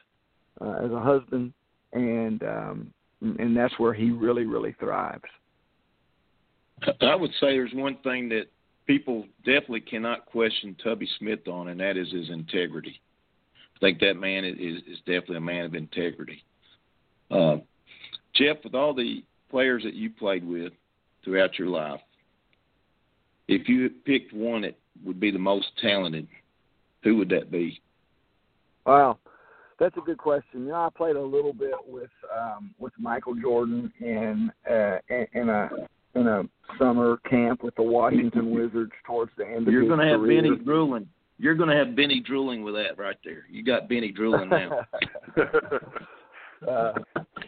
uh, 0.62 0.86
as 0.86 0.92
a 0.92 1.00
husband, 1.00 1.54
and 1.94 2.44
um, 2.44 2.94
and 3.22 3.56
that's 3.56 3.78
where 3.80 3.94
he 3.94 4.12
really 4.12 4.46
really 4.46 4.76
thrives. 4.80 5.24
I 7.02 7.16
would 7.16 7.32
say 7.40 7.52
there's 7.54 7.74
one 7.74 7.98
thing 8.04 8.30
that 8.30 8.46
people 8.86 9.26
definitely 9.46 9.82
cannot 9.82 10.26
question 10.26 10.76
Tubby 10.84 11.08
Smith 11.20 11.48
on, 11.48 11.70
and 11.70 11.80
that 11.80 11.98
is 11.98 12.12
his 12.12 12.30
integrity. 12.30 13.00
I 13.76 13.80
think 13.80 14.00
that 14.00 14.16
man 14.16 14.44
is, 14.44 14.78
is 14.88 15.00
definitely 15.00 15.38
a 15.38 15.42
man 15.42 15.66
of 15.66 15.76
integrity. 15.76 16.44
Uh, 17.32 17.58
Jeff, 18.36 18.58
with 18.64 18.76
all 18.76 18.94
the 18.94 19.24
players 19.50 19.84
that 19.84 19.94
you 19.94 20.10
played 20.10 20.46
with 20.46 20.74
throughout 21.24 21.58
your 21.58 21.70
life, 21.70 22.02
if 23.48 23.68
you 23.68 23.90
picked 24.06 24.34
one 24.34 24.62
that 24.62 24.78
would 25.04 25.20
be 25.20 25.32
the 25.32 25.40
most 25.40 25.68
talented, 25.82 26.28
who 27.04 27.18
would 27.18 27.30
that 27.30 27.52
be? 27.52 27.82
Wow, 28.86 29.20
that's 29.80 29.96
a 29.98 30.02
good 30.02 30.18
question. 30.18 30.62
You 30.62 30.70
know, 30.70 30.76
I 30.76 30.90
played 30.96 31.16
a 31.16 31.22
little 31.22 31.54
bit 31.54 31.76
with 31.88 32.10
um, 32.36 32.74
with 32.80 32.94
Michael 32.98 33.36
Jordan 33.36 33.92
in 34.00 34.52
uh, 34.70 34.98
in 35.10 35.50
a 35.50 35.70
in 36.16 36.28
a 36.28 36.44
summer 36.78 37.18
camp 37.30 37.64
with 37.64 37.76
the 37.76 37.84
Washington 37.84 38.52
Wizards 38.56 38.92
towards 39.06 39.32
the 39.38 39.46
end 39.46 39.68
of 39.68 39.74
You're 39.74 39.88
going 39.88 40.00
to 40.00 40.08
have 40.08 40.20
career. 40.20 40.42
Benny 40.42 40.56
drooling. 40.64 41.08
You're 41.40 41.56
going 41.56 41.70
to 41.70 41.76
have 41.76 41.96
Benny 41.96 42.20
drooling 42.20 42.64
with 42.64 42.76
that 42.76 42.98
right 42.98 43.18
there. 43.24 43.46
You 43.50 43.64
got 43.64 43.90
Benny 43.90 44.12
drooling 44.12 44.50
now. 44.50 44.86
uh, 46.70 46.94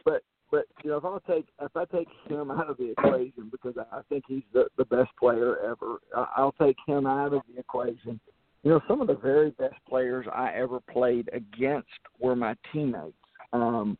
but 0.03 0.23
but 0.51 0.65
you 0.83 0.89
know 0.89 0.97
if 0.97 1.05
I 1.05 1.31
take 1.31 1.45
if 1.61 1.75
I 1.75 1.85
take 1.85 2.07
him 2.27 2.51
out 2.51 2.69
of 2.69 2.77
the 2.77 2.91
equation 2.91 3.49
because 3.51 3.75
I 3.91 4.01
think 4.09 4.23
he's 4.27 4.43
the 4.53 4.65
the 4.77 4.85
best 4.85 5.11
player 5.19 5.57
ever, 5.59 5.99
I'll 6.35 6.55
take 6.59 6.77
him 6.87 7.05
out 7.05 7.33
of 7.33 7.41
the 7.53 7.59
equation. 7.59 8.19
You 8.65 8.71
know, 8.71 8.81
some 8.87 8.99
of 8.99 9.05
the 9.05 9.15
very 9.15 9.51
best 9.51 9.75
players 9.87 10.25
I 10.33 10.51
ever 10.55 10.79
played 10.91 11.29
against 11.33 11.87
were 12.19 12.35
my 12.35 12.55
teammates. 12.73 13.13
Um, 13.53 13.95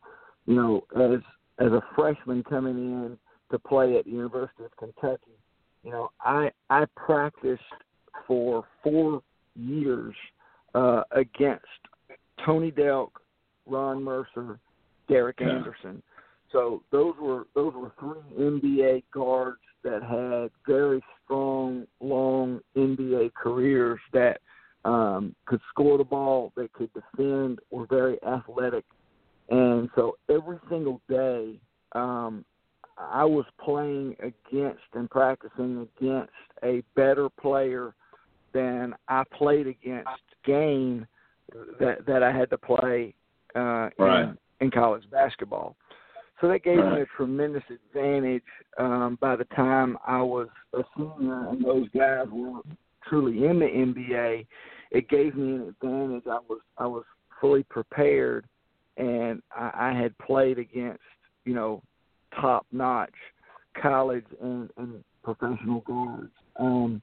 you 0.47 0.55
know, 0.55 0.83
as 0.95 1.19
as 1.59 1.71
a 1.71 1.83
freshman 1.95 2.43
coming 2.43 2.75
in 2.75 3.17
to 3.51 3.59
play 3.59 3.95
at 3.95 4.05
the 4.05 4.11
University 4.11 4.63
of 4.63 4.75
Kentucky, 4.77 5.37
you 5.83 5.91
know, 5.91 6.09
I 6.19 6.49
I 6.71 6.85
practiced 6.95 7.61
for 8.27 8.65
four 8.83 9.21
years 9.55 10.15
uh, 10.73 11.03
against 11.11 11.65
Tony 12.43 12.71
Delk, 12.71 13.11
Ron 13.67 14.03
Mercer, 14.03 14.59
Derek 15.07 15.41
Yeah. 15.41 15.49
Anderson. 15.49 16.01
So 16.51 16.81
those 16.91 17.13
were 17.21 17.45
those 17.53 17.73
were 17.75 17.91
three 17.99 18.35
NBA 18.39 19.03
guards 19.13 19.59
that 19.83 20.01
had 20.01 20.49
very 20.65 21.03
strong, 21.23 21.85
long 22.01 22.61
NBA 22.75 23.35
careers 23.35 23.99
that 24.11 24.41
um, 24.85 25.35
could 25.45 25.59
score 25.69 25.97
the 25.97 26.03
ball, 26.03 26.53
they 26.55 26.69
could 26.69 26.89
defend, 26.93 27.59
were 27.71 27.87
very 27.87 28.17
athletic, 28.23 28.85
and 29.49 29.89
so 29.95 30.17
every 30.29 30.59
single 30.69 31.01
day 31.09 31.59
um, 31.93 32.45
I 32.97 33.25
was 33.25 33.45
playing 33.63 34.15
against 34.19 34.83
and 34.93 35.09
practicing 35.09 35.87
against 35.99 36.31
a 36.63 36.81
better 36.95 37.29
player 37.29 37.93
than 38.53 38.95
I 39.09 39.23
played 39.37 39.67
against 39.67 40.09
game 40.45 41.05
that 41.79 42.05
that 42.05 42.23
I 42.23 42.31
had 42.31 42.49
to 42.51 42.57
play 42.57 43.13
uh, 43.55 43.89
Right. 43.99 44.21
in, 44.23 44.37
in 44.61 44.71
college 44.71 45.03
basketball. 45.11 45.75
So 46.41 46.49
that 46.49 46.63
gave 46.63 46.77
me 46.77 47.01
a 47.01 47.05
tremendous 47.15 47.63
advantage 47.69 48.43
um, 48.77 49.17
by 49.21 49.35
the 49.37 49.45
time 49.55 49.97
I 50.05 50.21
was 50.21 50.49
a 50.73 50.81
senior 50.97 51.49
and 51.49 51.63
those 51.63 51.87
guys 51.89 52.27
were 52.29 52.59
truly 53.07 53.45
in 53.45 53.59
the 53.59 53.65
NBA. 53.65 54.45
It 54.95 55.09
gave 55.09 55.35
me 55.35 55.55
an 55.55 55.61
advantage. 55.67 56.23
I 56.25 56.39
was 56.47 56.61
I 56.77 56.87
was 56.87 57.03
fully 57.41 57.63
prepared, 57.63 58.45
and 58.95 59.41
I, 59.53 59.91
I 59.91 60.01
had 60.01 60.17
played 60.19 60.57
against 60.57 61.03
you 61.43 61.53
know 61.53 61.83
top 62.39 62.65
notch 62.71 63.13
college 63.81 64.23
and, 64.41 64.69
and 64.77 65.03
professional 65.21 65.81
guards. 65.81 66.31
Um, 66.57 67.01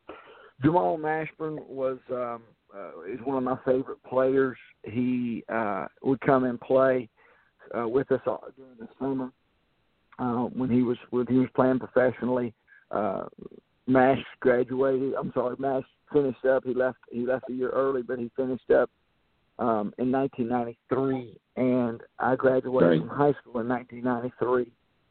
Jamal 0.63 0.97
Mashburn 0.97 1.67
was 1.67 1.99
um, 2.11 2.43
uh, 2.75 3.03
is 3.13 3.21
one 3.25 3.37
of 3.37 3.45
my 3.45 3.59
favorite 3.67 4.03
players. 4.09 4.57
He 4.85 5.45
uh, 5.53 5.85
would 6.03 6.21
come 6.23 6.45
and 6.45 6.59
play 6.59 7.11
uh, 7.79 7.87
with 7.87 8.11
us 8.11 8.23
all, 8.27 8.45
during 8.57 8.79
the 8.79 8.89
summer 8.99 9.31
uh, 10.19 10.45
when 10.45 10.71
he 10.71 10.81
was 10.81 10.97
when 11.11 11.27
he 11.27 11.37
was 11.37 11.49
playing 11.55 11.79
professionally. 11.79 12.55
Uh, 12.91 13.25
Mash 13.87 14.23
graduated. 14.41 15.15
I'm 15.15 15.33
sorry, 15.35 15.57
Mash 15.59 15.85
finished 16.13 16.45
up. 16.45 16.65
He 16.65 16.75
left. 16.75 16.99
He 17.11 17.27
left 17.27 17.49
a 17.51 17.53
year 17.53 17.71
early, 17.71 18.03
but 18.03 18.19
he 18.19 18.31
finished 18.37 18.71
up 18.71 18.91
um, 19.59 19.93
in 19.99 20.11
1993, 20.11 21.37
and 21.57 22.01
I 22.19 22.37
graduated 22.37 22.89
Right. 22.91 23.01
from 23.01 23.09
high 23.09 23.33
school 23.41 23.61
in 23.61 23.69
1993. 23.69 24.71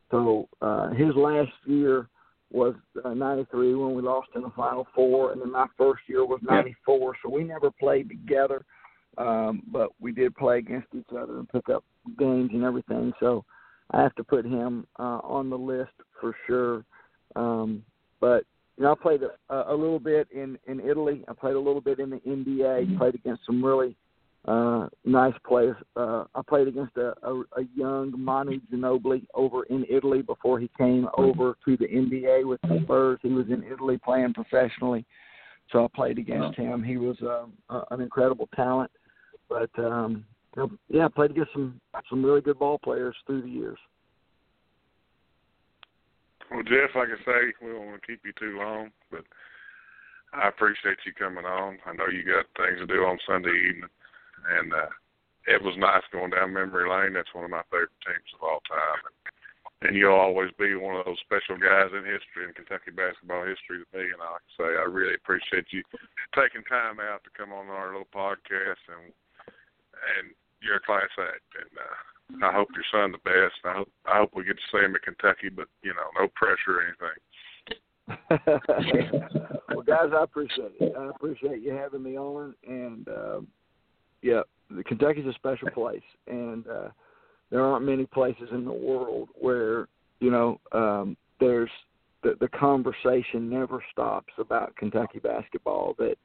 So 0.09 0.47
uh, 0.61 0.89
his 0.89 1.15
last 1.15 1.51
year 1.65 2.07
was 2.51 2.75
uh, 3.05 3.13
93 3.13 3.75
when 3.75 3.93
we 3.95 4.01
lost 4.01 4.29
in 4.35 4.41
the 4.41 4.49
Final 4.51 4.85
Four, 4.93 5.31
and 5.31 5.41
then 5.41 5.51
my 5.51 5.67
first 5.77 6.01
year 6.07 6.25
was 6.25 6.39
Yeah. 6.43 6.55
94. 6.55 7.15
So 7.23 7.29
we 7.29 7.43
never 7.43 7.71
played 7.71 8.09
together, 8.09 8.65
um, 9.17 9.63
but 9.71 9.89
we 9.99 10.11
did 10.11 10.35
play 10.35 10.57
against 10.59 10.87
each 10.93 11.11
other 11.17 11.39
and 11.39 11.49
pick 11.49 11.69
up 11.69 11.83
games 12.17 12.51
and 12.53 12.63
everything. 12.63 13.13
So 13.19 13.45
I 13.91 14.01
have 14.01 14.15
to 14.15 14.23
put 14.23 14.45
him 14.45 14.85
uh, 14.99 15.19
on 15.23 15.49
the 15.49 15.57
list 15.57 15.91
for 16.19 16.35
sure. 16.47 16.83
Um, 17.35 17.83
but 18.19 18.43
you 18.81 18.87
know, 18.87 18.93
I 18.93 18.95
played 18.99 19.21
a, 19.21 19.71
a 19.71 19.75
little 19.75 19.99
bit 19.99 20.27
in 20.31 20.57
in 20.65 20.79
Italy. 20.79 21.23
I 21.27 21.33
played 21.33 21.53
a 21.53 21.59
little 21.59 21.81
bit 21.81 21.99
in 21.99 22.09
the 22.09 22.17
NBA. 22.17 22.97
Played 22.97 23.13
against 23.13 23.45
some 23.45 23.63
really 23.63 23.95
uh, 24.47 24.87
nice 25.05 25.35
players. 25.47 25.77
Uh, 25.95 26.23
I 26.33 26.41
played 26.49 26.67
against 26.67 26.97
a, 26.97 27.13
a, 27.21 27.41
a 27.57 27.63
young 27.75 28.11
Manu 28.17 28.59
Ginobili 28.73 29.27
over 29.35 29.65
in 29.65 29.85
Italy 29.87 30.23
before 30.23 30.59
he 30.59 30.67
came 30.79 31.07
over 31.15 31.55
to 31.63 31.77
the 31.77 31.85
NBA 31.85 32.47
with 32.47 32.59
the 32.63 32.79
Spurs. 32.83 33.19
He 33.21 33.29
was 33.29 33.45
in 33.49 33.63
Italy 33.71 33.99
playing 34.03 34.33
professionally, 34.33 35.05
so 35.71 35.85
I 35.85 35.87
played 35.95 36.17
against 36.17 36.57
him. 36.57 36.81
He 36.81 36.97
was 36.97 37.17
um, 37.21 37.53
uh, 37.69 37.83
an 37.91 38.01
incredible 38.01 38.49
talent. 38.55 38.89
But 39.47 39.69
um, 39.77 40.25
yeah, 40.89 41.05
I 41.05 41.09
played 41.09 41.29
against 41.29 41.53
some 41.53 41.79
some 42.09 42.25
really 42.25 42.41
good 42.41 42.57
ball 42.57 42.79
players 42.79 43.15
through 43.27 43.43
the 43.43 43.49
years. 43.49 43.77
Well, 46.51 46.67
Jeff, 46.67 46.91
like 46.99 47.07
I 47.07 47.19
say, 47.23 47.55
we 47.63 47.71
don't 47.71 47.87
want 47.87 48.01
to 48.03 48.07
keep 48.07 48.27
you 48.27 48.35
too 48.35 48.59
long, 48.59 48.91
but 49.07 49.23
I 50.35 50.51
appreciate 50.51 50.99
you 51.07 51.15
coming 51.15 51.47
on. 51.47 51.79
I 51.87 51.95
know 51.95 52.11
you 52.11 52.27
got 52.27 52.51
things 52.59 52.83
to 52.83 52.87
do 52.91 53.07
on 53.07 53.15
Sunday 53.23 53.55
evening, 53.71 53.87
and 54.59 54.67
uh, 54.75 54.91
it 55.47 55.63
was 55.63 55.79
nice 55.79 56.03
going 56.11 56.35
down 56.35 56.51
memory 56.51 56.91
lane. 56.91 57.15
That's 57.15 57.31
one 57.31 57.47
of 57.47 57.55
my 57.55 57.63
favorite 57.71 57.95
teams 58.03 58.35
of 58.35 58.43
all 58.43 58.59
time. 58.67 58.99
and 59.87 59.95
you'll 59.95 60.19
always 60.19 60.51
be 60.59 60.75
one 60.75 60.99
of 60.99 61.07
those 61.07 61.23
special 61.23 61.55
guys 61.55 61.95
in 61.95 62.03
history 62.03 62.43
in 62.43 62.53
Kentucky 62.53 62.91
basketball 62.91 63.47
history 63.47 63.81
to 63.81 63.87
me. 63.95 64.11
And 64.11 64.19
I 64.19 64.35
can 64.43 64.51
say 64.59 64.69
I 64.75 64.85
really 64.91 65.15
appreciate 65.15 65.71
you 65.71 65.87
taking 66.35 66.67
time 66.67 66.99
out 66.99 67.23
to 67.23 67.31
come 67.31 67.55
on 67.55 67.71
our 67.71 67.95
little 67.95 68.11
podcast, 68.11 68.83
and 68.91 69.15
and 70.19 70.35
you're 70.59 70.83
class 70.83 71.09
act. 71.15 71.47
And 71.55 71.73
uh, 71.79 72.10
I 72.43 72.51
hope 72.53 72.69
your 72.73 72.83
son 72.91 73.11
the 73.11 73.17
best. 73.19 73.55
I 73.65 73.73
hope 73.77 73.89
I 74.05 74.17
hope 74.17 74.31
we 74.35 74.43
get 74.43 74.55
to 74.55 74.61
see 74.71 74.83
him 74.83 74.95
at 74.95 75.03
Kentucky, 75.03 75.49
but 75.49 75.67
you 75.83 75.93
know, 75.93 76.21
no 76.21 76.27
pressure 76.35 76.79
or 76.79 76.83
anything. 76.87 77.17
well, 79.69 79.83
guys, 79.83 80.11
I 80.13 80.23
appreciate 80.23 80.73
it. 80.79 80.93
I 80.97 81.09
appreciate 81.09 81.61
you 81.61 81.71
having 81.73 82.03
me 82.03 82.17
on, 82.17 82.55
and 82.67 83.07
uh, 83.07 83.41
yeah, 84.21 84.41
the 84.69 84.83
Kentucky's 84.83 85.25
a 85.25 85.33
special 85.33 85.69
place, 85.69 86.01
and 86.27 86.67
uh, 86.67 86.89
there 87.49 87.63
aren't 87.63 87.85
many 87.85 88.05
places 88.05 88.49
in 88.51 88.65
the 88.65 88.73
world 88.73 89.29
where 89.35 89.87
you 90.19 90.31
know 90.31 90.59
um, 90.71 91.15
there's 91.39 91.69
the, 92.23 92.35
the 92.39 92.47
conversation 92.49 93.49
never 93.49 93.83
stops 93.91 94.33
about 94.37 94.75
Kentucky 94.75 95.19
basketball. 95.19 95.95
That 95.97 96.17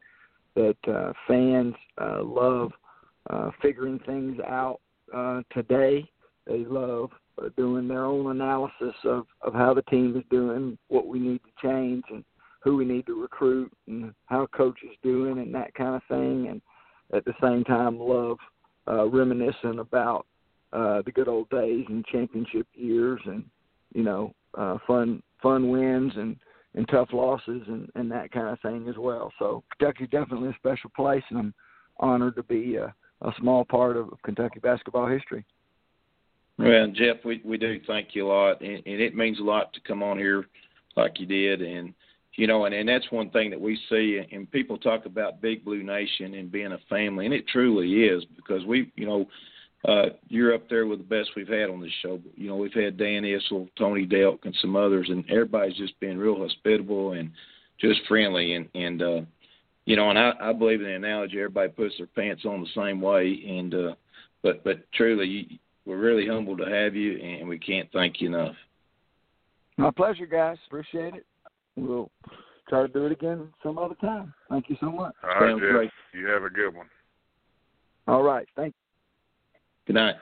that 0.55 0.77
uh, 0.93 1.13
fans 1.29 1.75
uh, 2.01 2.23
love 2.23 2.73
uh, 3.31 3.51
figuring 3.61 4.01
things 4.07 4.39
out 4.47 4.81
uh, 5.15 5.43
today. 5.53 6.09
They 6.47 6.65
love 6.65 7.11
uh, 7.43 7.49
doing 7.57 7.89
their 7.89 8.05
own 8.05 8.31
analysis 8.31 8.95
of 9.05 9.27
of 9.43 9.53
how 9.53 9.75
the 9.75 9.83
team 9.83 10.17
is 10.17 10.25
doing, 10.31 10.79
what 10.89 11.07
we 11.07 11.19
need 11.19 11.41
to 11.45 11.67
change, 11.67 12.05
and 12.11 12.25
who 12.63 12.77
we 12.77 12.85
need 12.85 13.07
to 13.07 13.21
recruit, 13.21 13.73
and 13.87 14.13
how 14.27 14.47
coach 14.47 14.79
is 14.83 14.97
doing, 15.03 15.39
and 15.39 15.55
that 15.55 15.75
kind 15.75 15.95
of 15.95 16.03
thing. 16.09 16.49
And 16.49 16.63
at 17.13 17.25
the 17.25 17.35
same 17.43 17.65
time, 17.65 17.99
love 17.99 18.39
uh, 18.89 19.07
reminiscing 19.07 19.79
about 19.79 20.27
uh, 20.73 21.03
the 21.05 21.13
good 21.13 21.29
old 21.29 21.49
days 21.51 21.85
and 21.89 22.05
championship 22.07 22.67
years, 22.75 23.21
and 23.27 23.45
you 23.95 24.03
know, 24.03 24.35
uh, 24.57 24.79
fun 24.87 25.23
fun 25.43 25.71
wins 25.71 26.13
and 26.17 26.37
and 26.75 26.89
tough 26.89 27.09
losses 27.13 27.63
and 27.67 27.89
and 27.95 28.11
that 28.11 28.33
kind 28.33 28.49
of 28.49 28.61
thing 28.61 28.89
as 28.89 28.97
well. 28.97 29.33
So 29.39 29.63
Kentucky's 29.79 30.09
definitely 30.11 30.51
a 30.51 30.55
special 30.55 30.91
place, 30.95 31.23
and 31.31 31.39
I'm 31.39 31.55
honored 31.99 32.37
to 32.37 32.43
be 32.43 32.77
a, 32.77 32.95
a 33.23 33.33
small 33.39 33.65
part 33.65 33.97
of 33.97 34.11
Kentucky 34.23 34.61
basketball 34.61 35.07
history. 35.07 35.45
Well, 36.59 36.89
Jeff, 36.89 37.17
we 37.25 37.43
we 37.45 37.59
do 37.59 37.81
thank 37.87 38.15
you 38.15 38.27
a 38.27 38.29
lot, 38.29 38.61
and, 38.63 38.83
and 38.87 39.01
it 39.01 39.15
means 39.15 39.39
a 39.39 39.43
lot 39.43 39.73
to 39.75 39.81
come 39.81 40.03
on 40.03 40.19
here 40.19 40.47
like 40.97 41.21
you 41.21 41.27
did, 41.27 41.61
and 41.61 41.93
you 42.37 42.47
know, 42.47 42.65
and, 42.65 42.75
and 42.75 42.89
that's 42.89 43.11
one 43.11 43.31
thing 43.31 43.51
that 43.51 43.61
we 43.61 43.79
see, 43.91 44.21
and 44.31 44.51
people 44.51 44.79
talk 44.79 45.07
about 45.07 45.41
Big 45.41 45.65
Blue 45.65 45.83
Nation 45.83 46.35
and 46.35 46.53
being 46.53 46.73
a 46.73 46.79
family, 46.89 47.27
and 47.27 47.35
it 47.35 47.47
truly 47.49 48.05
is 48.05 48.25
because 48.37 48.65
we, 48.65 48.91
you 48.97 49.07
know, 49.07 49.27
uh, 49.87 50.11
you're 50.29 50.55
up 50.55 50.69
there 50.69 50.87
with 50.87 50.99
the 50.99 51.05
best 51.05 51.31
we've 51.37 51.49
had 51.49 51.71
on 51.71 51.81
this 51.81 51.93
show. 52.03 52.21
You 52.35 52.49
know, 52.49 52.57
we've 52.57 52.73
had 52.73 52.97
Dan 52.97 53.23
Issel, 53.23 53.69
Tony 53.79 54.07
Delk, 54.07 54.45
and 54.45 54.57
some 54.61 54.77
others, 54.77 55.09
and 55.11 55.25
everybody's 55.31 55.77
just 55.77 55.99
been 56.01 56.19
real 56.19 56.37
hospitable 56.37 57.13
and 57.13 57.31
just 57.79 58.01
friendly, 58.09 58.55
and 58.55 58.69
and 58.75 59.03
uh, 59.03 59.21
you 59.87 59.97
know, 59.97 60.11
and 60.11 60.19
I, 60.19 60.33
I 60.41 60.53
believe 60.53 60.81
in 60.81 60.87
the 60.87 60.95
analogy, 60.95 61.39
everybody 61.39 61.71
puts 61.71 61.95
their 61.97 62.09
pants 62.09 62.45
on 62.45 62.61
the 62.61 62.69
same 62.81 63.01
way, 63.01 63.43
and 63.49 63.75
uh, 63.75 63.95
but 64.43 64.63
but 64.65 64.81
truly, 64.93 65.27
you, 65.27 65.59
we're 65.87 65.97
really 65.97 66.27
humbled 66.29 66.59
to 66.59 66.69
have 66.69 66.95
you, 66.95 67.19
and 67.19 67.49
we 67.49 67.59
can't 67.59 67.89
thank 67.93 68.21
you 68.21 68.29
enough. 68.29 68.55
My 69.79 69.91
pleasure, 69.91 70.27
guys. 70.27 70.59
Appreciate 70.67 71.15
it. 71.15 71.27
We'll 71.77 72.11
try 72.69 72.83
to 72.83 72.89
do 72.89 73.07
it 73.07 73.13
again 73.13 73.49
some 73.63 73.79
other 73.79 73.95
time. 73.97 74.35
Thank 74.51 74.69
you 74.69 74.77
so 74.81 74.91
much. 74.91 75.15
All 75.23 75.31
right, 75.31 75.51
Sounds 75.51 75.63
Jeff. 75.63 75.71
great. 75.71 75.91
You 76.15 76.27
have 76.27 76.43
a 76.43 76.51
good 76.51 76.75
one. 76.75 76.87
All 78.09 78.23
right. 78.23 78.49
Thank 78.57 78.75
you. 78.75 79.87
Good 79.87 80.01
night. 80.01 80.17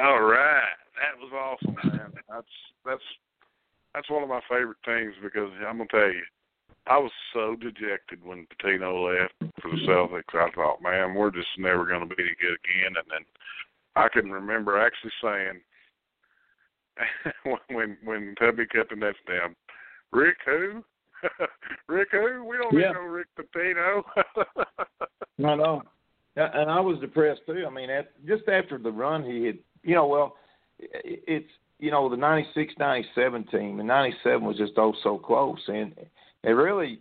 All 0.00 0.22
right, 0.22 0.62
that 0.94 1.18
was 1.18 1.32
awesome, 1.32 1.76
man. 1.90 2.12
That's 2.28 2.46
that's 2.86 3.02
that's 3.94 4.10
one 4.10 4.22
of 4.22 4.28
my 4.28 4.40
favorite 4.48 4.78
things 4.84 5.12
because 5.22 5.50
I'm 5.66 5.78
gonna 5.78 5.88
tell 5.90 6.06
you, 6.12 6.22
I 6.86 6.98
was 6.98 7.12
so 7.32 7.54
dejected 7.56 8.24
when 8.24 8.46
Pitino 8.46 9.20
left 9.20 9.34
for 9.60 9.70
the 9.70 9.76
Celtics. 9.86 10.34
I 10.34 10.50
thought, 10.54 10.82
man, 10.82 11.14
we're 11.14 11.30
just 11.30 11.46
never 11.58 11.86
gonna 11.86 12.06
be 12.06 12.16
good 12.16 12.58
again. 12.64 12.96
And 12.96 13.06
then 13.10 13.24
I 13.94 14.08
can 14.08 14.30
remember 14.30 14.80
actually 14.80 15.12
saying 15.22 15.60
when 17.70 17.96
when 18.04 18.34
Tubby 18.38 18.66
cut 18.66 18.88
the 18.90 18.96
nets 18.96 19.18
down, 19.28 19.54
Rick 20.12 20.36
who? 20.44 20.82
Rick 21.88 22.08
who? 22.12 22.44
We 22.44 22.56
don't 22.56 22.76
Yeah. 22.78 22.92
no 22.92 23.00
Rick 23.02 23.28
Pitino. 23.38 24.02
I 24.16 25.04
know. 25.38 25.82
Yeah, 26.36 26.48
And 26.54 26.70
I 26.70 26.80
was 26.80 26.98
depressed 26.98 27.42
too. 27.46 27.64
I 27.66 27.70
mean, 27.70 27.90
at, 27.90 28.10
just 28.26 28.48
after 28.48 28.78
the 28.78 28.90
run 28.90 29.22
he 29.22 29.44
had, 29.44 29.58
you 29.82 29.94
know, 29.94 30.06
well, 30.06 30.36
it- 30.78 31.22
it's 31.28 31.50
you 31.78 31.90
know 31.90 32.08
the 32.08 32.16
'96, 32.16 32.74
'97 32.78 33.44
team, 33.48 33.78
and 33.78 33.88
'97 33.88 34.44
was 34.44 34.56
just 34.56 34.72
oh 34.78 34.94
so 35.02 35.18
close, 35.18 35.60
and 35.68 35.94
it 36.44 36.50
really, 36.50 37.00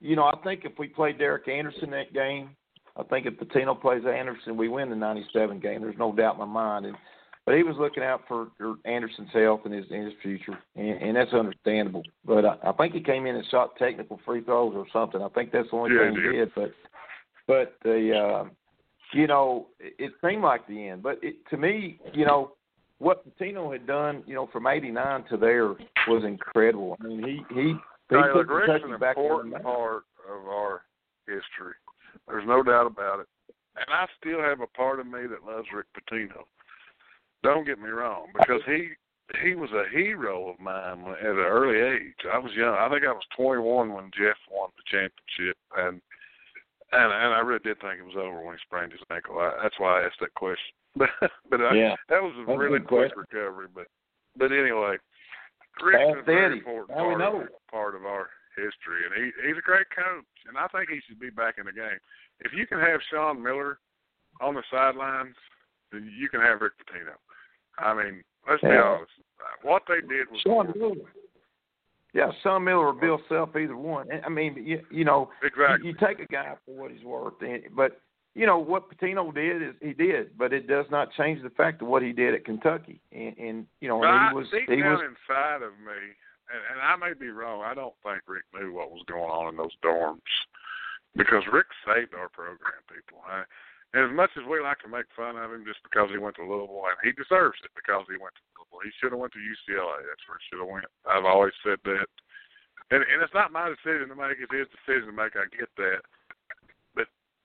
you 0.00 0.16
know, 0.16 0.24
I 0.24 0.36
think 0.42 0.64
if 0.64 0.78
we 0.78 0.88
played 0.88 1.18
Derek 1.18 1.48
Anderson 1.48 1.90
that 1.90 2.12
game, 2.12 2.50
I 2.96 3.02
think 3.04 3.26
if 3.26 3.34
Pitino 3.34 3.80
plays 3.80 4.02
Anderson, 4.04 4.56
we 4.56 4.68
win 4.68 4.90
the 4.90 4.96
'97 4.96 5.60
game. 5.60 5.80
There's 5.80 5.98
no 5.98 6.12
doubt 6.12 6.34
in 6.34 6.40
my 6.40 6.46
mind. 6.46 6.86
And 6.86 6.96
but 7.44 7.56
he 7.56 7.62
was 7.62 7.76
looking 7.78 8.02
out 8.02 8.22
for 8.28 8.48
Anderson's 8.84 9.30
health 9.32 9.62
and 9.64 9.74
his 9.74 9.86
and 9.90 10.04
his 10.04 10.14
future, 10.22 10.58
and, 10.76 11.02
and 11.02 11.16
that's 11.16 11.32
understandable. 11.32 12.02
But 12.24 12.44
I, 12.44 12.56
I 12.64 12.72
think 12.72 12.94
he 12.94 13.00
came 13.00 13.26
in 13.26 13.36
and 13.36 13.46
shot 13.50 13.76
technical 13.76 14.20
free 14.24 14.42
throws 14.42 14.74
or 14.76 14.86
something. 14.92 15.22
I 15.22 15.28
think 15.30 15.52
that's 15.52 15.70
the 15.70 15.76
only 15.76 15.94
Yeah, 15.94 16.10
thing 16.10 16.16
he 16.16 16.38
did. 16.38 16.50
But 16.54 16.72
but 17.46 17.76
the 17.82 18.16
uh, 18.16 18.48
you 19.12 19.26
know 19.26 19.68
it, 19.80 19.94
it 19.98 20.12
seemed 20.24 20.42
like 20.42 20.66
the 20.68 20.88
end. 20.88 21.02
But 21.02 21.18
it, 21.22 21.36
to 21.50 21.56
me, 21.56 21.98
you 22.12 22.26
know 22.26 22.52
what 22.98 23.24
Pitino 23.26 23.72
had 23.72 23.86
done, 23.86 24.22
you 24.26 24.34
know, 24.34 24.48
from 24.52 24.66
'89 24.66 25.24
to 25.30 25.36
there 25.36 25.68
was 26.06 26.24
incredible. 26.24 26.96
I 27.00 27.08
mean, 27.08 27.24
he 27.24 27.54
he 27.54 27.74
Tyler, 28.12 28.44
Rick's 28.44 28.84
an 28.84 28.92
important 28.94 29.62
part 29.62 30.04
of 30.28 30.46
our 30.48 30.82
history. 31.26 31.74
There's 32.28 32.46
no 32.46 32.62
doubt 32.62 32.86
about 32.86 33.20
it. 33.20 33.26
And 33.76 33.86
I 33.88 34.06
still 34.20 34.40
have 34.40 34.60
a 34.60 34.66
part 34.66 35.00
of 35.00 35.06
me 35.06 35.26
that 35.26 35.44
loves 35.44 35.68
Rick 35.74 35.86
Pitino. 35.96 36.44
Don't 37.42 37.66
get 37.66 37.78
me 37.78 37.88
wrong, 37.88 38.26
because 38.38 38.60
he 38.66 38.90
he 39.42 39.54
was 39.54 39.70
a 39.72 39.88
hero 39.90 40.50
of 40.50 40.60
mine 40.60 41.04
at 41.20 41.26
an 41.26 41.38
early 41.38 41.78
age. 41.80 42.14
I 42.32 42.38
was 42.38 42.52
young. 42.52 42.74
I 42.74 42.88
think 42.90 43.04
I 43.04 43.12
was 43.12 43.24
21 43.36 43.92
when 43.92 44.10
Jeff 44.16 44.36
won 44.50 44.68
the 44.76 44.84
championship, 44.86 45.56
and 45.76 46.00
and 46.92 47.12
and 47.12 47.34
I 47.34 47.40
really 47.40 47.64
did 47.64 47.80
think 47.80 47.98
it 47.98 48.04
was 48.04 48.16
over 48.16 48.44
when 48.44 48.54
he 48.54 48.60
sprained 48.62 48.92
his 48.92 49.00
ankle. 49.10 49.38
I, 49.38 49.52
that's 49.62 49.78
why 49.78 50.00
I 50.00 50.04
asked 50.04 50.20
that 50.20 50.34
question. 50.34 50.74
But 50.94 51.08
but 51.48 51.60
I, 51.62 51.74
Yeah. 51.74 51.96
that 52.10 52.22
was 52.22 52.34
a 52.36 52.44
That's 52.44 52.54
a 52.54 52.58
really 52.58 52.80
quick 52.80 53.16
recovery. 53.16 53.68
But 53.74 53.86
but 54.36 54.52
anyway, 54.52 54.98
Rick's 55.80 56.20
a 56.20 56.22
very 56.22 56.58
important 56.58 56.98
Now 56.98 57.30
part 57.30 57.52
part 57.70 57.94
of 57.94 58.04
our 58.04 58.28
history, 58.56 59.06
and 59.06 59.14
he 59.16 59.30
he's 59.46 59.56
a 59.56 59.62
great 59.62 59.86
coach, 59.94 60.24
and 60.46 60.58
I 60.58 60.66
think 60.68 60.90
he 60.90 61.00
should 61.06 61.20
be 61.20 61.30
back 61.30 61.56
in 61.58 61.66
the 61.66 61.72
game. 61.72 61.98
If 62.40 62.52
you 62.52 62.66
can 62.66 62.78
have 62.78 63.00
Sean 63.10 63.42
Miller 63.42 63.78
on 64.40 64.54
the 64.54 64.62
sidelines, 64.70 65.36
then 65.90 66.10
you 66.18 66.28
can 66.28 66.40
have 66.40 66.60
Rick 66.60 66.72
Pitino. 66.80 67.16
I 67.78 67.94
mean, 67.94 68.22
let's 68.48 68.62
be 68.62 68.68
honest. 68.68 69.12
What 69.62 69.82
they 69.88 70.00
did 70.00 70.30
was 70.30 70.40
Sean 70.42 70.72
Miller. 70.76 71.08
Yeah, 72.14 72.30
Sean 72.42 72.64
Miller 72.64 72.88
or 72.88 72.92
Bill 72.92 73.20
Self, 73.28 73.56
either 73.56 73.76
one. 73.76 74.08
I 74.24 74.28
mean, 74.28 74.62
you, 74.62 74.82
you 74.90 75.04
know, 75.04 75.30
exactly. 75.42 75.88
you, 75.88 75.94
you 75.98 76.06
take 76.06 76.20
a 76.20 76.30
guy 76.30 76.54
for 76.66 76.74
what 76.74 76.90
he's 76.90 77.04
worth, 77.04 77.40
and, 77.40 77.62
but 77.74 78.00
you 78.34 78.46
know 78.46 78.58
what 78.58 78.88
Pitino 78.88 79.32
did 79.34 79.62
is 79.62 79.74
he 79.80 79.92
did, 79.92 80.36
but 80.38 80.52
it 80.52 80.66
does 80.66 80.86
not 80.90 81.12
change 81.12 81.42
the 81.42 81.50
fact 81.50 81.82
of 81.82 81.88
what 81.88 82.02
he 82.02 82.12
did 82.12 82.34
at 82.34 82.44
Kentucky, 82.44 83.00
and, 83.12 83.36
and 83.36 83.66
you 83.80 83.88
know, 83.88 84.02
and 84.02 84.30
he 84.30 84.34
was 84.34 84.48
deep 84.50 84.68
he 84.68 84.80
down 84.80 84.96
was 84.96 85.04
inside 85.04 85.60
of 85.60 85.76
me, 85.84 86.00
and, 86.48 86.62
and 86.72 86.78
I 86.80 86.96
may 86.96 87.12
be 87.12 87.28
wrong. 87.28 87.62
I 87.62 87.74
don't 87.74 87.94
think 88.02 88.22
Rick 88.26 88.48
knew 88.56 88.72
what 88.72 88.90
was 88.90 89.04
going 89.06 89.28
on 89.28 89.52
in 89.52 89.56
those 89.56 89.76
dorms 89.84 90.24
because 91.16 91.44
Rick 91.52 91.68
saved 91.84 92.16
our 92.16 92.32
program, 92.32 92.80
people. 92.88 93.20
I, 93.28 93.44
and 93.92 94.08
as 94.08 94.14
much 94.16 94.32
as 94.40 94.48
we 94.48 94.64
like 94.64 94.80
to 94.80 94.88
make 94.88 95.04
fun 95.12 95.36
of 95.36 95.52
him 95.52 95.68
just 95.68 95.84
because 95.84 96.08
he 96.08 96.16
went 96.16 96.40
to 96.40 96.48
Louisville, 96.48 96.88
and 96.88 96.96
he 97.04 97.12
deserves 97.12 97.60
it 97.60 97.76
because 97.76 98.08
he 98.08 98.16
went 98.16 98.32
to 98.40 98.44
Louisville. 98.56 98.88
He 98.88 98.92
should 98.96 99.12
have 99.12 99.20
went 99.20 99.36
to 99.36 99.44
UCLA. 99.44 100.08
That's 100.08 100.24
where 100.24 100.40
he 100.40 100.44
should 100.48 100.64
have 100.64 100.72
went. 100.72 100.88
I've 101.04 101.28
always 101.28 101.52
said 101.60 101.76
that. 101.84 102.08
And, 102.88 103.04
and 103.04 103.20
it's 103.20 103.36
not 103.36 103.52
my 103.52 103.68
decision 103.68 104.08
to 104.08 104.16
make; 104.16 104.40
it's 104.40 104.52
his 104.52 104.68
decision 104.72 105.12
to 105.12 105.16
make. 105.16 105.36
I 105.36 105.44
get 105.52 105.68
that. 105.76 106.00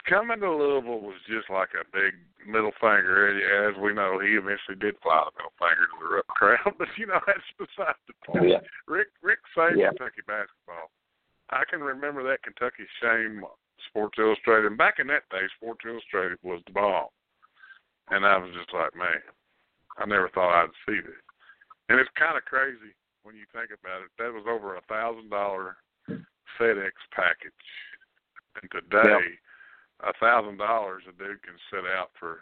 Coming 0.07 0.39
to 0.39 0.51
Louisville 0.51 1.03
was 1.03 1.19
just 1.27 1.49
like 1.49 1.69
a 1.75 1.83
big 1.91 2.15
middle 2.47 2.71
finger. 2.79 3.27
As 3.67 3.75
we 3.75 3.93
know, 3.93 4.19
he 4.19 4.39
eventually 4.39 4.79
did 4.79 4.95
fly 5.03 5.27
the 5.27 5.35
middle 5.35 5.57
finger 5.59 5.83
to 5.83 5.95
the 5.99 6.09
rough 6.15 6.31
crowd. 6.31 6.73
But 6.79 6.87
you 6.97 7.07
know, 7.07 7.19
that's 7.27 7.43
beside 7.59 7.99
the 8.07 8.15
point. 8.25 8.49
Yeah. 8.49 8.63
Rick 8.87 9.09
Rick 9.21 9.39
saved 9.55 9.79
Yeah. 9.79 9.89
Kentucky 9.91 10.23
basketball. 10.27 10.91
I 11.51 11.63
can 11.69 11.79
remember 11.81 12.23
that 12.23 12.43
Kentucky 12.43 12.87
shame 13.01 13.43
Sports 13.87 14.17
Illustrated. 14.19 14.67
And 14.67 14.77
back 14.77 14.99
in 14.99 15.07
that 15.07 15.27
day, 15.31 15.43
Sports 15.55 15.83
Illustrated 15.87 16.39
was 16.43 16.61
the 16.67 16.73
bomb. 16.73 17.07
And 18.09 18.25
I 18.25 18.37
was 18.37 18.51
just 18.55 18.71
like, 18.73 18.95
man, 18.95 19.19
I 19.99 20.05
never 20.05 20.29
thought 20.29 20.55
I'd 20.55 20.75
see 20.87 20.99
this. 20.99 21.19
And 21.89 21.99
it's 21.99 22.09
kind 22.19 22.35
of 22.37 22.43
crazy 22.43 22.95
when 23.23 23.35
you 23.35 23.43
think 23.51 23.71
about 23.75 24.03
it. 24.03 24.11
That 24.19 24.31
was 24.31 24.47
over 24.47 24.75
a 24.75 24.81
thousand 24.87 25.29
dollar 25.29 25.75
FedEx 26.59 26.95
package, 27.11 27.65
and 28.61 28.71
today, 28.71 29.35
a 30.01 30.13
thousand 30.19 30.57
dollars 30.57 31.03
a 31.07 31.11
dude 31.11 31.41
can 31.43 31.55
sit 31.71 31.85
out 31.97 32.11
for 32.19 32.39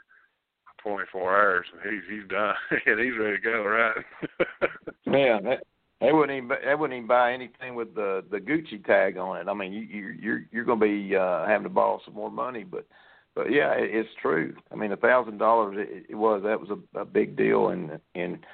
24 0.84 1.36
hours, 1.36 1.66
and 1.74 1.94
he's 1.94 2.04
he's 2.10 2.30
done 2.30 2.56
and 2.86 3.00
he's 3.00 3.18
ready 3.20 3.38
to 3.38 3.42
go, 3.42 3.64
right? 3.64 3.96
yeah, 5.06 5.40
that, 5.42 5.64
they 6.02 6.12
wouldn't 6.12 6.38
even 6.38 6.58
they 6.64 6.76
wouldn't 6.76 6.98
even 6.98 7.08
buy 7.08 7.34
anything 7.34 7.76
with 7.76 7.96
the 7.96 8.24
the 8.30 8.38
Gucci 8.38 8.84
tag 8.86 9.18
on 9.18 9.38
it. 9.38 9.48
I 9.48 9.54
mean, 9.54 9.74
you 9.74 9.82
you 9.82 10.16
you're 10.20 10.42
you're 10.52 10.66
going 10.66 10.80
to 10.80 10.86
be 10.86 11.16
uh, 11.16 11.46
having 11.48 11.64
to 11.64 11.70
borrow 11.70 12.00
some 12.06 12.14
more 12.14 12.32
money, 12.32 12.64
but 12.64 12.86
but 13.34 13.52
yeah, 13.52 13.72
it, 13.74 13.90
it's 13.94 14.10
true. 14.22 14.56
I 14.72 14.76
mean, 14.76 14.92
a 14.92 14.98
thousand 14.98 15.38
dollars 15.38 15.78
it, 15.80 16.06
it 16.10 16.16
was 16.16 16.44
that 16.44 16.60
was 16.60 16.70
a, 16.70 17.00
a 17.00 17.06
big 17.06 17.36
deal, 17.36 17.70
and 17.70 18.00
and 18.14 18.46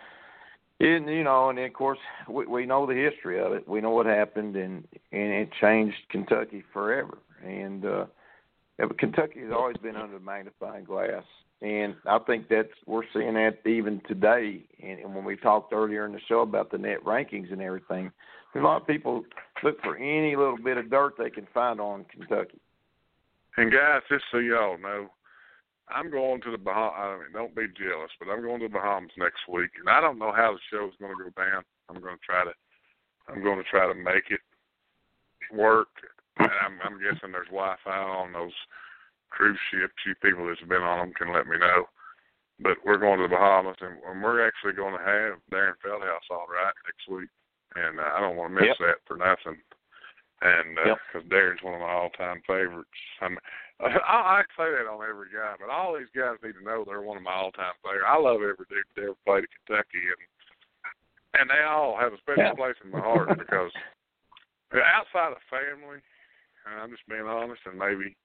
and 0.79 1.07
you 1.07 1.23
know, 1.23 1.49
and 1.49 1.59
of 1.59 1.73
course 1.73 1.99
we 2.29 2.45
we 2.45 2.65
know 2.65 2.85
the 2.85 2.93
history 2.93 3.39
of 3.39 3.53
it. 3.53 3.67
We 3.67 3.81
know 3.81 3.91
what 3.91 4.05
happened, 4.05 4.55
and 4.55 4.87
and 5.11 5.31
it 5.31 5.49
changed 5.59 5.97
Kentucky 6.09 6.63
forever. 6.71 7.17
And 7.43 7.85
uh, 7.85 8.05
yeah, 8.81 8.87
Kentucky 8.97 9.41
has 9.41 9.51
always 9.51 9.77
been 9.77 9.95
under 9.95 10.17
the 10.17 10.23
magnifying 10.23 10.85
glass, 10.85 11.23
and 11.61 11.95
I 12.07 12.19
think 12.19 12.47
that's 12.49 12.69
we're 12.87 13.03
seeing 13.13 13.35
that 13.35 13.59
even 13.65 14.01
today. 14.07 14.63
And, 14.81 14.99
and 14.99 15.15
when 15.15 15.23
we 15.23 15.37
talked 15.37 15.73
earlier 15.73 16.05
in 16.05 16.13
the 16.13 16.19
show 16.27 16.41
about 16.41 16.71
the 16.71 16.77
net 16.77 17.03
rankings 17.05 17.51
and 17.51 17.61
everything, 17.61 18.11
a 18.55 18.59
lot 18.59 18.81
of 18.81 18.87
people 18.87 19.23
look 19.63 19.81
for 19.81 19.95
any 19.97 20.35
little 20.35 20.57
bit 20.57 20.77
of 20.77 20.89
dirt 20.89 21.13
they 21.17 21.29
can 21.29 21.47
find 21.53 21.79
on 21.79 22.05
Kentucky. 22.05 22.59
And 23.57 23.71
guys, 23.71 24.01
just 24.09 24.23
so 24.31 24.37
y'all 24.37 24.77
know, 24.77 25.07
I'm 25.89 26.09
going 26.09 26.41
to 26.41 26.51
the 26.51 26.57
Bahamas. 26.57 26.93
I 26.97 27.17
mean, 27.17 27.33
don't 27.33 27.55
be 27.55 27.67
jealous, 27.77 28.11
but 28.19 28.29
I'm 28.29 28.41
going 28.41 28.61
to 28.61 28.67
the 28.67 28.73
Bahamas 28.73 29.11
next 29.17 29.47
week, 29.47 29.71
and 29.79 29.89
I 29.89 30.01
don't 30.01 30.19
know 30.19 30.31
how 30.31 30.53
the 30.53 30.59
show's 30.71 30.93
going 30.99 31.15
to 31.17 31.23
go 31.23 31.43
down. 31.43 31.63
I'm 31.89 32.01
going 32.01 32.15
to 32.15 32.25
try 32.25 32.43
to, 32.45 32.51
I'm 33.27 33.43
going 33.43 33.57
to 33.57 33.69
try 33.69 33.87
to 33.87 33.93
make 33.93 34.31
it 34.31 34.39
work. 35.53 35.89
And 36.43 36.59
I'm, 36.65 36.75
I'm 36.83 36.97
guessing 36.99 37.31
there's 37.31 37.51
Wi-Fi 37.53 37.91
on 37.91 38.33
those 38.33 38.55
cruise 39.29 39.59
ships. 39.71 39.95
You 40.05 40.15
people 40.21 40.47
that's 40.47 40.61
been 40.67 40.81
on 40.83 40.99
them 40.99 41.13
can 41.13 41.33
let 41.33 41.47
me 41.47 41.57
know. 41.57 41.85
But 42.61 42.77
we're 42.85 43.01
going 43.01 43.17
to 43.17 43.25
the 43.25 43.33
Bahamas, 43.33 43.81
and, 43.81 43.97
and 44.05 44.21
we're 44.21 44.45
actually 44.45 44.73
going 44.73 44.93
to 44.93 45.01
have 45.01 45.41
Deron 45.49 45.81
Feldhaus 45.81 46.29
all 46.29 46.45
right 46.45 46.77
next 46.85 47.09
week, 47.09 47.29
and 47.73 47.97
uh, 47.97 48.13
I 48.13 48.21
don't 48.21 48.37
want 48.37 48.53
to 48.53 48.61
miss 48.61 48.77
yep. 48.77 48.81
that 48.85 48.99
for 49.09 49.17
nothing. 49.17 49.57
And 50.45 50.77
because 50.77 51.25
uh, 51.25 51.25
yep. 51.25 51.29
Deron's 51.33 51.65
one 51.65 51.73
of 51.73 51.81
my 51.81 51.89
all-time 51.89 52.41
favorites. 52.45 53.01
I'm, 53.21 53.37
I, 53.81 54.41
I 54.41 54.45
say 54.53 54.69
that 54.69 54.85
on 54.85 55.01
every 55.01 55.33
guy, 55.33 55.57
but 55.57 55.73
all 55.73 55.97
these 55.97 56.13
guys 56.13 56.37
need 56.45 56.53
to 56.53 56.65
know 56.65 56.85
they're 56.85 57.01
one 57.01 57.17
of 57.17 57.25
my 57.25 57.33
all-time 57.33 57.73
favorites. 57.81 58.05
I 58.05 58.21
love 58.21 58.45
every 58.45 58.69
dude 58.69 58.85
that 58.93 59.09
ever 59.09 59.17
played 59.25 59.49
at 59.49 59.53
Kentucky, 59.65 60.05
and 60.05 60.21
and 61.33 61.49
they 61.49 61.63
all 61.63 61.95
have 61.95 62.11
a 62.11 62.19
special 62.19 62.43
yeah. 62.43 62.59
place 62.59 62.75
in 62.83 62.91
my 62.91 62.99
heart 62.99 63.31
because 63.39 63.71
outside 64.75 65.31
of 65.31 65.39
family, 65.47 66.03
I'm 66.65 66.91
just 66.91 67.07
being 67.09 67.25
honest, 67.25 67.61
and 67.65 67.77
maybe 67.77 68.15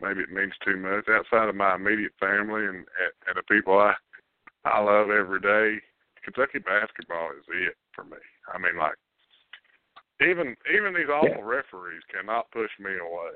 maybe 0.00 0.20
it 0.20 0.32
means 0.32 0.54
too 0.64 0.76
much. 0.76 1.06
Outside 1.08 1.48
of 1.48 1.54
my 1.54 1.74
immediate 1.74 2.12
family 2.20 2.66
and 2.66 2.84
and 3.26 3.34
the 3.36 3.42
people 3.48 3.78
I 3.78 3.94
I 4.64 4.80
love 4.80 5.10
every 5.10 5.40
day, 5.40 5.82
Kentucky 6.22 6.58
basketball 6.58 7.30
is 7.32 7.44
it 7.48 7.76
for 7.94 8.04
me. 8.04 8.22
I 8.52 8.58
mean, 8.58 8.78
like 8.78 8.98
even 10.20 10.56
even 10.70 10.94
these 10.94 11.10
awful 11.10 11.42
yeah. 11.42 11.62
referees 11.62 12.02
cannot 12.12 12.50
push 12.50 12.70
me 12.78 12.92
away 12.92 13.34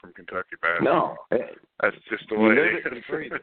from 0.00 0.12
Kentucky 0.14 0.56
basketball. 0.60 1.18
No, 1.30 1.38
that's 1.80 1.96
just 2.10 2.28
the 2.28 2.36
you 2.36 2.42
way 2.42 2.54
live 2.54 2.86
it 2.86 2.92
it 2.92 2.98
is. 2.98 3.32
and. 3.32 3.40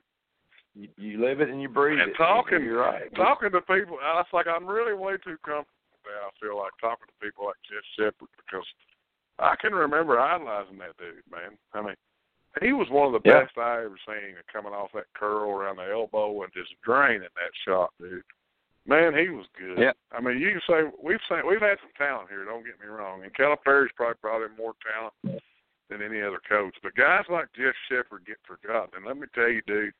You, 0.71 0.87
you 0.95 1.19
live 1.19 1.41
it 1.43 1.49
and 1.51 1.59
you 1.61 1.67
breathe 1.67 1.99
and 1.99 2.11
it. 2.11 2.15
talking, 2.15 2.63
you're 2.63 2.79
right. 2.79 3.11
talking 3.19 3.51
to 3.51 3.59
people, 3.59 3.99
I 3.99 4.23
was 4.23 4.31
like, 4.31 4.47
I'm 4.47 4.63
really 4.63 4.95
way 4.95 5.19
too 5.19 5.35
comfortable 5.43 5.99
now. 6.07 6.31
I 6.31 6.33
feel 6.39 6.55
like 6.55 6.71
talking 6.79 7.11
to 7.11 7.17
people 7.19 7.51
like 7.51 7.59
Jeff 7.67 7.83
Sheppard 7.99 8.31
because 8.39 8.63
I 9.41 9.55
can 9.59 9.73
remember 9.73 10.19
idolizing 10.19 10.77
that 10.77 10.97
dude, 10.97 11.23
man. 11.31 11.57
I 11.73 11.81
mean, 11.81 11.95
he 12.61 12.73
was 12.73 12.89
one 12.89 13.13
of 13.13 13.21
the 13.21 13.29
Yeah. 13.29 13.43
best 13.43 13.57
I 13.57 13.83
ever 13.83 13.97
seen 14.05 14.35
coming 14.51 14.73
off 14.73 14.91
that 14.93 15.11
curl 15.13 15.51
around 15.51 15.77
the 15.77 15.89
elbow 15.89 16.43
and 16.43 16.53
just 16.53 16.79
draining 16.81 17.21
that 17.21 17.55
shot, 17.65 17.93
dude. 17.99 18.23
Man, 18.85 19.15
he 19.15 19.29
was 19.29 19.45
good. 19.57 19.77
Yeah. 19.77 19.93
I 20.11 20.19
mean, 20.21 20.39
you 20.39 20.51
can 20.51 20.61
say 20.61 20.91
we've 21.01 21.21
seen 21.29 21.45
we've 21.45 21.61
had 21.61 21.79
some 21.79 21.91
talent 21.97 22.29
here. 22.29 22.43
Don't 22.45 22.65
get 22.65 22.79
me 22.79 22.87
wrong. 22.87 23.23
And 23.23 23.33
Calipari's 23.33 23.91
probably 23.93 24.45
in 24.45 24.55
more 24.57 24.73
talent 24.81 25.41
than 25.89 26.01
any 26.01 26.21
other 26.21 26.39
coach. 26.47 26.75
But 26.81 26.95
guys 26.95 27.25
like 27.29 27.53
Jeff 27.53 27.75
Sheppard 27.87 28.25
get 28.25 28.37
forgotten. 28.43 28.95
And 28.95 29.05
let 29.05 29.17
me 29.17 29.27
tell 29.35 29.49
you, 29.49 29.61
dude, 29.67 29.93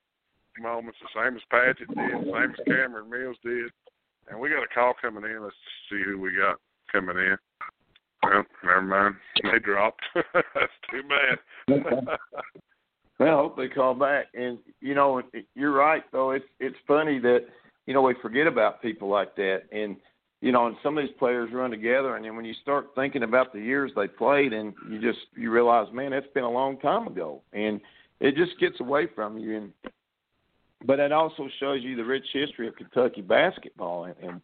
moments 0.60 1.00
the 1.00 1.10
same 1.14 1.36
as 1.36 1.44
Padgett 1.52 1.88
did, 1.88 2.26
the 2.26 2.32
same 2.32 2.52
as 2.52 2.66
Cameron 2.66 3.10
Mills 3.10 3.38
did. 3.44 3.72
And 4.30 4.40
we 4.40 4.50
got 4.50 4.64
a 4.64 4.68
call 4.68 4.94
coming 5.00 5.24
in. 5.30 5.44
Let's 5.44 5.56
see 5.90 6.02
who 6.04 6.18
we 6.20 6.36
got 6.36 6.60
coming 6.92 7.18
in. 7.18 7.38
Well, 8.24 8.44
never 8.64 8.82
mind. 8.82 9.16
They 9.44 9.60
dropped. 9.60 10.02
That's 10.14 10.72
too 10.90 11.02
bad. 11.08 11.84
well, 13.20 13.30
I 13.30 13.42
hope 13.42 13.58
they 13.58 13.68
call 13.68 13.94
back. 13.94 14.28
And 14.34 14.60
you 14.80 14.96
know, 14.96 15.22
you're 15.56 15.74
right 15.74 16.04
though. 16.12 16.32
It's 16.32 16.46
it's 16.60 16.76
funny 16.88 17.20
that 17.20 17.46
you 17.86 17.94
know 17.94 18.02
we 18.02 18.16
forget 18.22 18.48
about 18.48 18.82
people 18.82 19.10
like 19.10 19.36
that, 19.36 19.62
and 19.72 19.96
you 20.42 20.52
know, 20.52 20.68
and 20.68 20.76
some 20.82 20.98
of 20.98 21.04
these 21.04 21.16
players 21.20 21.52
run 21.54 21.70
together, 21.70 22.16
and 22.16 22.26
then 22.26 22.36
when 22.36 22.46
you 22.46 22.54
start 22.62 22.90
thinking 22.96 23.24
about 23.24 23.54
the 23.54 23.60
years 23.60 23.92
they 23.96 24.08
played, 24.08 24.54
and 24.54 24.74
you 24.90 25.00
just 25.00 25.20
you 25.36 25.52
realize, 25.52 25.88
man, 25.94 26.12
that's 26.12 26.26
been 26.34 26.44
a 26.44 26.52
long 26.52 26.80
time 26.80 27.08
ago, 27.08 27.42
and 27.54 27.80
it 28.20 28.36
just 28.36 28.60
gets 28.60 28.80
away 28.80 29.08
from 29.14 29.38
you. 29.38 29.58
And 29.58 29.72
but 30.86 31.00
it 31.00 31.12
also 31.12 31.48
shows 31.60 31.82
you 31.84 31.96
the 31.96 32.04
rich 32.04 32.26
history 32.34 32.68
of 32.68 32.76
Kentucky 32.76 33.22
basketball, 33.22 34.06
and, 34.06 34.16
and 34.22 34.42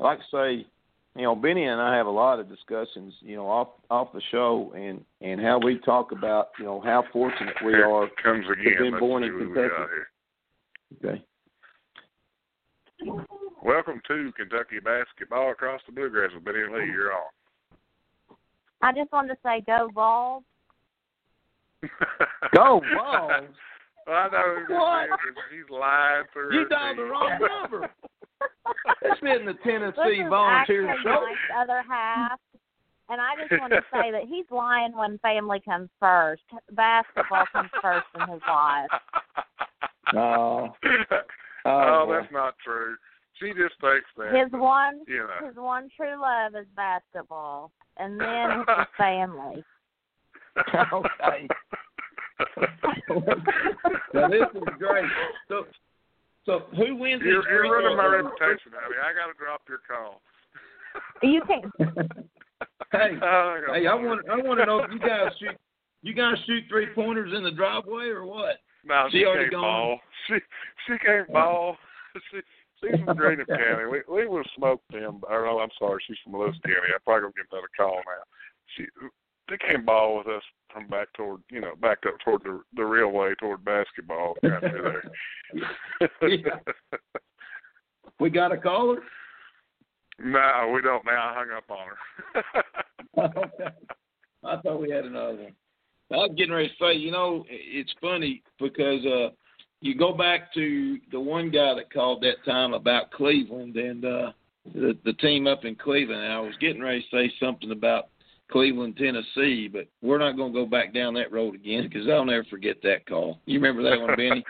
I 0.00 0.02
like 0.04 0.18
to 0.18 0.24
say. 0.32 0.66
You 1.14 1.22
know, 1.24 1.34
Benny 1.34 1.64
and 1.64 1.78
I 1.80 1.94
have 1.96 2.06
a 2.06 2.10
lot 2.10 2.40
of 2.40 2.48
discussions, 2.48 3.12
you 3.20 3.36
know, 3.36 3.46
off 3.46 3.68
off 3.90 4.12
the 4.14 4.22
show, 4.30 4.72
and 4.74 5.04
and 5.20 5.40
how 5.40 5.58
we 5.58 5.78
talk 5.80 6.10
about, 6.12 6.48
you 6.58 6.64
know, 6.64 6.80
how 6.80 7.04
fortunate 7.12 7.54
we 7.64 7.72
Here 7.72 7.86
are 7.86 8.06
it 8.06 8.12
comes 8.22 8.46
again. 8.50 8.74
been 8.78 8.92
Let's 8.92 9.00
born 9.00 9.22
in 9.22 9.30
who 9.32 9.38
we 9.40 9.44
Kentucky. 9.54 9.74
here. 11.00 11.10
Okay. 11.10 11.24
Welcome 13.62 14.00
to 14.08 14.32
Kentucky 14.36 14.80
basketball 14.82 15.50
across 15.50 15.80
the 15.86 15.92
bluegrass 15.92 16.30
with 16.34 16.44
Benny 16.44 16.60
and 16.62 16.72
Lee. 16.72 16.86
You're 16.86 17.12
on. 17.12 17.20
I 18.80 18.92
just 18.92 19.12
wanted 19.12 19.34
to 19.34 19.38
say 19.44 19.60
go 19.66 19.90
Vols. 19.94 20.44
Go 22.54 22.80
Vols. 22.96 23.44
I 24.08 24.28
know 24.32 24.64
What? 24.68 25.08
He's 25.50 25.68
lying 25.70 26.24
through 26.32 26.52
You 26.54 26.60
her 26.62 26.68
dialed 26.68 26.98
the 26.98 27.02
wrong 27.04 27.38
number. 27.40 27.90
It's 29.02 29.20
been 29.20 29.46
the 29.46 29.52
This 29.52 29.62
Tennessee 29.64 30.22
is 30.22 30.28
Volunteer 30.28 30.88
actually 30.88 31.02
Show. 31.02 31.20
Mike's 31.26 31.38
other 31.58 31.82
half. 31.88 32.38
And 33.08 33.20
I 33.20 33.34
just 33.36 33.60
want 33.60 33.72
to 33.72 33.82
say 33.92 34.10
that 34.10 34.22
he's 34.28 34.46
lying 34.50 34.96
when 34.96 35.18
family 35.18 35.60
comes 35.60 35.90
first. 36.00 36.42
Basketball 36.72 37.44
comes 37.52 37.70
first 37.82 38.06
in 38.20 38.32
his 38.32 38.42
life. 38.48 38.90
No. 40.12 40.74
oh, 41.64 41.70
Oh, 42.04 42.06
that's 42.10 42.30
not 42.32 42.54
true. 42.62 42.96
She 43.40 43.48
just 43.50 43.80
thinks 43.80 44.06
that. 44.18 44.34
His 44.34 44.52
one 44.52 45.00
you 45.06 45.18
know. 45.18 45.46
his 45.46 45.56
one 45.56 45.88
true 45.96 46.20
love 46.20 46.54
is 46.54 46.66
basketball. 46.76 47.72
And 47.96 48.20
then 48.20 48.50
it's 48.60 48.70
his 48.78 48.86
family. 48.98 49.64
okay. 50.92 51.48
now 54.14 54.28
this 54.28 54.42
is 54.54 54.62
great. 54.78 55.04
So, 55.48 55.64
so 56.44 56.62
who 56.76 56.96
wins 56.96 57.22
You're, 57.24 57.42
this 57.42 57.46
you're 57.50 57.62
free 57.62 57.70
running 57.70 57.96
my 57.96 58.06
reputation, 58.06 58.72
honey. 58.74 58.96
I 58.98 59.12
got 59.14 59.30
to 59.32 59.38
drop 59.38 59.62
your 59.68 59.80
call. 59.86 60.20
You 61.22 61.40
can 61.46 61.62
hey, 62.92 63.16
Oh, 63.22 63.60
I 63.72 63.78
hey, 63.78 63.86
I 63.86 63.94
want 63.94 64.28
I 64.28 64.36
want 64.36 64.60
to 64.60 64.66
know 64.66 64.80
if 64.80 64.90
you 64.92 64.98
guys 64.98 65.32
shoot 65.40 65.56
you 66.02 66.12
guys 66.12 66.34
shoot 66.46 66.64
three 66.68 66.86
pointers 66.94 67.32
in 67.34 67.42
the 67.44 67.50
driveway 67.50 68.08
or 68.08 68.26
what? 68.26 68.58
No, 68.84 69.06
She 69.10 69.20
she, 69.20 69.24
already 69.24 69.44
can't 69.44 69.52
gone? 69.52 69.62
ball. 69.62 70.00
She 70.28 70.34
she 70.86 70.98
can't 70.98 71.26
oh. 71.30 71.32
ball. 71.32 71.76
She 72.30 72.40
she's 72.82 73.00
from 73.06 73.16
Greenup 73.16 73.46
County. 73.48 73.86
We 73.90 74.02
we 74.12 74.26
will 74.26 74.44
smoke 74.54 74.82
them. 74.90 75.22
Or 75.30 75.46
no, 75.46 75.60
I'm 75.60 75.70
sorry, 75.78 76.02
she's 76.06 76.18
from 76.24 76.34
Lewis 76.34 76.56
County. 76.62 76.92
I 76.94 76.98
probably 77.04 77.22
gonna 77.22 77.32
get 77.36 77.46
another 77.52 77.68
call 77.74 77.96
now. 78.04 78.22
She 78.76 78.84
they 79.48 79.56
can't 79.56 79.86
ball 79.86 80.18
with 80.18 80.26
us 80.28 80.42
from 80.72 80.88
back 80.88 81.08
toward 81.14 81.40
you 81.50 81.60
know 81.60 81.74
back 81.80 81.98
up 82.06 82.14
toward 82.24 82.42
the 82.44 82.60
the 82.76 82.84
real 82.84 83.12
way 83.12 83.34
toward 83.40 83.64
basketball 83.64 84.34
country 84.42 84.80
there. 84.82 85.10
Yeah. 86.22 86.98
We 88.20 88.30
got 88.30 88.52
a 88.52 88.56
caller. 88.56 88.98
no, 90.18 90.70
we 90.72 90.80
don't 90.80 91.04
now. 91.04 91.30
I 91.30 91.34
hung 91.34 91.50
up 91.56 91.64
on 91.68 91.86
her. 91.88 92.62
okay. 93.54 93.74
I 94.44 94.60
thought 94.60 94.80
we 94.80 94.90
had 94.90 95.04
another 95.04 95.34
one. 95.34 95.54
I 96.12 96.16
was 96.16 96.34
getting 96.36 96.52
ready 96.52 96.68
to 96.68 96.74
say, 96.84 96.94
you 96.94 97.10
know, 97.10 97.44
it's 97.48 97.92
funny 98.00 98.42
because 98.60 99.04
uh 99.06 99.30
you 99.80 99.96
go 99.96 100.12
back 100.12 100.52
to 100.54 100.98
the 101.10 101.18
one 101.18 101.50
guy 101.50 101.74
that 101.74 101.92
called 101.92 102.22
that 102.22 102.44
time 102.44 102.74
about 102.74 103.10
Cleveland 103.10 103.76
and 103.76 104.04
uh 104.04 104.32
the 104.74 104.96
the 105.04 105.14
team 105.14 105.46
up 105.46 105.64
in 105.64 105.74
Cleveland. 105.74 106.22
And 106.22 106.32
I 106.32 106.40
was 106.40 106.54
getting 106.60 106.82
ready 106.82 107.04
to 107.10 107.16
say 107.16 107.32
something 107.40 107.72
about 107.72 108.08
Cleveland, 108.52 108.96
Tennessee, 108.98 109.68
but 109.72 109.88
we're 110.02 110.18
not 110.18 110.36
going 110.36 110.52
to 110.52 110.58
go 110.58 110.66
back 110.66 110.92
down 110.92 111.14
that 111.14 111.32
road 111.32 111.54
again 111.54 111.84
because 111.84 112.06
I'll 112.08 112.24
never 112.24 112.44
forget 112.44 112.76
that 112.82 113.06
call. 113.06 113.40
You 113.46 113.58
remember 113.58 113.82
that 113.82 113.98
one, 114.00 114.14
Benny? 114.14 114.44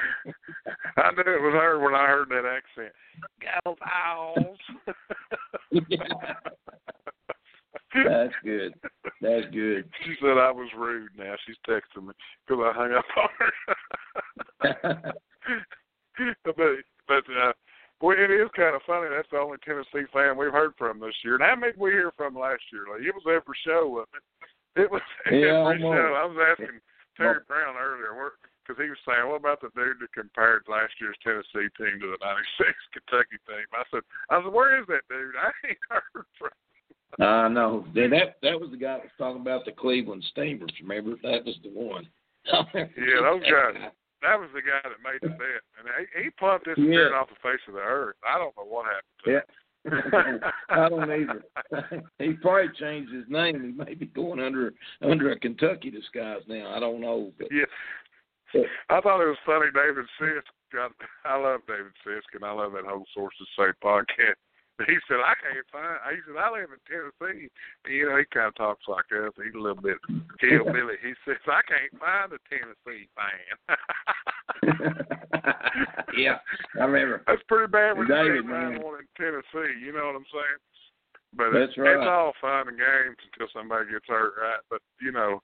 I 0.97 1.11
knew 1.13 1.21
it 1.21 1.43
was 1.43 1.55
her 1.55 1.79
when 1.79 1.95
I 1.95 2.07
heard 2.07 2.29
that 2.31 2.45
accent. 2.45 2.93
Go 3.65 3.77
Owls. 3.83 4.59
That's 7.95 8.35
good. 8.43 8.75
That's 9.21 9.47
good. 9.53 9.89
She 10.05 10.15
said 10.21 10.39
I 10.39 10.51
was 10.51 10.69
rude. 10.77 11.11
Now 11.17 11.35
she's 11.47 11.57
texting 11.69 12.07
me 12.07 12.15
because 12.47 12.65
I 12.65 12.73
hung 12.73 12.93
up 12.95 13.05
on 13.17 13.29
her. 13.39 13.53
but 16.45 16.57
but 17.09 17.25
uh, 17.37 17.53
boy, 18.01 18.15
it 18.15 18.31
is 18.31 18.49
kind 18.57 18.75
of 18.75 18.83
funny. 18.87 19.09
That's 19.11 19.29
the 19.31 19.39
only 19.39 19.59
Tennessee 19.65 20.09
fan 20.13 20.37
we've 20.37 20.53
heard 20.53 20.73
from 20.79 21.01
this 21.01 21.15
year. 21.25 21.35
And 21.35 21.45
how 21.45 21.57
many 21.57 21.73
we 21.77 21.91
hear 21.91 22.13
from 22.17 22.35
last 22.35 22.63
year? 22.73 22.85
Like, 22.91 23.07
it 23.07 23.15
was 23.15 23.25
every 23.29 23.57
show, 23.65 23.89
wasn't 23.89 24.17
it? 24.17 24.83
It 24.83 24.91
was 24.91 25.03
Yeah, 25.31 25.69
every 25.69 25.81
show. 25.81 26.17
I 26.17 26.25
was 26.25 26.39
asking 26.51 26.81
Terry 27.17 27.41
Brown 27.47 27.77
earlier 27.77 28.33
because 28.65 28.82
he 28.82 28.82
was 28.93 29.01
saying, 29.09 29.25
"What 29.29 29.41
about 29.41 29.61
the 29.65 29.73
dude 29.75 29.99
that 30.05 30.13
compared 30.13 30.69
last 30.69 30.93
year's 31.01 31.17
Tennessee 31.25 31.73
team 31.81 31.97
to 32.05 32.13
the 32.13 32.21
'96 32.21 32.71
Kentucky 32.93 33.41
team?" 33.49 33.67
I 33.73 33.85
said, 33.91 34.05
"I 34.31 34.43
said, 34.45 34.53
where 34.53 34.77
is 34.81 34.87
that 34.93 35.09
dude? 35.09 35.33
I 35.41 35.51
ain't 35.67 35.79
heard 35.89 36.27
from." 36.39 36.53
I 37.21 37.49
know. 37.49 37.85
That 37.95 38.37
that 38.43 38.61
was 38.61 38.71
the 38.71 38.77
guy 38.81 39.01
that 39.01 39.05
was 39.09 39.19
talking 39.19 39.41
about 39.43 39.65
the 39.65 39.73
Cleveland 39.73 40.25
Steamers. 40.31 40.73
Remember 40.81 41.17
that 41.23 41.45
was 41.45 41.57
the 41.63 41.71
one. 41.73 42.07
Yeah, 42.75 43.21
those 43.23 43.43
guys. 43.43 43.91
That 44.23 44.39
was 44.39 44.49
the 44.55 44.63
guy 44.63 44.81
that 44.85 45.03
made 45.03 45.21
the 45.21 45.35
bet, 45.35 45.63
and 45.79 45.87
he, 46.17 46.25
he 46.25 46.31
plumped 46.39 46.67
this 46.67 46.79
Yeah. 46.79 47.11
off 47.15 47.29
the 47.29 47.35
face 47.43 47.61
of 47.69 47.75
the 47.75 47.81
earth. 47.81 48.17
I 48.27 48.39
don't 48.39 48.57
know 48.57 48.65
what 48.65 48.87
happened. 48.87 49.19
To 49.25 49.31
Yeah. 49.33 49.41
him. 50.31 50.41
I 50.69 50.89
don't 50.89 51.11
either. 51.11 51.43
he 52.21 52.35
probably 52.35 52.69
changed 52.79 53.13
his 53.13 53.25
name. 53.29 53.61
He 53.63 53.73
may 53.85 53.95
be 53.95 54.07
going 54.07 54.39
under 54.41 54.73
under 55.03 55.33
a 55.33 55.39
Kentucky 55.39 55.91
disguise 55.91 56.43
now. 56.47 56.73
I 56.75 56.79
don't 56.81 57.01
know. 57.01 57.33
But 57.39 57.49
Yeah. 57.51 57.65
I 58.91 59.01
thought 59.01 59.23
it 59.23 59.29
was 59.29 59.47
funny. 59.47 59.67
David 59.75 60.07
Sisk. 60.21 60.49
God, 60.73 60.93
I 61.25 61.37
love 61.37 61.61
David 61.69 61.93
Sisk, 62.07 62.33
and 62.35 62.45
I 62.45 62.53
love 62.53 62.73
that 62.73 62.85
whole 62.87 63.05
Sources 63.15 63.49
Say 63.57 63.73
podcast. 63.85 64.41
He 64.87 64.97
said, 65.07 65.21
"I 65.21 65.35
can't 65.37 65.67
find." 65.71 66.17
He 66.17 66.23
said, 66.27 66.37
"I 66.37 66.51
live 66.51 66.71
in 66.73 66.81
Tennessee." 66.89 67.51
You 67.87 68.09
know, 68.09 68.17
he 68.17 68.25
kind 68.33 68.49
of 68.49 68.55
talks 68.57 68.89
like 68.89 69.05
us. 69.13 69.33
He's 69.37 69.55
a 69.55 69.59
little 69.59 69.83
bit 69.83 69.99
hillbilly. 70.41 70.97
He 71.03 71.15
says, 71.25 71.37
"I 71.47 71.61
can't 71.69 72.01
find 72.01 72.33
a 72.33 72.39
Tennessee 72.49 73.09
fan." 73.15 73.77
yeah, 76.17 76.39
I 76.81 76.85
remember. 76.85 77.23
That's 77.27 77.43
pretty 77.49 77.71
bad 77.71 77.99
when 77.99 78.09
David, 78.09 78.45
you 78.45 78.51
find 78.51 78.83
one 78.83 79.01
in 79.01 79.07
Tennessee. 79.17 79.79
You 79.79 79.93
know 79.93 80.07
what 80.07 80.17
I'm 80.17 80.27
saying? 80.33 80.61
But 81.37 81.51
That's 81.53 81.71
it's, 81.71 81.79
right. 81.79 81.97
it's 81.97 82.09
all 82.09 82.33
fun 82.41 82.69
and 82.69 82.79
games 82.79 83.17
until 83.33 83.49
somebody 83.53 83.91
gets 83.91 84.09
hurt, 84.09 84.35
right? 84.41 84.61
But 84.69 84.81
you 85.01 85.13
know, 85.13 85.41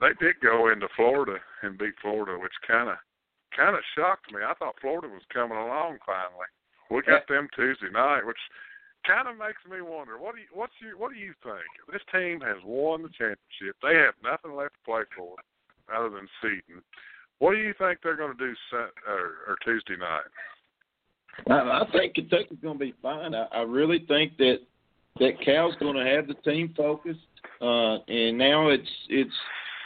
they 0.00 0.12
did 0.18 0.40
go 0.42 0.70
into 0.72 0.88
Florida 0.96 1.38
and 1.62 1.78
beat 1.78 1.94
Florida, 2.00 2.38
which 2.40 2.56
kind 2.66 2.88
of 2.88 2.96
kind 3.56 3.76
of 3.76 3.82
shocked 3.96 4.32
me. 4.32 4.40
I 4.46 4.54
thought 4.54 4.80
Florida 4.80 5.08
was 5.08 5.22
coming 5.32 5.58
along 5.58 5.98
finally. 6.06 6.48
We 6.90 7.02
got 7.02 7.28
them 7.28 7.48
Tuesday 7.54 7.90
night, 7.92 8.26
which 8.26 8.40
kind 9.06 9.28
of 9.28 9.38
makes 9.38 9.62
me 9.70 9.80
wonder 9.80 10.18
what 10.18 10.34
do 10.34 10.40
you 10.40 10.48
what's 10.52 10.72
your 10.80 10.96
what 10.96 11.12
do 11.12 11.18
you 11.18 11.32
think? 11.42 11.68
This 11.92 12.02
team 12.12 12.40
has 12.40 12.58
won 12.64 13.02
the 13.02 13.08
championship. 13.08 13.76
They 13.82 13.96
have 13.96 14.14
nothing 14.22 14.56
left 14.56 14.74
to 14.74 14.84
play 14.84 15.02
for 15.16 15.36
other 15.94 16.10
than 16.10 16.28
seating. 16.42 16.82
What 17.38 17.52
do 17.52 17.58
you 17.58 17.74
think 17.78 18.00
they're 18.02 18.16
going 18.16 18.36
to 18.36 18.38
do 18.38 18.54
Sun, 18.70 18.88
or, 19.08 19.48
or 19.48 19.56
Tuesday 19.64 19.96
night? 19.96 20.28
I, 21.48 21.82
I 21.82 21.90
think 21.90 22.14
Kentucky's 22.14 22.58
going 22.62 22.78
to 22.78 22.84
be 22.84 22.94
fine. 23.00 23.34
I, 23.34 23.46
I 23.52 23.62
really 23.62 24.04
think 24.06 24.36
that 24.38 24.58
that 25.18 25.40
Cal's 25.44 25.74
going 25.80 25.96
to 25.96 26.04
have 26.04 26.28
the 26.28 26.34
team 26.34 26.72
focused, 26.76 27.18
uh, 27.60 27.98
and 28.08 28.38
now 28.38 28.68
it's 28.68 28.88
it's 29.08 29.34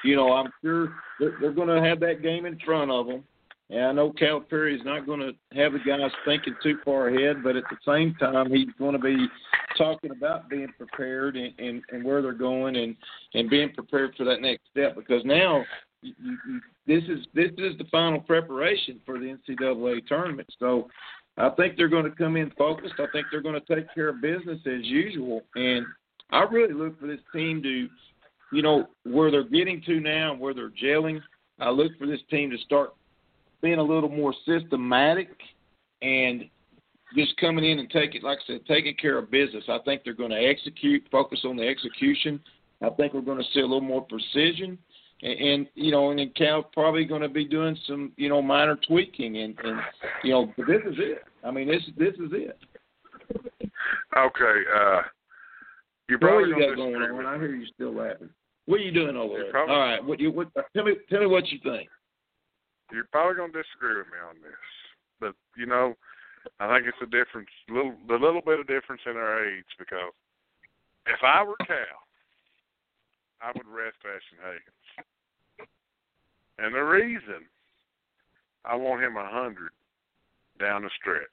you 0.05 0.17
know 0.17 0.33
I'm 0.33 0.51
sure 0.63 0.95
they're, 1.19 1.37
they're 1.41 1.53
going 1.53 1.69
to 1.69 1.87
have 1.89 2.01
that 2.01 2.23
game 2.23 2.47
in 2.47 2.59
front 2.61 2.91
of 2.91 3.07
them. 3.07 3.25
And 3.71 3.83
I 3.83 3.93
know 3.93 4.13
Calipari 4.13 4.75
is 4.75 4.85
not 4.85 5.07
going 5.07 5.21
to 5.21 5.33
have 5.59 5.73
the 5.73 5.79
guys 5.79 6.11
thinking 6.27 6.55
too 6.63 6.79
far 6.85 7.09
ahead, 7.09 7.43
but 7.43 7.57
at 7.57 7.65
the 7.71 7.79
same 7.87 8.15
time, 8.17 8.51
he's 8.51 8.69
going 8.79 8.93
to 8.93 8.99
be 8.99 9.27
talking 9.79 10.11
about 10.11 10.51
being 10.51 10.69
prepared 10.77 11.37
and, 11.37 11.53
and, 11.59 11.83
and 11.91 12.05
where 12.05 12.21
they're 12.21 12.33
going 12.33 12.77
and, 12.77 12.95
and 13.33 13.49
being 13.49 13.73
prepared 13.73 14.15
for 14.17 14.25
that 14.25 14.43
next 14.43 14.65
step. 14.71 14.95
Because 14.95 15.25
now 15.25 15.65
you, 16.03 16.13
you- 16.21 16.61
this 16.87 17.03
is 17.05 17.25
this 17.35 17.51
is 17.57 17.79
the 17.79 17.87
final 17.91 18.21
preparation 18.21 19.01
for 19.07 19.19
the 19.19 19.35
NCAA 19.49 20.07
tournament. 20.07 20.47
So 20.59 20.87
I 21.39 21.49
think 21.49 21.79
they're 21.79 21.89
going 21.89 22.05
to 22.05 22.11
come 22.11 22.37
in 22.37 22.51
focused. 22.59 22.95
I 22.99 23.07
think 23.13 23.27
they're 23.31 23.41
going 23.41 23.59
to 23.59 23.75
take 23.75 23.93
care 23.95 24.11
of 24.11 24.21
business 24.21 24.61
as 24.67 24.83
usual. 24.85 25.41
And 25.55 25.87
I 26.31 26.43
really 26.43 26.75
look 26.75 27.01
for 27.01 27.07
this 27.07 27.21
team 27.35 27.63
to, 27.63 27.89
you 28.53 28.63
know, 28.63 28.87
where 29.05 29.31
they're 29.31 29.45
getting 29.49 29.83
to 29.83 30.01
now 30.01 30.35
where 30.35 30.55
they're 30.55 30.71
gelling. 30.71 31.21
I 31.61 31.71
look 31.71 31.93
for 31.99 32.07
this 32.07 32.21
team 32.31 32.51
to 32.51 32.59
start 32.59 32.95
being 33.63 33.79
a 33.79 33.83
little 33.83 34.09
more 34.09 34.35
systematic 34.47 35.29
and 36.03 36.45
just 37.17 37.37
coming 37.39 37.65
in 37.65 37.79
and 37.79 37.91
taking, 37.91 38.23
like 38.23 38.39
I 38.45 38.55
said, 38.55 38.67
taking 38.67 38.95
care 38.97 39.19
of 39.19 39.31
business. 39.31 39.65
I 39.69 39.79
think 39.85 40.03
they're 40.05 40.15
going 40.15 40.31
to 40.31 40.37
execute, 40.37 41.07
focus 41.11 41.41
on 41.45 41.57
the 41.57 41.67
execution. 41.67 42.41
I 42.83 42.91
think 42.91 43.15
we're 43.15 43.21
going 43.21 43.39
to 43.39 43.45
see 43.53 43.61
a 43.61 43.63
little 43.63 43.81
more 43.81 44.03
precision. 44.03 44.79
And, 45.23 45.41
and 45.41 45.69
you 45.75 45.93
know, 45.93 46.11
and 46.11 46.19
then 46.19 46.33
Cal's 46.37 46.67
probably 46.73 47.05
going 47.05 47.23
to 47.23 47.29
be 47.29 47.45
doing 47.45 47.79
some, 47.87 48.13
you 48.17 48.29
know, 48.29 48.43
minor 48.43 48.77
tweaking, 48.87 49.39
and, 49.39 49.57
and 49.63 49.81
you 50.23 50.33
know, 50.33 50.53
but 50.57 50.67
this 50.67 50.83
is 50.85 50.97
it. 50.99 51.23
I 51.45 51.51
mean, 51.51 51.69
this 51.69 51.83
this 51.97 52.15
is 52.15 52.33
it. 52.33 52.59
Okay, 54.17 54.63
uh, 54.77 55.03
you're 56.09 56.19
What 56.19 56.29
probably 56.29 56.49
you 56.51 56.55
going 56.55 56.69
got 56.69 56.77
going 56.77 56.93
disagree 57.01 57.27
on? 57.27 57.35
I 57.35 57.39
hear 57.39 57.55
you 57.55 57.67
still 57.75 57.95
laughing. 57.95 58.31
What 58.67 58.81
are 58.81 58.85
you 58.85 58.93
doing 58.93 59.17
over 59.17 59.35
there? 59.43 59.51
probably- 59.51 59.75
All 59.75 59.81
right. 59.81 60.03
What 60.05 60.21
you? 60.21 60.31
What? 60.31 60.49
Tell 60.75 60.85
me. 60.85 60.95
Tell 61.11 61.21
me 61.21 61.27
what 61.27 61.49
you 61.49 61.59
think. 61.63 61.89
You're 62.93 63.09
probably 63.13 63.37
to 63.53 63.63
disagree 63.63 63.97
with 63.97 64.07
me 64.09 64.19
on 64.29 64.37
this, 64.43 64.61
but 65.21 65.35
you 65.57 65.67
know, 65.67 65.97
I 66.61 66.69
think 66.75 66.87
it's 66.87 67.01
a 67.03 67.07
difference, 67.07 67.49
little 67.69 67.95
the 68.09 68.15
little 68.15 68.43
bit 68.43 68.61
of 68.61 68.67
difference 68.67 69.03
in 69.07 69.17
our 69.17 69.45
age 69.45 69.65
because 69.79 70.13
if 71.07 71.19
I 71.23 71.43
were 71.43 71.57
Cal, 71.67 71.77
I 73.43 73.53
would 73.55 73.67
rest 73.67 73.97
Ashton 74.05 74.39
Hagans, 74.45 75.67
and 76.59 76.75
the 76.75 76.81
reason 76.85 77.45
I 78.65 78.77
want 78.77 79.03
him 79.03 79.17
a 79.17 79.27
hundred 79.29 79.71
down 80.61 80.83
the 80.83 80.91
stretch. 81.01 81.25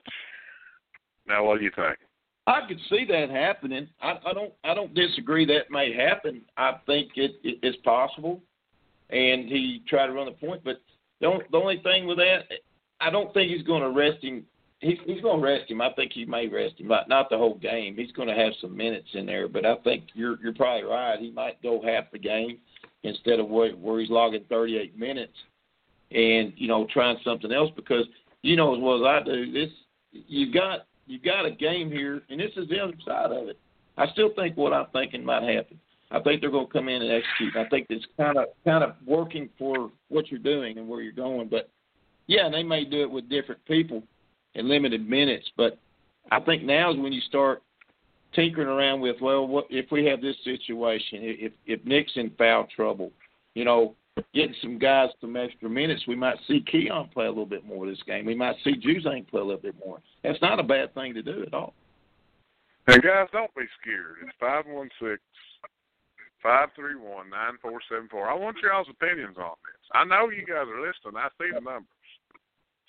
Now, 1.27 1.43
what 1.45 1.59
do 1.59 1.65
you 1.65 1.71
think? 1.75 1.97
I 2.47 2.61
could 2.67 2.79
see 2.89 3.05
that 3.07 3.29
happening. 3.29 3.87
I, 4.01 4.17
I 4.25 4.33
don't. 4.33 4.53
I 4.63 4.73
don't 4.73 4.93
disagree 4.93 5.45
that 5.45 5.69
may 5.69 5.93
happen. 5.93 6.41
I 6.57 6.73
think 6.85 7.11
it, 7.15 7.35
it 7.43 7.59
is 7.61 7.75
possible, 7.83 8.41
and 9.09 9.47
he 9.47 9.83
tried 9.87 10.07
to 10.07 10.13
run 10.13 10.25
the 10.25 10.31
point. 10.31 10.63
But 10.63 10.81
the 11.19 11.27
only, 11.27 11.45
the 11.51 11.57
only 11.57 11.81
thing 11.83 12.07
with 12.07 12.17
that, 12.17 12.45
I 12.99 13.11
don't 13.11 13.31
think 13.33 13.51
he's 13.51 13.65
going 13.65 13.83
to 13.83 13.91
rest 13.91 14.23
him. 14.23 14.43
He's, 14.79 14.97
he's 15.05 15.21
going 15.21 15.39
to 15.39 15.45
rest 15.45 15.69
him. 15.69 15.81
I 15.81 15.93
think 15.93 16.11
he 16.13 16.25
may 16.25 16.47
rest 16.47 16.79
him, 16.79 16.87
but 16.87 17.07
not 17.07 17.29
the 17.29 17.37
whole 17.37 17.59
game. 17.59 17.95
He's 17.95 18.11
going 18.11 18.27
to 18.27 18.33
have 18.33 18.53
some 18.59 18.75
minutes 18.75 19.09
in 19.13 19.27
there. 19.27 19.47
But 19.47 19.63
I 19.63 19.75
think 19.83 20.05
you're 20.15 20.39
you're 20.41 20.53
probably 20.53 20.89
right. 20.89 21.19
He 21.19 21.29
might 21.29 21.61
go 21.61 21.79
half 21.85 22.11
the 22.11 22.17
game 22.17 22.57
instead 23.03 23.39
of 23.39 23.49
where, 23.49 23.71
where 23.73 23.99
he's 23.99 24.09
logging 24.09 24.45
38 24.49 24.97
minutes, 24.97 25.35
and 26.09 26.53
you 26.55 26.67
know 26.67 26.87
trying 26.91 27.17
something 27.23 27.51
else 27.51 27.69
because 27.75 28.05
you 28.41 28.55
know 28.55 28.73
as 28.75 28.81
well 28.81 29.05
as 29.05 29.23
I 29.23 29.23
do 29.23 29.51
this. 29.51 29.69
You've 30.11 30.53
got 30.53 30.87
you've 31.11 31.23
got 31.23 31.45
a 31.45 31.51
game 31.51 31.91
here, 31.91 32.21
and 32.29 32.39
this 32.39 32.51
is 32.55 32.69
the 32.69 32.79
other 32.79 32.93
side 33.05 33.31
of 33.31 33.49
it. 33.49 33.59
I 33.97 34.07
still 34.11 34.29
think 34.35 34.55
what 34.55 34.73
I'm 34.73 34.85
thinking 34.93 35.25
might 35.25 35.43
happen. 35.43 35.77
I 36.09 36.19
think 36.19 36.41
they're 36.41 36.51
going 36.51 36.67
to 36.67 36.73
come 36.73 36.89
in 36.89 37.01
and 37.01 37.11
execute. 37.11 37.55
I 37.55 37.67
think 37.69 37.87
it's 37.89 38.05
kind 38.17 38.37
of 38.37 38.45
kind 38.65 38.83
of 38.83 38.95
working 39.05 39.49
for 39.57 39.91
what 40.09 40.29
you're 40.29 40.39
doing 40.39 40.77
and 40.77 40.87
where 40.87 41.01
you're 41.01 41.13
going. 41.13 41.47
But 41.49 41.69
yeah, 42.27 42.49
they 42.49 42.63
may 42.63 42.85
do 42.85 43.01
it 43.01 43.11
with 43.11 43.29
different 43.29 43.63
people 43.65 44.03
in 44.55 44.67
limited 44.67 45.07
minutes. 45.07 45.49
But 45.55 45.77
I 46.31 46.39
think 46.39 46.63
now 46.63 46.91
is 46.91 46.99
when 46.99 47.13
you 47.13 47.21
start 47.21 47.61
tinkering 48.33 48.67
around 48.67 49.01
with 49.01 49.17
well, 49.21 49.47
what 49.47 49.67
if 49.69 49.91
we 49.91 50.05
have 50.05 50.21
this 50.21 50.35
situation? 50.43 51.19
If 51.21 51.53
if 51.65 51.85
Nick's 51.85 52.13
in 52.15 52.31
foul 52.37 52.67
trouble, 52.75 53.11
you 53.53 53.65
know, 53.65 53.95
getting 54.33 54.55
some 54.61 54.77
guys 54.77 55.09
some 55.19 55.35
extra 55.35 55.69
minutes, 55.69 56.07
we 56.07 56.15
might 56.15 56.37
see 56.47 56.61
Keion 56.61 57.11
play 57.11 57.25
a 57.25 57.29
little 57.29 57.45
bit 57.45 57.65
more 57.65 57.85
this 57.85 58.01
game. 58.05 58.25
We 58.25 58.35
might 58.35 58.55
see 58.63 58.73
Juzang 58.75 59.27
play 59.27 59.41
a 59.41 59.43
little 59.43 59.61
bit 59.61 59.75
more. 59.85 59.99
That's 60.23 60.41
not 60.41 60.59
a 60.59 60.63
bad 60.63 60.93
thing 60.93 61.13
to 61.13 61.21
do 61.21 61.43
at 61.45 61.53
all. 61.53 61.73
And 62.87 63.01
guys, 63.01 63.27
don't 63.31 63.53
be 63.55 63.65
scared. 63.81 64.17
It's 64.23 64.35
five 64.39 64.65
one 64.67 64.89
six 64.99 65.21
five 66.41 66.69
three 66.75 66.95
one 66.95 67.29
nine 67.29 67.57
four 67.61 67.79
seven 67.89 68.07
four. 68.09 68.27
I 68.27 68.33
want 68.33 68.57
y'all's 68.63 68.89
opinions 68.89 69.37
on 69.37 69.53
this. 69.63 69.81
I 69.93 70.03
know 70.03 70.29
you 70.29 70.45
guys 70.45 70.65
are 70.67 70.81
listening. 70.81 71.17
I 71.21 71.29
see 71.37 71.53
the 71.53 71.61
numbers. 71.61 71.87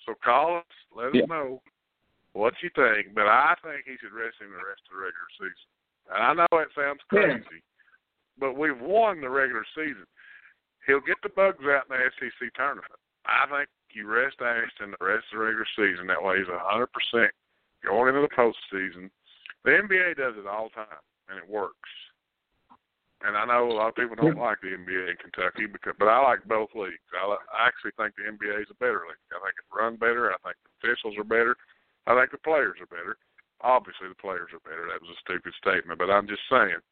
So 0.05 0.15
call 0.23 0.57
us. 0.57 0.75
Let 0.95 1.09
us 1.09 1.15
Yeah. 1.15 1.25
know 1.29 1.61
what 2.33 2.53
you 2.61 2.69
think. 2.75 3.13
But 3.13 3.27
I 3.27 3.55
think 3.61 3.85
he 3.85 3.95
should 3.97 4.11
rest 4.11 4.41
him 4.41 4.49
the 4.49 4.57
rest 4.57 4.81
of 4.89 4.97
the 4.97 5.03
regular 5.05 5.29
season. 5.37 5.69
And 6.09 6.23
I 6.23 6.33
know 6.33 6.59
it 6.59 6.73
sounds 6.73 7.01
Yeah. 7.13 7.37
crazy, 7.39 7.61
but 8.37 8.57
we've 8.57 8.81
won 8.81 9.21
the 9.21 9.29
regular 9.29 9.63
season. 9.75 10.07
He'll 10.85 11.03
get 11.03 11.17
the 11.23 11.29
bugs 11.29 11.63
out 11.63 11.87
in 11.89 11.95
the 11.95 12.11
SEC 12.19 12.53
tournament. 12.55 12.99
I 13.25 13.47
think 13.47 13.69
you 13.91 14.07
rest 14.07 14.41
Ashton 14.41 14.91
the 14.91 15.05
rest 15.05 15.31
of 15.31 15.39
the 15.39 15.45
regular 15.45 15.67
season. 15.75 16.07
That 16.07 16.23
way 16.23 16.39
he's 16.39 16.51
a 16.51 16.59
hundred 16.59 16.91
percent 16.91 17.31
going 17.85 18.09
into 18.09 18.27
the 18.27 18.35
postseason. 18.35 19.09
The 19.63 19.79
NBA 19.79 20.17
does 20.17 20.35
it 20.35 20.47
all 20.47 20.67
the 20.67 20.83
time, 20.83 21.03
and 21.29 21.39
it 21.39 21.47
works. 21.47 21.91
And 23.23 23.39
I 23.39 23.47
know 23.47 23.71
a 23.71 23.71
lot 23.71 23.87
of 23.87 23.95
people 23.95 24.19
don't 24.19 24.35
like 24.35 24.59
the 24.59 24.75
NBA 24.75 25.15
in 25.15 25.15
Kentucky, 25.15 25.63
because, 25.63 25.95
but 25.95 26.11
I 26.11 26.19
like 26.19 26.43
both 26.43 26.75
leagues. 26.75 27.07
I, 27.15 27.23
I 27.55 27.71
actually 27.71 27.95
think 27.95 28.19
the 28.19 28.27
NBA 28.27 28.67
is 28.67 28.71
a 28.71 28.83
better 28.83 29.07
league. 29.07 29.23
I 29.31 29.39
think 29.39 29.55
it's 29.55 29.71
run 29.71 29.95
better. 29.95 30.35
I 30.35 30.39
think 30.43 30.59
the 30.59 30.71
officials 30.83 31.15
are 31.15 31.23
better. 31.23 31.55
I 32.03 32.19
think 32.19 32.35
the 32.35 32.43
players 32.43 32.83
are 32.83 32.91
better. 32.91 33.15
Obviously, 33.63 34.11
the 34.11 34.19
players 34.19 34.51
are 34.51 34.59
better. 34.67 34.91
That 34.91 34.99
was 34.99 35.15
a 35.15 35.23
stupid 35.23 35.55
statement, 35.55 35.95
but 35.95 36.11
I'm 36.11 36.27
just 36.27 36.43
saying. 36.51 36.83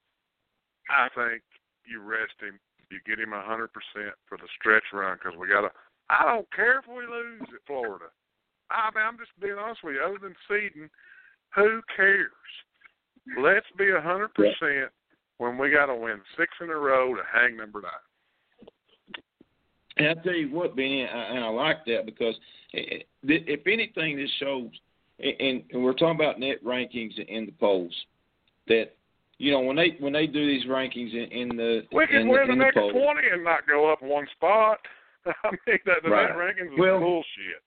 I 0.87 1.11
think 1.11 1.43
you 1.83 1.99
rest 1.99 2.39
him. 2.39 2.55
You 2.91 2.99
get 3.07 3.23
him 3.23 3.33
a 3.33 3.41
hundred 3.41 3.71
percent 3.73 4.13
for 4.27 4.37
the 4.37 4.47
stretch 4.59 4.83
run 4.93 5.17
because 5.17 5.37
we 5.39 5.47
got 5.47 5.61
to. 5.61 5.71
I 6.09 6.25
don't 6.25 6.51
care 6.53 6.79
if 6.79 6.85
we 6.87 7.07
lose 7.07 7.47
at 7.47 7.65
Florida. 7.65 8.11
I 8.69 8.89
mean, 8.93 9.03
I'm 9.03 9.17
just 9.17 9.31
being 9.39 9.55
honest 9.55 9.83
with 9.83 9.95
you. 9.95 10.03
Other 10.03 10.19
than 10.19 10.35
seeding, 10.47 10.89
who 11.55 11.81
cares? 11.95 12.31
Let's 13.39 13.65
be 13.77 13.89
a 13.91 14.01
hundred 14.01 14.33
percent 14.33 14.91
when 15.37 15.57
we 15.57 15.71
got 15.71 15.87
to 15.87 15.95
win 15.95 16.19
six 16.37 16.51
in 16.61 16.69
a 16.69 16.75
row 16.75 17.15
to 17.15 17.21
hang 17.31 17.57
number 17.57 17.81
nine. 17.81 18.67
And 19.97 20.07
I 20.07 20.21
tell 20.21 20.33
you 20.33 20.49
what, 20.53 20.75
Benny, 20.75 21.01
and 21.01 21.43
I 21.43 21.49
like 21.49 21.85
that 21.85 22.05
because 22.05 22.35
eh, 22.73 22.79
eh, 22.99 23.03
if 23.23 23.67
anything, 23.67 24.17
this 24.17 24.29
shows, 24.39 24.69
and, 25.19 25.63
and 25.71 25.83
we're 25.83 25.93
talking 25.93 26.15
about 26.15 26.39
net 26.39 26.63
rankings 26.63 27.17
in 27.27 27.45
the 27.45 27.51
polls, 27.59 27.93
that 28.67 28.95
you 29.41 29.51
know 29.51 29.61
when 29.61 29.75
they 29.75 29.95
when 29.99 30.13
they 30.13 30.27
do 30.27 30.45
these 30.45 30.65
rankings 30.67 31.13
in, 31.13 31.31
in 31.31 31.49
the 31.57 31.81
we 31.91 32.05
can 32.05 32.21
in 32.21 32.27
win 32.29 32.41
the, 32.41 32.47
the 32.47 32.53
in 32.53 32.59
next 32.59 32.75
the 32.75 32.81
polls, 32.81 32.93
twenty 32.93 33.27
and 33.33 33.43
not 33.43 33.67
go 33.67 33.91
up 33.91 34.01
one 34.03 34.27
spot. 34.35 34.77
I 35.25 35.31
mean, 35.51 35.79
that 35.85 35.97
the 36.03 36.09
Right. 36.09 36.29
rankings 36.31 36.73
is 36.73 36.79
Well- 36.79 36.99
bullshit. 36.99 37.63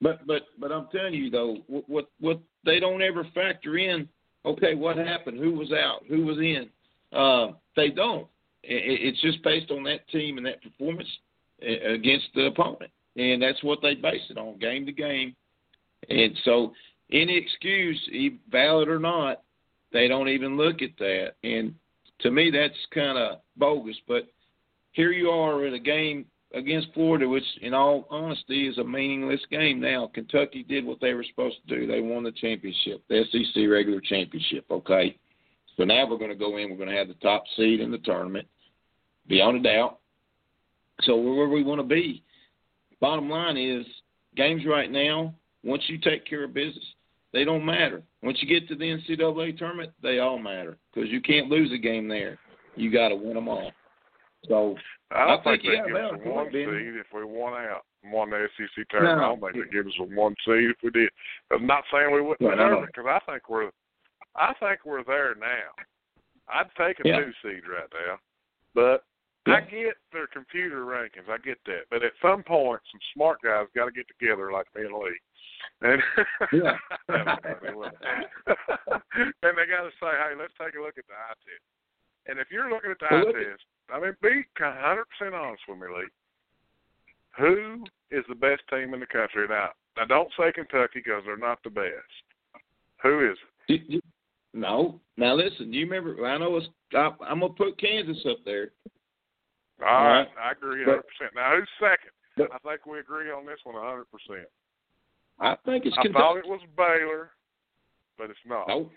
But 0.00 0.26
but 0.26 0.42
but 0.58 0.72
I'm 0.72 0.88
telling 0.90 1.14
you 1.14 1.30
though, 1.30 1.58
what 1.66 1.88
what, 1.88 2.10
what 2.20 2.40
they 2.64 2.80
don't 2.80 3.02
ever 3.02 3.24
factor 3.34 3.76
in. 3.78 4.08
Okay, 4.46 4.74
what 4.74 4.96
happened? 4.98 5.38
Who 5.38 5.52
was 5.52 5.72
out? 5.72 6.02
Who 6.08 6.24
was 6.26 6.38
in? 6.38 6.68
Uh, 7.18 7.52
they 7.76 7.88
don't. 7.88 8.26
It, 8.62 9.00
it's 9.00 9.20
just 9.22 9.42
based 9.42 9.70
on 9.70 9.82
that 9.84 10.06
team 10.08 10.36
and 10.36 10.46
that 10.46 10.62
performance 10.62 11.08
uh, 11.62 11.92
against 11.92 12.26
the 12.34 12.46
opponent, 12.46 12.90
and 13.16 13.40
that's 13.40 13.62
what 13.62 13.78
they 13.80 13.94
base 13.94 14.20
it 14.28 14.36
on, 14.36 14.58
game 14.58 14.84
to 14.84 14.92
game. 14.92 15.34
And 16.10 16.32
so, 16.44 16.72
any 17.10 17.36
excuse, 17.38 17.98
valid 18.50 18.88
or 18.88 18.98
not, 18.98 19.43
they 19.94 20.08
don't 20.08 20.28
even 20.28 20.58
look 20.58 20.82
at 20.82 20.98
that. 20.98 21.34
And 21.42 21.74
to 22.20 22.30
me, 22.30 22.50
that's 22.50 22.74
kind 22.92 23.16
of 23.16 23.38
bogus. 23.56 23.96
But 24.06 24.24
here 24.92 25.12
you 25.12 25.30
are 25.30 25.66
in 25.66 25.74
a 25.74 25.78
game 25.78 26.26
against 26.52 26.92
Florida, 26.92 27.28
which, 27.28 27.44
in 27.62 27.72
all 27.72 28.06
honesty, 28.10 28.68
is 28.68 28.76
a 28.78 28.84
meaningless 28.84 29.40
game 29.50 29.80
now. 29.80 30.10
Kentucky 30.12 30.64
did 30.64 30.84
what 30.84 31.00
they 31.00 31.14
were 31.14 31.24
supposed 31.24 31.56
to 31.66 31.78
do. 31.78 31.86
They 31.86 32.00
won 32.00 32.24
the 32.24 32.32
championship, 32.32 33.02
the 33.08 33.24
SEC 33.30 33.62
regular 33.70 34.00
championship, 34.00 34.64
okay? 34.70 35.16
So 35.76 35.84
now 35.84 36.08
we're 36.08 36.18
going 36.18 36.30
to 36.30 36.36
go 36.36 36.56
in, 36.58 36.70
we're 36.70 36.76
going 36.76 36.90
to 36.90 36.96
have 36.96 37.08
the 37.08 37.14
top 37.14 37.44
seed 37.56 37.80
in 37.80 37.90
the 37.90 37.98
tournament, 37.98 38.46
beyond 39.28 39.58
a 39.58 39.62
doubt. 39.62 39.98
So 41.02 41.16
we're 41.16 41.34
where 41.36 41.48
we 41.48 41.62
want 41.62 41.80
to 41.80 41.86
be. 41.86 42.22
Bottom 43.00 43.28
line 43.28 43.56
is, 43.56 43.86
games 44.36 44.62
right 44.66 44.90
now, 44.90 45.34
once 45.62 45.82
you 45.86 45.98
take 45.98 46.26
care 46.26 46.44
of 46.44 46.54
business, 46.54 46.84
they 47.32 47.44
don't 47.44 47.64
matter. 47.64 48.02
Once 48.24 48.38
you 48.40 48.48
get 48.48 48.66
to 48.68 48.74
the 48.74 48.84
NCAA 48.84 49.56
tournament, 49.58 49.92
they 50.02 50.18
all 50.18 50.38
matter 50.38 50.78
because 50.92 51.10
you 51.10 51.20
can't 51.20 51.48
lose 51.50 51.70
a 51.72 51.78
game 51.78 52.08
there. 52.08 52.38
You 52.74 52.90
got 52.90 53.10
to 53.10 53.16
win 53.16 53.34
them 53.34 53.48
all. 53.48 53.70
So 54.48 54.76
I 55.10 55.26
don't 55.26 55.40
I 55.40 55.44
think, 55.44 55.62
think, 55.62 55.74
yeah, 55.74 55.82
they 55.82 55.88
give 55.88 55.96
us 55.96 56.12
a 56.26 56.30
one 56.30 56.46
seed 56.50 56.96
if 56.96 57.06
we 57.14 57.24
won 57.24 57.52
out, 57.52 57.84
won 58.04 58.30
the 58.30 58.48
SEC 58.56 58.88
tournament. 58.88 59.18
I 59.20 59.26
don't 59.28 59.40
No. 59.40 59.46
think 59.52 59.64
they 59.66 59.72
give 59.72 59.86
us 59.86 59.92
a 60.00 60.04
one 60.04 60.34
seed 60.44 60.70
if 60.70 60.76
we 60.82 60.90
did. 60.90 61.10
I'm 61.52 61.66
not 61.66 61.84
saying 61.92 62.12
we 62.12 62.20
wouldn't 62.20 62.40
Right, 62.48 62.58
I 62.58 62.62
deserve 62.64 62.78
know. 62.78 62.82
it 62.84 62.90
because 62.94 63.06
I 63.06 63.30
think 63.30 63.48
we're, 63.48 63.70
I 64.34 64.54
think 64.54 64.80
we're 64.84 65.04
there 65.04 65.34
now. 65.34 65.72
I'd 66.48 66.74
take 66.76 67.00
a 67.00 67.08
Yeah. 67.08 67.20
two 67.20 67.32
seed 67.42 67.62
right 67.68 67.88
now, 67.92 68.18
but 68.74 69.04
I 69.46 69.60
get 69.60 69.94
their 70.12 70.26
computer 70.26 70.84
rankings. 70.86 71.28
I 71.28 71.38
get 71.38 71.58
that, 71.66 71.84
but 71.90 72.02
at 72.02 72.12
some 72.22 72.42
point, 72.42 72.80
some 72.90 73.00
smart 73.14 73.38
guys 73.42 73.66
got 73.74 73.86
to 73.86 73.92
get 73.92 74.06
together 74.08 74.50
like 74.52 74.66
me 74.74 74.86
and 74.86 74.94
Lee. 74.94 75.20
And 75.82 76.02
Yeah. 76.52 76.76
That 77.08 77.26
was 77.26 77.38
funny, 77.60 77.76
wasn't 77.76 77.96
it? 78.00 78.58
and 79.42 79.52
they 79.58 79.66
got 79.68 79.84
to 79.84 79.92
say, 80.00 80.12
hey, 80.16 80.32
let's 80.38 80.52
take 80.58 80.78
a 80.78 80.82
look 80.82 80.96
at 80.96 81.04
the 81.06 81.12
eye 81.14 81.36
test. 81.44 81.64
And 82.26 82.38
if 82.38 82.48
you're 82.50 82.70
looking 82.70 82.90
at 82.90 82.98
the 83.00 83.08
Well, 83.10 83.28
eye 83.28 83.32
test, 83.32 83.64
I 83.92 84.00
mean, 84.00 84.16
be 84.22 84.44
100% 84.58 85.04
honest 85.34 85.62
with 85.68 85.78
me, 85.78 85.86
Lee. 85.92 86.08
Who 87.38 87.84
is 88.10 88.24
the 88.28 88.34
best 88.34 88.62
team 88.70 88.94
in 88.94 89.00
the 89.00 89.06
country? 89.06 89.46
Now, 89.48 89.70
now 89.96 90.04
don't 90.06 90.30
say 90.38 90.52
Kentucky 90.52 91.02
because 91.04 91.22
they're 91.26 91.36
not 91.36 91.58
the 91.64 91.70
best. 91.70 92.14
Who 93.02 93.30
is 93.30 93.36
it? 93.68 93.72
You- 93.72 93.96
you- 93.96 94.02
No. 94.54 95.00
Now 95.16 95.34
listen. 95.34 95.72
You 95.72 95.84
remember? 95.84 96.24
I 96.26 96.38
know 96.38 96.56
it's. 96.56 96.68
I, 96.94 97.10
I'm 97.26 97.40
gonna 97.40 97.52
put 97.52 97.76
Kansas 97.78 98.24
up 98.30 98.38
there. 98.44 98.70
All 99.82 100.04
right. 100.04 100.28
I 100.42 100.52
agree 100.52 100.84
100%. 100.84 100.98
Now, 101.34 101.56
who's 101.56 101.68
second? 101.80 102.10
But- 102.36 102.50
I 102.52 102.58
think 102.68 102.86
we 102.86 102.98
agree 102.98 103.30
on 103.30 103.46
this 103.46 103.58
one 103.64 103.74
100%. 103.76 104.04
I 105.40 105.56
think 105.64 105.84
it's 105.86 105.96
I 105.98 106.02
Kentucky. 106.02 106.22
thought 106.22 106.36
it 106.38 106.46
was 106.46 106.60
Baylor, 106.76 107.30
but 108.18 108.30
it's 108.30 108.38
not. 108.46 108.68
No. 108.68 108.90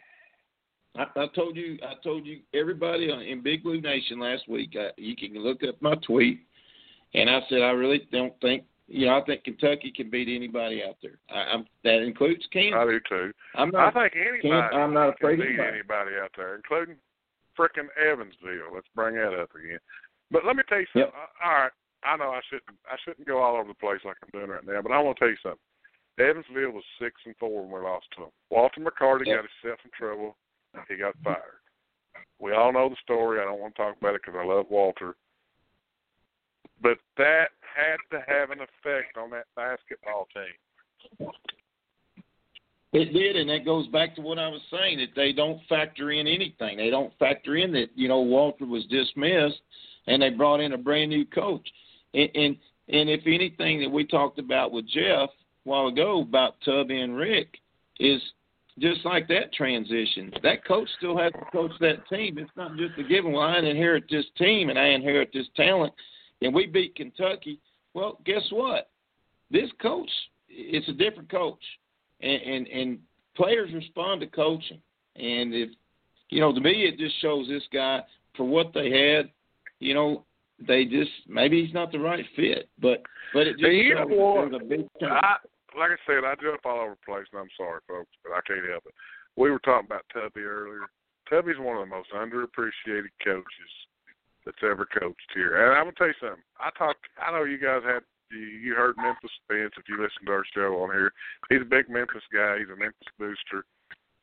I, 0.95 1.05
I 1.15 1.27
told 1.35 1.55
you. 1.55 1.77
I 1.83 1.93
told 2.03 2.25
you. 2.25 2.39
Everybody 2.53 3.09
in 3.11 3.41
Big 3.41 3.63
Blue 3.63 3.81
Nation 3.81 4.19
last 4.19 4.47
week. 4.47 4.75
I, 4.79 4.89
you 4.97 5.15
can 5.15 5.33
look 5.37 5.63
up 5.67 5.81
my 5.81 5.95
tweet, 6.05 6.39
and 7.13 7.29
I 7.29 7.39
said 7.49 7.61
I 7.61 7.71
really 7.71 8.07
don't 8.11 8.33
think. 8.41 8.63
You 8.87 9.07
know, 9.07 9.17
I 9.19 9.25
think 9.25 9.43
Kentucky 9.43 9.91
can 9.95 10.09
beat 10.09 10.29
anybody 10.33 10.81
out 10.81 10.95
there. 11.03 11.17
I, 11.29 11.51
I'm, 11.53 11.65
that 11.83 12.01
includes 12.03 12.45
Kansas. 12.53 12.77
I 12.79 12.85
do 12.85 12.99
too. 13.09 13.31
I'm 13.55 13.75
I 13.75 13.85
not. 13.85 13.93
think 13.95 14.13
anybody 14.15 14.49
I'm 14.51 14.93
not 14.93 15.17
can 15.17 15.27
afraid 15.27 15.39
of 15.39 15.45
beat 15.45 15.59
anybody. 15.59 15.69
anybody 15.79 16.11
out 16.23 16.31
there, 16.37 16.55
including 16.55 16.95
frickin' 17.59 17.89
Evansville. 17.99 18.73
Let's 18.73 18.87
bring 18.95 19.15
that 19.15 19.33
up 19.33 19.49
again. 19.55 19.79
But 20.31 20.45
let 20.45 20.55
me 20.55 20.63
tell 20.67 20.79
you 20.79 20.87
something. 20.91 21.11
Yep. 21.13 21.29
All 21.43 21.51
right, 21.51 21.71
I 22.03 22.17
know 22.17 22.31
I 22.31 22.41
shouldn't 22.49 22.77
I 22.85 22.95
shouldn't 23.03 23.27
go 23.27 23.41
all 23.41 23.55
over 23.55 23.67
the 23.67 23.79
place 23.79 24.01
like 24.03 24.17
I'm 24.23 24.29
doing 24.31 24.51
right 24.51 24.65
now, 24.65 24.81
but 24.81 24.91
I 24.91 24.99
want 24.99 25.17
to 25.17 25.19
tell 25.19 25.29
you 25.29 25.41
something. 25.41 25.59
Evansville 26.19 26.71
was 26.71 26.83
six 26.99 27.15
and 27.25 27.35
four 27.37 27.61
when 27.61 27.71
we 27.71 27.87
lost 27.87 28.07
to 28.15 28.23
them. 28.23 28.31
Walter 28.49 28.81
McCarty 28.81 29.25
Yep. 29.25 29.35
got 29.37 29.45
himself 29.61 29.79
in 29.85 29.91
trouble. 29.97 30.35
He 30.89 30.97
got 30.97 31.15
fired. 31.23 31.61
We 32.39 32.53
all 32.53 32.73
know 32.73 32.89
the 32.89 32.95
story. 33.03 33.39
I 33.39 33.45
don't 33.45 33.59
want 33.59 33.75
to 33.75 33.81
talk 33.81 33.97
about 33.97 34.15
it 34.15 34.21
because 34.23 34.39
I 34.39 34.45
love 34.45 34.65
Walter. 34.69 35.15
But 36.81 36.97
that 37.17 37.49
had 37.61 37.97
to 38.11 38.23
have 38.27 38.51
an 38.51 38.59
effect 38.59 39.17
on 39.17 39.29
that 39.31 39.45
basketball 39.55 40.27
team. 40.33 41.29
It 42.93 43.13
did, 43.13 43.35
and 43.35 43.49
that 43.49 43.65
goes 43.65 43.87
back 43.87 44.15
to 44.15 44.21
what 44.21 44.39
I 44.39 44.47
was 44.47 44.61
saying 44.71 44.99
that 44.99 45.15
they 45.15 45.33
don't 45.33 45.59
factor 45.67 46.11
in 46.11 46.25
anything. 46.25 46.77
They 46.77 46.89
don't 46.89 47.11
factor 47.19 47.57
in 47.57 47.71
that 47.73 47.89
you 47.95 48.07
know 48.07 48.21
Walter 48.21 48.65
was 48.65 48.85
dismissed, 48.85 49.61
and 50.07 50.21
they 50.21 50.29
brought 50.29 50.59
in 50.59 50.73
a 50.73 50.77
brand 50.77 51.09
new 51.09 51.25
coach. 51.25 51.67
And 52.13 52.29
and, 52.35 52.57
and 52.89 53.09
if 53.09 53.21
anything 53.25 53.81
that 53.81 53.89
we 53.89 54.05
talked 54.05 54.39
about 54.39 54.71
with 54.71 54.87
Jeff 54.87 55.29
a 55.29 55.29
while 55.63 55.87
ago 55.87 56.21
about 56.21 56.55
Tubby 56.63 57.01
and 57.01 57.15
Rick 57.15 57.57
is 57.99 58.21
just 58.79 59.03
like 59.05 59.27
that 59.27 59.51
transition. 59.53 60.31
That 60.43 60.63
coach 60.65 60.87
still 60.97 61.17
has 61.17 61.31
to 61.33 61.45
coach 61.51 61.71
that 61.79 62.07
team. 62.09 62.37
It's 62.37 62.51
not 62.55 62.77
just 62.77 62.97
a 62.99 63.03
given. 63.03 63.31
Well, 63.31 63.41
I 63.41 63.57
inherit 63.57 64.05
this 64.09 64.25
team 64.37 64.69
and 64.69 64.77
I 64.77 64.89
inherit 64.89 65.31
this 65.33 65.47
talent, 65.55 65.93
and 66.41 66.53
we 66.53 66.67
beat 66.67 66.95
Kentucky. 66.95 67.59
Well, 67.93 68.19
guess 68.25 68.43
what? 68.51 68.89
This 69.49 69.69
coach, 69.81 70.09
it's 70.47 70.87
a 70.89 70.93
different 70.93 71.31
coach 71.31 71.63
and, 72.21 72.41
and 72.41 72.67
and 72.67 72.99
players 73.35 73.71
respond 73.73 74.21
to 74.21 74.27
coaching. 74.27 74.81
And 75.15 75.53
if 75.53 75.69
you 76.29 76.39
know, 76.39 76.53
to 76.53 76.59
me, 76.59 76.85
it 76.85 76.97
just 76.97 77.19
shows 77.21 77.47
this 77.47 77.63
guy 77.71 78.01
for 78.35 78.43
what 78.43 78.73
they 78.73 78.91
had. 78.91 79.29
You 79.79 79.93
know, 79.93 80.25
they 80.65 80.85
just 80.85 81.11
maybe 81.27 81.63
he's 81.63 81.73
not 81.73 81.91
the 81.91 81.99
right 81.99 82.25
fit, 82.35 82.69
but 82.79 83.03
but 83.33 83.47
it 83.47 83.57
just 83.59 83.71
you 83.71 83.95
shows 83.95 84.09
know 84.09 84.15
what? 84.15 84.61
a 84.61 84.65
big. 84.65 84.87
I, 85.01 85.37
like 85.77 85.91
I 85.91 85.99
said, 86.07 86.25
I 86.25 86.33
jump 86.41 86.65
all 86.65 86.79
over 86.79 86.97
the 86.97 87.05
place, 87.05 87.27
and 87.31 87.41
I'm 87.41 87.53
sorry, 87.55 87.81
folks, 87.87 88.09
but 88.23 88.33
I 88.33 88.41
can't 88.47 88.67
help 88.69 88.85
it. 88.87 88.93
We 89.35 89.51
were 89.51 89.59
talking 89.59 89.85
about 89.85 90.05
Tubby 90.11 90.41
earlier. 90.41 90.89
Tubby's 91.29 91.59
one 91.59 91.77
of 91.77 91.83
the 91.83 91.93
most 91.93 92.09
underappreciated 92.15 93.13
coaches 93.23 93.71
that's 94.45 94.63
ever 94.63 94.87
coached 94.87 95.29
here. 95.35 95.61
And 95.61 95.77
I'm 95.77 95.85
gonna 95.85 95.95
tell 95.97 96.07
you 96.07 96.19
something. 96.19 96.43
I 96.59 96.71
talked. 96.77 97.05
I 97.21 97.31
know 97.31 97.43
you 97.43 97.59
guys 97.59 97.81
had 97.85 98.01
you, 98.31 98.39
you 98.39 98.73
heard 98.73 98.97
Memphis 98.97 99.31
Spence 99.43 99.73
if 99.77 99.87
you 99.87 100.01
listen 100.01 100.25
to 100.25 100.31
our 100.31 100.45
show 100.55 100.81
on 100.81 100.91
here. 100.91 101.11
He's 101.49 101.61
a 101.61 101.65
big 101.65 101.89
Memphis 101.89 102.23
guy. 102.33 102.57
He's 102.59 102.73
a 102.73 102.79
Memphis 102.79 103.13
booster. 103.19 103.65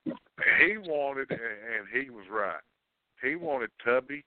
He 0.04 0.76
wanted, 0.78 1.30
and 1.30 1.86
he 1.92 2.10
was 2.10 2.24
right. 2.30 2.60
He 3.22 3.36
wanted 3.36 3.70
Tubby 3.84 4.24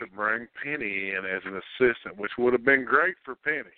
to 0.00 0.06
bring 0.06 0.48
Penny 0.62 1.12
in 1.12 1.24
as 1.24 1.42
an 1.44 1.60
assistant, 1.60 2.18
which 2.18 2.32
would 2.38 2.52
have 2.52 2.64
been 2.64 2.84
great 2.84 3.14
for 3.24 3.34
Penny 3.36 3.70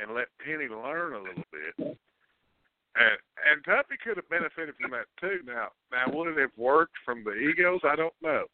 and 0.00 0.14
let 0.14 0.28
Penny 0.44 0.68
learn 0.68 1.14
a 1.14 1.22
little 1.22 1.44
bit. 1.52 1.98
And 2.94 3.18
and 3.50 3.64
Tubby 3.64 3.96
could 4.02 4.16
have 4.16 4.28
benefited 4.28 4.74
from 4.80 4.90
that 4.92 5.06
too. 5.20 5.40
Now 5.46 5.68
now 5.90 6.12
would 6.12 6.36
it 6.36 6.40
have 6.40 6.56
worked 6.56 6.94
from 7.04 7.24
the 7.24 7.32
egos? 7.32 7.80
I 7.84 7.96
don't 7.96 8.14
know. 8.22 8.44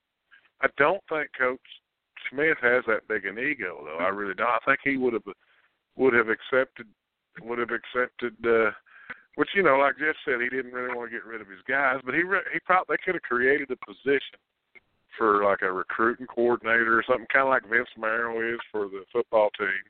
I 0.61 0.69
don't 0.77 1.03
think 1.09 1.29
Coach 1.39 1.61
Smith 2.31 2.59
has 2.63 2.85
that 2.87 3.09
big 3.09 3.27
an 3.27 3.39
ego 3.39 3.83
though. 3.85 4.05
I 4.05 4.09
really 4.09 4.35
don't. 4.35 4.49
I 4.49 4.59
think 4.65 4.81
he 4.85 4.97
would 4.97 5.15
have 5.15 5.23
would 5.97 6.15
have 6.15 6.29
accepted 6.29 6.87
would 7.43 7.59
have 7.59 7.71
accepted 7.71 8.35
uh 8.47 8.71
which 9.35 9.51
you 9.55 9.63
know, 9.63 9.79
like 9.79 9.99
Jeff 9.99 10.17
said, 10.25 10.41
he 10.41 10.49
didn't 10.49 10.73
really 10.73 10.95
want 10.97 11.11
to 11.11 11.17
get 11.17 11.25
rid 11.25 11.41
of 11.41 11.47
his 11.47 11.63
guys, 11.69 12.01
but 12.05 12.13
he 12.13 12.23
re- 12.23 12.51
he 12.53 12.59
probably 12.61 12.97
they 12.97 13.03
could 13.05 13.15
have 13.15 13.23
created 13.23 13.71
a 13.71 13.87
position 13.87 14.39
for 15.19 15.45
like 15.45 15.63
a 15.63 15.73
recruiting 15.73 16.27
coordinator 16.27 16.99
or 16.99 17.05
something, 17.07 17.27
kind 17.33 17.45
of 17.45 17.51
like 17.51 17.69
Vince 17.69 17.89
Marrow 17.99 18.41
is 18.55 18.61
for 18.73 18.89
the 18.89 19.05
football 19.13 19.51
team 19.59 19.83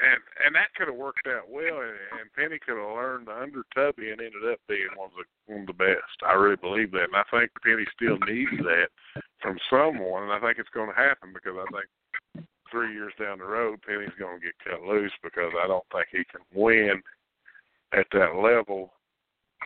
and 0.00 0.20
and 0.44 0.54
that 0.56 0.72
could 0.74 0.88
have 0.88 0.96
worked 0.96 1.28
out 1.28 1.48
well, 1.48 1.84
and, 1.84 1.96
and 2.16 2.32
Penny 2.32 2.58
could 2.58 2.80
have 2.80 2.96
learned 2.96 3.28
under 3.28 3.62
Tubby 3.74 4.10
and 4.10 4.20
ended 4.20 4.48
up 4.48 4.60
being 4.68 4.88
one 4.96 5.12
of 5.12 5.20
the 5.20 5.26
one 5.52 5.62
of 5.62 5.66
the 5.68 5.76
best. 5.76 6.16
I 6.24 6.32
really 6.34 6.56
believe 6.56 6.90
that, 6.92 7.12
and 7.12 7.16
I 7.16 7.24
think 7.28 7.52
Penny 7.60 7.84
still 7.94 8.16
needs 8.24 8.56
that 8.64 8.88
from 9.40 9.60
someone, 9.68 10.24
and 10.24 10.32
I 10.32 10.40
think 10.40 10.58
it's 10.58 10.72
going 10.72 10.88
to 10.88 10.96
happen 10.96 11.32
because 11.32 11.56
I 11.56 11.68
think 11.68 11.88
three 12.72 12.92
years 12.94 13.12
down 13.20 13.38
the 13.38 13.44
road, 13.44 13.82
Penny's 13.82 14.16
going 14.18 14.40
to 14.40 14.44
get 14.44 14.56
cut 14.64 14.82
loose 14.82 15.12
because 15.22 15.52
I 15.60 15.66
don't 15.66 15.84
think 15.92 16.06
he 16.10 16.24
can 16.24 16.44
win 16.54 17.02
at 17.92 18.06
that 18.12 18.40
level, 18.40 18.94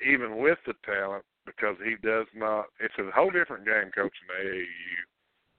even 0.02 0.38
with 0.38 0.58
the 0.66 0.74
talent, 0.84 1.24
because 1.46 1.76
he 1.84 1.96
does 2.06 2.26
not. 2.34 2.66
It's 2.80 2.94
a 2.98 3.10
whole 3.14 3.30
different 3.30 3.64
game 3.64 3.90
coaching 3.94 4.28
AAU 4.40 4.64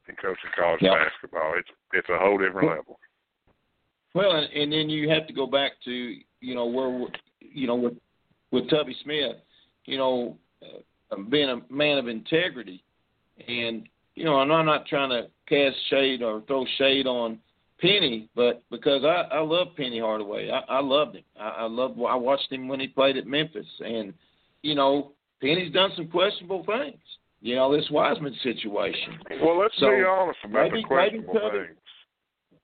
than 0.07 0.16
coaching 0.18 0.52
college 0.57 0.82
Yeah. 0.82 0.95
basketball. 0.95 1.53
It's 1.57 1.70
it's 1.94 2.10
a 2.10 2.18
whole 2.18 2.38
different 2.38 2.70
level. 2.70 2.99
Well, 4.14 4.32
and, 4.32 4.52
and 4.53 4.72
then 4.72 4.90
you 4.90 5.10
have 5.10 5.28
to 5.28 5.34
go 5.34 5.45
back 5.45 5.74
to 5.86 5.91
you 5.91 6.56
know 6.56 6.66
where 6.66 7.07
you 7.41 7.68
know 7.68 7.76
with 7.76 7.94
with 8.52 8.70
Tubby 8.70 8.95
Smith, 9.03 9.38
you 9.86 9.98
know, 9.98 10.38
uh, 10.62 11.18
being 11.30 11.49
a 11.49 11.74
man 11.74 11.98
of 11.98 12.07
integrity, 12.07 12.84
and 13.48 13.88
you 14.16 14.24
know, 14.24 14.41
and 14.41 14.52
I'm 14.52 14.66
not 14.66 14.86
trying 14.88 15.10
to 15.10 15.28
cast 15.48 15.76
shade 15.90 16.24
or 16.24 16.41
throw 16.48 16.66
shade 16.78 17.06
on 17.07 17.40
Penny, 17.82 18.30
but 18.36 18.64
because 18.72 19.03
I 19.03 19.36
I 19.36 19.41
love 19.41 19.76
Penny 19.76 19.99
Hardaway, 19.99 20.49
I, 20.49 20.78
I 20.78 20.82
loved 20.82 21.18
him. 21.18 21.24
I, 21.40 21.49
I 21.49 21.64
loved 21.64 21.99
I 21.99 22.16
watched 22.16 22.52
him 22.52 22.68
when 22.68 22.80
he 22.80 22.88
played 22.88 23.18
at 23.18 23.28
Memphis, 23.28 23.68
and 23.80 24.14
you 24.62 24.76
know, 24.76 25.12
Penny's 25.41 25.72
done 25.74 25.91
some 25.95 26.07
questionable 26.07 26.64
things. 26.66 26.99
You 27.41 27.56
know, 27.56 27.76
this 27.76 27.88
Wiseman 27.91 28.34
situation. 28.41 29.20
Well, 29.41 29.57
let's 29.60 29.76
So, 29.78 29.90
be 29.91 30.03
honest 30.03 30.40
about 30.44 30.72
maybe- 30.72 30.82
the 30.82 30.88
questionable 30.88 31.34
maybe 31.34 31.45
Tubby- 31.45 31.68
things. 31.68 31.80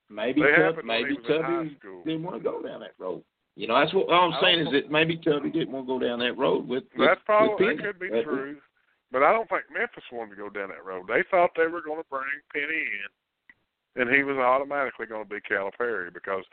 Maybe 0.08 0.42
They 0.42 0.56
Tub, 0.56 0.84
maybe 0.84 1.10
he 1.10 1.20
was 1.20 1.30
in 1.30 1.42
high 1.42 1.48
Tubby 1.64 2.02
didn't 2.04 2.22
want 2.22 2.36
to 2.36 2.42
go 2.42 2.60
down 2.62 2.80
that 2.80 2.92
road. 2.98 3.24
You 3.56 3.66
know, 3.68 3.78
that's 3.78 3.92
what 3.94 4.08
all 4.08 4.32
I'm 4.32 4.40
saying 4.42 4.66
is 4.66 4.72
that 4.72 4.90
maybe 4.90 5.16
Tubby 5.16 5.50
didn't 5.50 5.72
want 5.72 5.86
to 5.86 5.92
go 5.92 5.98
down 5.98 6.18
that 6.20 6.36
road 6.36 6.68
with. 6.68 6.84
with 6.96 7.08
That's 7.08 7.22
probably 7.24 7.64
with 7.66 7.76
that 7.78 7.82
could 7.84 7.98
be 7.98 8.08
That- 8.08 8.24
true, 8.24 8.60
but 9.10 9.22
I 9.22 9.32
don't 9.32 9.48
think 9.48 9.70
Memphis 9.70 10.04
wanted 10.10 10.30
to 10.30 10.36
go 10.36 10.48
down 10.50 10.68
that 10.70 10.84
road. 10.84 11.06
They 11.06 11.22
thought 11.24 11.54
they 11.54 11.66
were 11.66 11.80
going 11.80 12.02
to 12.02 12.08
bring 12.08 12.24
Penny 12.52 12.88
in, 13.96 14.02
and 14.02 14.10
he 14.14 14.22
was 14.22 14.36
automatically 14.36 15.06
going 15.06 15.24
to 15.24 15.28
be 15.28 15.40
Calipari 15.40 16.12
because 16.12 16.44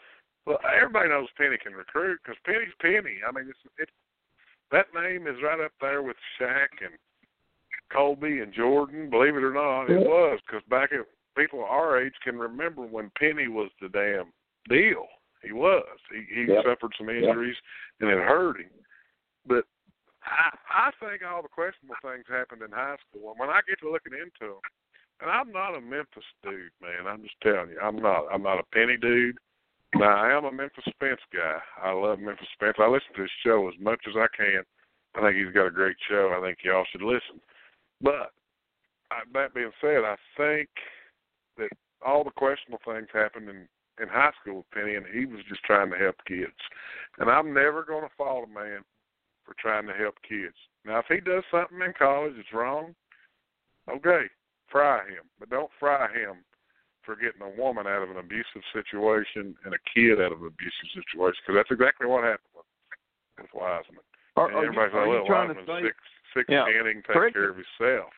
well, 0.45 0.59
everybody 0.63 1.09
knows 1.09 1.29
Penny 1.37 1.57
can 1.57 1.73
recruit 1.75 2.19
because 2.23 2.39
Penny's 2.45 2.73
Penny. 2.79 3.19
I 3.27 3.31
mean, 3.31 3.49
it's 3.49 3.59
it 3.77 3.89
that 4.71 4.87
name 4.93 5.27
is 5.27 5.35
right 5.43 5.59
up 5.59 5.71
there 5.81 6.01
with 6.03 6.17
Shaq 6.39 6.67
and 6.81 6.93
Kobe 7.91 8.39
and 8.39 8.53
Jordan. 8.53 9.09
Believe 9.09 9.35
it 9.35 9.43
or 9.43 9.53
not, 9.53 9.89
it 9.89 9.99
was 9.99 10.39
because 10.45 10.63
back 10.69 10.91
at 10.91 11.05
people 11.35 11.63
our 11.63 12.01
age 12.01 12.13
can 12.23 12.37
remember 12.37 12.85
when 12.85 13.11
Penny 13.17 13.47
was 13.47 13.69
the 13.81 13.89
damn 13.89 14.31
deal. 14.69 15.07
He 15.43 15.51
was. 15.53 15.85
He 16.11 16.25
he 16.33 16.51
Yep. 16.51 16.65
suffered 16.65 16.93
some 16.97 17.09
injuries 17.09 17.57
and 17.99 18.09
it 18.09 18.17
hurt 18.17 18.59
him. 18.59 18.69
But 19.45 19.65
I 20.23 20.55
I 20.69 20.91
think 20.99 21.23
all 21.23 21.41
the 21.41 21.47
questionable 21.47 21.95
things 22.01 22.25
happened 22.27 22.61
in 22.61 22.71
high 22.71 22.97
school. 23.07 23.31
And 23.31 23.39
when 23.39 23.49
I 23.49 23.61
get 23.67 23.79
to 23.79 23.91
looking 23.91 24.13
into 24.13 24.53
them, 24.53 24.61
and 25.21 25.29
I'm 25.29 25.51
not 25.51 25.75
a 25.75 25.81
Memphis 25.81 26.23
dude, 26.43 26.71
man. 26.81 27.07
I'm 27.07 27.23
just 27.23 27.39
telling 27.41 27.71
you, 27.71 27.79
I'm 27.81 27.97
not. 27.97 28.25
I'm 28.31 28.43
not 28.43 28.59
a 28.59 28.63
Penny 28.73 28.97
dude. 28.97 29.37
Now 29.95 30.23
I 30.23 30.37
am 30.37 30.45
a 30.45 30.51
Memphis 30.51 30.83
Spence 30.89 31.21
guy. 31.33 31.57
I 31.81 31.91
love 31.91 32.19
Memphis 32.19 32.47
Spence. 32.53 32.77
I 32.79 32.87
listen 32.87 33.13
to 33.15 33.23
his 33.23 33.31
show 33.43 33.67
as 33.67 33.79
much 33.79 33.99
as 34.07 34.13
I 34.15 34.27
can. 34.35 34.63
I 35.15 35.21
think 35.21 35.35
he's 35.35 35.53
got 35.53 35.67
a 35.67 35.71
great 35.71 35.97
show. 36.07 36.35
I 36.37 36.45
think 36.45 36.59
y'all 36.63 36.85
should 36.91 37.01
listen. 37.01 37.41
But 38.01 38.31
uh, 39.11 39.25
that 39.33 39.53
being 39.53 39.71
said, 39.81 40.05
I 40.05 40.15
think 40.37 40.69
that 41.57 41.69
all 42.05 42.23
the 42.23 42.31
questionable 42.31 42.79
things 42.85 43.07
happened 43.13 43.49
in 43.49 43.67
in 44.01 44.07
high 44.07 44.31
school 44.39 44.57
with 44.57 44.71
Penny, 44.71 44.95
and 44.95 45.05
he 45.05 45.25
was 45.25 45.41
just 45.49 45.63
trying 45.63 45.91
to 45.91 45.97
help 45.97 46.15
kids. 46.25 46.55
And 47.17 47.29
I'm 47.29 47.53
never 47.53 47.83
going 47.83 48.03
to 48.03 48.15
fault 48.17 48.47
a 48.49 48.53
man 48.53 48.81
for 49.43 49.55
trying 49.59 49.87
to 49.87 49.93
help 49.93 50.15
kids. 50.27 50.55
Now, 50.85 50.99
if 50.99 51.05
he 51.09 51.19
does 51.19 51.43
something 51.51 51.81
in 51.85 51.93
college 51.97 52.33
that's 52.35 52.53
wrong, 52.53 52.95
okay, 53.89 54.27
fry 54.71 54.99
him, 54.99 55.27
but 55.39 55.49
don't 55.49 55.71
fry 55.79 56.07
him 56.13 56.37
for 57.05 57.15
getting 57.15 57.41
a 57.41 57.49
woman 57.59 57.87
out 57.87 58.03
of 58.03 58.11
an 58.11 58.17
abusive 58.17 58.61
situation 58.73 59.55
and 59.65 59.73
a 59.73 59.81
kid 59.93 60.21
out 60.21 60.31
of 60.31 60.41
an 60.41 60.47
abusive 60.47 60.89
situation, 60.93 61.39
because 61.45 61.55
that's 61.59 61.71
exactly 61.71 62.07
what 62.07 62.23
happened 62.23 62.53
with, 62.55 62.67
with 63.41 63.51
Wiseman. 63.53 64.03
Are, 64.35 64.47
and 64.47 64.55
are 64.55 64.61
you, 64.63 64.69
everybody's 64.69 64.93
are 64.93 64.99
like, 64.99 65.07
you 65.07 65.13
"Well, 65.15 65.25
trying 65.27 65.47
Wiseman's 65.49 65.67
say? 65.67 65.81
six, 65.87 65.97
six 66.35 66.45
Yeah. 66.49 66.65
ten, 66.65 66.85
he 66.85 66.93
can 66.93 67.03
take 67.03 67.15
Correct 67.15 67.33
care 67.35 67.49
of 67.49 67.57
himself." 67.57 68.13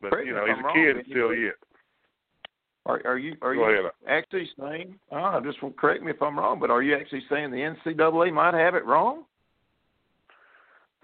But 0.00 0.10
Correct 0.12 0.26
you 0.28 0.34
know, 0.34 0.46
he's 0.46 0.56
I'm 0.58 0.64
a 0.64 0.72
kid 0.72 0.96
but 0.96 1.06
you 1.08 1.12
still 1.14 1.30
think- 1.30 1.42
yet. 1.52 1.58
Are, 2.86 3.02
are 3.04 3.18
you 3.18 3.36
are 3.42 3.54
Go 3.54 3.68
you 3.68 3.74
ahead. 3.74 3.84
Uh. 3.84 4.08
actually 4.08 4.48
saying? 4.58 4.94
Oh, 5.12 5.40
just 5.44 5.60
well, 5.62 5.72
correct 5.76 6.02
me 6.02 6.10
if 6.10 6.22
I'm 6.22 6.38
wrong, 6.38 6.58
but 6.58 6.70
are 6.70 6.82
you 6.82 6.96
actually 6.96 7.22
saying 7.28 7.50
the 7.50 7.58
NCAA 7.84 8.32
might 8.32 8.54
have 8.54 8.74
it 8.74 8.86
wrong? 8.86 9.24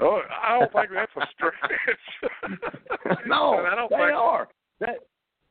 Oh, 0.00 0.22
I 0.42 0.58
don't 0.58 0.72
think 0.72 0.88
that's 0.94 1.12
a 1.16 1.26
stretch. 1.34 3.18
no, 3.26 3.58
I 3.66 3.74
don't 3.74 3.90
they 3.90 3.96
think 3.96 4.12
are. 4.16 4.48
That 4.80 4.96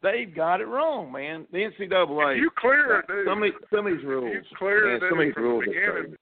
they've 0.03 0.33
got 0.35 0.61
it 0.61 0.67
wrong, 0.67 1.11
man. 1.11 1.47
The 1.51 1.59
NCAA. 1.59 2.37
you 2.37 2.51
clear 2.57 2.99
it, 2.99 3.07
dude. 3.07 3.25
some 3.25 3.41
of 3.41 3.43
these, 3.49 3.59
some 3.73 3.87
of 3.87 3.95
these 3.97 4.05
rules. 4.05 4.31
You 4.33 4.57
clear 4.57 4.85
man, 4.87 4.95
it 4.97 5.09
some 5.09 5.19
of 5.19 5.25
these 5.25 5.35
rules 5.37 5.65
the. 5.65 6.17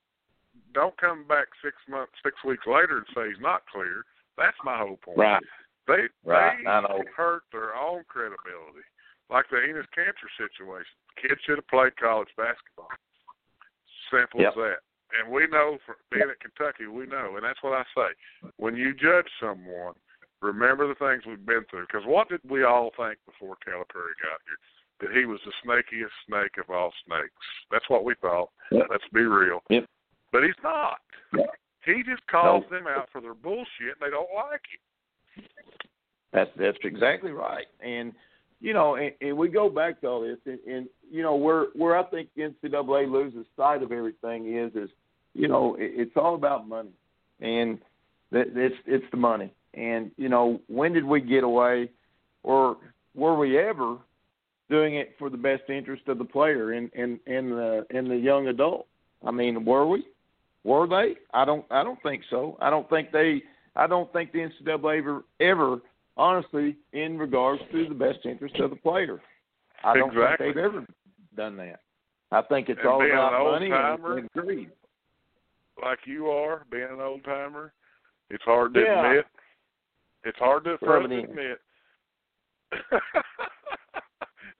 Don't 0.74 0.96
come 0.96 1.28
back 1.28 1.48
six 1.62 1.76
months, 1.90 2.14
six 2.24 2.36
weeks 2.48 2.64
later 2.66 3.04
and 3.04 3.08
say 3.14 3.28
he's 3.28 3.42
not 3.44 3.64
clear. 3.68 4.06
That's 4.38 4.56
my 4.64 4.78
whole 4.78 4.96
point. 5.04 5.18
Right. 5.20 5.44
They 5.88 6.08
Right, 6.24 6.56
they 6.64 6.70
I 6.70 6.80
know. 6.82 7.04
hurt 7.18 7.44
their 7.52 7.76
own 7.76 8.04
credibility, 8.08 8.86
like 9.30 9.50
the 9.50 9.58
Enes 9.58 9.90
Kanter 9.92 10.30
situation. 10.38 10.94
Kids 11.20 11.42
should 11.44 11.58
have 11.58 11.68
played 11.68 11.98
college 11.98 12.30
basketball. 12.38 12.88
Simple 14.10 14.40
Yep. 14.42 14.50
as 14.52 14.56
that. 14.56 14.80
And 15.20 15.30
we 15.32 15.46
know, 15.48 15.78
from 15.86 15.96
being 16.10 16.30
at 16.30 16.40
Kentucky, 16.40 16.88
we 16.88 17.06
know, 17.06 17.36
and 17.36 17.44
that's 17.44 17.62
what 17.62 17.74
I 17.74 17.84
say. 17.94 18.16
When 18.56 18.78
you 18.78 18.94
judge 18.94 19.28
someone, 19.42 19.96
remember 20.42 20.88
the 20.88 20.96
things 20.96 21.24
we've 21.26 21.46
been 21.46 21.66
through. 21.70 21.86
Because 21.88 22.06
what 22.06 22.30
did 22.30 22.42
we 22.50 22.64
all 22.64 22.92
think 22.98 23.18
before 23.26 23.56
Calipari 23.66 24.18
got 24.22 24.42
here? 24.46 24.60
That 25.00 25.18
he 25.18 25.26
was 25.26 25.40
the 25.46 25.52
snakiest 25.66 26.14
snake 26.28 26.58
of 26.60 26.70
all 26.70 26.92
snakes. 27.06 27.32
That's 27.72 27.90
what 27.90 28.04
we 28.04 28.14
thought. 28.22 28.50
Yep. 28.72 28.88
Let's 28.90 29.04
be 29.14 29.22
real. 29.22 29.62
Yep. 29.70 29.86
But 30.32 30.44
he's 30.44 30.54
not. 30.64 31.00
Yep. 31.36 31.50
He 31.86 32.04
just 32.04 32.26
calls 32.28 32.64
them 32.70 32.86
out 32.88 33.10
for 33.12 33.22
their 33.22 33.34
bullshit, 33.34 33.98
and 34.00 34.02
they 34.02 34.12
don't 34.12 34.30
like 34.36 34.62
it. 34.74 35.46
That's 36.32 36.52
that's 36.56 36.78
exactly 36.84 37.32
right. 37.32 37.66
And 37.84 38.14
you 38.60 38.74
know, 38.74 38.96
and, 38.96 39.12
and 39.22 39.36
we 39.36 39.50
go 39.50 39.70
back 39.70 40.02
to 40.02 40.08
all 40.08 40.22
this, 40.22 40.38
and, 40.46 40.60
and 40.68 40.88
you 41.12 41.24
know, 41.24 41.36
where 41.36 41.68
where 41.76 41.98
I 41.98 42.04
think 42.04 42.30
NCAA 42.38 43.12
loses 43.12 43.46
sight 43.58 43.82
of 43.82 43.92
everything 43.92 44.56
is 44.56 44.72
is 44.76 44.90
you 45.34 45.48
know 45.48 45.76
it, 45.76 45.92
it's 45.96 46.16
all 46.16 46.36
about 46.36 46.68
money, 46.68 46.94
and 47.40 47.80
that 48.32 48.48
it's 48.56 48.76
it's 48.86 49.06
the 49.10 49.18
money. 49.18 49.52
And 49.74 50.12
you 50.18 50.30
know, 50.30 50.60
when 50.68 50.94
did 50.94 51.06
we 51.06 51.22
get 51.22 51.44
away, 51.44 51.90
or 52.44 52.78
were 53.16 53.38
we 53.38 53.58
ever 53.58 53.98
doing 54.70 54.96
it 54.96 55.16
for 55.20 55.30
the 55.30 55.38
best 55.38 55.64
interest 55.70 56.08
of 56.08 56.18
the 56.18 56.26
player 56.26 56.74
and 56.74 56.92
and 56.94 57.20
and 57.28 57.52
the 57.52 57.86
and 57.92 58.10
the 58.10 58.18
young 58.18 58.48
adult? 58.48 58.88
I 59.26 59.32
mean, 59.32 59.64
were 59.66 59.88
we? 59.88 60.06
Were 60.64 60.88
they? 60.88 61.16
I 61.34 61.46
don't. 61.46 61.66
I 61.72 61.84
don't 61.84 62.02
think 62.04 62.24
so. 62.30 62.58
I 62.62 62.70
don't 62.70 62.90
think 62.90 63.12
they. 63.12 63.42
I 63.76 63.88
don't 63.88 64.12
think 64.12 64.34
the 64.34 64.40
NCAA 64.40 64.98
ever, 65.00 65.24
ever, 65.40 65.78
honestly, 66.18 66.76
in 66.92 67.18
regards 67.18 67.62
to 67.72 67.88
the 67.88 67.96
best 67.96 68.20
interest 68.26 68.58
of 68.60 68.70
the 68.70 68.76
player. 68.76 69.22
I 69.84 69.96
don't 69.98 70.10
Exactly. 70.12 70.48
think 70.48 70.56
they've 70.56 70.66
ever 70.66 70.86
done 71.38 71.56
that. 71.58 71.80
I 72.34 72.42
think 72.42 72.68
it's 72.70 72.80
And 72.82 72.90
all 72.90 73.06
about 73.06 73.32
money 73.44 73.68
and, 73.68 73.74
old-timer, 73.74 74.18
and 74.18 74.32
greed. 74.34 74.72
like 75.82 76.00
you 76.06 76.30
are, 76.30 76.66
being 76.70 76.84
an 76.92 77.00
old 77.00 77.24
timer, 77.24 77.72
it's 78.30 78.44
hard 78.44 78.74
to 78.74 78.82
Yeah. 78.82 79.06
admit. 79.06 79.26
It's 80.24 80.38
hard 80.40 80.64
to 80.66 80.78
for 80.78 80.98
us 81.02 81.10
to 81.10 81.16
it 81.18 81.24
admit. 81.26 81.60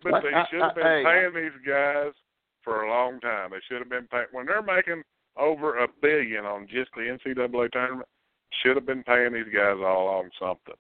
but 0.04 0.14
I- 0.16 0.20
they 0.22 0.32
should 0.50 0.62
have 0.62 0.72
I- 0.72 0.74
been 0.74 0.84
hey. 0.84 1.04
paying 1.04 1.34
these 1.36 1.62
guys 1.68 2.14
for 2.64 2.84
a 2.84 2.90
long 2.90 3.20
time. 3.20 3.52
They 3.52 3.60
should 3.68 3.80
have 3.80 3.90
been 3.90 4.08
paying 4.08 4.28
when 4.32 4.46
they're 4.46 4.62
making 4.62 5.04
over 5.38 5.78
a 5.84 5.88
billion 6.02 6.46
on 6.46 6.68
just 6.68 6.92
the 6.96 7.02
NCAA 7.10 7.70
tournament. 7.72 8.08
Should 8.62 8.76
have 8.76 8.86
been 8.86 9.04
paying 9.04 9.34
these 9.34 9.52
guys 9.54 9.78
all 9.80 10.08
on 10.08 10.30
something. 10.38 10.76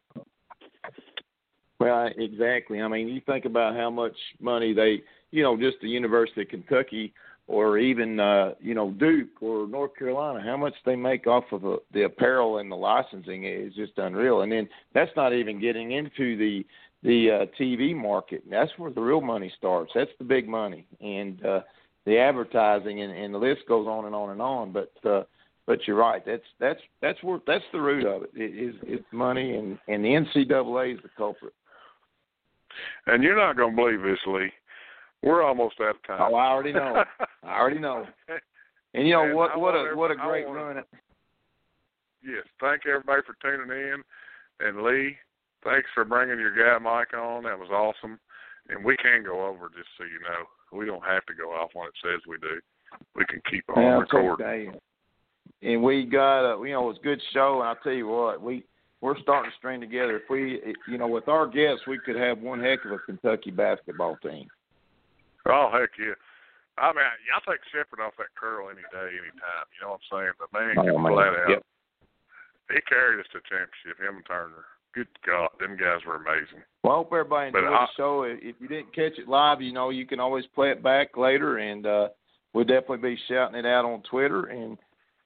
Well, 1.79 2.07
exactly. 2.17 2.81
I 2.81 2.87
mean, 2.87 3.07
you 3.07 3.21
think 3.21 3.45
about 3.45 3.75
how 3.75 3.89
much 3.89 4.15
money 4.39 4.73
they, 4.73 5.01
you 5.31 5.41
know, 5.41 5.57
just 5.57 5.79
the 5.81 5.87
University 5.89 6.41
of 6.41 6.49
Kentucky 6.49 7.13
or 7.51 7.77
even, 7.77 8.17
uh, 8.19 8.53
you 8.61 8.73
know, 8.73 8.91
Duke 8.91 9.41
or 9.41 9.67
North 9.67 9.95
Carolina, 9.97 10.41
how 10.41 10.55
much 10.55 10.73
they 10.85 10.95
make 10.95 11.27
off 11.27 11.43
of 11.51 11.61
the, 11.61 11.77
the 11.93 12.03
apparel 12.03 12.59
and 12.59 12.71
the 12.71 12.75
licensing 12.75 13.43
is 13.43 13.73
just 13.75 13.91
unreal. 13.97 14.41
And 14.41 14.51
then 14.51 14.69
that's 14.93 15.11
not 15.17 15.33
even 15.33 15.59
getting 15.59 15.91
into 15.91 16.37
the 16.37 16.65
the 17.03 17.31
uh, 17.31 17.45
TV 17.59 17.95
market. 17.95 18.43
That's 18.49 18.71
where 18.77 18.91
the 18.91 19.01
real 19.01 19.21
money 19.21 19.51
starts. 19.57 19.91
That's 19.95 20.11
the 20.19 20.23
big 20.23 20.47
money, 20.47 20.85
and 21.01 21.43
uh, 21.43 21.61
the 22.05 22.19
advertising, 22.19 23.01
and, 23.01 23.11
and 23.11 23.33
the 23.33 23.39
list 23.39 23.61
goes 23.67 23.87
on 23.87 24.05
and 24.05 24.13
on 24.13 24.29
and 24.29 24.41
on. 24.41 24.71
But 24.71 24.93
uh, 25.03 25.23
but 25.65 25.79
you're 25.87 25.97
right. 25.97 26.23
That's 26.23 26.43
that's 26.59 26.79
that's 27.01 27.21
where 27.23 27.39
that's 27.47 27.63
the 27.73 27.81
root 27.81 28.05
of 28.05 28.21
it. 28.21 28.29
It 28.35 28.69
is 28.69 28.75
it's 28.83 29.05
money, 29.11 29.55
and 29.55 29.79
and 29.87 30.05
the 30.05 30.09
NCAA 30.09 30.93
is 30.93 30.99
the 31.01 31.09
culprit. 31.17 31.53
And 33.07 33.23
you're 33.23 33.35
not 33.35 33.57
going 33.57 33.71
to 33.71 33.75
believe 33.75 34.03
this, 34.03 34.19
Lee. 34.27 34.51
We're 35.23 35.43
almost 35.43 35.75
out 35.81 35.95
of 35.95 36.03
time. 36.07 36.19
Oh, 36.21 36.35
I 36.35 36.47
already 36.47 36.73
know. 36.73 37.03
I 37.43 37.59
already 37.59 37.79
know. 37.79 38.05
And 38.93 39.07
you 39.07 39.13
know 39.13 39.23
And 39.23 39.35
what? 39.35 39.51
I 39.51 39.57
What 39.57 39.71
a 39.73 39.95
what 39.95 40.11
a 40.11 40.15
great 40.15 40.45
wanna- 40.45 40.63
run! 40.65 40.83
Yes, 42.21 42.43
thank 42.59 42.85
everybody 42.85 43.21
for 43.25 43.35
tuning 43.41 43.71
in. 43.71 44.03
And 44.59 44.83
Lee, 44.83 45.15
thanks 45.63 45.87
for 45.93 46.03
bringing 46.03 46.39
your 46.39 46.53
guy 46.53 46.77
Mike 46.77 47.13
on. 47.13 47.43
That 47.43 47.57
was 47.57 47.69
awesome. 47.71 48.19
and 48.69 48.83
we 48.83 48.97
can 48.97 49.23
go 49.23 49.45
over 49.47 49.69
just 49.69 49.87
so 49.97 50.03
you 50.03 50.19
know. 50.19 50.77
We 50.77 50.85
don't 50.85 51.05
have 51.05 51.25
to 51.27 51.33
go 51.33 51.51
off 51.51 51.71
when 51.73 51.87
it 51.87 51.93
says 52.03 52.19
we 52.27 52.37
do. 52.39 52.59
We 53.15 53.23
can 53.25 53.41
keep 53.49 53.63
on 53.69 53.81
Yeah, 53.81 53.99
recording. 53.99 54.73
And 55.63 55.81
we 55.81 56.05
got, 56.05 56.39
a, 56.55 56.57
you 56.67 56.73
know, 56.73 56.83
it 56.83 56.87
was 56.87 56.97
a 56.99 57.03
good 57.03 57.21
show. 57.33 57.59
And 57.61 57.69
I'll 57.69 57.75
tell 57.77 57.93
you 57.93 58.07
what, 58.07 58.41
we 58.41 58.63
we're 58.99 59.17
starting 59.21 59.49
to 59.49 59.57
string 59.57 59.79
together. 59.79 60.17
If 60.17 60.29
we, 60.29 60.61
you 60.87 60.97
know, 60.97 61.07
with 61.07 61.27
our 61.29 61.47
guests, 61.47 61.87
we 61.87 61.97
could 61.97 62.17
have 62.17 62.39
one 62.39 62.61
heck 62.61 62.83
of 62.85 62.91
a 62.91 62.99
Kentucky 62.99 63.51
basketball 63.51 64.17
team. 64.17 64.47
Oh 65.47 65.69
heck 65.71 65.89
yeah! 65.97 66.13
I 66.81 66.89
mean, 66.97 67.05
I 67.05 67.37
take 67.45 67.61
Sheppard 67.71 68.01
off 68.01 68.17
that 68.17 68.33
curl 68.33 68.69
any 68.73 68.81
day, 68.89 69.13
any 69.13 69.29
time. 69.37 69.67
You 69.77 69.85
know 69.85 69.93
what 69.95 70.01
I'm 70.11 70.33
saying? 70.33 70.33
The 70.41 70.49
man 70.49 70.75
Oh, 70.81 70.83
can 70.83 71.03
man. 71.03 71.13
flat 71.13 71.33
out. 71.45 71.49
Yep. 71.49 71.63
He 72.73 72.81
carried 72.89 73.19
us 73.19 73.27
to 73.33 73.39
championship. 73.45 74.01
Him 74.01 74.17
and 74.17 74.25
Turner. 74.25 74.65
Good 74.93 75.07
God, 75.25 75.49
them 75.59 75.77
guys 75.77 76.03
were 76.05 76.15
amazing. 76.17 76.63
Well, 76.83 76.93
I 76.93 76.95
hope 76.97 77.13
everybody 77.13 77.51
But 77.51 77.59
enjoyed 77.59 77.73
I- 77.73 77.85
the 77.85 77.91
show. 77.95 78.23
If 78.23 78.55
you 78.59 78.67
didn't 78.67 78.93
catch 78.93 79.17
it 79.19 79.27
live, 79.29 79.61
you 79.61 79.71
know, 79.73 79.89
you 79.89 80.05
can 80.05 80.19
always 80.19 80.45
play 80.47 80.71
it 80.71 80.83
back 80.83 81.15
later, 81.15 81.57
and 81.59 81.85
uh, 81.85 82.09
we'll 82.53 82.65
definitely 82.65 82.97
be 83.15 83.17
shouting 83.29 83.55
it 83.55 83.65
out 83.65 83.85
on 83.85 84.01
Twitter. 84.03 84.45
And 84.45 84.77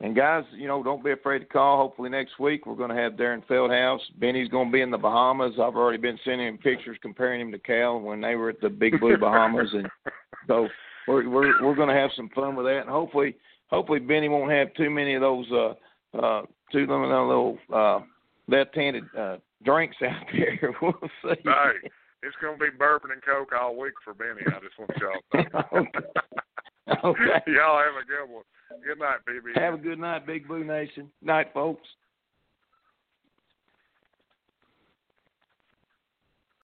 and 0.01 0.13
guys, 0.15 0.43
you 0.51 0.67
know, 0.67 0.83
don't 0.83 1.03
be 1.03 1.11
afraid 1.13 1.39
to 1.39 1.45
call. 1.45 1.77
Hopefully 1.77 2.09
next 2.09 2.37
week 2.37 2.65
we're 2.65 2.75
going 2.75 2.89
to 2.93 3.01
have 3.01 3.13
Deron 3.13 3.45
Feldhaus. 3.47 3.99
Benny's 4.19 4.49
going 4.49 4.67
to 4.67 4.71
be 4.73 4.81
in 4.81 4.91
the 4.91 4.97
Bahamas. 4.97 5.53
I've 5.53 5.77
already 5.77 5.97
been 5.99 6.19
sending 6.25 6.47
him 6.47 6.57
pictures 6.57 6.97
comparing 7.01 7.39
him 7.39 7.51
to 7.53 7.59
Cal 7.59 7.99
when 8.01 8.19
they 8.19 8.35
were 8.35 8.49
at 8.49 8.59
the 8.59 8.69
Big 8.69 8.99
Blue 8.99 9.17
Bahamas, 9.17 9.69
and 9.73 9.87
so 10.47 10.67
we're 11.07 11.29
we're 11.29 11.63
we're 11.63 11.75
going 11.75 11.89
to 11.89 11.95
have 11.95 12.11
some 12.15 12.29
fun 12.29 12.55
with 12.55 12.65
that. 12.65 12.81
And 12.81 12.89
hopefully, 12.89 13.35
hopefully 13.67 13.99
Benny 13.99 14.29
won't 14.29 14.51
have 14.51 14.73
too 14.73 14.89
many 14.89 15.15
of 15.15 15.21
those 15.21 15.45
uh 15.51 15.73
uh 16.17 16.41
too 16.71 16.87
many 16.87 17.07
little 17.07 17.57
uh 17.73 17.99
left-handed 18.47 19.03
uh 19.17 19.37
drinks 19.63 19.97
out 20.01 20.25
there. 20.31 20.75
we'll 20.81 20.93
see. 21.23 21.41
hey, 21.43 21.89
it's 22.23 22.35
gonna 22.41 22.57
be 22.57 22.65
bourbon 22.77 23.11
and 23.11 23.21
coke 23.23 23.51
all 23.59 23.77
week 23.77 23.93
for 24.03 24.13
Benny. 24.13 24.41
I 24.47 24.59
just 24.59 24.77
want 24.79 24.91
y'all 24.99 25.43
to 25.43 25.77
know. 25.81 25.85
Okay. 26.87 27.41
y'all 27.47 27.79
have 27.79 27.95
a 27.99 28.05
good 28.05 28.31
one. 28.31 28.43
Good 28.85 28.99
night, 28.99 29.17
BB. 29.27 29.59
Have 29.59 29.73
a 29.73 29.77
good 29.77 29.97
night, 29.97 30.27
Big 30.27 30.47
Blue 30.47 30.63
Nation. 30.63 31.09
Night, 31.23 31.47
folks. 31.51 31.87